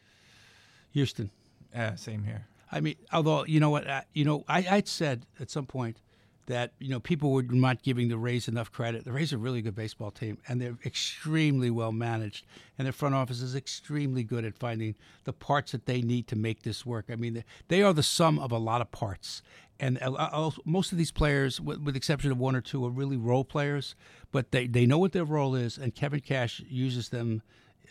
Houston. 0.92 1.32
Yeah, 1.74 1.96
same 1.96 2.24
here. 2.26 2.46
I 2.72 2.82
mean, 2.82 2.96
although 3.14 3.46
you 3.46 3.62
know 3.62 3.70
what, 3.70 3.88
uh, 3.88 4.02
you 4.14 4.26
know, 4.26 4.44
I 4.50 4.66
I'd 4.70 4.88
said 4.90 5.26
at 5.40 5.50
some 5.50 5.66
point 5.66 6.02
that 6.48 6.74
you 6.80 6.90
know 6.90 7.00
people 7.00 7.32
were 7.32 7.44
not 7.44 7.82
giving 7.82 8.08
the 8.08 8.18
Rays 8.18 8.48
enough 8.48 8.72
credit. 8.72 9.06
The 9.06 9.12
Rays 9.12 9.34
are 9.34 9.38
a 9.38 9.40
really 9.40 9.62
good 9.62 9.76
baseball 9.76 10.12
team, 10.12 10.38
and 10.48 10.62
they're 10.62 10.78
extremely 10.86 11.70
well 11.70 11.92
managed, 11.92 12.46
and 12.78 12.86
their 12.86 12.94
front 12.94 13.16
office 13.16 13.42
is 13.42 13.56
extremely 13.56 14.24
good 14.24 14.46
at 14.46 14.58
finding 14.58 14.96
the 15.24 15.34
parts 15.34 15.72
that 15.72 15.86
they 15.86 16.02
need 16.02 16.28
to 16.28 16.36
make 16.36 16.64
this 16.64 16.86
work. 16.86 17.06
I 17.10 17.16
mean, 17.16 17.44
they, 17.68 17.82
are 17.82 17.94
the 17.94 18.04
sum 18.04 18.40
of 18.40 18.52
a 18.52 18.58
lot 18.58 18.82
of 18.82 18.92
parts. 18.92 19.42
And 19.78 20.00
most 20.64 20.94
of 20.94 20.98
these 20.98 21.12
players, 21.12 21.60
with, 21.60 21.82
with 21.82 21.96
the 21.96 21.98
exception 21.98 22.32
of 22.32 22.38
one 22.38 22.56
or 22.56 22.62
two, 22.62 22.86
are 22.86 22.90
really 22.90 23.18
role 23.18 23.44
players, 23.44 23.94
but 24.32 24.52
they, 24.52 24.68
they 24.68 24.86
know 24.86 24.98
what 24.98 25.12
their 25.12 25.26
role 25.26 25.54
is, 25.54 25.78
and 25.78 25.94
Kevin 25.94 26.22
Cash 26.22 26.62
uses 26.70 27.10
them 27.10 27.42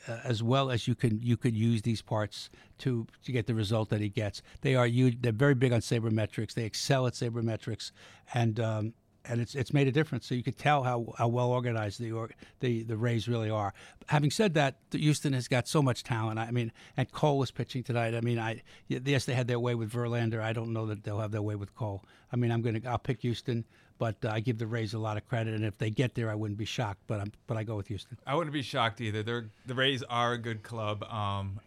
uh, 0.09 0.19
as 0.25 0.43
well 0.43 0.71
as 0.71 0.87
you 0.87 0.95
can 0.95 1.21
you 1.23 1.37
could 1.37 1.57
use 1.57 1.83
these 1.83 2.03
parts 2.03 2.51
to 2.79 3.07
to 3.25 3.33
get 3.33 3.47
the 3.47 3.55
result 3.55 3.91
that 3.91 4.01
he 4.01 4.09
gets. 4.09 4.43
They 4.61 4.75
are 4.75 4.87
huge. 4.87 5.23
They're 5.23 5.33
very 5.33 5.55
big 5.55 5.73
on 5.73 5.81
sabermetrics. 5.81 6.55
They 6.55 6.65
excel 6.65 7.07
at 7.07 7.15
sabermetrics, 7.15 7.93
and 8.33 8.61
um, 8.61 8.95
and 9.27 9.41
it's 9.41 9.55
it's 9.55 9.73
made 9.73 9.89
a 9.89 9.93
difference. 9.93 10.27
So 10.27 10.35
you 10.35 10.43
could 10.43 10.59
tell 10.59 10.83
how, 10.83 11.13
how 11.17 11.29
well 11.29 11.51
organized 11.51 12.01
the 12.01 12.13
or, 12.13 12.31
the 12.61 12.83
the 12.83 12.97
Rays 12.97 13.29
really 13.29 13.51
are. 13.51 13.73
Having 14.09 14.31
said 14.33 14.55
that, 14.55 14.77
Houston 14.93 15.33
has 15.33 15.49
got 15.49 15.67
so 15.67 15.83
much 15.83 16.05
talent. 16.05 16.39
I 16.39 16.51
mean, 16.51 16.73
and 16.97 17.11
Cole 17.11 17.39
was 17.39 17.51
pitching 17.51 17.83
tonight. 17.83 18.15
I 18.15 18.21
mean, 18.21 18.39
I 18.39 18.63
yes 18.89 19.25
they 19.25 19.35
had 19.35 19.49
their 19.49 19.61
way 19.61 19.75
with 19.75 19.93
Verlander. 19.93 20.41
I 20.41 20.53
don't 20.53 20.73
know 20.73 20.87
that 20.87 21.05
they'll 21.05 21.21
have 21.21 21.33
their 21.33 21.43
way 21.43 21.55
with 21.55 21.75
Cole. 21.75 22.05
I 22.33 22.37
mean, 22.37 22.51
I'm 22.51 22.63
gonna 22.63 22.81
I'll 22.87 22.99
pick 22.99 23.23
Houston. 23.23 23.65
But 24.05 24.23
uh, 24.29 24.33
I 24.35 24.41
give 24.41 24.59
the 24.59 24.67
Rays 24.67 24.93
a 24.93 24.99
lot 24.99 25.17
of 25.17 25.27
credit, 25.27 25.55
and 25.55 25.65
if 25.65 25.79
they 25.79 25.89
get 25.89 26.15
there, 26.15 26.29
I 26.31 26.35
wouldn't 26.35 26.59
be 26.59 26.67
shocked. 26.67 27.01
But 27.07 27.21
I'm, 27.21 27.33
but 27.47 27.57
I 27.57 27.63
go 27.65 27.75
with 27.77 27.87
Houston. 27.89 28.19
I 28.27 28.35
wouldn't 28.35 28.53
be 28.53 28.61
shocked 28.61 29.01
either. 29.01 29.23
They're, 29.23 29.47
the 29.65 29.75
Rays 29.75 30.03
are 30.03 30.33
a 30.35 30.39
good 30.39 30.63
club. 30.63 31.03
Um, 31.05 31.59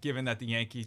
given 0.00 0.24
that 0.24 0.38
the 0.38 0.46
Yankees 0.46 0.86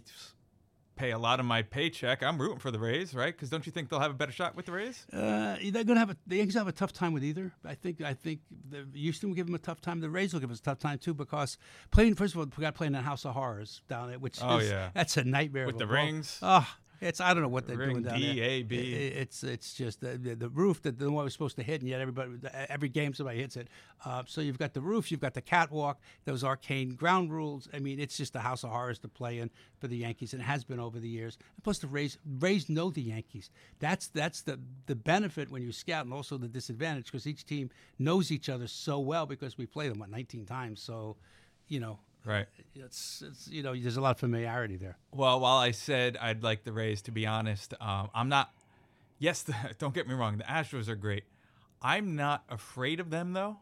pay 0.96 1.12
a 1.12 1.18
lot 1.18 1.38
of 1.38 1.46
my 1.46 1.62
paycheck, 1.62 2.24
I'm 2.24 2.36
rooting 2.40 2.58
for 2.58 2.72
the 2.72 2.80
Rays, 2.80 3.14
right? 3.14 3.32
Because 3.32 3.48
don't 3.48 3.64
you 3.64 3.70
think 3.70 3.88
they'll 3.90 4.00
have 4.00 4.10
a 4.10 4.14
better 4.14 4.32
shot 4.32 4.56
with 4.56 4.66
the 4.66 4.72
Rays? 4.72 5.06
Uh, 5.12 5.54
they're 5.70 5.84
going 5.84 5.94
to 5.94 6.00
have 6.00 6.10
a, 6.10 6.16
the 6.26 6.38
Yankees 6.38 6.54
have 6.56 6.66
a 6.66 6.72
tough 6.72 6.92
time 6.92 7.12
with 7.12 7.22
either. 7.22 7.52
I 7.64 7.74
think 7.76 8.00
I 8.00 8.14
think 8.14 8.40
the 8.68 8.84
Houston 8.94 9.28
will 9.28 9.36
give 9.36 9.46
them 9.46 9.54
a 9.54 9.58
tough 9.60 9.80
time. 9.80 10.00
The 10.00 10.10
Rays 10.10 10.32
will 10.32 10.40
give 10.40 10.50
us 10.50 10.58
a 10.58 10.62
tough 10.62 10.80
time 10.80 10.98
too 10.98 11.14
because 11.14 11.58
playing 11.92 12.16
first 12.16 12.34
of 12.34 12.40
all 12.40 12.46
we 12.56 12.60
got 12.62 12.74
playing 12.74 12.96
in 12.96 13.04
House 13.04 13.24
of 13.24 13.34
Horrors 13.34 13.82
down 13.88 14.08
there, 14.08 14.18
which 14.18 14.38
Oh, 14.42 14.58
is, 14.58 14.68
yeah. 14.68 14.90
that's 14.94 15.16
a 15.16 15.22
nightmare 15.22 15.66
With 15.66 15.78
the 15.78 15.86
ball. 15.86 15.94
rings. 15.94 16.40
Oh, 16.42 16.66
it's 17.00 17.20
I 17.20 17.32
don't 17.34 17.42
know 17.42 17.48
what 17.48 17.66
they're 17.66 17.76
Ring 17.76 17.90
doing 17.92 18.02
down 18.04 18.18
D, 18.18 18.34
there. 18.40 18.44
A, 18.48 18.62
B. 18.62 18.76
I- 18.76 18.80
I- 18.80 19.20
It's 19.20 19.42
it's 19.44 19.74
just 19.74 20.00
the, 20.00 20.18
the, 20.18 20.34
the 20.34 20.48
roof 20.48 20.82
that 20.82 20.98
the 20.98 21.10
one 21.10 21.24
was 21.24 21.32
supposed 21.32 21.56
to 21.56 21.62
hit, 21.62 21.80
and 21.80 21.88
yet 21.90 22.00
everybody 22.00 22.32
every 22.68 22.88
game 22.88 23.14
somebody 23.14 23.38
hits 23.40 23.56
it. 23.56 23.68
Uh, 24.04 24.22
so 24.26 24.40
you've 24.40 24.58
got 24.58 24.74
the 24.74 24.80
roof, 24.80 25.10
you've 25.10 25.20
got 25.20 25.34
the 25.34 25.40
catwalk, 25.40 26.00
those 26.24 26.42
arcane 26.44 26.94
ground 26.94 27.32
rules. 27.32 27.68
I 27.72 27.78
mean, 27.78 27.98
it's 28.00 28.16
just 28.16 28.34
a 28.36 28.40
house 28.40 28.64
of 28.64 28.70
horrors 28.70 28.98
to 29.00 29.08
play 29.08 29.38
in 29.38 29.50
for 29.80 29.88
the 29.88 29.96
Yankees, 29.96 30.32
and 30.34 30.42
has 30.42 30.64
been 30.64 30.80
over 30.80 30.98
the 30.98 31.08
years. 31.08 31.36
And 31.56 31.64
plus, 31.64 31.78
the 31.78 31.86
Rays 31.88 32.18
Rays 32.40 32.68
know 32.68 32.90
the 32.90 33.02
Yankees. 33.02 33.50
That's 33.78 34.08
that's 34.08 34.42
the 34.42 34.58
the 34.86 34.96
benefit 34.96 35.50
when 35.50 35.62
you 35.62 35.72
scout, 35.72 36.04
and 36.04 36.12
also 36.14 36.38
the 36.38 36.48
disadvantage 36.48 37.06
because 37.06 37.26
each 37.26 37.44
team 37.46 37.70
knows 37.98 38.30
each 38.32 38.48
other 38.48 38.66
so 38.66 38.98
well 38.98 39.26
because 39.26 39.56
we 39.58 39.66
play 39.66 39.88
them 39.88 39.98
what 39.98 40.10
19 40.10 40.46
times. 40.46 40.80
So, 40.80 41.16
you 41.68 41.80
know, 41.80 41.98
Right. 42.24 42.46
it's, 42.74 43.22
it's 43.26 43.48
you 43.48 43.62
know 43.62 43.74
there's 43.74 43.96
a 43.96 44.00
lot 44.00 44.10
of 44.10 44.18
familiarity 44.18 44.76
there. 44.76 44.98
Well, 45.12 45.40
while 45.40 45.56
I 45.56 45.70
said 45.70 46.16
I'd 46.20 46.42
like 46.42 46.64
the 46.64 46.72
Rays, 46.72 47.02
to 47.02 47.10
be 47.10 47.26
honest, 47.26 47.74
um, 47.80 48.10
I'm 48.14 48.28
not. 48.28 48.52
Yes, 49.18 49.42
the, 49.42 49.54
don't 49.78 49.94
get 49.94 50.06
me 50.06 50.14
wrong. 50.14 50.38
The 50.38 50.44
Astros 50.44 50.88
are 50.88 50.96
great. 50.96 51.24
I'm 51.80 52.16
not 52.16 52.44
afraid 52.48 53.00
of 53.00 53.10
them, 53.10 53.32
though. 53.32 53.58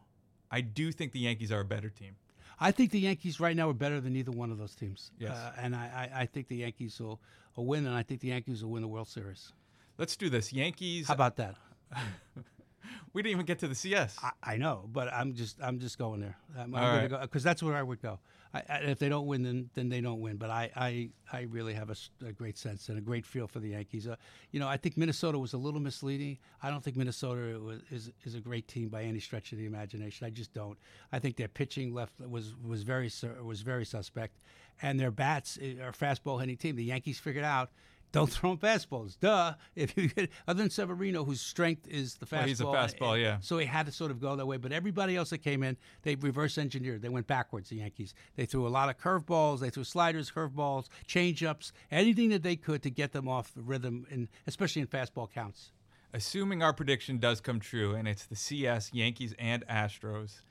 I 0.49 0.61
do 0.61 0.91
think 0.91 1.11
the 1.11 1.19
Yankees 1.19 1.51
are 1.51 1.59
a 1.59 1.65
better 1.65 1.89
team. 1.89 2.15
I 2.59 2.71
think 2.71 2.91
the 2.91 2.99
Yankees 2.99 3.39
right 3.39 3.55
now 3.55 3.69
are 3.69 3.73
better 3.73 4.01
than 4.01 4.15
either 4.15 4.31
one 4.31 4.51
of 4.51 4.57
those 4.57 4.73
teams. 4.73 5.11
Yes. 5.19 5.31
Uh, 5.31 5.51
and 5.59 5.75
I, 5.75 6.09
I, 6.15 6.21
I 6.21 6.25
think 6.25 6.47
the 6.47 6.57
Yankees 6.57 6.99
will, 6.99 7.19
will 7.55 7.67
win, 7.67 7.85
and 7.85 7.95
I 7.95 8.01
think 8.01 8.21
the 8.21 8.29
Yankees 8.29 8.63
will 8.63 8.71
win 8.71 8.81
the 8.81 8.87
World 8.87 9.07
Series. 9.07 9.53
Let's 9.97 10.15
do 10.15 10.29
this. 10.29 10.51
Yankees. 10.51 11.07
How 11.07 11.13
about 11.13 11.35
that? 11.35 11.55
we 13.13 13.21
didn't 13.21 13.33
even 13.33 13.45
get 13.45 13.59
to 13.59 13.67
the 13.67 13.75
CS. 13.75 14.17
I, 14.23 14.31
I 14.43 14.57
know, 14.57 14.89
but 14.91 15.11
I'm 15.13 15.33
just 15.33 15.57
I'm 15.61 15.79
just 15.79 15.97
going 15.97 16.19
there. 16.19 16.37
I'm, 16.57 16.73
I'm 16.75 16.99
right. 16.99 17.09
go 17.09 17.19
because 17.19 17.43
that's 17.43 17.61
where 17.63 17.75
I 17.75 17.83
would 17.83 18.01
go. 18.01 18.19
I, 18.53 18.63
I, 18.69 18.77
if 18.79 18.99
they 18.99 19.09
don't 19.09 19.27
win, 19.27 19.43
then 19.43 19.69
then 19.73 19.89
they 19.89 20.01
don't 20.01 20.19
win. 20.19 20.37
But 20.37 20.49
I 20.49 20.71
I, 20.75 21.09
I 21.31 21.41
really 21.41 21.73
have 21.73 21.89
a 22.25 22.31
great 22.31 22.57
sense 22.57 22.89
and 22.89 22.97
a 22.97 23.01
great 23.01 23.25
feel 23.25 23.47
for 23.47 23.59
the 23.59 23.69
Yankees. 23.69 24.07
Uh, 24.07 24.15
you 24.51 24.59
know, 24.59 24.67
I 24.67 24.77
think 24.77 24.97
Minnesota 24.97 25.37
was 25.37 25.53
a 25.53 25.57
little 25.57 25.79
misleading. 25.79 26.37
I 26.61 26.69
don't 26.69 26.83
think 26.83 26.97
Minnesota 26.97 27.59
was, 27.59 27.79
is 27.91 28.11
is 28.23 28.35
a 28.35 28.39
great 28.39 28.67
team 28.67 28.89
by 28.89 29.03
any 29.03 29.19
stretch 29.19 29.51
of 29.51 29.57
the 29.57 29.65
imagination. 29.65 30.25
I 30.25 30.29
just 30.29 30.53
don't. 30.53 30.77
I 31.11 31.19
think 31.19 31.35
their 31.35 31.47
pitching 31.47 31.93
left 31.93 32.19
was 32.19 32.55
was 32.65 32.83
very 32.83 33.11
was 33.43 33.61
very 33.61 33.85
suspect, 33.85 34.39
and 34.81 34.99
their 34.99 35.11
bats 35.11 35.57
eh, 35.61 35.75
are 35.81 35.89
a 35.89 35.93
fastball 35.93 36.39
hitting 36.39 36.57
team. 36.57 36.75
The 36.75 36.83
Yankees 36.83 37.19
figured 37.19 37.45
out. 37.45 37.71
Don't 38.17 38.31
throw 38.31 38.55
them 38.55 38.57
fastballs. 38.57 39.19
Duh. 39.19 39.53
If 39.75 39.95
you 39.95 40.07
get, 40.07 40.31
other 40.47 40.57
than 40.57 40.71
Severino, 40.71 41.23
whose 41.23 41.39
strength 41.39 41.87
is 41.87 42.15
the 42.15 42.25
fastball. 42.25 42.31
Well, 42.31 42.47
he's 42.47 42.61
a 42.61 42.63
fastball, 42.63 43.21
yeah. 43.21 43.37
So 43.41 43.59
he 43.59 43.67
had 43.67 43.85
to 43.85 43.91
sort 43.91 44.09
of 44.09 44.19
go 44.19 44.35
that 44.35 44.45
way. 44.45 44.57
But 44.57 44.71
everybody 44.71 45.15
else 45.15 45.29
that 45.29 45.39
came 45.39 45.61
in, 45.61 45.77
they 46.01 46.15
reverse 46.15 46.57
engineered. 46.57 47.03
They 47.03 47.09
went 47.09 47.27
backwards, 47.27 47.69
the 47.69 47.75
Yankees. 47.75 48.15
They 48.35 48.47
threw 48.47 48.65
a 48.65 48.69
lot 48.69 48.89
of 48.89 48.97
curveballs, 48.97 49.59
they 49.59 49.69
threw 49.69 49.83
sliders, 49.83 50.31
curveballs, 50.31 50.87
changeups, 51.07 51.71
anything 51.91 52.29
that 52.29 52.41
they 52.41 52.55
could 52.55 52.81
to 52.83 52.89
get 52.89 53.11
them 53.11 53.27
off 53.27 53.53
the 53.53 53.61
rhythm, 53.61 54.07
and 54.09 54.29
especially 54.47 54.81
in 54.81 54.87
fastball 54.87 55.31
counts. 55.31 55.71
Assuming 56.11 56.63
our 56.63 56.73
prediction 56.73 57.19
does 57.19 57.39
come 57.39 57.59
true, 57.59 57.93
and 57.93 58.07
it's 58.07 58.25
the 58.25 58.35
CS, 58.35 58.91
Yankees, 58.93 59.35
and 59.37 59.63
Astros, 59.67 60.41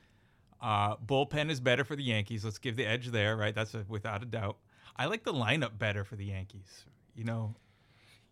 uh, 0.60 0.96
bullpen 0.96 1.50
is 1.50 1.58
better 1.58 1.84
for 1.84 1.96
the 1.96 2.04
Yankees. 2.04 2.44
Let's 2.44 2.58
give 2.58 2.76
the 2.76 2.86
edge 2.86 3.08
there, 3.08 3.36
right? 3.36 3.54
That's 3.54 3.74
a, 3.74 3.84
without 3.88 4.22
a 4.22 4.26
doubt. 4.26 4.58
I 4.96 5.06
like 5.06 5.24
the 5.24 5.32
lineup 5.32 5.78
better 5.78 6.04
for 6.04 6.14
the 6.14 6.26
Yankees. 6.26 6.84
You 7.16 7.24
know, 7.24 7.54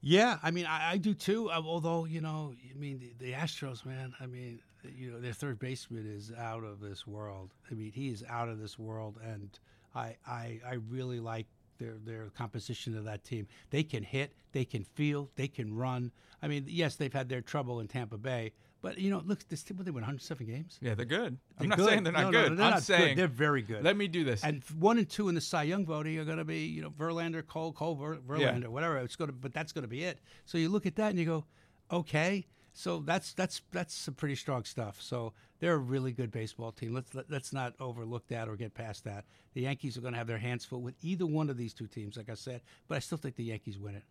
Yeah, 0.00 0.38
I 0.42 0.50
mean, 0.50 0.66
I, 0.66 0.92
I 0.92 0.96
do 0.98 1.14
too. 1.14 1.50
uh, 1.50 1.62
Although, 1.64 2.04
you 2.04 2.20
know, 2.20 2.52
I 2.70 2.78
mean, 2.78 2.98
the, 2.98 3.14
the 3.18 3.32
Astros, 3.32 3.84
man, 3.86 4.14
I 4.20 4.26
mean, 4.26 4.60
you 4.94 5.10
know, 5.10 5.20
their 5.20 5.32
third 5.32 5.58
baseman 5.58 6.06
is 6.06 6.30
out 6.38 6.62
of 6.62 6.80
this 6.80 7.06
world. 7.06 7.54
I 7.70 7.74
mean, 7.74 7.92
he 7.92 8.10
is 8.10 8.22
out 8.28 8.48
of 8.50 8.58
this 8.60 8.78
world, 8.78 9.18
and 9.24 9.58
I, 9.94 10.16
I, 10.26 10.60
I 10.66 10.74
really 10.90 11.20
like 11.20 11.46
their 11.78 11.94
their 12.04 12.26
composition 12.36 12.96
of 12.96 13.04
that 13.04 13.24
team. 13.24 13.48
They 13.70 13.82
can 13.82 14.02
hit, 14.02 14.32
they 14.52 14.64
can 14.66 14.84
feel, 14.84 15.30
they 15.36 15.48
can 15.48 15.74
run. 15.74 16.12
I 16.42 16.48
mean, 16.48 16.66
yes, 16.68 16.96
they've 16.96 17.12
had 17.12 17.28
their 17.30 17.40
trouble 17.40 17.80
in 17.80 17.88
Tampa 17.88 18.18
Bay, 18.18 18.52
but 18.84 18.98
you 18.98 19.10
know, 19.10 19.22
look, 19.24 19.48
this 19.48 19.62
team, 19.62 19.78
what, 19.78 19.86
they 19.86 19.90
win 19.90 20.02
107 20.02 20.46
games. 20.46 20.78
yeah, 20.82 20.94
they're 20.94 21.06
good. 21.06 21.38
They're 21.58 21.64
I'm 21.64 21.68
not 21.70 21.78
good. 21.78 21.88
saying 21.88 22.02
they're 22.04 22.12
not 22.12 22.24
No, 22.24 22.30
good. 22.30 22.50
no, 22.50 22.56
they're 22.56 22.66
I'm 22.66 22.70
not 22.72 22.86
good. 22.86 23.16
They're 23.16 23.26
very 23.26 23.62
good. 23.62 23.82
Let 23.82 23.96
me 23.96 24.06
do 24.06 24.24
this. 24.24 24.44
And 24.44 24.62
one 24.78 24.98
and 24.98 25.08
two 25.08 25.28
in 25.30 25.34
the 25.34 25.40
Cy 25.40 25.62
Young 25.64 25.86
voting 25.86 26.18
are 26.18 26.24
going 26.24 26.36
to 26.38 26.44
be, 26.44 26.66
you 26.66 26.82
know, 26.82 26.90
Verlander, 26.90 27.44
Cole, 27.46 27.72
Cole, 27.72 27.94
Ver- 27.94 28.18
Verlander, 28.18 28.68
whatever. 28.68 28.98
It's 28.98 29.16
going 29.16 29.30
to, 29.30 29.34
but 29.34 29.52
that's 29.54 29.72
going 29.72 29.82
to 29.84 29.88
be 29.88 30.04
it. 30.04 30.20
So 30.44 30.58
you 30.58 30.68
look 30.68 30.84
at 30.86 30.96
that 30.96 31.10
and 31.10 31.18
you 31.18 31.24
go, 31.24 31.44
okay. 31.90 32.46
So 32.76 32.98
that's 32.98 33.32
that's 33.32 33.62
that's 33.70 33.94
some 33.94 34.14
pretty 34.14 34.34
strong 34.34 34.64
stuff. 34.64 35.00
So 35.00 35.32
they're 35.60 35.74
a 35.74 35.78
really 35.78 36.12
good 36.12 36.30
baseball 36.30 36.72
team. 36.72 36.92
Let's 36.92 37.14
let, 37.14 37.30
let's 37.30 37.52
not 37.52 37.72
overlook 37.80 38.26
that 38.28 38.48
or 38.48 38.56
get 38.56 38.74
past 38.74 39.04
that. 39.04 39.24
The 39.54 39.62
Yankees 39.62 39.96
are 39.96 40.00
going 40.00 40.12
to 40.12 40.18
have 40.18 40.26
their 40.26 40.38
hands 40.38 40.64
full 40.64 40.82
with 40.82 40.96
either 41.00 41.24
one 41.24 41.48
of 41.48 41.56
these 41.56 41.72
two 41.72 41.86
teams, 41.86 42.16
like 42.16 42.28
I 42.28 42.34
said. 42.34 42.62
But 42.88 42.96
I 42.96 42.98
still 42.98 43.16
think 43.16 43.36
the 43.36 43.44
Yankees 43.44 43.78
win 43.78 43.94
it. 43.94 44.02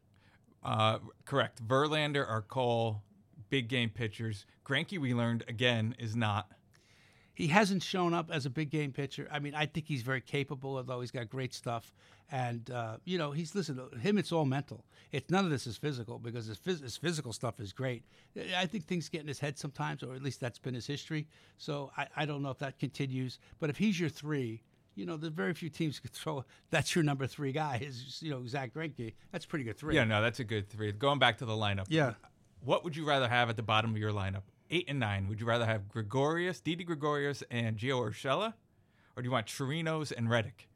Uh, 0.63 0.99
correct. 1.25 1.61
Verlander 1.67 2.25
or 2.27 2.41
Cole, 2.47 3.01
big 3.53 3.67
game 3.67 3.91
pitchers. 3.91 4.47
Greinke, 4.65 4.97
we 4.97 5.13
learned 5.13 5.43
again, 5.47 5.93
is 5.99 6.15
not. 6.15 6.47
he 7.35 7.45
hasn't 7.47 7.83
shown 7.83 8.11
up 8.11 8.31
as 8.31 8.47
a 8.47 8.49
big 8.49 8.71
game 8.71 8.91
pitcher. 8.91 9.27
I 9.31 9.37
mean, 9.37 9.53
I 9.53 9.67
think 9.67 9.85
he's 9.87 10.01
very 10.01 10.21
capable, 10.21 10.77
although 10.77 11.01
he's 11.01 11.11
got 11.11 11.29
great 11.29 11.53
stuff. 11.53 11.93
And 12.31 12.67
uh, 12.71 12.97
you 13.05 13.19
know, 13.19 13.29
he's 13.31 13.53
listen. 13.53 13.75
To 13.77 13.95
him, 13.99 14.17
it's 14.17 14.31
all 14.31 14.45
mental. 14.45 14.85
It's 15.11 15.29
none 15.29 15.45
of 15.45 15.51
this 15.51 15.67
is 15.67 15.77
physical 15.77 16.17
because 16.17 16.47
his, 16.47 16.57
phys- 16.57 16.81
his 16.81 16.97
physical 16.97 17.31
stuff 17.31 17.59
is 17.59 17.71
great. 17.73 18.01
I 18.57 18.65
think 18.65 18.85
things 18.85 19.07
get 19.07 19.21
in 19.21 19.27
his 19.27 19.37
head 19.39 19.59
sometimes, 19.59 20.01
or 20.01 20.15
at 20.15 20.23
least 20.23 20.39
that's 20.39 20.57
been 20.57 20.73
his 20.73 20.87
history. 20.87 21.27
So 21.59 21.91
I, 21.95 22.07
I 22.15 22.25
don't 22.25 22.41
know 22.41 22.49
if 22.49 22.57
that 22.57 22.79
continues. 22.79 23.37
But 23.59 23.69
if 23.69 23.77
he's 23.77 23.99
your 23.99 24.09
three, 24.09 24.63
you 24.95 25.05
know, 25.05 25.15
there's 25.17 25.33
very 25.33 25.53
few 25.53 25.69
teams 25.69 25.99
could 25.99 26.11
throw. 26.13 26.43
That's 26.71 26.95
your 26.95 27.03
number 27.03 27.27
three 27.27 27.51
guy. 27.51 27.79
Is 27.83 28.19
you 28.23 28.31
know 28.31 28.47
Zach 28.47 28.73
Greinke. 28.73 29.13
That's 29.31 29.45
a 29.45 29.47
pretty 29.47 29.65
good 29.65 29.77
three. 29.77 29.93
Yeah, 29.93 30.05
no, 30.05 30.23
that's 30.23 30.39
a 30.39 30.43
good 30.43 30.69
three. 30.69 30.91
Going 30.91 31.19
back 31.19 31.37
to 31.39 31.45
the 31.45 31.53
lineup. 31.53 31.85
Yeah. 31.89 32.13
What 32.65 32.85
would 32.85 32.95
you 32.95 33.05
rather 33.05 33.27
have 33.27 33.49
at 33.49 33.57
the 33.57 33.63
bottom 33.63 33.91
of 33.91 33.97
your 33.97 34.13
lineup? 34.13 34.43
Eight 34.69 34.85
and 34.87 34.97
nine. 34.97 35.27
Would 35.27 35.41
you 35.41 35.45
rather 35.45 35.65
have 35.65 35.89
Gregorius, 35.89 36.61
Didi 36.61 36.85
Gregorius, 36.85 37.43
and 37.51 37.77
Gio 37.77 37.99
Urshela? 37.99 38.53
Or 39.17 39.21
do 39.21 39.27
you 39.27 39.31
want 39.31 39.47
Chirinos 39.47 40.13
and 40.15 40.29
Reddick? 40.29 40.69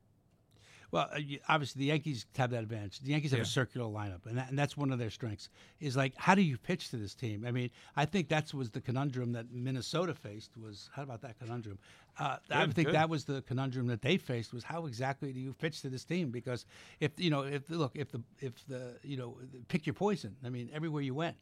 Well, 0.91 1.09
uh, 1.13 1.19
obviously 1.49 1.81
the 1.81 1.85
Yankees 1.87 2.25
have 2.37 2.51
that 2.51 2.63
advantage. 2.63 2.99
The 2.99 3.11
Yankees 3.11 3.31
have 3.31 3.39
Yeah. 3.39 3.43
a 3.43 3.47
circular 3.47 3.87
lineup, 3.91 4.25
and, 4.25 4.37
that, 4.37 4.49
and 4.49 4.57
that's 4.57 4.77
one 4.77 4.91
of 4.91 4.99
their 4.99 5.09
strengths. 5.09 5.49
Is 5.81 5.97
like, 5.97 6.13
how 6.15 6.33
do 6.33 6.41
you 6.41 6.57
pitch 6.57 6.89
to 6.91 6.97
this 6.97 7.13
team? 7.13 7.45
I 7.45 7.51
mean, 7.51 7.71
I 7.95 8.05
think 8.05 8.29
that 8.29 8.53
was 8.53 8.69
the 8.69 8.79
conundrum 8.79 9.33
that 9.33 9.51
Minnesota 9.51 10.13
faced. 10.13 10.57
Was 10.57 10.89
how 10.93 11.03
about 11.03 11.21
that 11.21 11.37
conundrum? 11.39 11.77
Uh, 12.19 12.37
I 12.49 12.65
think 12.67 12.87
good. 12.87 12.95
that 12.95 13.09
was 13.09 13.25
the 13.25 13.41
conundrum 13.43 13.87
that 13.87 14.01
they 14.01 14.17
faced. 14.17 14.53
Was 14.53 14.63
how 14.63 14.85
exactly 14.87 15.31
do 15.33 15.39
you 15.39 15.53
pitch 15.53 15.81
to 15.81 15.89
this 15.89 16.03
team? 16.03 16.31
Because 16.31 16.65
if 16.99 17.11
you 17.17 17.29
know, 17.29 17.41
if 17.41 17.69
look, 17.69 17.95
if 17.95 18.11
the 18.11 18.21
if 18.39 18.65
the 18.67 18.93
you 19.03 19.17
know, 19.17 19.37
pick 19.67 19.85
your 19.85 19.93
poison. 19.93 20.35
I 20.43 20.49
mean, 20.49 20.69
everywhere 20.73 21.03
you 21.03 21.13
went, 21.13 21.35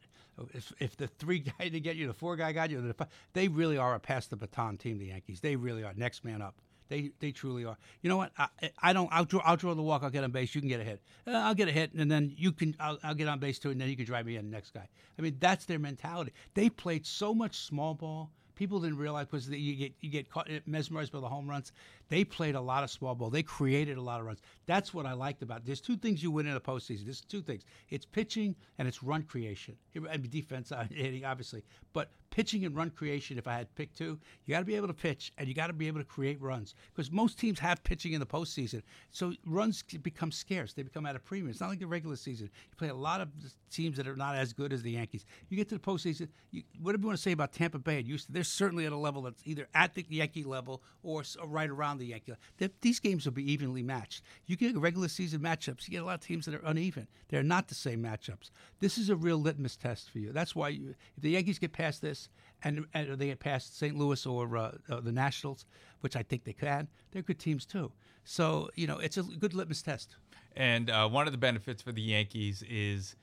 if 0.52 0.72
if 0.80 0.96
the 0.96 1.06
three 1.06 1.38
guy 1.58 1.68
to 1.68 1.80
get 1.80 1.96
you, 1.96 2.06
the 2.08 2.12
four 2.14 2.36
guy 2.36 2.52
got 2.52 2.70
you, 2.70 2.80
the 2.82 2.94
fi- 2.94 3.06
they 3.32 3.48
really 3.48 3.78
are 3.78 3.94
a 3.94 4.00
pass 4.00 4.26
the 4.26 4.36
baton 4.36 4.76
team. 4.76 4.98
The 4.98 5.06
Yankees, 5.06 5.40
they 5.40 5.56
really 5.56 5.84
are 5.84 5.94
next 5.96 6.24
man 6.24 6.42
up. 6.42 6.56
They 6.88 7.10
they 7.20 7.32
truly 7.32 7.64
are. 7.64 7.76
You 8.02 8.10
know 8.10 8.16
what? 8.16 8.32
I, 8.38 8.48
I 8.82 8.92
don't. 8.92 9.08
I'll 9.12 9.24
draw. 9.24 9.40
I'll 9.44 9.56
draw 9.56 9.74
the 9.74 9.82
walk. 9.82 10.02
I'll 10.02 10.10
get 10.10 10.24
on 10.24 10.30
base. 10.30 10.54
You 10.54 10.60
can 10.60 10.68
get 10.68 10.80
a 10.80 10.84
hit. 10.84 11.00
Uh, 11.26 11.32
I'll 11.32 11.54
get 11.54 11.68
a 11.68 11.72
hit, 11.72 11.92
and 11.94 12.10
then 12.10 12.32
you 12.36 12.52
can. 12.52 12.76
I'll, 12.78 12.98
I'll 13.02 13.14
get 13.14 13.28
on 13.28 13.38
base 13.38 13.58
too, 13.58 13.70
and 13.70 13.80
then 13.80 13.88
you 13.88 13.96
can 13.96 14.04
drive 14.04 14.26
me 14.26 14.36
in. 14.36 14.50
The 14.50 14.56
next 14.56 14.72
guy. 14.72 14.88
I 15.18 15.22
mean, 15.22 15.36
that's 15.40 15.64
their 15.64 15.78
mentality. 15.78 16.32
They 16.54 16.70
played 16.70 17.06
so 17.06 17.34
much 17.34 17.58
small 17.58 17.94
ball. 17.94 18.30
People 18.54 18.80
didn't 18.80 18.98
realize 18.98 19.26
because 19.26 19.48
you 19.48 19.74
get 19.74 19.92
you 20.00 20.10
get 20.10 20.30
caught 20.30 20.48
mesmerized 20.66 21.12
by 21.12 21.20
the 21.20 21.28
home 21.28 21.48
runs. 21.48 21.72
They 22.08 22.24
played 22.24 22.54
a 22.54 22.60
lot 22.60 22.84
of 22.84 22.90
small 22.90 23.14
ball. 23.14 23.30
They 23.30 23.42
created 23.42 23.96
a 23.96 24.02
lot 24.02 24.20
of 24.20 24.26
runs. 24.26 24.40
That's 24.66 24.94
what 24.94 25.06
I 25.06 25.12
liked 25.12 25.42
about. 25.42 25.58
it. 25.58 25.66
There's 25.66 25.80
two 25.80 25.96
things 25.96 26.22
you 26.22 26.30
win 26.30 26.46
in 26.46 26.54
a 26.54 26.60
postseason. 26.60 27.04
There's 27.04 27.20
two 27.20 27.42
things. 27.42 27.64
It's 27.90 28.06
pitching 28.06 28.54
and 28.78 28.86
it's 28.86 29.02
run 29.02 29.22
creation. 29.22 29.76
I 29.96 30.16
mean, 30.16 30.30
defense, 30.30 30.72
uh, 30.72 30.86
hitting, 30.90 31.24
obviously, 31.24 31.64
but 31.92 32.10
pitching 32.30 32.64
and 32.64 32.76
run 32.76 32.90
creation. 32.90 33.38
If 33.38 33.48
I 33.48 33.54
had 33.54 33.74
picked 33.74 33.96
two, 33.96 34.18
you 34.44 34.52
got 34.52 34.60
to 34.60 34.64
be 34.64 34.76
able 34.76 34.88
to 34.88 34.94
pitch 34.94 35.32
and 35.38 35.48
you 35.48 35.54
got 35.54 35.68
to 35.68 35.72
be 35.72 35.86
able 35.86 36.00
to 36.00 36.04
create 36.04 36.40
runs 36.40 36.74
because 36.94 37.10
most 37.10 37.38
teams 37.38 37.58
have 37.58 37.82
pitching 37.82 38.12
in 38.12 38.20
the 38.20 38.26
postseason. 38.26 38.82
So 39.10 39.32
runs 39.46 39.82
become 39.82 40.30
scarce. 40.30 40.74
They 40.74 40.82
become 40.82 41.06
at 41.06 41.16
a 41.16 41.18
premium. 41.18 41.50
It's 41.50 41.60
not 41.60 41.70
like 41.70 41.80
the 41.80 41.86
regular 41.86 42.16
season. 42.16 42.50
You 42.70 42.76
play 42.76 42.88
a 42.88 42.94
lot 42.94 43.20
of 43.20 43.28
teams 43.70 43.96
that 43.96 44.06
are 44.06 44.16
not 44.16 44.36
as 44.36 44.52
good 44.52 44.72
as 44.72 44.82
the 44.82 44.92
Yankees. 44.92 45.24
You 45.48 45.56
get 45.56 45.68
to 45.70 45.74
the 45.76 45.80
postseason. 45.80 46.28
You, 46.50 46.62
whatever 46.80 47.02
you 47.02 47.06
want 47.08 47.18
to 47.18 47.22
say 47.22 47.32
about 47.32 47.52
Tampa 47.52 47.78
Bay 47.78 47.98
and 47.98 48.06
Houston, 48.06 48.34
they're 48.34 48.44
certainly 48.44 48.86
at 48.86 48.92
a 48.92 48.96
level 48.96 49.22
that's 49.22 49.42
either 49.44 49.66
at 49.74 49.94
the 49.94 50.04
Yankee 50.08 50.44
level 50.44 50.82
or 51.02 51.22
right 51.46 51.70
around 51.70 51.95
the 51.98 52.06
Yankee. 52.06 52.32
level. 52.32 52.42
They- 52.58 52.70
These 52.80 53.00
games 53.00 53.24
will 53.24 53.32
be 53.32 53.50
evenly 53.50 53.82
matched. 53.82 54.22
You 54.46 54.56
get 54.56 54.76
regular 54.76 55.08
season 55.08 55.40
matchups. 55.40 55.86
You 55.86 55.92
get 55.92 56.02
a 56.02 56.04
lot 56.04 56.14
of 56.14 56.20
teams 56.20 56.46
that 56.46 56.54
are 56.54 56.62
uneven. 56.64 57.08
They're 57.28 57.42
not 57.42 57.68
the 57.68 57.74
same 57.74 58.02
matchups. 58.02 58.50
This 58.80 58.98
is 58.98 59.08
a 59.10 59.16
real 59.16 59.38
litmus 59.38 59.76
test 59.76 60.10
for 60.10 60.18
you. 60.18 60.32
That's 60.32 60.54
why 60.54 60.68
you, 60.70 60.94
if 61.16 61.22
the 61.22 61.30
Yankees 61.30 61.58
get 61.58 61.72
past 61.72 62.02
this 62.02 62.28
and, 62.62 62.86
and 62.94 63.18
they 63.18 63.26
get 63.26 63.40
past 63.40 63.78
St. 63.78 63.96
Louis 63.96 64.24
or 64.26 64.56
uh, 64.56 64.72
uh, 64.88 65.00
the 65.00 65.12
Nationals, 65.12 65.66
which 66.00 66.16
I 66.16 66.22
think 66.22 66.44
they 66.44 66.52
can, 66.52 66.88
they're 67.10 67.22
good 67.22 67.38
teams 67.38 67.64
too. 67.66 67.92
So 68.24 68.70
you 68.74 68.86
know 68.86 68.98
it's 68.98 69.16
a 69.16 69.22
good 69.22 69.54
litmus 69.54 69.82
test. 69.82 70.16
And 70.56 70.90
uh, 70.90 71.08
one 71.08 71.26
of 71.26 71.32
the 71.32 71.38
benefits 71.38 71.82
for 71.82 71.92
the 71.92 72.02
Yankees 72.02 72.62
is 72.68 73.14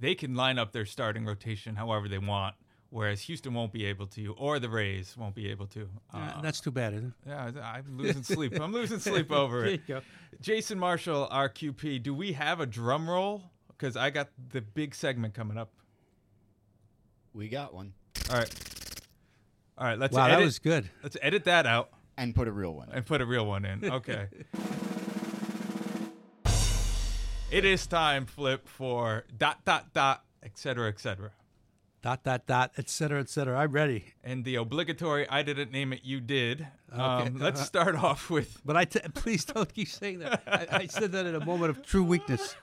they 0.00 0.14
can 0.14 0.34
line 0.34 0.58
up 0.58 0.72
their 0.72 0.86
starting 0.86 1.24
rotation 1.26 1.76
however 1.76 2.08
they 2.08 2.18
want, 2.18 2.54
whereas 2.90 3.20
Houston 3.22 3.54
won't 3.54 3.72
be 3.72 3.84
able 3.86 4.06
to, 4.08 4.34
or 4.38 4.58
the 4.58 4.68
Rays 4.68 5.16
won't 5.16 5.34
be 5.34 5.48
able 5.50 5.66
to. 5.68 5.88
Uh, 6.12 6.40
that's 6.40 6.60
too 6.60 6.70
bad, 6.70 6.94
isn't 6.94 7.14
it? 7.26 7.28
Yeah, 7.28 7.50
I'm 7.62 7.96
losing 7.98 8.22
sleep. 8.22 8.58
I'm 8.60 8.72
losing 8.72 8.98
sleep 9.10 9.30
over 9.30 9.60
There 9.60 9.68
it. 9.70 9.80
you 9.86 9.94
go. 9.96 10.00
Jason 10.40 10.78
Marshall, 10.78 11.28
RQP, 11.32 12.02
do 12.02 12.14
we 12.14 12.32
have 12.32 12.60
a 12.60 12.66
drum 12.66 13.08
roll? 13.08 13.42
Because 13.68 13.96
I 13.96 14.10
got 14.10 14.28
the 14.52 14.60
big 14.60 14.94
segment 14.94 15.34
coming 15.34 15.56
up. 15.58 15.70
We 17.32 17.48
got 17.48 17.72
one. 17.74 17.92
All 18.30 18.36
right. 18.38 18.54
All 19.76 19.86
right, 19.86 19.98
let's 19.98 20.12
Wow, 20.14 20.24
edit, 20.26 20.38
that 20.38 20.44
was 20.44 20.58
good. 20.58 20.90
Let's 21.04 21.16
edit 21.22 21.44
that 21.44 21.64
out 21.66 21.90
And 22.16 22.34
put 22.34 22.48
a 22.48 22.52
real 22.52 22.74
one. 22.74 22.88
and 22.92 23.06
put 23.06 23.20
a 23.20 23.26
real 23.26 23.46
one 23.46 23.64
in. 23.64 23.84
Okay. 23.88 24.26
it 27.50 27.64
is 27.64 27.86
time, 27.86 28.26
Flip, 28.26 28.66
for 28.68 29.24
dot, 29.36 29.64
dot, 29.64 29.92
dot, 29.94 30.24
et 30.42 30.58
cetera, 30.58 30.88
et 30.88 30.98
cetera. 30.98 31.30
Dot 32.00 32.22
dot 32.22 32.46
dot, 32.46 32.70
et 32.78 32.88
cetera, 32.88 33.18
et 33.20 33.28
cetera. 33.28 33.58
I'm 33.58 33.72
ready. 33.72 34.04
And 34.22 34.44
the 34.44 34.54
obligatory 34.54 35.28
I 35.28 35.42
didn't 35.42 35.72
name 35.72 35.92
it, 35.92 36.00
you 36.04 36.20
did. 36.20 36.68
Okay. 36.92 37.02
Um, 37.02 37.38
let's 37.38 37.60
start 37.60 37.96
off 37.96 38.30
with 38.30 38.60
But 38.64 38.76
I 38.76 38.84
t- 38.84 39.00
please 39.14 39.44
don't 39.44 39.72
keep 39.74 39.88
saying 39.88 40.20
that. 40.20 40.42
I, 40.46 40.66
I 40.82 40.86
said 40.86 41.10
that 41.12 41.26
in 41.26 41.34
a 41.34 41.44
moment 41.44 41.70
of 41.70 41.84
true 41.84 42.04
weakness. 42.04 42.54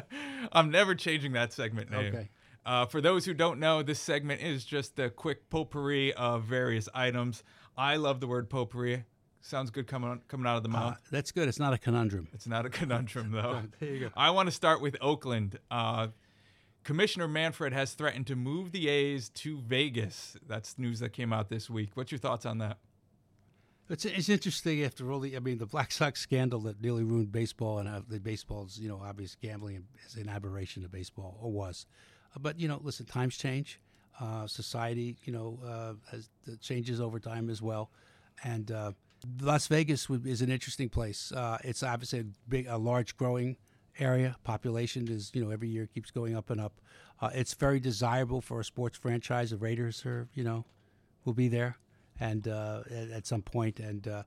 I'm 0.52 0.70
never 0.70 0.94
changing 0.94 1.32
that 1.32 1.52
segment 1.52 1.90
name. 1.90 2.14
Okay. 2.14 2.28
Uh, 2.64 2.86
for 2.86 3.00
those 3.00 3.24
who 3.24 3.34
don't 3.34 3.58
know, 3.58 3.82
this 3.82 3.98
segment 3.98 4.40
is 4.40 4.64
just 4.64 4.96
a 4.98 5.10
quick 5.10 5.50
potpourri 5.50 6.14
of 6.14 6.44
various 6.44 6.88
items. 6.94 7.42
I 7.76 7.96
love 7.96 8.20
the 8.20 8.26
word 8.28 8.48
potpourri. 8.48 9.04
Sounds 9.40 9.70
good 9.70 9.86
coming 9.86 10.08
on, 10.08 10.20
coming 10.28 10.46
out 10.46 10.56
of 10.56 10.62
the 10.62 10.70
Uh, 10.70 10.72
mouth. 10.72 11.02
that's 11.10 11.30
good. 11.32 11.48
It's 11.48 11.58
not 11.58 11.74
a 11.74 11.78
conundrum. 11.78 12.28
It's 12.32 12.46
not 12.46 12.64
a 12.64 12.70
conundrum, 12.70 13.32
though. 13.32 13.62
There 13.80 13.90
you 13.90 14.00
go. 14.06 14.10
I 14.16 14.30
want 14.30 14.46
to 14.46 14.52
start 14.52 14.80
with 14.80 14.96
Oakland. 15.02 15.58
Uh, 15.70 16.08
Commissioner 16.84 17.26
Manfred 17.26 17.72
has 17.72 17.94
threatened 17.94 18.26
to 18.26 18.36
move 18.36 18.70
the 18.70 18.88
A's 18.88 19.30
to 19.30 19.58
Vegas. 19.58 20.36
That's 20.46 20.78
news 20.78 21.00
that 21.00 21.14
came 21.14 21.32
out 21.32 21.48
this 21.48 21.70
week. 21.70 21.90
What's 21.94 22.12
your 22.12 22.18
thoughts 22.18 22.44
on 22.44 22.58
that? 22.58 22.76
It's, 23.88 24.04
it's 24.04 24.28
interesting 24.28 24.84
after 24.84 25.10
all 25.10 25.20
the, 25.20 25.36
I 25.36 25.40
mean, 25.40 25.58
the 25.58 25.66
Black 25.66 25.92
Sox 25.92 26.20
scandal 26.20 26.60
that 26.60 26.80
nearly 26.80 27.02
ruined 27.02 27.32
baseball 27.32 27.78
and 27.78 27.88
uh, 27.88 28.00
the 28.06 28.20
baseball's, 28.20 28.78
you 28.78 28.88
know, 28.88 29.02
obvious 29.04 29.34
gambling 29.34 29.84
is 30.06 30.16
an 30.16 30.28
aberration 30.28 30.84
of 30.84 30.92
baseball, 30.92 31.38
or 31.40 31.50
was. 31.50 31.86
Uh, 32.34 32.38
but, 32.40 32.60
you 32.60 32.68
know, 32.68 32.80
listen, 32.82 33.06
times 33.06 33.36
change. 33.36 33.80
Uh, 34.20 34.46
society, 34.46 35.16
you 35.24 35.32
know, 35.32 35.58
uh, 35.66 35.94
has, 36.10 36.28
changes 36.60 37.00
over 37.00 37.18
time 37.18 37.50
as 37.50 37.60
well. 37.60 37.90
And 38.42 38.70
uh, 38.70 38.92
Las 39.40 39.66
Vegas 39.66 40.08
is 40.24 40.40
an 40.40 40.50
interesting 40.50 40.88
place. 40.88 41.32
Uh, 41.32 41.58
it's 41.64 41.82
obviously 41.82 42.20
a 42.20 42.24
big, 42.48 42.66
a 42.68 42.78
large 42.78 43.16
growing 43.16 43.56
area. 43.98 44.36
Population 44.44 45.08
is, 45.08 45.30
you 45.34 45.44
know, 45.44 45.50
every 45.50 45.68
year 45.68 45.86
keeps 45.86 46.10
going 46.10 46.36
up 46.36 46.50
and 46.50 46.60
up. 46.60 46.80
Uh, 47.20 47.30
it's 47.34 47.54
very 47.54 47.80
desirable 47.80 48.40
for 48.40 48.60
a 48.60 48.64
sports 48.64 48.98
franchise. 48.98 49.50
The 49.50 49.56
Raiders 49.56 50.04
are, 50.04 50.28
you 50.34 50.44
know, 50.44 50.64
will 51.24 51.34
be 51.34 51.48
there, 51.48 51.78
and 52.18 52.46
uh, 52.48 52.82
at, 52.90 53.10
at 53.10 53.26
some 53.26 53.42
point, 53.42 53.80
and 53.80 54.06
uh, 54.06 54.22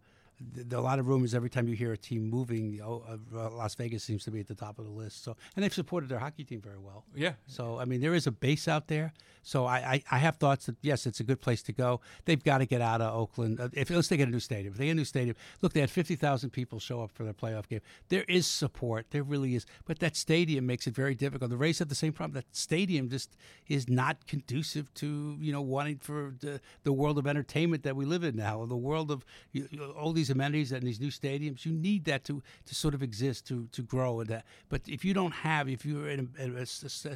th- 0.56 0.68
there 0.68 0.78
are 0.78 0.82
a 0.82 0.86
lot 0.86 1.00
of 1.00 1.08
rumors 1.08 1.34
every 1.36 1.50
time 1.50 1.68
you 1.68 1.76
hear 1.76 1.92
a 1.94 1.98
team 1.98 2.30
moving. 2.30 2.80
Oh, 2.84 3.04
uh, 3.10 3.50
Las 3.52 3.76
Vegas 3.76 4.04
seems 4.04 4.24
to 4.26 4.32
be 4.32 4.40
at 4.40 4.48
the 4.48 4.56
top 4.56 4.80
of 4.80 4.86
the 4.86 4.92
list. 4.92 5.24
So, 5.24 5.36
and 5.56 5.64
they've 5.64 5.74
supported 5.74 6.10
their 6.10 6.20
hockey 6.20 6.44
team 6.44 6.62
very 6.62 6.78
well. 6.80 7.06
Yeah. 7.16 7.34
So, 7.48 7.80
I 7.80 7.86
mean, 7.86 8.02
there 8.02 8.14
is 8.14 8.28
a 8.28 8.32
base 8.32 8.68
out 8.68 8.88
there. 8.88 9.14
So, 9.44 9.66
I, 9.66 9.78
I, 9.78 10.04
I 10.12 10.18
have 10.20 10.36
thoughts 10.38 10.66
that 10.68 10.76
yes, 10.82 11.06
it's 11.06 11.20
a 11.20 11.24
good 11.24 11.42
place 11.42 11.62
to 11.64 11.74
go. 11.74 12.02
They've 12.26 12.44
got 12.44 12.60
to 12.60 12.66
get 12.66 12.82
out 12.82 13.02
of 13.02 13.14
Oakland. 13.16 13.60
Uh, 13.60 13.70
If 13.74 13.90
unless 13.90 14.08
they 14.08 14.18
get 14.18 14.28
a 14.28 14.32
new 14.32 14.40
stadium, 14.40 14.74
if 14.74 14.78
they 14.78 14.86
get 14.86 14.92
a 14.92 14.96
new 14.96 15.06
stadium, 15.06 15.36
look, 15.62 15.74
they 15.74 15.80
had 15.82 15.90
fifty 15.92 16.16
thousand 16.16 16.52
people 16.52 16.80
show 16.80 17.02
up 17.02 17.12
for 17.12 17.24
their 17.24 17.34
playoff 17.34 17.68
game. 17.68 17.82
There 18.10 18.24
is 18.28 18.46
support, 18.48 19.08
there 19.12 19.24
really 19.24 19.56
is, 19.56 19.66
but 19.86 20.00
that 20.00 20.16
stadium 20.16 20.66
makes 20.66 20.88
it 20.88 20.94
very 20.96 21.16
difficult. 21.16 21.50
The 21.50 21.58
Rays 21.58 21.80
have 21.80 21.90
the 21.90 21.96
same 21.96 22.14
problem. 22.14 22.34
That 22.36 22.56
stadium 22.56 23.10
just 23.10 23.36
is 23.68 23.88
not 23.90 24.28
conducive 24.28 24.94
to 24.96 25.38
you 25.40 25.52
know 25.52 25.62
wanting 25.62 25.98
for 26.00 26.34
the, 26.40 26.60
the 26.84 26.94
world 26.94 27.18
of 27.18 27.26
entertainment 27.28 27.84
that 27.84 27.96
we 27.96 28.06
live 28.06 28.24
in 28.24 28.36
now, 28.36 28.66
the 28.66 28.76
world 28.76 29.12
of 29.12 29.26
you, 29.52 29.68
you- 29.72 29.84
all 29.98 30.12
these 30.14 30.27
amenities 30.30 30.72
and 30.72 30.84
these 30.84 31.00
new 31.00 31.10
stadiums. 31.10 31.66
You 31.66 31.74
need 31.74 32.06
that 32.06 32.24
to 32.26 32.42
to 32.66 32.76
sort 32.76 32.94
of 32.94 33.04
exist 33.04 33.48
to 33.48 33.68
to 33.72 33.82
grow 33.82 34.20
and 34.20 34.30
that. 34.30 34.46
But 34.70 34.82
if 34.88 35.04
you 35.06 35.14
don't 35.14 35.34
have, 35.34 35.70
if 35.70 35.86
you're 35.86 36.10
in 36.10 36.30
a, 36.40 36.44
in 36.44 36.58
a 36.58 36.62
a 36.62 36.66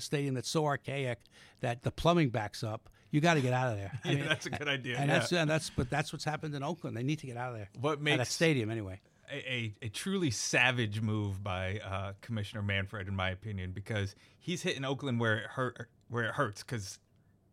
stadium 0.01 0.36
that's 0.36 0.49
so 0.49 0.66
archaic 0.66 1.20
that 1.62 1.84
the 1.84 1.91
plumbing 1.91 2.30
backs 2.30 2.64
up. 2.64 2.89
You 3.14 3.20
got 3.20 3.34
to 3.34 3.41
get 3.41 3.51
out 3.51 3.74
of 3.74 3.78
there. 3.78 3.91
Yeah, 4.05 4.26
that's 4.26 4.45
a 4.45 4.49
good 4.49 4.70
idea, 4.70 4.95
And 4.97 5.09
yeah. 5.09 5.20
that's 5.20 5.34
and 5.34 5.49
that's 5.49 5.70
but 5.70 5.89
that's 5.89 6.14
what's 6.14 6.24
happened 6.24 6.55
in 6.55 6.64
Oakland. 6.64 6.95
They 6.95 7.03
need 7.03 7.20
to 7.20 7.28
get 7.28 7.36
out 7.36 7.51
of 7.51 7.57
there. 7.57 7.70
What 7.78 7.99
At 8.07 8.18
that 8.20 8.28
stadium 8.28 8.72
anyway? 8.72 9.01
a, 9.32 9.36
a, 9.36 9.76
a 9.84 9.89
truly 9.89 10.32
savage 10.32 11.01
move 11.01 11.43
by 11.43 11.80
uh, 11.80 12.14
Commissioner 12.22 12.62
Manfred, 12.62 13.07
in 13.07 13.16
my 13.16 13.30
opinion, 13.30 13.72
because 13.72 14.16
he's 14.38 14.62
hitting 14.62 14.86
Oakland 14.86 15.20
where 15.20 15.38
it 15.38 15.45
hurt, 15.51 15.88
where 16.09 16.26
it 16.26 16.34
hurts, 16.36 16.64
because 16.64 16.99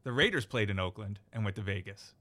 The 0.02 0.12
Raiders 0.12 0.46
played 0.46 0.70
in 0.70 0.78
Oakland 0.78 1.20
and 1.32 1.44
went 1.44 1.56
to 1.56 1.62
Vegas. 1.62 2.14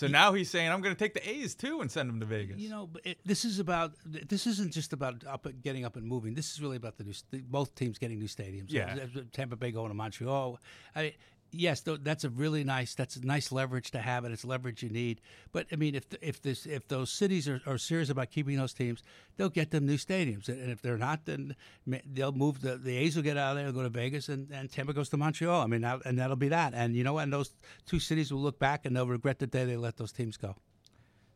So 0.00 0.06
now 0.06 0.32
he's 0.32 0.48
saying 0.48 0.70
I'm 0.70 0.80
going 0.80 0.94
to 0.94 0.98
take 0.98 1.12
the 1.12 1.28
A's 1.28 1.54
too 1.54 1.82
and 1.82 1.90
send 1.90 2.08
them 2.08 2.20
to 2.20 2.26
Vegas. 2.26 2.58
You 2.58 2.70
know, 2.70 2.88
but 2.90 3.04
it, 3.04 3.18
this 3.26 3.44
is 3.44 3.58
about. 3.58 3.92
This 4.06 4.46
isn't 4.46 4.72
just 4.72 4.94
about 4.94 5.26
up, 5.26 5.46
getting 5.62 5.84
up 5.84 5.96
and 5.96 6.06
moving. 6.06 6.32
This 6.32 6.52
is 6.52 6.62
really 6.62 6.78
about 6.78 6.96
the 6.96 7.04
new. 7.04 7.12
Both 7.42 7.74
teams 7.74 7.98
getting 7.98 8.18
new 8.18 8.26
stadiums. 8.26 8.66
Yeah. 8.68 8.96
Tampa 9.32 9.56
Bay 9.56 9.72
going 9.72 9.88
to 9.88 9.94
Montreal. 9.94 10.58
I 10.96 11.02
mean, 11.02 11.12
yes, 11.52 11.82
that's 11.84 12.24
a 12.24 12.30
really 12.30 12.64
nice. 12.64 12.94
That's 12.94 13.16
a 13.16 13.26
nice 13.26 13.52
leverage 13.52 13.90
to 13.92 14.00
have, 14.00 14.24
and 14.24 14.32
it's 14.32 14.44
leverage 14.44 14.82
you 14.82 14.88
need. 14.90 15.20
But 15.52 15.66
I 15.72 15.76
mean, 15.76 15.94
if 15.94 16.04
if 16.20 16.40
this 16.42 16.66
if 16.66 16.88
those 16.88 17.10
cities 17.10 17.48
are, 17.48 17.60
are 17.66 17.78
serious 17.78 18.10
about 18.10 18.30
keeping 18.30 18.56
those 18.56 18.72
teams, 18.72 19.02
they'll 19.36 19.48
get 19.48 19.70
them 19.70 19.86
new 19.86 19.96
stadiums. 19.96 20.48
And 20.48 20.70
if 20.70 20.82
they're 20.82 20.98
not, 20.98 21.26
then 21.26 21.56
they'll 21.86 22.32
move. 22.32 22.60
The, 22.62 22.76
the 22.76 22.96
A's 22.96 23.16
will 23.16 23.22
get 23.22 23.36
out 23.36 23.52
of 23.52 23.56
there 23.56 23.66
and 23.66 23.74
go 23.74 23.82
to 23.82 23.88
Vegas, 23.88 24.28
and, 24.28 24.50
and 24.50 24.70
Tampa 24.70 24.92
goes 24.92 25.08
to 25.10 25.16
Montreal. 25.16 25.60
I 25.60 25.66
mean, 25.66 25.82
that, 25.82 26.00
and 26.04 26.18
that'll 26.18 26.36
be 26.36 26.48
that. 26.48 26.74
And 26.74 26.94
you 26.94 27.04
know, 27.04 27.18
and 27.18 27.32
those 27.32 27.52
two 27.86 28.00
cities 28.00 28.32
will 28.32 28.40
look 28.40 28.58
back 28.58 28.86
and 28.86 28.94
they'll 28.96 29.06
regret 29.06 29.38
the 29.38 29.46
day 29.46 29.64
they 29.64 29.76
let 29.76 29.96
those 29.96 30.12
teams 30.12 30.36
go. 30.36 30.56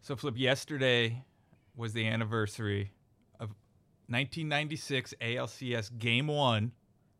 So, 0.00 0.16
Flip, 0.16 0.34
yesterday 0.36 1.24
was 1.76 1.92
the 1.92 2.06
anniversary 2.06 2.92
of 3.40 3.48
1996 4.08 5.14
ALCS 5.20 5.98
Game 5.98 6.26
One, 6.26 6.72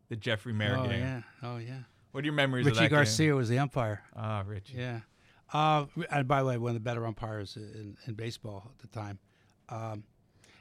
the 0.08 0.16
Jeffrey 0.16 0.52
Maier 0.52 0.78
oh 0.78 0.88
game. 0.88 1.00
yeah, 1.00 1.22
oh 1.42 1.56
yeah. 1.56 1.80
What 2.14 2.22
are 2.22 2.26
your 2.26 2.34
memories 2.34 2.64
of 2.64 2.76
Richie 2.76 2.88
Garcia 2.90 3.34
was 3.34 3.48
the 3.48 3.58
umpire. 3.58 4.04
game? 4.14 4.24
Ah, 4.24 4.44
Richie. 4.46 4.76
Yeah. 4.76 5.00
Uh, 5.52 5.86
and 6.12 6.28
by 6.28 6.42
the 6.42 6.46
way, 6.46 6.58
one 6.58 6.68
of 6.68 6.74
the 6.74 6.80
better 6.80 7.04
umpires 7.04 7.56
in, 7.56 7.96
in 8.06 8.14
baseball 8.14 8.70
at 8.70 8.78
the 8.78 8.86
time. 8.86 9.18
Um, 9.68 10.04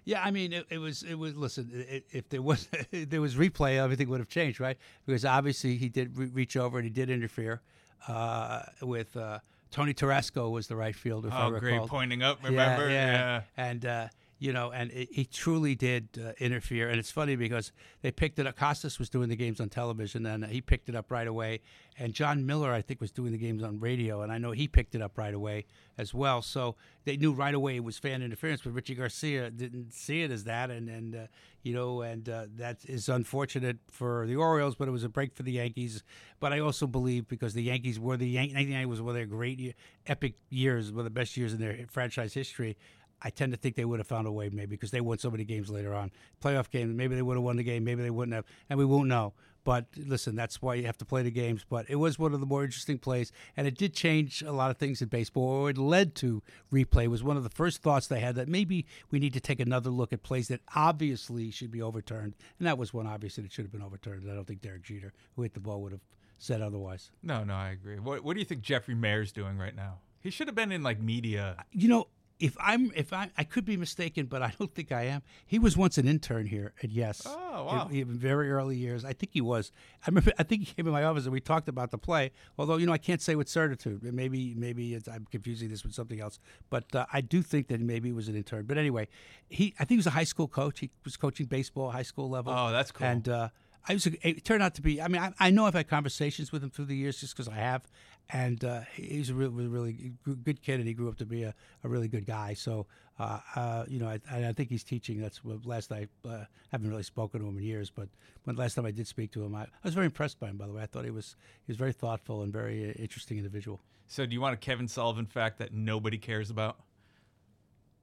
yeah, 0.04 0.24
I 0.24 0.32
mean, 0.32 0.51
it, 0.51 0.66
it 0.72 0.80
was 0.80 1.04
it 1.04 1.14
was. 1.14 1.36
Listen, 1.36 1.70
it, 1.72 2.06
if 2.10 2.28
there 2.30 2.41
was 2.41 2.68
if 2.91 3.12
there 3.12 3.22
was 3.22 3.36
replay, 3.36 3.78
everything 3.78 4.10
would 4.10 4.20
have 4.20 4.30
changed, 4.30 4.60
right? 4.60 4.78
Because 5.06 5.26
obviously 5.26 5.78
he 5.78 5.89
did 5.89 6.18
re- 6.18 6.26
reach 6.26 6.58
over 6.58 6.80
and 6.80 6.86
he 6.86 6.89
did 6.89 7.12
interfere 7.12 7.62
uh, 8.08 8.64
with 8.82 9.16
uh, 9.16 9.38
Tony 9.70 9.93
Tarasco 9.93 10.49
was 10.49 10.66
the 10.66 10.76
right 10.76 10.95
fielder. 10.95 11.30
Oh, 11.32 11.51
great 11.51 11.82
pointing 11.82 12.24
up. 12.24 12.39
Yeah, 12.41 12.49
Remember? 12.49 12.89
Yeah, 12.89 13.41
and 13.58 13.86
uh, 13.86 14.08
you 14.44 14.52
know, 14.52 14.74
and 14.74 14.91
he 14.91 15.24
truly 15.24 15.74
did 15.74 16.10
uh, 16.22 16.34
interfere. 16.38 16.89
And 16.89 17.00
it's 17.00 17.10
funny 17.10 17.38
because 17.38 17.72
they 18.02 18.12
picked 18.12 18.38
it 18.39 18.46
up. 18.46 18.58
Costas 18.58 19.00
was 19.00 19.10
doing 19.10 19.30
the 19.30 19.38
games 19.38 19.62
on 19.62 19.70
television, 19.70 20.26
and 20.26 20.46
he 20.46 20.60
picked 20.60 20.89
it 20.89 20.96
up 20.96 21.10
right 21.10 21.28
away. 21.28 21.62
And 21.98 22.14
Jon 22.14 22.46
Miller, 22.46 22.74
I 22.74 22.82
think, 22.82 23.00
was 23.00 23.10
doing 23.10 23.32
the 23.32 23.38
games 23.38 23.64
on 23.64 23.80
radio, 23.80 24.22
and 24.22 24.34
I 24.34 24.39
know 24.39 24.52
he 24.52 24.68
picked 24.68 24.96
it 24.96 25.02
up 25.02 25.18
right 25.18 25.34
away 25.34 25.64
as 25.98 26.14
well. 26.14 26.41
So 26.41 26.76
they 27.06 27.16
knew 27.16 27.32
right 27.32 27.54
away 27.54 27.78
it 27.78 27.86
was 27.86 27.98
fan 27.98 28.22
interference. 28.22 28.62
But 28.64 28.74
Richie 28.74 28.96
Garcia 28.96 29.50
didn't 29.50 29.94
see 29.94 30.24
it 30.24 30.30
as 30.32 30.44
that, 30.44 30.70
and 30.70 30.89
and 30.89 31.16
uh, 31.16 31.28
you 31.62 31.74
know, 31.74 32.02
and 32.02 32.28
uh, 32.28 32.48
that 32.58 32.80
is 32.86 33.08
unfortunate 33.08 33.78
for 33.89 34.28
the 34.28 34.36
Orioles, 34.36 34.76
but 34.76 34.89
it 34.89 34.91
was 34.91 35.06
a 35.06 35.10
break 35.10 35.34
for 35.34 35.44
the 35.44 35.54
Yankees. 35.54 36.04
But 36.41 36.52
I 36.52 36.60
also 36.60 36.86
believe 36.86 37.30
because 37.30 37.54
the 37.54 37.64
Yankees 37.64 37.98
were 37.98 38.18
the 38.18 38.28
Yan- 38.28 38.54
1990 38.54 38.86
was 38.88 39.02
one 39.02 39.10
of 39.12 39.16
their 39.16 39.26
great, 39.26 39.74
epic 40.06 40.34
years, 40.50 40.91
one 40.91 41.00
of 41.00 41.06
the 41.06 41.12
best 41.12 41.38
years 41.38 41.54
in 41.54 41.62
their 41.62 41.86
franchise 41.89 42.34
history. 42.34 42.76
I 43.24 43.30
tend 43.30 43.53
to 43.53 43.57
think 43.57 43.76
they 43.76 43.86
would 43.86 43.99
have 43.99 44.07
found 44.07 44.28
a 44.28 44.32
way, 44.32 44.49
maybe 44.49 44.71
because 44.71 44.91
they 44.91 45.01
won 45.01 45.17
so 45.17 45.32
many 45.32 45.43
games 45.45 45.69
later 45.69 45.93
on, 45.93 46.11
playoff 46.43 46.69
games. 46.69 46.93
Maybe 46.95 47.15
they 47.15 47.21
would 47.21 47.38
have 47.38 47.43
won 47.43 47.55
the 47.57 47.63
game, 47.63 47.84
maybe 47.84 48.03
they 48.03 48.09
wouldn't 48.09 48.36
have, 48.36 48.45
and 48.69 48.78
we 48.78 48.86
won't 48.86 49.07
know. 49.07 49.34
But 49.65 49.86
listen, 49.95 50.36
that's 50.36 50.61
why 50.61 50.76
you 50.76 50.86
have 50.88 50.97
to 50.97 51.05
play 51.05 51.24
the 51.24 51.32
games. 51.32 51.65
But 51.67 51.89
it 51.89 51.95
was 51.95 52.19
one 52.19 52.34
of 52.34 52.41
the 52.41 52.45
more 52.45 52.65
interesting 52.65 52.97
plays, 52.97 53.32
and 53.55 53.65
it 53.65 53.78
did 53.78 53.93
change 53.93 54.41
a 54.41 54.51
lot 54.51 54.71
of 54.71 54.78
things 54.78 55.01
in 55.01 55.07
baseball. 55.07 55.43
Or 55.43 55.69
it 55.69 55.78
led 55.78 56.15
to 56.15 56.43
replay. 56.71 57.07
Was 57.07 57.24
one 57.24 57.38
of 57.38 57.43
the 57.43 57.49
first 57.49 57.82
thoughts 57.82 58.07
they 58.07 58.19
had 58.19 58.36
that 58.36 58.49
maybe 58.49 58.86
we 59.09 59.19
need 59.19 59.32
to 59.34 59.39
take 59.39 59.61
another 59.61 59.89
look 59.89 60.11
at 60.11 60.21
plays 60.21 60.49
that 60.49 60.59
obviously 60.76 61.49
should 61.49 61.71
be 61.71 61.82
overturned, 61.82 62.36
and 62.59 62.67
that 62.67 62.78
was 62.78 62.93
one 62.93 63.07
obviously 63.07 63.43
that 63.43 63.53
should 63.53 63.63
have 63.63 63.71
been 63.71 63.82
overturned. 63.82 64.30
I 64.30 64.36
don't 64.36 64.45
think 64.45 64.61
Derek 64.61 64.84
Jeter, 64.84 65.13
who 65.38 65.43
hit 65.43 65.53
the 65.53 65.61
ball, 65.61 65.82
would 65.82 65.93
have 65.93 66.01
said 66.38 66.61
otherwise. 66.61 67.11
No, 67.21 67.45
no, 67.45 67.53
I 67.53 67.69
agree. 67.69 67.99
What 67.99 68.21
What 68.24 68.34
do 68.34 68.39
you 68.39 68.45
think 68.45 68.63
Jeffrey 68.63 68.95
Maier's 68.95 69.32
doing 69.32 69.57
right 69.57 69.76
now? 69.76 69.99
He 70.19 70.30
should 70.30 70.47
have 70.47 70.55
been 70.55 70.74
in 70.74 70.84
like 70.84 70.99
media. 70.99 71.63
you 71.71 71.88
know, 71.88 72.07
if 72.44 72.58
I'm 72.60 72.91
if 72.94 73.14
I 73.14 73.30
I 73.38 73.46
could 73.46 73.64
be 73.64 73.78
mistaken, 73.78 74.26
but 74.26 74.41
I 74.41 74.52
don't 74.60 74.74
think 74.76 74.91
I 74.91 75.04
am. 75.04 75.22
He 75.46 75.60
was 75.60 75.78
once 75.78 75.98
an 75.98 76.08
intern 76.08 76.46
here 76.46 76.74
at 76.84 76.89
Yes. 76.89 77.26
Oh, 77.26 77.64
wow. 77.64 77.88
In, 77.89 78.00
in 78.00 78.08
very 78.08 78.52
early 78.52 78.76
years, 78.76 79.06
I 79.06 79.14
think 79.14 79.32
he 79.32 79.39
was. 79.39 79.72
I 80.06 80.10
remember. 80.10 80.34
I 80.38 80.44
think 80.44 80.68
he 80.68 80.74
came 80.74 80.86
in 80.86 80.91
my 80.91 81.06
office 81.06 81.24
and 81.24 81.32
we 81.32 81.39
talked 81.39 81.70
about 81.70 81.91
the 81.91 81.98
play. 81.98 82.32
Although 82.58 82.78
you 82.78 82.86
know, 82.86 82.91
I 82.91 82.98
can't 82.98 83.22
say 83.22 83.36
with 83.36 83.48
certitude. 83.48 84.04
Maybe 84.04 84.54
maybe 84.56 84.94
it's, 84.94 85.08
I'm 85.08 85.26
confusing 85.32 85.70
this 85.70 85.84
with 85.84 85.94
something 85.94 86.20
else. 86.20 86.39
But 86.70 86.94
uh, 86.94 87.06
I 87.14 87.22
do 87.22 87.41
think 87.41 87.70
that 87.70 87.80
maybe 87.80 88.10
he 88.10 88.14
was 88.14 88.28
an 88.28 88.36
intern. 88.36 88.66
But 88.66 88.78
anyway, 88.78 89.08
he 89.48 89.74
I 89.80 89.86
think 89.86 89.91
he 89.91 89.98
was 89.98 90.08
a 90.08 90.12
high 90.12 90.26
school 90.26 90.50
coach. 90.50 90.82
He 90.82 90.91
was 91.06 91.16
coaching 91.16 91.46
baseball, 91.46 91.91
high 91.91 92.04
school 92.04 92.30
level. 92.30 92.54
Oh, 92.54 92.72
that's 92.74 92.91
cool. 92.91 93.08
And 93.08 93.30
uh, 93.30 93.50
I 93.88 93.94
was. 93.94 94.06
It 94.06 94.46
turned 94.46 94.64
out 94.64 94.76
to 94.76 94.82
be. 94.82 95.02
I 95.02 95.08
mean, 95.08 95.22
I, 95.22 95.34
I 95.39 95.50
know 95.50 95.66
I've 95.66 95.74
had 95.74 95.89
conversations 95.89 96.52
with 96.52 96.64
him 96.64 96.70
through 96.70 96.86
the 96.86 96.96
years, 96.96 97.20
just 97.20 97.36
because 97.36 97.48
I 97.48 97.56
have. 97.56 97.84
And 98.30 98.63
uh, 98.63 98.82
he's 98.95 99.30
a 99.30 99.34
really, 99.34 99.67
really 99.67 100.13
good 100.43 100.61
kid, 100.61 100.80
and 100.80 100.88
he 100.88 100.93
grew 100.93 101.09
up 101.09 101.17
to 101.17 101.26
be 101.26 101.43
a, 101.43 101.53
a 101.84 101.89
really 101.89 102.07
good 102.07 102.26
guy. 102.26 102.53
So, 102.53 102.88
uh, 103.19 103.39
uh, 103.55 103.86
you 103.88 103.99
know, 103.99 104.07
I, 104.07 104.19
I 104.32 104.53
think 104.53 104.69
he's 104.69 104.84
teaching. 104.84 105.21
That's 105.21 105.43
what 105.43 105.65
last 105.65 105.91
I 105.91 106.07
uh, 106.28 106.45
haven't 106.71 106.89
really 106.89 107.03
spoken 107.03 107.41
to 107.41 107.47
him 107.47 107.57
in 107.57 107.63
years, 107.63 107.91
but 107.91 108.07
when 108.45 108.55
last 108.55 108.76
time 108.76 108.86
I 108.86 108.91
did 108.91 109.07
speak 109.07 109.32
to 109.34 109.43
him, 109.43 109.53
I, 109.53 109.63
I 109.63 109.67
was 109.84 109.93
very 109.93 110.05
impressed 110.05 110.39
by 110.39 110.47
him. 110.47 110.57
By 110.57 110.67
the 110.67 110.74
way, 110.74 110.82
I 110.82 110.86
thought 110.86 111.05
he 111.05 111.11
was 111.11 111.36
he 111.65 111.71
was 111.71 111.78
very 111.78 111.93
thoughtful 111.93 112.41
and 112.41 112.51
very 112.51 112.89
uh, 112.89 112.93
interesting 112.93 113.38
individual. 113.38 113.82
So, 114.07 114.26
do 114.26 114.34
you 114.34 114.41
want 114.41 114.53
a 114.53 114.57
Kevin 114.57 114.88
Sullivan 114.88 115.26
fact 115.26 115.59
that 115.59 115.74
nobody 115.74 116.17
cares 116.17 116.49
about? 116.49 116.78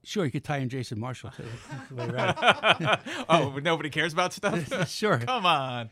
Sure, 0.02 0.24
you 0.24 0.30
could 0.30 0.44
tie 0.44 0.58
in 0.58 0.68
Jason 0.70 0.98
Marshall 0.98 1.30
too. 1.36 1.44
oh, 3.28 3.50
but 3.54 3.62
nobody 3.62 3.90
cares 3.90 4.12
about 4.12 4.32
stuff. 4.32 4.88
Sure. 4.88 5.18
Come 5.18 5.44
on. 5.46 5.90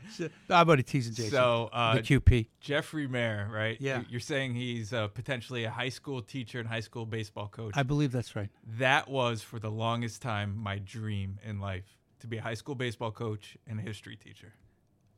I'm 0.48 0.70
only 0.70 0.82
teasing 0.82 1.14
Jason. 1.14 1.30
So, 1.32 1.68
uh, 1.72 1.96
the 1.96 2.00
QP. 2.02 2.46
Jeffrey 2.60 3.06
Maier, 3.06 3.50
right? 3.50 3.76
Yeah. 3.80 4.00
You- 4.00 4.06
You're 4.10 4.20
saying 4.20 4.54
he's 4.54 4.92
uh, 4.92 5.08
potentially 5.08 5.64
a 5.64 5.70
high 5.70 5.88
school 5.90 6.22
teacher 6.22 6.58
and 6.58 6.68
high 6.68 6.80
school 6.80 7.06
baseball 7.06 7.48
coach. 7.48 7.72
I 7.76 7.82
believe 7.82 8.12
that's 8.12 8.34
right. 8.34 8.48
that 8.78 9.08
was 9.08 9.42
for 9.42 9.58
the 9.58 9.70
longest 9.70 10.22
time 10.22 10.56
my 10.56 10.78
dream 10.78 11.38
in 11.44 11.60
life 11.60 11.96
to 12.20 12.26
be 12.26 12.38
a 12.38 12.42
high 12.42 12.54
school 12.54 12.74
baseball 12.74 13.10
coach 13.12 13.56
and 13.66 13.78
a 13.78 13.82
history 13.82 14.16
teacher. 14.16 14.52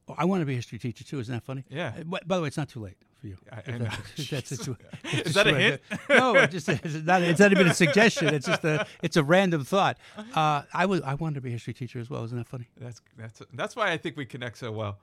Oh, 0.08 0.14
I 0.18 0.24
want 0.24 0.40
to 0.42 0.46
be 0.46 0.52
a 0.54 0.56
history 0.56 0.78
teacher 0.78 1.04
too. 1.04 1.20
Isn't 1.20 1.32
that 1.34 1.44
funny? 1.44 1.64
Yeah. 1.68 2.02
By 2.04 2.18
the 2.36 2.42
way, 2.42 2.48
it's 2.48 2.56
not 2.56 2.68
too 2.68 2.80
late 2.80 2.96
for 3.20 3.26
you. 3.28 3.36
I- 3.52 3.56
I 3.58 3.60
that's- 3.78 3.98
if 4.16 4.30
that's 4.30 4.52
Jeez. 4.52 4.68
it's- 4.70 5.14
it's 5.14 5.28
Is 5.28 5.34
that 5.34 5.46
a 5.46 5.54
hint? 5.54 5.80
no, 6.08 6.34
it's 6.36 6.52
just 6.52 6.68
it's 6.68 6.94
not. 7.04 7.22
It's 7.22 7.38
not 7.40 7.52
even 7.52 7.66
a 7.68 7.74
suggestion. 7.74 8.34
It's 8.34 8.46
just 8.46 8.64
a. 8.64 8.86
It's 9.02 9.16
a 9.16 9.22
random 9.22 9.64
thought. 9.64 9.98
Uh, 10.34 10.62
I 10.72 10.86
was. 10.86 11.00
I 11.02 11.14
wanted 11.14 11.36
to 11.36 11.40
be 11.40 11.50
a 11.50 11.52
history 11.52 11.74
teacher 11.74 11.98
as 12.00 12.08
well. 12.10 12.24
Isn't 12.24 12.38
that 12.38 12.48
funny? 12.48 12.68
That's 12.80 13.00
that's 13.16 13.42
that's 13.52 13.76
why 13.76 13.92
I 13.92 13.96
think 13.98 14.16
we 14.16 14.24
connect 14.26 14.58
so 14.58 14.72
well. 14.72 14.98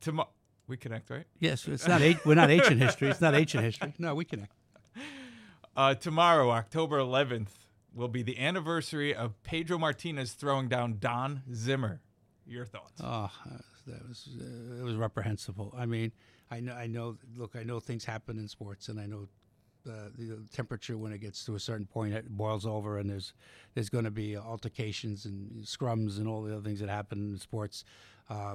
Tomorrow 0.00 0.28
we 0.68 0.76
connect, 0.76 1.10
right? 1.10 1.24
Yes. 1.40 1.66
It's 1.66 1.88
not. 1.88 2.00
We're 2.24 2.34
not 2.34 2.50
ancient 2.50 2.80
history. 2.80 3.08
It's 3.08 3.20
not 3.20 3.34
ancient 3.34 3.64
history. 3.64 3.94
No, 3.98 4.14
we 4.14 4.24
connect. 4.24 4.52
Uh, 5.76 5.92
tomorrow, 5.92 6.50
October 6.50 6.98
11th, 7.00 7.48
will 7.92 8.06
be 8.06 8.22
the 8.22 8.38
anniversary 8.38 9.12
of 9.12 9.42
Pedro 9.42 9.76
Martinez 9.76 10.30
throwing 10.32 10.68
down 10.68 10.98
Don 11.00 11.42
Zimmer. 11.52 12.00
Your 12.46 12.64
thoughts? 12.64 13.00
Oh, 13.02 13.28
that 13.88 14.06
was 14.08 14.28
uh, 14.40 14.80
it 14.80 14.84
was 14.84 14.94
reprehensible. 14.94 15.74
I 15.76 15.86
mean, 15.86 16.12
I 16.50 16.60
know. 16.60 16.74
I 16.74 16.86
know. 16.86 17.16
Look, 17.36 17.56
I 17.56 17.62
know 17.62 17.80
things 17.80 18.04
happen 18.04 18.38
in 18.38 18.48
sports, 18.48 18.88
and 18.88 19.00
I 19.00 19.06
know. 19.06 19.28
Uh, 19.86 20.08
the 20.16 20.38
temperature 20.50 20.96
when 20.96 21.12
it 21.12 21.18
gets 21.18 21.44
to 21.44 21.56
a 21.56 21.60
certain 21.60 21.84
point 21.84 22.14
it 22.14 22.26
boils 22.30 22.64
over 22.64 22.96
and 22.98 23.10
there's 23.10 23.34
there's 23.74 23.90
going 23.90 24.06
to 24.06 24.10
be 24.10 24.34
altercations 24.34 25.26
and 25.26 25.62
scrums 25.62 26.16
and 26.16 26.26
all 26.26 26.40
the 26.42 26.54
other 26.54 26.62
things 26.62 26.80
that 26.80 26.88
happen 26.88 27.32
in 27.34 27.38
sports 27.38 27.84
uh, 28.30 28.54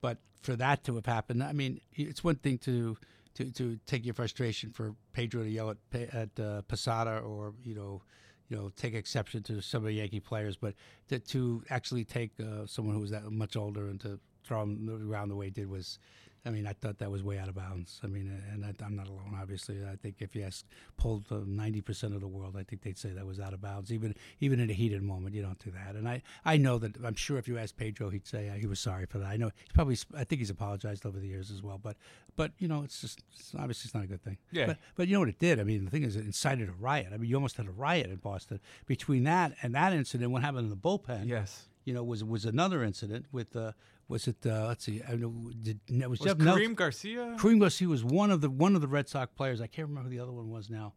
but 0.00 0.16
for 0.40 0.56
that 0.56 0.82
to 0.82 0.94
have 0.94 1.04
happened 1.04 1.42
I 1.42 1.52
mean 1.52 1.78
it's 1.92 2.24
one 2.24 2.36
thing 2.36 2.56
to 2.60 2.96
to, 3.34 3.50
to 3.50 3.78
take 3.84 4.06
your 4.06 4.14
frustration 4.14 4.70
for 4.70 4.94
Pedro 5.12 5.42
to 5.42 5.50
yell 5.50 5.68
at 5.68 5.76
at 6.14 6.40
uh, 6.40 6.62
Posada 6.62 7.18
or 7.18 7.52
you 7.62 7.74
know 7.74 8.00
you 8.48 8.56
know 8.56 8.70
take 8.74 8.94
exception 8.94 9.42
to 9.42 9.60
some 9.60 9.82
of 9.82 9.88
the 9.88 9.92
Yankee 9.92 10.20
players 10.20 10.56
but 10.56 10.74
to, 11.08 11.18
to 11.18 11.62
actually 11.68 12.06
take 12.06 12.32
uh, 12.40 12.66
someone 12.66 12.94
who 12.94 13.00
was 13.02 13.10
that 13.10 13.30
much 13.30 13.56
older 13.56 13.88
and 13.88 14.00
to 14.00 14.18
throw 14.44 14.62
him 14.62 15.08
around 15.10 15.28
the 15.28 15.36
way 15.36 15.46
he 15.46 15.50
did 15.50 15.68
was 15.68 15.98
I 16.44 16.50
mean, 16.50 16.66
I 16.66 16.72
thought 16.72 16.98
that 16.98 17.10
was 17.10 17.22
way 17.22 17.38
out 17.38 17.48
of 17.48 17.54
bounds. 17.54 18.00
I 18.02 18.08
mean, 18.08 18.36
and 18.52 18.64
I, 18.64 18.74
I'm 18.84 18.96
not 18.96 19.06
alone, 19.06 19.36
obviously. 19.40 19.76
I 19.84 19.94
think 19.94 20.16
if 20.18 20.34
you 20.34 20.42
ask 20.42 20.64
pulled 20.96 21.30
ninety 21.46 21.80
percent 21.80 22.14
of 22.14 22.20
the 22.20 22.26
world, 22.26 22.56
I 22.58 22.64
think 22.64 22.82
they'd 22.82 22.98
say 22.98 23.10
that 23.10 23.24
was 23.24 23.38
out 23.38 23.52
of 23.52 23.60
bounds. 23.60 23.92
Even 23.92 24.16
even 24.40 24.58
in 24.58 24.68
a 24.68 24.72
heated 24.72 25.02
moment, 25.02 25.36
you 25.36 25.42
don't 25.42 25.58
do 25.60 25.70
that. 25.70 25.94
And 25.94 26.08
I, 26.08 26.22
I 26.44 26.56
know 26.56 26.78
that 26.78 26.96
I'm 27.04 27.14
sure 27.14 27.38
if 27.38 27.46
you 27.46 27.58
asked 27.58 27.76
Pedro, 27.76 28.10
he'd 28.10 28.26
say 28.26 28.48
uh, 28.48 28.54
he 28.54 28.66
was 28.66 28.80
sorry 28.80 29.06
for 29.06 29.18
that. 29.18 29.28
I 29.28 29.36
know 29.36 29.50
he's 29.62 29.72
probably 29.72 29.96
I 30.16 30.24
think 30.24 30.40
he's 30.40 30.50
apologized 30.50 31.06
over 31.06 31.20
the 31.20 31.28
years 31.28 31.52
as 31.52 31.62
well. 31.62 31.78
But 31.78 31.96
but 32.34 32.50
you 32.58 32.66
know, 32.66 32.82
it's 32.82 33.00
just 33.00 33.22
it's, 33.32 33.54
obviously 33.54 33.86
it's 33.86 33.94
not 33.94 34.02
a 34.02 34.08
good 34.08 34.24
thing. 34.24 34.38
Yeah. 34.50 34.66
But 34.66 34.78
but 34.96 35.06
you 35.06 35.14
know 35.14 35.20
what 35.20 35.28
it 35.28 35.38
did? 35.38 35.60
I 35.60 35.64
mean, 35.64 35.84
the 35.84 35.92
thing 35.92 36.02
is, 36.02 36.16
it 36.16 36.24
incited 36.24 36.68
a 36.68 36.72
riot. 36.72 37.08
I 37.14 37.18
mean, 37.18 37.30
you 37.30 37.36
almost 37.36 37.56
had 37.56 37.66
a 37.68 37.72
riot 37.72 38.10
in 38.10 38.16
Boston 38.16 38.58
between 38.86 39.22
that 39.24 39.52
and 39.62 39.76
that 39.76 39.92
incident. 39.92 40.32
What 40.32 40.42
happened 40.42 40.64
in 40.64 40.70
the 40.70 40.76
bullpen? 40.76 41.28
Yes. 41.28 41.66
You 41.84 41.94
know, 41.94 42.02
was 42.02 42.24
was 42.24 42.44
another 42.44 42.82
incident 42.82 43.26
with. 43.30 43.54
Uh, 43.54 43.72
was 44.08 44.28
it? 44.28 44.36
Uh, 44.44 44.66
let's 44.68 44.84
see. 44.84 45.02
I 45.08 45.14
know. 45.16 45.50
Did, 45.62 45.80
was, 46.08 46.20
Was 46.20 46.20
Jeff 46.20 46.38
Karim 46.38 46.54
Nelson. 46.54 46.74
Garcia? 46.74 47.36
Karim 47.40 47.58
Garcia 47.58 47.88
was 47.88 48.04
one 48.04 48.30
of 48.30 48.40
the 48.40 48.50
one 48.50 48.74
of 48.74 48.80
the 48.80 48.88
Red 48.88 49.08
Sox 49.08 49.32
players. 49.34 49.60
I 49.60 49.66
can't 49.66 49.88
remember 49.88 50.08
who 50.10 50.16
the 50.16 50.22
other 50.22 50.32
one 50.32 50.50
was 50.50 50.68
now. 50.70 50.94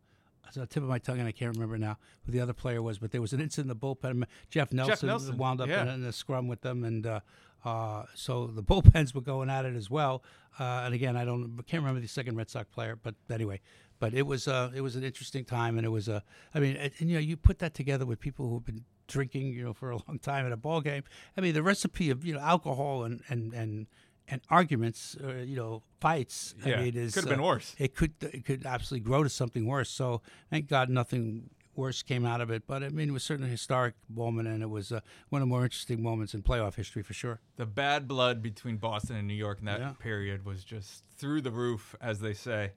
It's 0.48 0.58
on 0.58 0.62
the 0.62 0.68
tip 0.68 0.84
of 0.84 0.90
my 0.90 1.00
tongue, 1.00 1.20
and 1.20 1.28
I 1.28 1.32
can't 1.32 1.56
remember 1.56 1.78
now 1.78 1.98
who 2.26 2.32
the 2.32 2.40
other 2.40 2.54
player 2.54 2.82
was. 2.82 3.00
But 3.00 3.12
there 3.12 3.22
was 3.22 3.34
an 3.34 3.42
incident 3.42 3.72
in 3.72 3.80
the 3.80 3.96
bullpen. 3.96 4.26
Jeff 4.50 4.72
Nelson, 4.72 4.92
Jeff 4.94 5.04
Nelson, 5.04 5.38
wound 5.38 5.60
up 5.60 5.70
yeah. 5.70 5.82
in, 5.82 5.88
a- 5.88 5.94
in 5.94 6.04
a 6.04 6.12
scrum 6.12 6.48
with 6.48 6.62
them, 6.62 6.84
and 6.84 7.06
uh, 7.08 7.20
Uh, 7.64 8.06
so 8.14 8.46
the 8.46 8.62
bullpens 8.72 9.16
were 9.16 9.22
going 9.22 9.50
at 9.50 9.66
it 9.66 9.76
as 9.76 9.90
well. 9.90 10.24
Uh, 10.60 10.84
and 10.86 10.94
again, 10.94 11.18
I 11.18 11.26
don't 11.26 11.56
I 11.60 11.64
can't 11.64 11.82
remember 11.82 12.00
the 12.00 12.08
second 12.08 12.36
Red 12.38 12.50
Sox 12.50 12.70
player, 12.70 12.96
but 13.02 13.16
anyway, 13.30 13.60
but 14.00 14.14
it 14.14 14.28
was 14.28 14.48
uh, 14.48 14.72
it 14.76 14.82
was 14.82 14.96
an 14.96 15.04
interesting 15.04 15.46
time, 15.46 15.78
and 15.78 15.86
it 15.86 15.90
was 15.90 16.08
a 16.08 16.22
I 16.54 16.60
mean, 16.60 16.76
and, 16.76 16.92
and, 17.00 17.10
you 17.10 17.16
know, 17.16 17.22
you 17.22 17.36
put 17.38 17.58
that 17.60 17.74
together 17.74 18.06
with 18.06 18.20
people 18.20 18.48
who've 18.48 18.64
been 18.64 18.86
drinking, 19.08 19.48
you 19.54 19.64
know, 19.64 19.74
for 19.74 19.92
a 19.92 19.98
long 20.08 20.20
time 20.20 20.46
at 20.46 20.52
a 20.52 20.58
ball 20.58 20.82
game. 20.82 21.04
I 21.38 21.42
mean, 21.42 21.54
the 21.54 21.64
recipe 21.64 22.10
of 22.10 22.26
you 22.26 22.34
know 22.34 22.40
alcohol 22.40 23.04
and 23.04 23.22
and 23.30 23.54
and 23.54 23.88
and 24.28 24.42
arguments, 24.50 25.16
uh, 25.24 25.34
you 25.36 25.56
know, 25.56 25.84
fights. 26.00 26.56
Yeah, 26.66 26.80
I 26.80 26.84
mean, 26.84 26.96
is, 26.98 27.14
could 27.14 27.26
have 27.26 27.30
been 27.30 27.40
uh, 27.40 27.48
worse. 27.48 27.76
It 27.78 27.96
could 27.96 28.14
it 28.22 28.46
could 28.46 28.66
absolutely 28.66 29.06
grow 29.06 29.24
to 29.24 29.30
something 29.30 29.66
worse. 29.66 29.90
So 29.90 30.22
thank 30.50 30.68
God 30.68 30.90
nothing 30.90 31.50
worse 31.76 32.02
came 32.02 32.26
out 32.26 32.42
of 32.42 32.50
it. 32.50 32.64
But 32.66 32.84
I 32.84 32.90
mean, 32.90 33.10
it 33.10 33.12
was 33.12 33.24
certainly 33.24 33.50
a 33.50 33.52
historic 33.52 33.94
moment, 34.10 34.48
and 34.48 34.64
it 34.64 34.70
was 34.70 34.92
uh, 34.92 35.02
one 35.30 35.42
of 35.42 35.48
the 35.48 35.50
more 35.50 35.64
interesting 35.64 36.02
moments 36.02 36.34
in 36.34 36.42
playoff 36.42 36.76
history 36.76 37.04
for 37.04 37.14
sure. 37.14 37.40
The 37.58 37.66
bad 37.66 38.08
blood 38.08 38.42
between 38.42 38.78
Boston 38.78 39.18
and 39.18 39.28
New 39.28 39.34
York 39.36 39.60
in 39.60 39.66
that 39.66 39.80
Yeah. 39.80 39.94
period 40.00 40.46
was 40.46 40.64
just 40.64 41.04
through 41.18 41.42
the 41.42 41.52
roof, 41.52 41.96
as 42.02 42.20
they 42.22 42.34
say. 42.34 42.72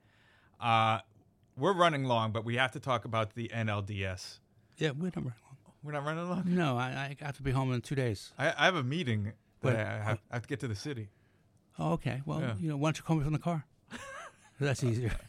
Uh, 0.60 0.98
we're 1.56 1.72
running 1.72 2.04
long, 2.04 2.32
but 2.32 2.44
we 2.44 2.56
have 2.56 2.72
to 2.72 2.80
talk 2.80 3.04
about 3.04 3.34
the 3.34 3.48
NLDS. 3.54 4.40
Yeah, 4.76 4.90
we're 4.90 5.10
running 5.14 5.32
long. 5.44 5.47
We're 5.82 5.92
not 5.92 6.04
running 6.04 6.24
along. 6.24 6.42
No, 6.46 6.76
I, 6.76 7.14
I 7.20 7.24
have 7.24 7.36
to 7.36 7.42
be 7.42 7.50
home 7.52 7.72
in 7.72 7.80
two 7.80 7.94
days. 7.94 8.32
I, 8.38 8.48
I 8.58 8.64
have 8.64 8.74
a 8.76 8.82
meeting 8.82 9.32
that 9.62 9.74
Wait, 9.74 9.76
I 9.76 10.02
have, 10.02 10.18
I 10.30 10.36
have 10.36 10.42
to 10.42 10.48
get 10.48 10.60
to 10.60 10.68
the 10.68 10.74
city. 10.74 11.08
Oh, 11.78 11.92
okay. 11.92 12.22
Well, 12.26 12.40
Yeah. 12.40 12.54
you 12.60 12.68
know, 12.68 12.76
why 12.76 12.88
don't 12.88 12.98
you 12.98 13.04
call 13.04 13.16
me 13.16 13.22
from 13.24 13.32
the 13.32 13.38
car? 13.38 13.64
That's 14.60 14.82
easier. 14.84 15.12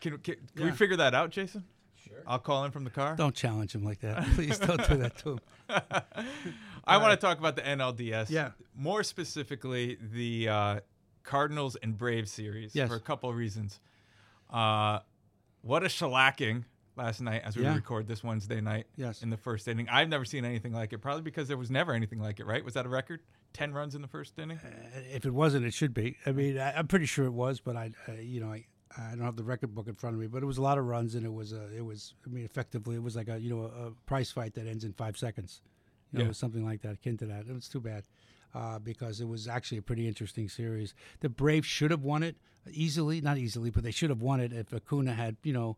Can, 0.00 0.18
can, 0.18 0.36
can 0.56 0.64
we 0.64 0.72
figure 0.72 0.96
that 0.96 1.14
out, 1.14 1.30
Jason? 1.30 1.64
Sure. 2.04 2.18
I'll 2.26 2.38
call 2.38 2.64
in 2.64 2.70
from 2.72 2.84
the 2.84 2.90
car. 2.90 3.14
Don't 3.16 3.34
challenge 3.34 3.74
him 3.74 3.84
like 3.84 4.00
that. 4.00 4.24
Please 4.34 4.58
don't 4.58 4.86
do 4.88 4.96
that 4.96 5.16
to 5.18 5.32
him. 5.32 5.40
I 6.84 6.96
want 6.98 7.12
to 7.12 7.16
talk 7.16 7.38
about 7.38 7.54
the 7.56 7.62
NLDS. 7.62 8.30
Yeah. 8.30 8.50
More 8.76 9.02
specifically, 9.02 9.98
the 10.00 10.48
uh, 10.48 10.80
Cardinals 11.22 11.76
and 11.76 11.96
Braves 11.96 12.30
series 12.32 12.74
Yes. 12.74 12.88
for 12.88 12.94
a 12.96 13.00
couple 13.00 13.28
of 13.30 13.36
reasons. 13.36 13.78
Uh, 14.50 15.00
what 15.62 15.82
a 15.84 15.86
shellacking 15.88 16.64
last 16.98 17.20
night 17.20 17.42
as 17.44 17.56
we 17.56 17.62
Yeah. 17.62 17.74
record 17.74 18.06
this 18.06 18.22
Wednesday 18.22 18.60
night 18.60 18.86
Yes. 18.96 19.22
in 19.22 19.30
the 19.30 19.36
first 19.36 19.66
inning. 19.68 19.88
I've 19.88 20.08
never 20.08 20.24
seen 20.24 20.44
anything 20.44 20.72
like 20.72 20.92
it, 20.92 20.98
probably 20.98 21.22
because 21.22 21.48
there 21.48 21.56
was 21.56 21.70
never 21.70 21.92
anything 21.94 22.18
like 22.20 22.40
it, 22.40 22.44
right? 22.46 22.64
Was 22.64 22.74
that 22.74 22.84
a 22.84 22.88
record? 22.88 23.20
10 23.54 23.72
runs 23.72 23.94
in 23.94 24.02
the 24.02 24.08
first 24.08 24.38
inning? 24.38 24.58
Uh, 24.58 25.00
If 25.10 25.24
it 25.24 25.32
wasn't, 25.32 25.64
it 25.64 25.72
should 25.72 25.94
be. 25.94 26.16
I 26.26 26.32
mean, 26.32 26.58
I, 26.58 26.72
I'm 26.76 26.86
pretty 26.88 27.06
sure 27.06 27.24
it 27.24 27.32
was, 27.32 27.60
but 27.60 27.76
I, 27.76 27.92
uh, 28.08 28.12
you 28.12 28.40
know, 28.40 28.52
I, 28.52 28.66
I 28.96 29.10
don't 29.10 29.24
have 29.24 29.36
the 29.36 29.44
record 29.44 29.74
book 29.74 29.86
in 29.88 29.94
front 29.94 30.14
of 30.14 30.20
me. 30.20 30.26
But 30.26 30.42
it 30.42 30.46
was 30.46 30.58
a 30.58 30.62
lot 30.62 30.76
of 30.78 30.84
runs, 30.86 31.14
and 31.14 31.24
it 31.24 31.32
was, 31.32 31.52
a, 31.52 31.74
it 31.74 31.84
was. 31.84 32.14
I 32.26 32.30
mean, 32.30 32.44
effectively, 32.44 32.96
it 32.96 33.02
was 33.02 33.16
like 33.16 33.28
a, 33.28 33.38
you 33.38 33.48
know, 33.50 33.62
a, 33.62 33.86
a 33.88 33.90
prize 34.06 34.30
fight 34.30 34.54
that 34.54 34.66
ends 34.66 34.84
in 34.84 34.92
five 34.92 35.16
seconds. 35.16 35.62
You 36.12 36.18
know, 36.18 36.22
Yeah. 36.22 36.26
it 36.26 36.28
was 36.28 36.38
something 36.38 36.64
like 36.64 36.80
that, 36.82 36.94
akin 36.94 37.16
to 37.18 37.26
that. 37.26 37.46
It 37.46 37.52
was 37.54 37.68
too 37.68 37.80
bad. 37.80 38.04
Uh, 38.54 38.78
because 38.78 39.20
it 39.20 39.28
was 39.28 39.46
actually 39.46 39.76
a 39.76 39.82
pretty 39.82 40.08
interesting 40.08 40.48
series. 40.48 40.94
The 41.20 41.28
Braves 41.28 41.66
should 41.66 41.90
have 41.90 42.02
won 42.02 42.22
it 42.22 42.36
easily, 42.70 43.20
not 43.20 43.36
easily, 43.36 43.68
but 43.68 43.82
they 43.82 43.90
should 43.90 44.08
have 44.08 44.22
won 44.22 44.40
it 44.40 44.54
if 44.54 44.72
Acuna 44.72 45.12
had, 45.12 45.36
you 45.42 45.52
know, 45.52 45.76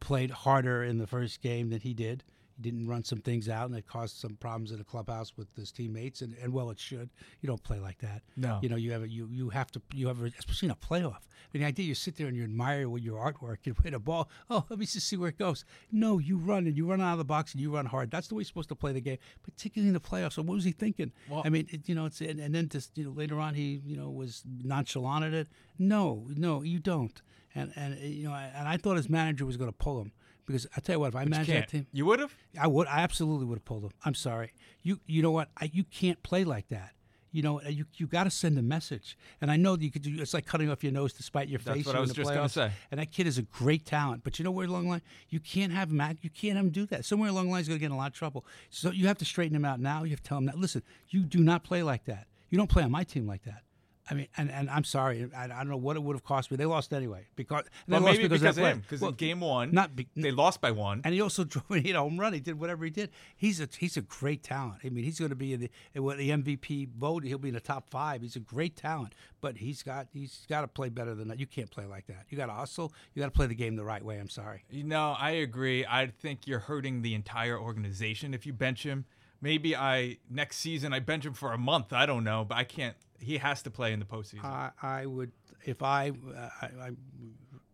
played 0.00 0.30
harder 0.30 0.82
in 0.84 0.98
the 0.98 1.06
first 1.06 1.40
game 1.42 1.70
than 1.70 1.80
he 1.80 1.94
did. 1.94 2.24
He 2.56 2.62
didn't 2.62 2.86
run 2.88 3.04
some 3.04 3.18
things 3.20 3.50
out, 3.50 3.68
and 3.68 3.76
it 3.76 3.86
caused 3.86 4.16
some 4.16 4.36
problems 4.36 4.70
in 4.70 4.78
the 4.78 4.84
clubhouse 4.84 5.36
with 5.36 5.46
his 5.56 5.70
teammates. 5.70 6.22
And, 6.22 6.34
and 6.42 6.54
well, 6.54 6.70
it 6.70 6.78
should. 6.78 7.10
You 7.42 7.46
don't 7.48 7.62
play 7.62 7.78
like 7.78 7.98
that. 7.98 8.22
No. 8.34 8.60
You 8.62 8.70
know, 8.70 8.76
you 8.76 8.92
have 8.92 9.02
a, 9.02 9.08
you 9.08 9.28
you 9.30 9.50
have 9.50 9.70
to 9.72 9.82
you 9.94 10.08
have 10.08 10.22
a, 10.22 10.32
especially 10.38 10.68
in 10.68 10.70
a 10.70 10.74
playoff. 10.76 11.20
I 11.26 11.48
mean, 11.52 11.60
the 11.62 11.66
idea 11.66 11.84
you 11.84 11.94
sit 11.94 12.16
there 12.16 12.28
and 12.28 12.36
you 12.36 12.44
admire 12.44 12.88
with 12.88 13.02
your 13.02 13.18
artwork 13.18 13.58
You 13.64 13.74
hit 13.82 13.92
a 13.92 13.98
ball. 13.98 14.30
Oh, 14.48 14.64
let 14.70 14.78
me 14.78 14.86
just 14.86 15.06
see 15.06 15.18
where 15.18 15.28
it 15.28 15.36
goes. 15.36 15.66
No, 15.92 16.18
you 16.18 16.38
run 16.38 16.66
and 16.66 16.74
you 16.78 16.86
run 16.86 17.02
out 17.02 17.12
of 17.12 17.18
the 17.18 17.24
box 17.26 17.52
and 17.52 17.60
you 17.60 17.70
run 17.74 17.84
hard. 17.84 18.10
That's 18.10 18.28
the 18.28 18.34
way 18.34 18.40
you're 18.40 18.46
supposed 18.46 18.70
to 18.70 18.74
play 18.74 18.92
the 18.92 19.02
game, 19.02 19.18
particularly 19.42 19.88
in 19.88 19.94
the 19.94 20.00
playoffs. 20.00 20.32
So 20.32 20.42
what 20.42 20.54
was 20.54 20.64
he 20.64 20.72
thinking? 20.72 21.12
Well- 21.28 21.42
I 21.44 21.50
mean, 21.50 21.68
it, 21.70 21.86
you 21.90 21.94
know, 21.94 22.06
it's 22.06 22.22
and, 22.22 22.40
and 22.40 22.54
then 22.54 22.70
just 22.70 22.96
you 22.96 23.04
know 23.04 23.10
later 23.10 23.38
on 23.38 23.52
he 23.52 23.82
you 23.84 23.98
know 23.98 24.08
was 24.08 24.42
nonchalant 24.64 25.26
at 25.26 25.34
it. 25.34 25.48
No, 25.78 26.26
no, 26.34 26.62
you 26.62 26.78
don't. 26.78 27.20
And 27.56 27.72
and 27.76 27.94
uh, 27.94 28.04
you 28.04 28.24
know, 28.28 28.32
I- 28.34 28.52
and 28.54 28.68
I 28.68 28.76
thought 28.76 28.96
his 28.96 29.08
manager 29.08 29.44
was 29.46 29.56
going 29.56 29.70
to 29.70 29.76
pull 29.76 30.00
him 30.00 30.12
because 30.46 30.66
I 30.76 30.80
tell 30.80 30.96
you 30.96 31.00
what, 31.00 31.08
if 31.08 31.16
I 31.16 31.22
You 31.24 31.28
managed 31.30 31.50
that 31.50 31.68
team, 31.68 31.86
You 31.92 32.06
would 32.06 32.20
have? 32.20 32.34
I 32.60 32.66
would. 32.66 32.86
I 32.86 33.00
absolutely 33.00 33.46
would 33.46 33.56
have 33.56 33.64
pulled 33.64 33.84
him. 33.84 33.90
I'm 34.04 34.14
sorry. 34.14 34.52
You. 34.82 35.00
You 35.06 35.22
know 35.22 35.30
what? 35.32 35.48
I, 35.60 35.70
you 35.72 35.82
can't 35.84 36.22
play 36.22 36.44
like 36.44 36.68
that. 36.68 36.90
You 37.32 37.42
know. 37.42 37.60
You. 37.62 37.84
You 37.96 38.06
got 38.06 38.24
to 38.24 38.30
send 38.30 38.56
a 38.58 38.62
message. 38.62 39.16
And 39.40 39.50
I 39.50 39.56
know 39.56 39.74
that 39.76 39.82
you 39.84 39.90
could. 39.90 40.02
do 40.02 40.14
It's 40.20 40.34
like 40.34 40.46
cutting 40.46 40.70
off 40.70 40.84
your 40.84 40.92
nose 40.92 41.12
to 41.14 41.22
spite 41.22 41.48
your 41.48 41.58
That's 41.60 41.78
face. 41.78 41.86
what 41.86 41.96
I 41.96 42.00
was 42.00 42.12
just 42.12 42.32
gonna 42.32 42.48
say. 42.48 42.70
And 42.90 43.00
that 43.00 43.10
kid 43.10 43.26
is 43.26 43.38
a 43.38 43.42
great 43.42 43.84
talent. 43.86 44.22
But 44.22 44.38
you 44.38 44.44
know 44.44 44.50
where 44.52 44.66
along 44.66 44.84
the 44.84 44.90
line 44.90 45.02
you 45.28 45.40
can't 45.40 45.72
have 45.72 45.90
Mac. 45.90 46.18
You 46.22 46.30
can't 46.30 46.56
have 46.56 46.66
him 46.66 46.70
do 46.72 46.86
that. 46.86 47.04
Somewhere 47.04 47.30
along 47.30 47.46
the 47.46 47.52
line 47.52 47.60
he's 47.60 47.68
going 47.68 47.78
to 47.78 47.80
get 47.80 47.86
in 47.86 47.92
a 47.92 47.96
lot 47.96 48.08
of 48.08 48.12
trouble. 48.14 48.44
So 48.70 48.90
you 48.90 49.06
have 49.08 49.18
to 49.18 49.24
straighten 49.24 49.56
him 49.56 49.64
out 49.64 49.80
now. 49.80 50.04
You 50.04 50.10
have 50.10 50.22
to 50.22 50.28
tell 50.28 50.38
him 50.38 50.46
that. 50.46 50.58
Listen, 50.58 50.82
you 51.08 51.22
do 51.22 51.38
not 51.40 51.64
play 51.64 51.82
like 51.82 52.04
that. 52.04 52.26
You 52.50 52.58
don't 52.58 52.70
play 52.70 52.84
on 52.84 52.90
my 52.92 53.02
team 53.02 53.26
like 53.26 53.42
that. 53.44 53.62
I 54.08 54.14
mean, 54.14 54.28
and, 54.36 54.50
and 54.50 54.70
I'm 54.70 54.84
sorry. 54.84 55.28
I, 55.36 55.44
I 55.44 55.48
don't 55.48 55.68
know 55.68 55.76
what 55.76 55.96
it 55.96 56.02
would 56.02 56.14
have 56.14 56.24
cost 56.24 56.50
me. 56.50 56.56
They 56.56 56.64
lost 56.66 56.92
anyway 56.92 57.26
because 57.34 57.64
they 57.88 57.92
Well, 57.94 58.02
lost 58.02 58.16
maybe 58.18 58.28
because, 58.28 58.42
of 58.42 58.48
of 58.50 58.54
that 58.54 58.60
play. 58.60 58.70
him. 58.70 58.80
Because 58.80 59.00
Well, 59.00 59.10
in 59.10 59.16
game 59.16 59.40
one, 59.40 59.72
not 59.72 59.96
be- 59.96 60.06
they 60.14 60.30
lost 60.30 60.60
by 60.60 60.70
one. 60.70 61.00
and 61.04 61.12
he 61.12 61.20
also 61.20 61.42
drove 61.44 61.64
a 61.70 61.90
home 61.92 62.18
run. 62.20 62.32
He 62.32 62.40
did 62.40 62.58
whatever 62.60 62.84
he 62.84 62.90
did. 62.90 63.10
He's 63.36 63.60
a 63.60 63.68
he's 63.78 63.96
a 63.96 64.02
great 64.02 64.42
talent. 64.42 64.80
I 64.84 64.90
mean, 64.90 65.04
he's 65.04 65.18
going 65.18 65.30
to 65.30 65.34
be 65.36 65.52
in 65.54 65.60
the 65.60 65.70
in 65.94 66.04
the 66.04 66.30
MVP 66.30 66.88
vote. 66.90 67.24
He'll 67.24 67.38
be 67.38 67.48
in 67.48 67.54
the 67.54 67.60
top 67.60 67.90
five. 67.90 68.22
He's 68.22 68.36
a 68.36 68.40
great 68.40 68.76
talent, 68.76 69.14
but 69.40 69.56
he's 69.56 69.82
got 69.82 70.06
he's 70.12 70.46
got 70.48 70.60
to 70.60 70.68
play 70.68 70.88
better 70.88 71.14
than 71.14 71.28
that. 71.28 71.40
You 71.40 71.46
can't 71.46 71.70
play 71.70 71.84
like 71.86 72.06
that. 72.06 72.26
You 72.28 72.36
got 72.36 72.46
to 72.46 72.52
hustle. 72.52 72.92
You 73.14 73.20
got 73.20 73.26
to 73.26 73.32
play 73.36 73.46
the 73.46 73.54
game 73.54 73.76
the 73.76 73.84
right 73.84 74.04
way. 74.04 74.18
I'm 74.18 74.28
sorry. 74.28 74.64
You 74.70 74.84
know, 74.84 75.16
I 75.18 75.30
agree. 75.32 75.84
I 75.84 76.06
think 76.06 76.46
you're 76.46 76.60
hurting 76.60 77.02
the 77.02 77.14
entire 77.14 77.58
organization 77.58 78.34
if 78.34 78.46
you 78.46 78.52
bench 78.52 78.84
him. 78.84 79.04
Maybe 79.40 79.76
I 79.76 80.18
next 80.30 80.56
season 80.58 80.92
I 80.92 81.00
bench 81.00 81.24
him 81.26 81.34
for 81.34 81.52
a 81.52 81.58
month. 81.58 81.92
I 81.92 82.06
don't 82.06 82.24
know, 82.24 82.44
but 82.48 82.56
I 82.56 82.64
can't. 82.64 82.96
He 83.18 83.38
has 83.38 83.62
to 83.62 83.70
play 83.70 83.92
in 83.92 83.98
the 84.00 84.06
postseason. 84.06 84.44
I, 84.44 84.70
I 84.82 85.06
would 85.06 85.32
if 85.64 85.82
I, 85.82 86.10
uh, 86.10 86.48
I 86.62 86.66
I 86.66 86.90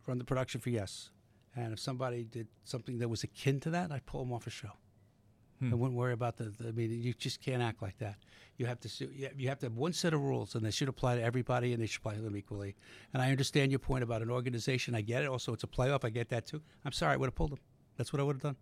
run 0.07 0.19
the 0.19 0.25
production 0.25 0.61
for 0.61 0.71
yes, 0.71 1.11
and 1.57 1.73
if 1.73 1.79
somebody 1.81 2.25
did 2.25 2.49
something 2.65 2.99
that 2.99 3.09
was 3.09 3.23
akin 3.25 3.61
to 3.61 3.71
that, 3.71 3.93
I'd 3.93 4.07
pull 4.07 4.25
them 4.25 4.33
off 4.33 4.47
a 4.47 4.51
show. 4.51 4.71
I 5.65 5.75
wouldn't 5.77 5.97
worry 5.97 6.13
about 6.13 6.39
the, 6.39 6.47
the. 6.59 6.71
I 6.71 6.73
mean, 6.73 6.91
you 6.91 7.13
just 7.15 7.41
can't 7.41 7.63
act 7.63 7.81
like 7.83 7.97
that. 7.99 8.17
You 8.57 8.67
have 8.67 8.81
to. 8.81 8.89
You 9.15 9.49
have- 9.49 9.61
to 9.61 9.67
have 9.67 9.77
one 9.77 9.93
set 9.93 10.13
of 10.13 10.21
rules, 10.21 10.57
and 10.57 10.67
they 10.67 10.73
should 10.73 10.89
apply 10.89 11.15
to 11.15 11.23
everybody, 11.23 11.73
and 11.73 11.81
they 11.81 11.87
should 11.87 12.01
apply 12.01 12.15
to 12.17 12.21
them 12.21 12.37
equally. 12.37 12.75
And 13.15 13.23
I 13.23 13.31
understand 13.31 13.71
your 13.71 13.79
point 13.79 14.03
about 14.03 14.23
an 14.23 14.31
organization. 14.33 14.97
I 14.97 15.03
get 15.03 15.23
it. 15.23 15.29
Also, 15.29 15.53
it's 15.53 15.63
a 15.63 15.69
playoff. 15.69 16.05
I 16.05 16.11
get 16.11 16.31
that 16.31 16.47
too. 16.47 16.61
I'm 16.85 16.91
sorry. 16.91 17.13
I 17.13 17.17
would 17.17 17.29
have 17.29 17.37
pulled 17.37 17.53
him. 17.53 17.61
That's 17.97 18.13
what 18.13 18.19
I 18.19 18.25
would 18.25 18.35
have 18.35 18.43
done. 18.43 18.57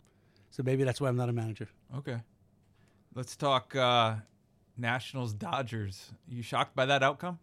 So 0.50 0.62
maybe 0.62 0.84
that's 0.84 1.00
why 1.00 1.08
I'm 1.08 1.16
not 1.16 1.30
a 1.30 1.32
manager. 1.32 1.68
okay. 1.96 2.18
Let's 3.14 3.36
talk 3.36 3.74
uh, 3.74 4.16
Nationals 4.76 5.32
Dodgers. 5.32 6.12
You 6.28 6.42
shocked 6.42 6.76
by 6.76 6.86
that 6.86 7.02
outcome? 7.02 7.38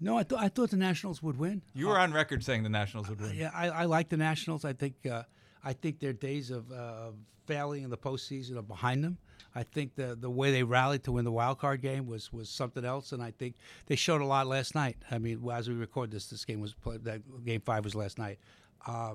No, 0.00 0.18
I 0.18 0.24
thought 0.24 0.42
I 0.42 0.48
thought 0.48 0.70
the 0.70 0.76
Nationals 0.76 1.22
would 1.22 1.38
win. 1.38 1.62
You 1.74 1.88
were 1.88 1.98
on 1.98 2.12
record 2.12 2.44
saying 2.44 2.62
the 2.62 2.68
Nationals 2.68 3.08
would 3.08 3.20
win. 3.20 3.34
Yeah, 3.34 3.50
I, 3.54 3.68
I 3.68 3.84
like 3.84 4.08
the 4.08 4.16
Nationals. 4.16 4.64
I 4.64 4.72
think 4.72 4.94
uh, 5.06 5.22
I 5.64 5.72
think 5.72 6.00
their 6.00 6.12
days 6.12 6.50
of 6.50 6.70
uh, 6.70 7.12
failing 7.46 7.82
in 7.82 7.90
the 7.90 7.96
postseason 7.96 8.56
are 8.56 8.62
behind 8.62 9.02
them. 9.02 9.18
I 9.54 9.62
think 9.62 9.94
the 9.94 10.14
the 10.14 10.28
way 10.28 10.50
they 10.50 10.64
rallied 10.64 11.04
to 11.04 11.12
win 11.12 11.24
the 11.24 11.32
wild 11.32 11.58
card 11.58 11.80
game 11.80 12.06
was 12.06 12.30
was 12.30 12.50
something 12.50 12.84
else, 12.84 13.12
and 13.12 13.22
I 13.22 13.30
think 13.30 13.54
they 13.86 13.96
showed 13.96 14.20
a 14.20 14.26
lot 14.26 14.46
last 14.46 14.74
night. 14.74 14.96
I 15.10 15.18
mean, 15.18 15.48
as 15.50 15.68
we 15.68 15.74
record 15.74 16.10
this, 16.10 16.26
this 16.26 16.44
game 16.44 16.60
was 16.60 16.74
played, 16.74 17.04
that 17.04 17.22
game 17.44 17.62
five 17.62 17.84
was 17.84 17.94
last 17.94 18.18
night. 18.18 18.38
Uh, 18.86 19.14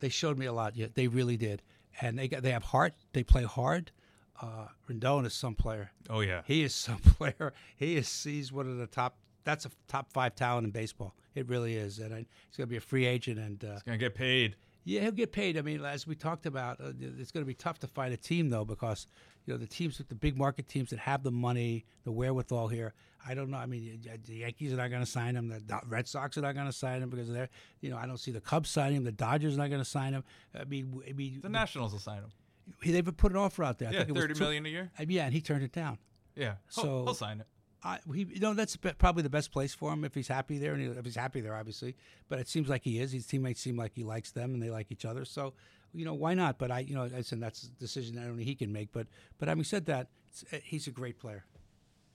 they 0.00 0.08
showed 0.08 0.38
me 0.38 0.46
a 0.46 0.52
lot. 0.52 0.76
Yeah, 0.76 0.86
they 0.94 1.08
really 1.08 1.36
did, 1.36 1.62
and 2.00 2.18
they 2.18 2.28
got 2.28 2.42
they 2.42 2.52
have 2.52 2.64
heart. 2.64 2.94
They 3.12 3.22
play 3.22 3.42
hard. 3.42 3.92
Uh, 4.40 4.66
Rendon 4.88 5.26
is 5.26 5.34
some 5.34 5.54
player. 5.54 5.90
Oh 6.10 6.20
yeah. 6.20 6.42
He 6.46 6.62
is 6.62 6.74
some 6.74 6.98
player. 7.18 7.52
He 7.76 7.96
is 7.96 8.24
he's 8.24 8.52
one 8.52 8.68
of 8.68 8.76
the 8.78 8.86
top. 8.86 9.16
That's 9.44 9.66
a 9.66 9.70
top 9.88 10.12
five 10.12 10.34
talent 10.34 10.64
in 10.66 10.70
baseball. 10.70 11.14
It 11.34 11.48
really 11.48 11.76
is, 11.76 11.98
and 11.98 12.12
I, 12.14 12.18
he's 12.18 12.56
going 12.56 12.66
to 12.66 12.70
be 12.70 12.76
a 12.76 12.80
free 12.80 13.06
agent. 13.06 13.38
And 13.38 13.64
uh, 13.64 13.78
Gonna 13.84 13.98
get 13.98 14.14
paid. 14.14 14.54
yeah, 14.84 15.00
he'll 15.00 15.10
get 15.12 15.32
paid. 15.32 15.56
I 15.58 15.62
mean, 15.62 15.84
as 15.84 16.06
we 16.06 16.14
talked 16.14 16.46
about, 16.46 16.80
uh, 16.80 16.92
it's 17.18 17.30
going 17.32 17.42
to 17.42 17.46
be 17.48 17.54
tough 17.54 17.78
to 17.80 17.86
find 17.86 18.12
a 18.12 18.16
team 18.16 18.50
though 18.50 18.64
because 18.64 19.06
you 19.46 19.52
know 19.54 19.58
the 19.58 19.66
teams 19.66 19.98
with 19.98 20.08
the 20.08 20.14
big 20.14 20.36
market 20.36 20.68
teams 20.68 20.90
that 20.90 20.98
have 21.00 21.22
the 21.22 21.30
money, 21.32 21.84
the 22.04 22.12
wherewithal 22.12 22.68
here. 22.68 22.94
I 23.26 23.34
don't 23.34 23.50
know. 23.50 23.56
I 23.58 23.66
mean, 23.66 24.00
the 24.26 24.34
Yankees 24.34 24.72
are 24.72 24.76
not 24.76 24.90
going 24.90 25.02
to 25.04 25.10
sign 25.10 25.36
him. 25.36 25.48
The 25.48 25.80
Red 25.86 26.08
Sox 26.08 26.36
are 26.38 26.40
not 26.42 26.54
going 26.54 26.66
to 26.66 26.72
sign 26.72 27.02
him 27.02 27.08
because 27.08 27.28
they're, 27.30 27.48
you 27.80 27.88
know, 27.90 27.96
I 27.96 28.04
don't 28.06 28.18
see 28.18 28.32
the 28.32 28.40
Cubs 28.40 28.68
signing 28.68 28.96
him. 28.96 29.04
The 29.04 29.12
Dodgers 29.12 29.54
are 29.54 29.58
not 29.58 29.68
going 29.70 29.80
to 29.80 29.88
sign 29.88 30.12
him. 30.12 30.24
I 30.58 30.64
mean, 30.64 31.00
I 31.08 31.12
mean, 31.12 31.38
The 31.40 31.48
Nationals 31.48 31.92
will 31.92 32.00
sign 32.00 32.18
him. 32.18 32.32
He- 32.82 32.92
they've 32.92 33.16
put 33.16 33.32
an 33.32 33.38
offer 33.38 33.64
out 33.64 33.78
there. 33.78 33.88
I 33.88 33.92
Yeah, 33.92 33.98
think 34.00 34.10
it 34.10 34.12
was 34.12 34.22
thirty 34.22 34.34
two- 34.34 34.40
million 34.40 34.66
a 34.66 34.68
year. 34.68 34.90
uh, 34.98 35.04
Yeah, 35.08 35.24
and 35.24 35.32
he 35.34 35.40
turned 35.40 35.62
it 35.64 35.72
down. 35.72 35.98
Yeah. 36.36 36.56
He'll, 36.74 36.84
So- 36.84 37.04
he'll 37.04 37.14
sign 37.14 37.40
it. 37.40 37.46
I, 37.84 37.98
he, 38.14 38.20
you 38.22 38.38
know, 38.38 38.54
that's 38.54 38.76
probably 38.76 39.24
the 39.24 39.28
best 39.30 39.50
place 39.50 39.74
for 39.74 39.92
him 39.92 40.04
if 40.04 40.14
he's 40.14 40.28
happy 40.28 40.56
there, 40.58 40.72
and 40.72 40.80
he, 40.80 40.86
if 40.88 41.04
he's 41.04 41.16
happy 41.16 41.40
there, 41.40 41.56
obviously. 41.56 41.96
But 42.28 42.38
it 42.38 42.46
seems 42.48 42.68
like 42.68 42.84
he 42.84 43.00
is. 43.00 43.10
His 43.10 43.26
teammates 43.26 43.60
seem 43.60 43.76
like 43.76 43.92
he 43.96 44.04
likes 44.04 44.30
them, 44.30 44.54
and 44.54 44.62
they 44.62 44.70
like 44.70 44.92
each 44.92 45.04
other. 45.04 45.24
So, 45.24 45.54
you 45.92 46.04
know, 46.04 46.14
why 46.14 46.34
not? 46.34 46.58
But 46.58 46.70
I, 46.70 46.78
you 46.78 46.94
know, 46.94 47.10
I 47.12 47.22
said 47.22 47.40
that's 47.40 47.64
a 47.64 47.70
decision 47.80 48.14
that 48.14 48.28
only 48.28 48.44
he 48.44 48.54
can 48.54 48.72
make. 48.72 48.92
But, 48.92 49.08
but 49.38 49.48
having 49.48 49.64
said 49.64 49.86
that, 49.86 50.10
it's, 50.28 50.44
uh, 50.52 50.58
he's 50.62 50.86
a 50.86 50.92
great 50.92 51.18
player. 51.18 51.44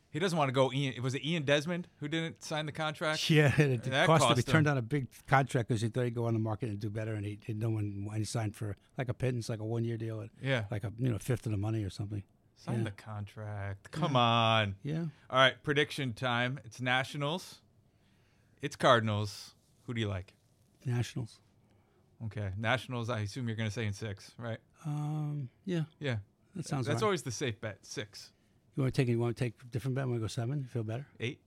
He 0.10 0.20
doesn't 0.20 0.38
want 0.38 0.48
to 0.50 0.54
go. 0.54 0.72
Ian, 0.72 1.02
was 1.04 1.16
it 1.16 1.26
Ian 1.26 1.44
Desmond 1.44 1.88
who 2.00 2.08
didn't 2.08 2.44
sign 2.44 2.66
the 2.66 2.72
contract? 2.72 3.30
Yeah, 3.30 3.52
it 3.62 3.84
That 3.84 4.08
cost 4.08 4.24
him. 4.30 4.36
He 4.38 4.42
turned 4.44 4.66
down 4.66 4.78
a 4.78 4.82
big 4.82 5.08
contract 5.28 5.68
because 5.68 5.82
he 5.82 5.90
thought 5.90 6.06
he'd 6.06 6.16
go 6.16 6.26
on 6.26 6.34
the 6.34 6.40
market 6.40 6.70
and 6.70 6.80
do 6.80 6.90
better, 6.90 7.14
and 7.14 7.26
he, 7.26 7.40
no 7.50 7.70
one. 7.70 8.08
And 8.10 8.18
he 8.18 8.24
signed 8.24 8.56
for 8.56 8.78
like 8.98 9.10
a 9.10 9.14
pittance, 9.14 9.50
like 9.50 9.60
a 9.60 9.66
one-year 9.66 9.98
deal, 9.98 10.22
at 10.22 10.30
Yeah. 10.42 10.64
like 10.72 10.84
a 10.86 10.94
you 10.98 11.10
know 11.10 11.18
fifth 11.20 11.46
of 11.46 11.52
the 11.52 11.58
money 11.58 11.84
or 11.84 11.90
something. 11.90 12.24
Sign 12.56 12.80
Yeah. 12.80 12.84
the 12.86 12.92
contract. 12.92 13.92
Come 13.92 14.16
on. 14.16 14.76
Yeah. 14.82 15.06
All 15.30 15.38
right, 15.40 15.62
prediction 15.62 16.14
time. 16.14 16.60
It's 16.66 16.80
Nationals. 16.82 17.62
It's 18.62 18.76
Cardinals. 18.76 19.54
Who 19.84 19.94
do 19.94 20.02
you 20.02 20.08
like? 20.08 20.34
Nationals. 20.86 21.40
Okay, 22.26 22.50
Nationals. 22.58 23.10
I 23.10 23.20
assume 23.20 23.48
you're 23.48 23.58
going 23.58 23.70
to 23.70 23.74
say 23.74 23.86
in 23.86 23.94
six, 23.94 24.32
right? 24.40 24.58
Um. 24.86 25.50
Yeah. 25.66 25.84
Yeah, 26.00 26.18
That 26.56 26.66
sounds. 26.66 26.88
that's 26.88 27.02
right. 27.02 27.06
always 27.06 27.22
the 27.24 27.32
safe 27.32 27.60
bet. 27.62 27.78
Six, 27.84 28.32
You 28.78 28.84
want 28.84 28.94
to 28.94 29.02
take? 29.02 29.10
You 29.10 29.20
want 29.20 29.36
to 29.36 29.44
take 29.44 29.72
different 29.72 29.96
bet? 29.96 30.06
Want 30.06 30.18
to 30.18 30.22
go 30.22 30.28
seven? 30.28 30.60
You 30.60 30.68
feel 30.68 30.84
better? 30.84 31.08
eight, 31.20 31.40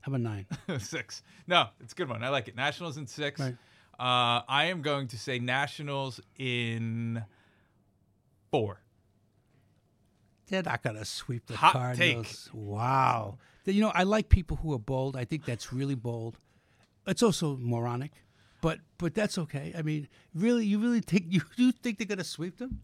How 0.00 0.10
about 0.10 0.20
nine? 0.20 0.46
six. 0.80 1.22
No, 1.46 1.68
it's 1.80 1.92
a 1.92 1.96
good 1.96 2.08
one. 2.08 2.24
I 2.24 2.28
like 2.28 2.48
it. 2.48 2.56
Nationals 2.56 2.96
in 2.96 3.06
six. 3.06 3.40
Right. 3.40 3.56
Uh, 4.00 4.42
I 4.48 4.64
am 4.66 4.82
going 4.82 5.06
to 5.08 5.18
say 5.18 5.38
Nationals 5.38 6.20
in 6.36 7.22
four. 8.50 8.80
They're 10.48 10.64
not 10.64 10.82
gonna 10.82 11.04
sweep 11.04 11.46
the 11.46 11.56
Hot 11.56 11.72
Cardinals. 11.72 12.50
Wow. 12.52 13.38
You 13.64 13.80
know, 13.80 13.92
I 13.94 14.02
like 14.02 14.28
people 14.28 14.56
who 14.56 14.74
are 14.74 14.78
bold. 14.78 15.16
I 15.16 15.24
think 15.24 15.44
that's 15.44 15.72
really 15.72 15.94
bold. 15.94 16.36
It's 17.06 17.22
also 17.22 17.56
moronic, 17.56 18.10
but 18.60 18.80
but 18.98 19.14
that's 19.14 19.38
okay. 19.38 19.72
I 19.78 19.82
mean, 19.82 20.08
really, 20.34 20.66
you 20.66 20.80
really 20.80 21.00
think 21.00 21.26
you 21.28 21.42
you 21.56 21.70
think 21.70 21.98
they're 21.98 22.08
gonna 22.08 22.24
sweep 22.24 22.58
them? 22.58 22.80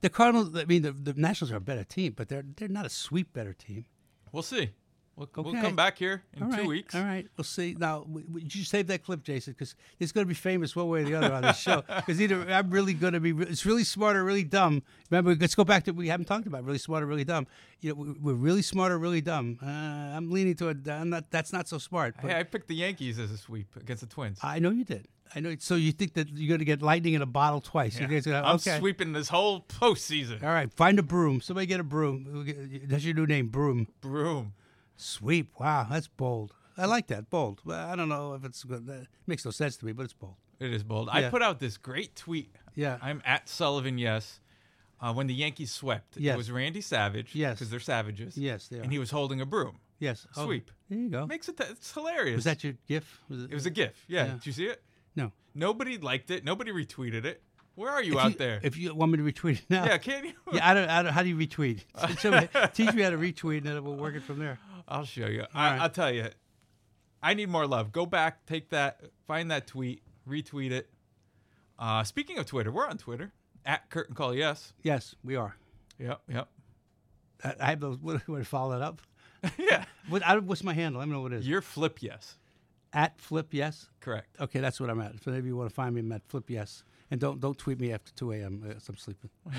The 0.00 0.10
Cardinals. 0.10 0.50
I 0.56 0.64
mean, 0.64 0.82
the, 0.82 0.92
the 0.92 1.14
Nationals 1.14 1.52
are 1.52 1.56
a 1.56 1.60
better 1.60 1.84
team, 1.84 2.12
but 2.16 2.28
they're 2.28 2.44
they're 2.56 2.68
not 2.68 2.86
a 2.86 2.90
sweep 2.90 3.32
better 3.32 3.52
team. 3.52 3.84
We'll 4.32 4.42
see. 4.42 4.70
We'll, 5.16 5.30
we'll 5.34 5.54
come 5.54 5.74
back 5.74 5.96
here 5.96 6.24
in 6.34 6.42
All 6.42 6.52
two 6.52 6.66
weeks. 6.66 6.94
All 6.94 7.00
right, 7.02 7.26
we'll 7.38 7.44
see. 7.44 7.74
Now, 7.78 8.00
w- 8.00 8.26
w- 8.26 8.46
you 8.52 8.64
save 8.64 8.86
that 8.88 9.02
clip, 9.02 9.22
Jason, 9.22 9.54
because 9.54 9.74
it's 9.98 10.12
going 10.12 10.26
to 10.26 10.28
be 10.28 10.34
famous 10.34 10.76
one 10.76 10.88
way 10.90 11.00
or 11.00 11.04
the 11.04 11.14
other 11.14 11.32
on 11.32 11.40
this 11.40 11.56
show. 11.58 11.82
Because 11.96 12.20
either 12.20 12.42
I'm 12.52 12.68
really 12.70 12.92
going 12.92 13.14
to 13.14 13.20
be, 13.20 13.32
re- 13.32 13.46
it's 13.48 13.64
really 13.64 13.82
smart 13.84 14.14
or 14.14 14.24
really 14.24 14.44
dumb. 14.44 14.82
Remember, 15.10 15.34
let's 15.34 15.54
go 15.54 15.64
back 15.64 15.84
to 15.84 15.92
we 15.92 16.08
haven't 16.08 16.26
talked 16.26 16.46
about 16.46 16.64
really 16.64 16.76
smart 16.76 17.02
or 17.02 17.06
really 17.06 17.24
dumb. 17.24 17.46
You 17.80 17.94
know, 17.94 17.94
we- 17.94 18.12
we're 18.20 18.34
really 18.34 18.60
smart 18.60 18.92
or 18.92 18.98
really 18.98 19.22
dumb. 19.22 19.58
Uh, 19.62 19.66
I'm 19.70 20.30
leaning 20.30 20.54
toward 20.54 20.86
I'm 20.86 21.08
not. 21.08 21.30
That's 21.30 21.50
not 21.50 21.66
so 21.66 21.78
smart. 21.78 22.14
Hey, 22.20 22.38
I 22.38 22.42
picked 22.42 22.68
the 22.68 22.74
Yankees 22.76 23.18
as 23.18 23.30
a 23.30 23.38
sweep 23.38 23.74
against 23.74 24.02
the 24.02 24.08
Twins. 24.14 24.38
I 24.42 24.58
know 24.58 24.68
you 24.68 24.84
did. 24.84 25.08
I 25.34 25.40
know. 25.40 25.54
So 25.58 25.74
you 25.74 25.92
think 25.92 26.14
that 26.14 26.28
you're 26.30 26.48
going 26.48 26.60
to 26.60 26.64
get 26.64 26.82
lightning 26.82 27.14
in 27.14 27.22
a 27.22 27.26
bottle 27.26 27.60
twice? 27.60 27.96
You 27.98 28.02
Yeah. 28.06 28.12
guys 28.12 28.26
are 28.26 28.30
gonna, 28.30 28.46
I'm 28.46 28.54
okay. 28.56 28.78
sweeping 28.78 29.12
this 29.12 29.28
whole 29.28 29.62
postseason. 29.62 30.42
All 30.42 30.48
right, 30.50 30.72
find 30.72 30.98
a 30.98 31.02
broom. 31.02 31.40
Somebody 31.40 31.66
get 31.66 31.80
a 31.80 31.84
broom. 31.84 32.46
That's 32.86 33.04
your 33.04 33.14
new 33.14 33.26
name, 33.26 33.48
broom. 33.48 33.88
Broom. 34.00 34.54
Sweep. 34.96 35.52
Wow, 35.60 35.86
that's 35.90 36.08
bold. 36.08 36.54
I 36.78 36.86
like 36.86 37.06
that. 37.08 37.30
Bold. 37.30 37.60
Well, 37.64 37.88
I 37.88 37.96
don't 37.96 38.08
know 38.08 38.34
if 38.34 38.44
it's 38.44 38.62
good. 38.64 38.86
That 38.86 39.06
makes 39.26 39.44
no 39.44 39.50
sense 39.50 39.76
to 39.78 39.86
me, 39.86 39.92
but 39.92 40.04
it's 40.04 40.12
bold. 40.12 40.36
It 40.60 40.72
is 40.72 40.82
bold. 40.82 41.08
I 41.10 41.28
put 41.28 41.42
out 41.42 41.58
this 41.60 41.76
great 41.76 42.16
tweet. 42.16 42.54
Yeah. 42.74 42.98
I'm 43.02 43.22
at 43.24 43.48
Sullivan, 43.48 43.98
yes. 43.98 44.40
Uh, 45.00 45.12
when 45.12 45.26
the 45.26 45.34
Yankees 45.34 45.70
swept, 45.72 46.16
Yes. 46.16 46.34
it 46.34 46.38
was 46.38 46.50
Randy 46.50 46.80
Savage. 46.80 47.34
Yes. 47.34 47.56
Because 47.58 47.70
they're 47.70 47.80
savages. 47.80 48.38
Yes, 48.38 48.68
they 48.68 48.78
are. 48.78 48.82
And 48.82 48.90
he 48.92 48.98
was 48.98 49.10
holding 49.10 49.42
a 49.42 49.46
broom. 49.46 49.78
Yes. 49.98 50.26
Oh, 50.36 50.46
Sweep. 50.46 50.70
there 50.88 50.98
you 50.98 51.08
go. 51.10 51.26
Makes 51.26 51.48
it, 51.50 51.60
it's 51.60 51.92
hilarious. 51.92 52.36
Was 52.36 52.44
that 52.44 52.64
your 52.64 52.74
GIF? 52.88 53.20
Was 53.28 53.44
it 53.44 53.52
was 53.52 53.66
a 53.66 53.70
GIF. 53.70 54.04
Yeah. 54.08 54.24
Yeah. 54.26 54.32
Did 54.32 54.46
you 54.46 54.52
see 54.52 54.64
it? 54.66 54.82
No. 55.56 55.66
Nobody 55.68 55.98
liked 55.98 56.30
it. 56.30 56.44
Nobody 56.44 56.70
retweeted 56.72 57.24
it. 57.24 57.42
Where 57.74 57.90
are 57.90 58.02
you 58.02 58.14
If 58.14 58.24
out 58.24 58.30
you- 58.32 58.38
there? 58.38 58.60
If 58.62 58.76
you 58.78 58.94
want 58.94 59.12
me 59.12 59.18
to 59.18 59.24
retweet 59.24 59.58
it 59.58 59.64
now. 59.68 59.84
yeah, 59.84 59.98
can 59.98 60.24
you? 60.24 60.32
Yeah, 60.52 60.68
I 60.70 60.74
don't, 60.74 60.88
I 60.88 61.02
don't, 61.02 61.12
how 61.12 61.22
do 61.22 61.28
you 61.28 61.36
retweet? 61.36 61.80
Teach 62.74 62.94
me 62.94 63.02
how 63.02 63.10
to 63.10 63.18
retweet, 63.18 63.58
and 63.58 63.66
then 63.66 63.84
we'll 63.84 63.96
work 63.96 64.14
it 64.14 64.22
from 64.22 64.38
there. 64.38 64.58
I'll 64.88 65.04
show 65.04 65.26
you. 65.26 65.44
I, 65.52 65.70
right. 65.72 65.80
I'll 65.82 65.90
tell 65.90 66.10
you. 66.12 66.28
I 67.22 67.34
need 67.34 67.48
more 67.48 67.66
love. 67.66 67.92
Go 67.92 68.06
back, 68.06 68.46
take 68.46 68.70
that, 68.70 69.00
find 69.26 69.50
that 69.50 69.66
tweet, 69.66 70.02
retweet 70.28 70.70
it. 70.70 70.88
Uh, 71.78 72.04
speaking 72.04 72.38
of 72.38 72.46
Twitter, 72.46 72.70
we're 72.70 72.86
on 72.86 72.96
Twitter 72.98 73.32
at 73.64 73.90
Curtain 73.90 74.14
Call 74.14 74.34
Yes. 74.34 74.72
Yes, 74.82 75.14
we 75.24 75.36
are. 75.36 75.56
Yep, 75.98 76.20
yep. 76.28 76.48
I, 77.44 77.54
I 77.60 77.66
have 77.70 77.80
those. 77.80 77.98
What, 78.00 78.26
what, 78.28 78.46
follow 78.46 78.78
that 78.78 78.82
up? 78.82 79.02
yeah, 79.58 79.84
What, 80.08 80.22
I, 80.24 80.38
what's 80.38 80.62
my 80.64 80.72
handle? 80.72 81.00
Let 81.00 81.08
me 81.08 81.14
know 81.14 81.20
what 81.22 81.32
it 81.32 81.40
is. 81.40 81.48
you're 81.48 81.60
Flip 81.62 81.98
Yes. 82.00 82.36
At 82.96 83.20
Flip 83.20 83.46
Yes. 83.52 83.88
Correct. 84.00 84.34
Okay, 84.40 84.58
that's 84.58 84.80
what 84.80 84.90
I'm 84.90 85.00
at. 85.00 85.22
So 85.22 85.30
maybe 85.30 85.46
you 85.48 85.56
want 85.56 85.68
to 85.68 85.74
find 85.74 85.94
me, 85.94 86.00
I'm 86.00 86.10
at 86.12 86.26
Flip 86.26 86.50
Yes. 86.50 86.82
And 87.10 87.20
don't 87.20 87.38
don't 87.40 87.56
tweet 87.56 87.78
me 87.78 87.92
after 87.92 88.12
2 88.14 88.32
a.m. 88.32 88.74
as 88.76 88.88
I'm 88.88 88.96
sleeping. 88.96 89.30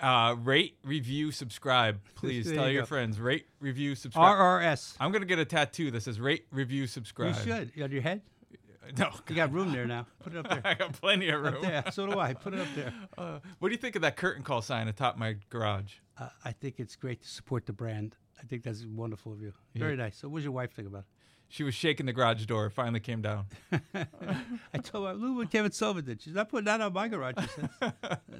Uh, 0.00 0.34
rate, 0.42 0.76
review, 0.84 1.30
subscribe. 1.30 2.00
Please 2.16 2.46
There 2.46 2.56
tell 2.56 2.66
you 2.66 2.74
your 2.74 2.82
go. 2.82 2.86
friends. 2.86 3.18
Rate, 3.20 3.46
review, 3.60 3.94
subscribe. 3.94 4.36
RRS. 4.36 4.96
I'm 4.98 5.12
gonna 5.12 5.24
get 5.24 5.38
a 5.38 5.44
tattoo 5.44 5.90
that 5.92 6.02
says 6.02 6.20
rate, 6.20 6.46
review, 6.50 6.86
subscribe. 6.88 7.28
You 7.28 7.34
subscribe. 7.34 7.70
should. 7.74 7.82
On 7.84 7.90
your 7.92 8.02
head? 8.02 8.20
No, 8.98 9.10
You 9.30 9.34
got 9.36 9.50
room 9.50 9.72
there 9.72 9.86
now. 9.86 10.06
Put 10.22 10.34
it 10.34 10.38
up 10.40 10.48
there. 10.50 10.60
I 10.62 10.74
got 10.74 10.92
plenty 10.92 11.30
of 11.30 11.40
room. 11.40 11.62
There. 11.62 11.84
So 11.90 12.06
do 12.06 12.18
I. 12.18 12.34
Put 12.34 12.52
it 12.52 12.60
up 12.60 12.66
there. 12.74 12.92
Uh, 13.16 13.38
what 13.58 13.68
do 13.70 13.72
you 13.72 13.78
think 13.78 13.96
of 13.96 14.02
that 14.02 14.16
curtain 14.16 14.42
call 14.42 14.60
sign 14.60 14.88
atop 14.88 15.16
my 15.16 15.36
garage? 15.48 15.94
Uh, 16.18 16.28
I 16.44 16.52
think 16.52 16.78
it's 16.78 16.96
great 16.96 17.22
to 17.22 17.28
support 17.28 17.64
the 17.64 17.72
brand. 17.72 18.16
I 18.38 18.42
think 18.44 18.62
that's 18.62 18.84
wonderful 18.84 19.32
of 19.32 19.40
you. 19.40 19.54
Very 19.74 19.96
nice. 19.96 20.18
So, 20.18 20.28
what 20.28 20.38
does 20.38 20.44
your 20.44 20.52
wife 20.52 20.72
think 20.74 20.86
about 20.88 21.04
it? 21.04 21.06
She 21.48 21.62
was 21.62 21.74
shaking 21.74 22.06
the 22.06 22.12
garage 22.12 22.44
door. 22.46 22.68
Finally 22.70 23.00
came 23.00 23.22
down. 23.22 23.46
I 23.94 24.78
told 24.82 25.06
her, 25.06 25.14
look 25.14 25.36
what 25.36 25.50
Kevin 25.50 25.70
Sullivan 25.70 26.04
did. 26.04 26.20
She's 26.22 26.34
not 26.34 26.48
putting 26.48 26.64
that 26.64 26.80
on 26.80 26.92
my 26.92 27.08
garage. 27.08 27.34
Says. 27.36 27.68
uh, 27.80 27.90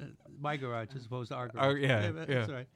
my 0.41 0.57
garage 0.57 0.89
as 0.95 1.05
opposed 1.05 1.29
to 1.29 1.35
our 1.35 1.47
garage. 1.47 1.65
Oh, 1.65 1.75
yeah, 1.75 2.11
but 2.11 2.29
yeah. 2.29 2.35
That's 2.35 2.49
all 2.49 2.55
right. 2.55 2.67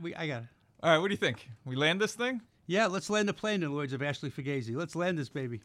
We, 0.00 0.14
I 0.14 0.26
got 0.26 0.42
it. 0.42 0.48
All 0.82 0.90
right, 0.90 0.98
what 0.98 1.08
do 1.08 1.12
you 1.12 1.18
think? 1.18 1.48
We 1.64 1.76
land 1.76 2.00
this 2.00 2.14
thing? 2.14 2.40
Yeah, 2.66 2.86
let's 2.86 3.10
land 3.10 3.28
the 3.28 3.34
plane 3.34 3.56
in 3.62 3.70
the 3.70 3.70
words 3.72 3.92
of 3.92 4.00
Ashley 4.00 4.30
Fugazi. 4.30 4.76
Let's 4.76 4.94
land 4.94 5.18
this 5.18 5.28
baby. 5.28 5.60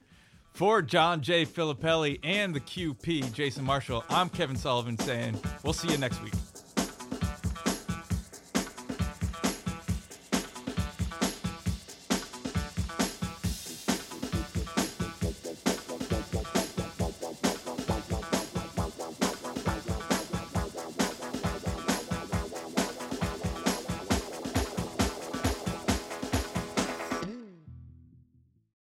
For 0.53 0.81
John 0.81 1.21
J. 1.21 1.45
Filippelli 1.45 2.19
and 2.23 2.55
the 2.55 2.61
QP, 2.61 3.31
Jason 3.33 3.63
Marshall, 3.63 4.03
I'm 4.09 4.29
Kevin 4.29 4.55
Sullivan 4.55 4.97
saying 4.97 5.39
we'll 5.63 5.73
see 5.73 5.89
you 5.89 5.97
next 5.97 6.23
week. 6.23 6.33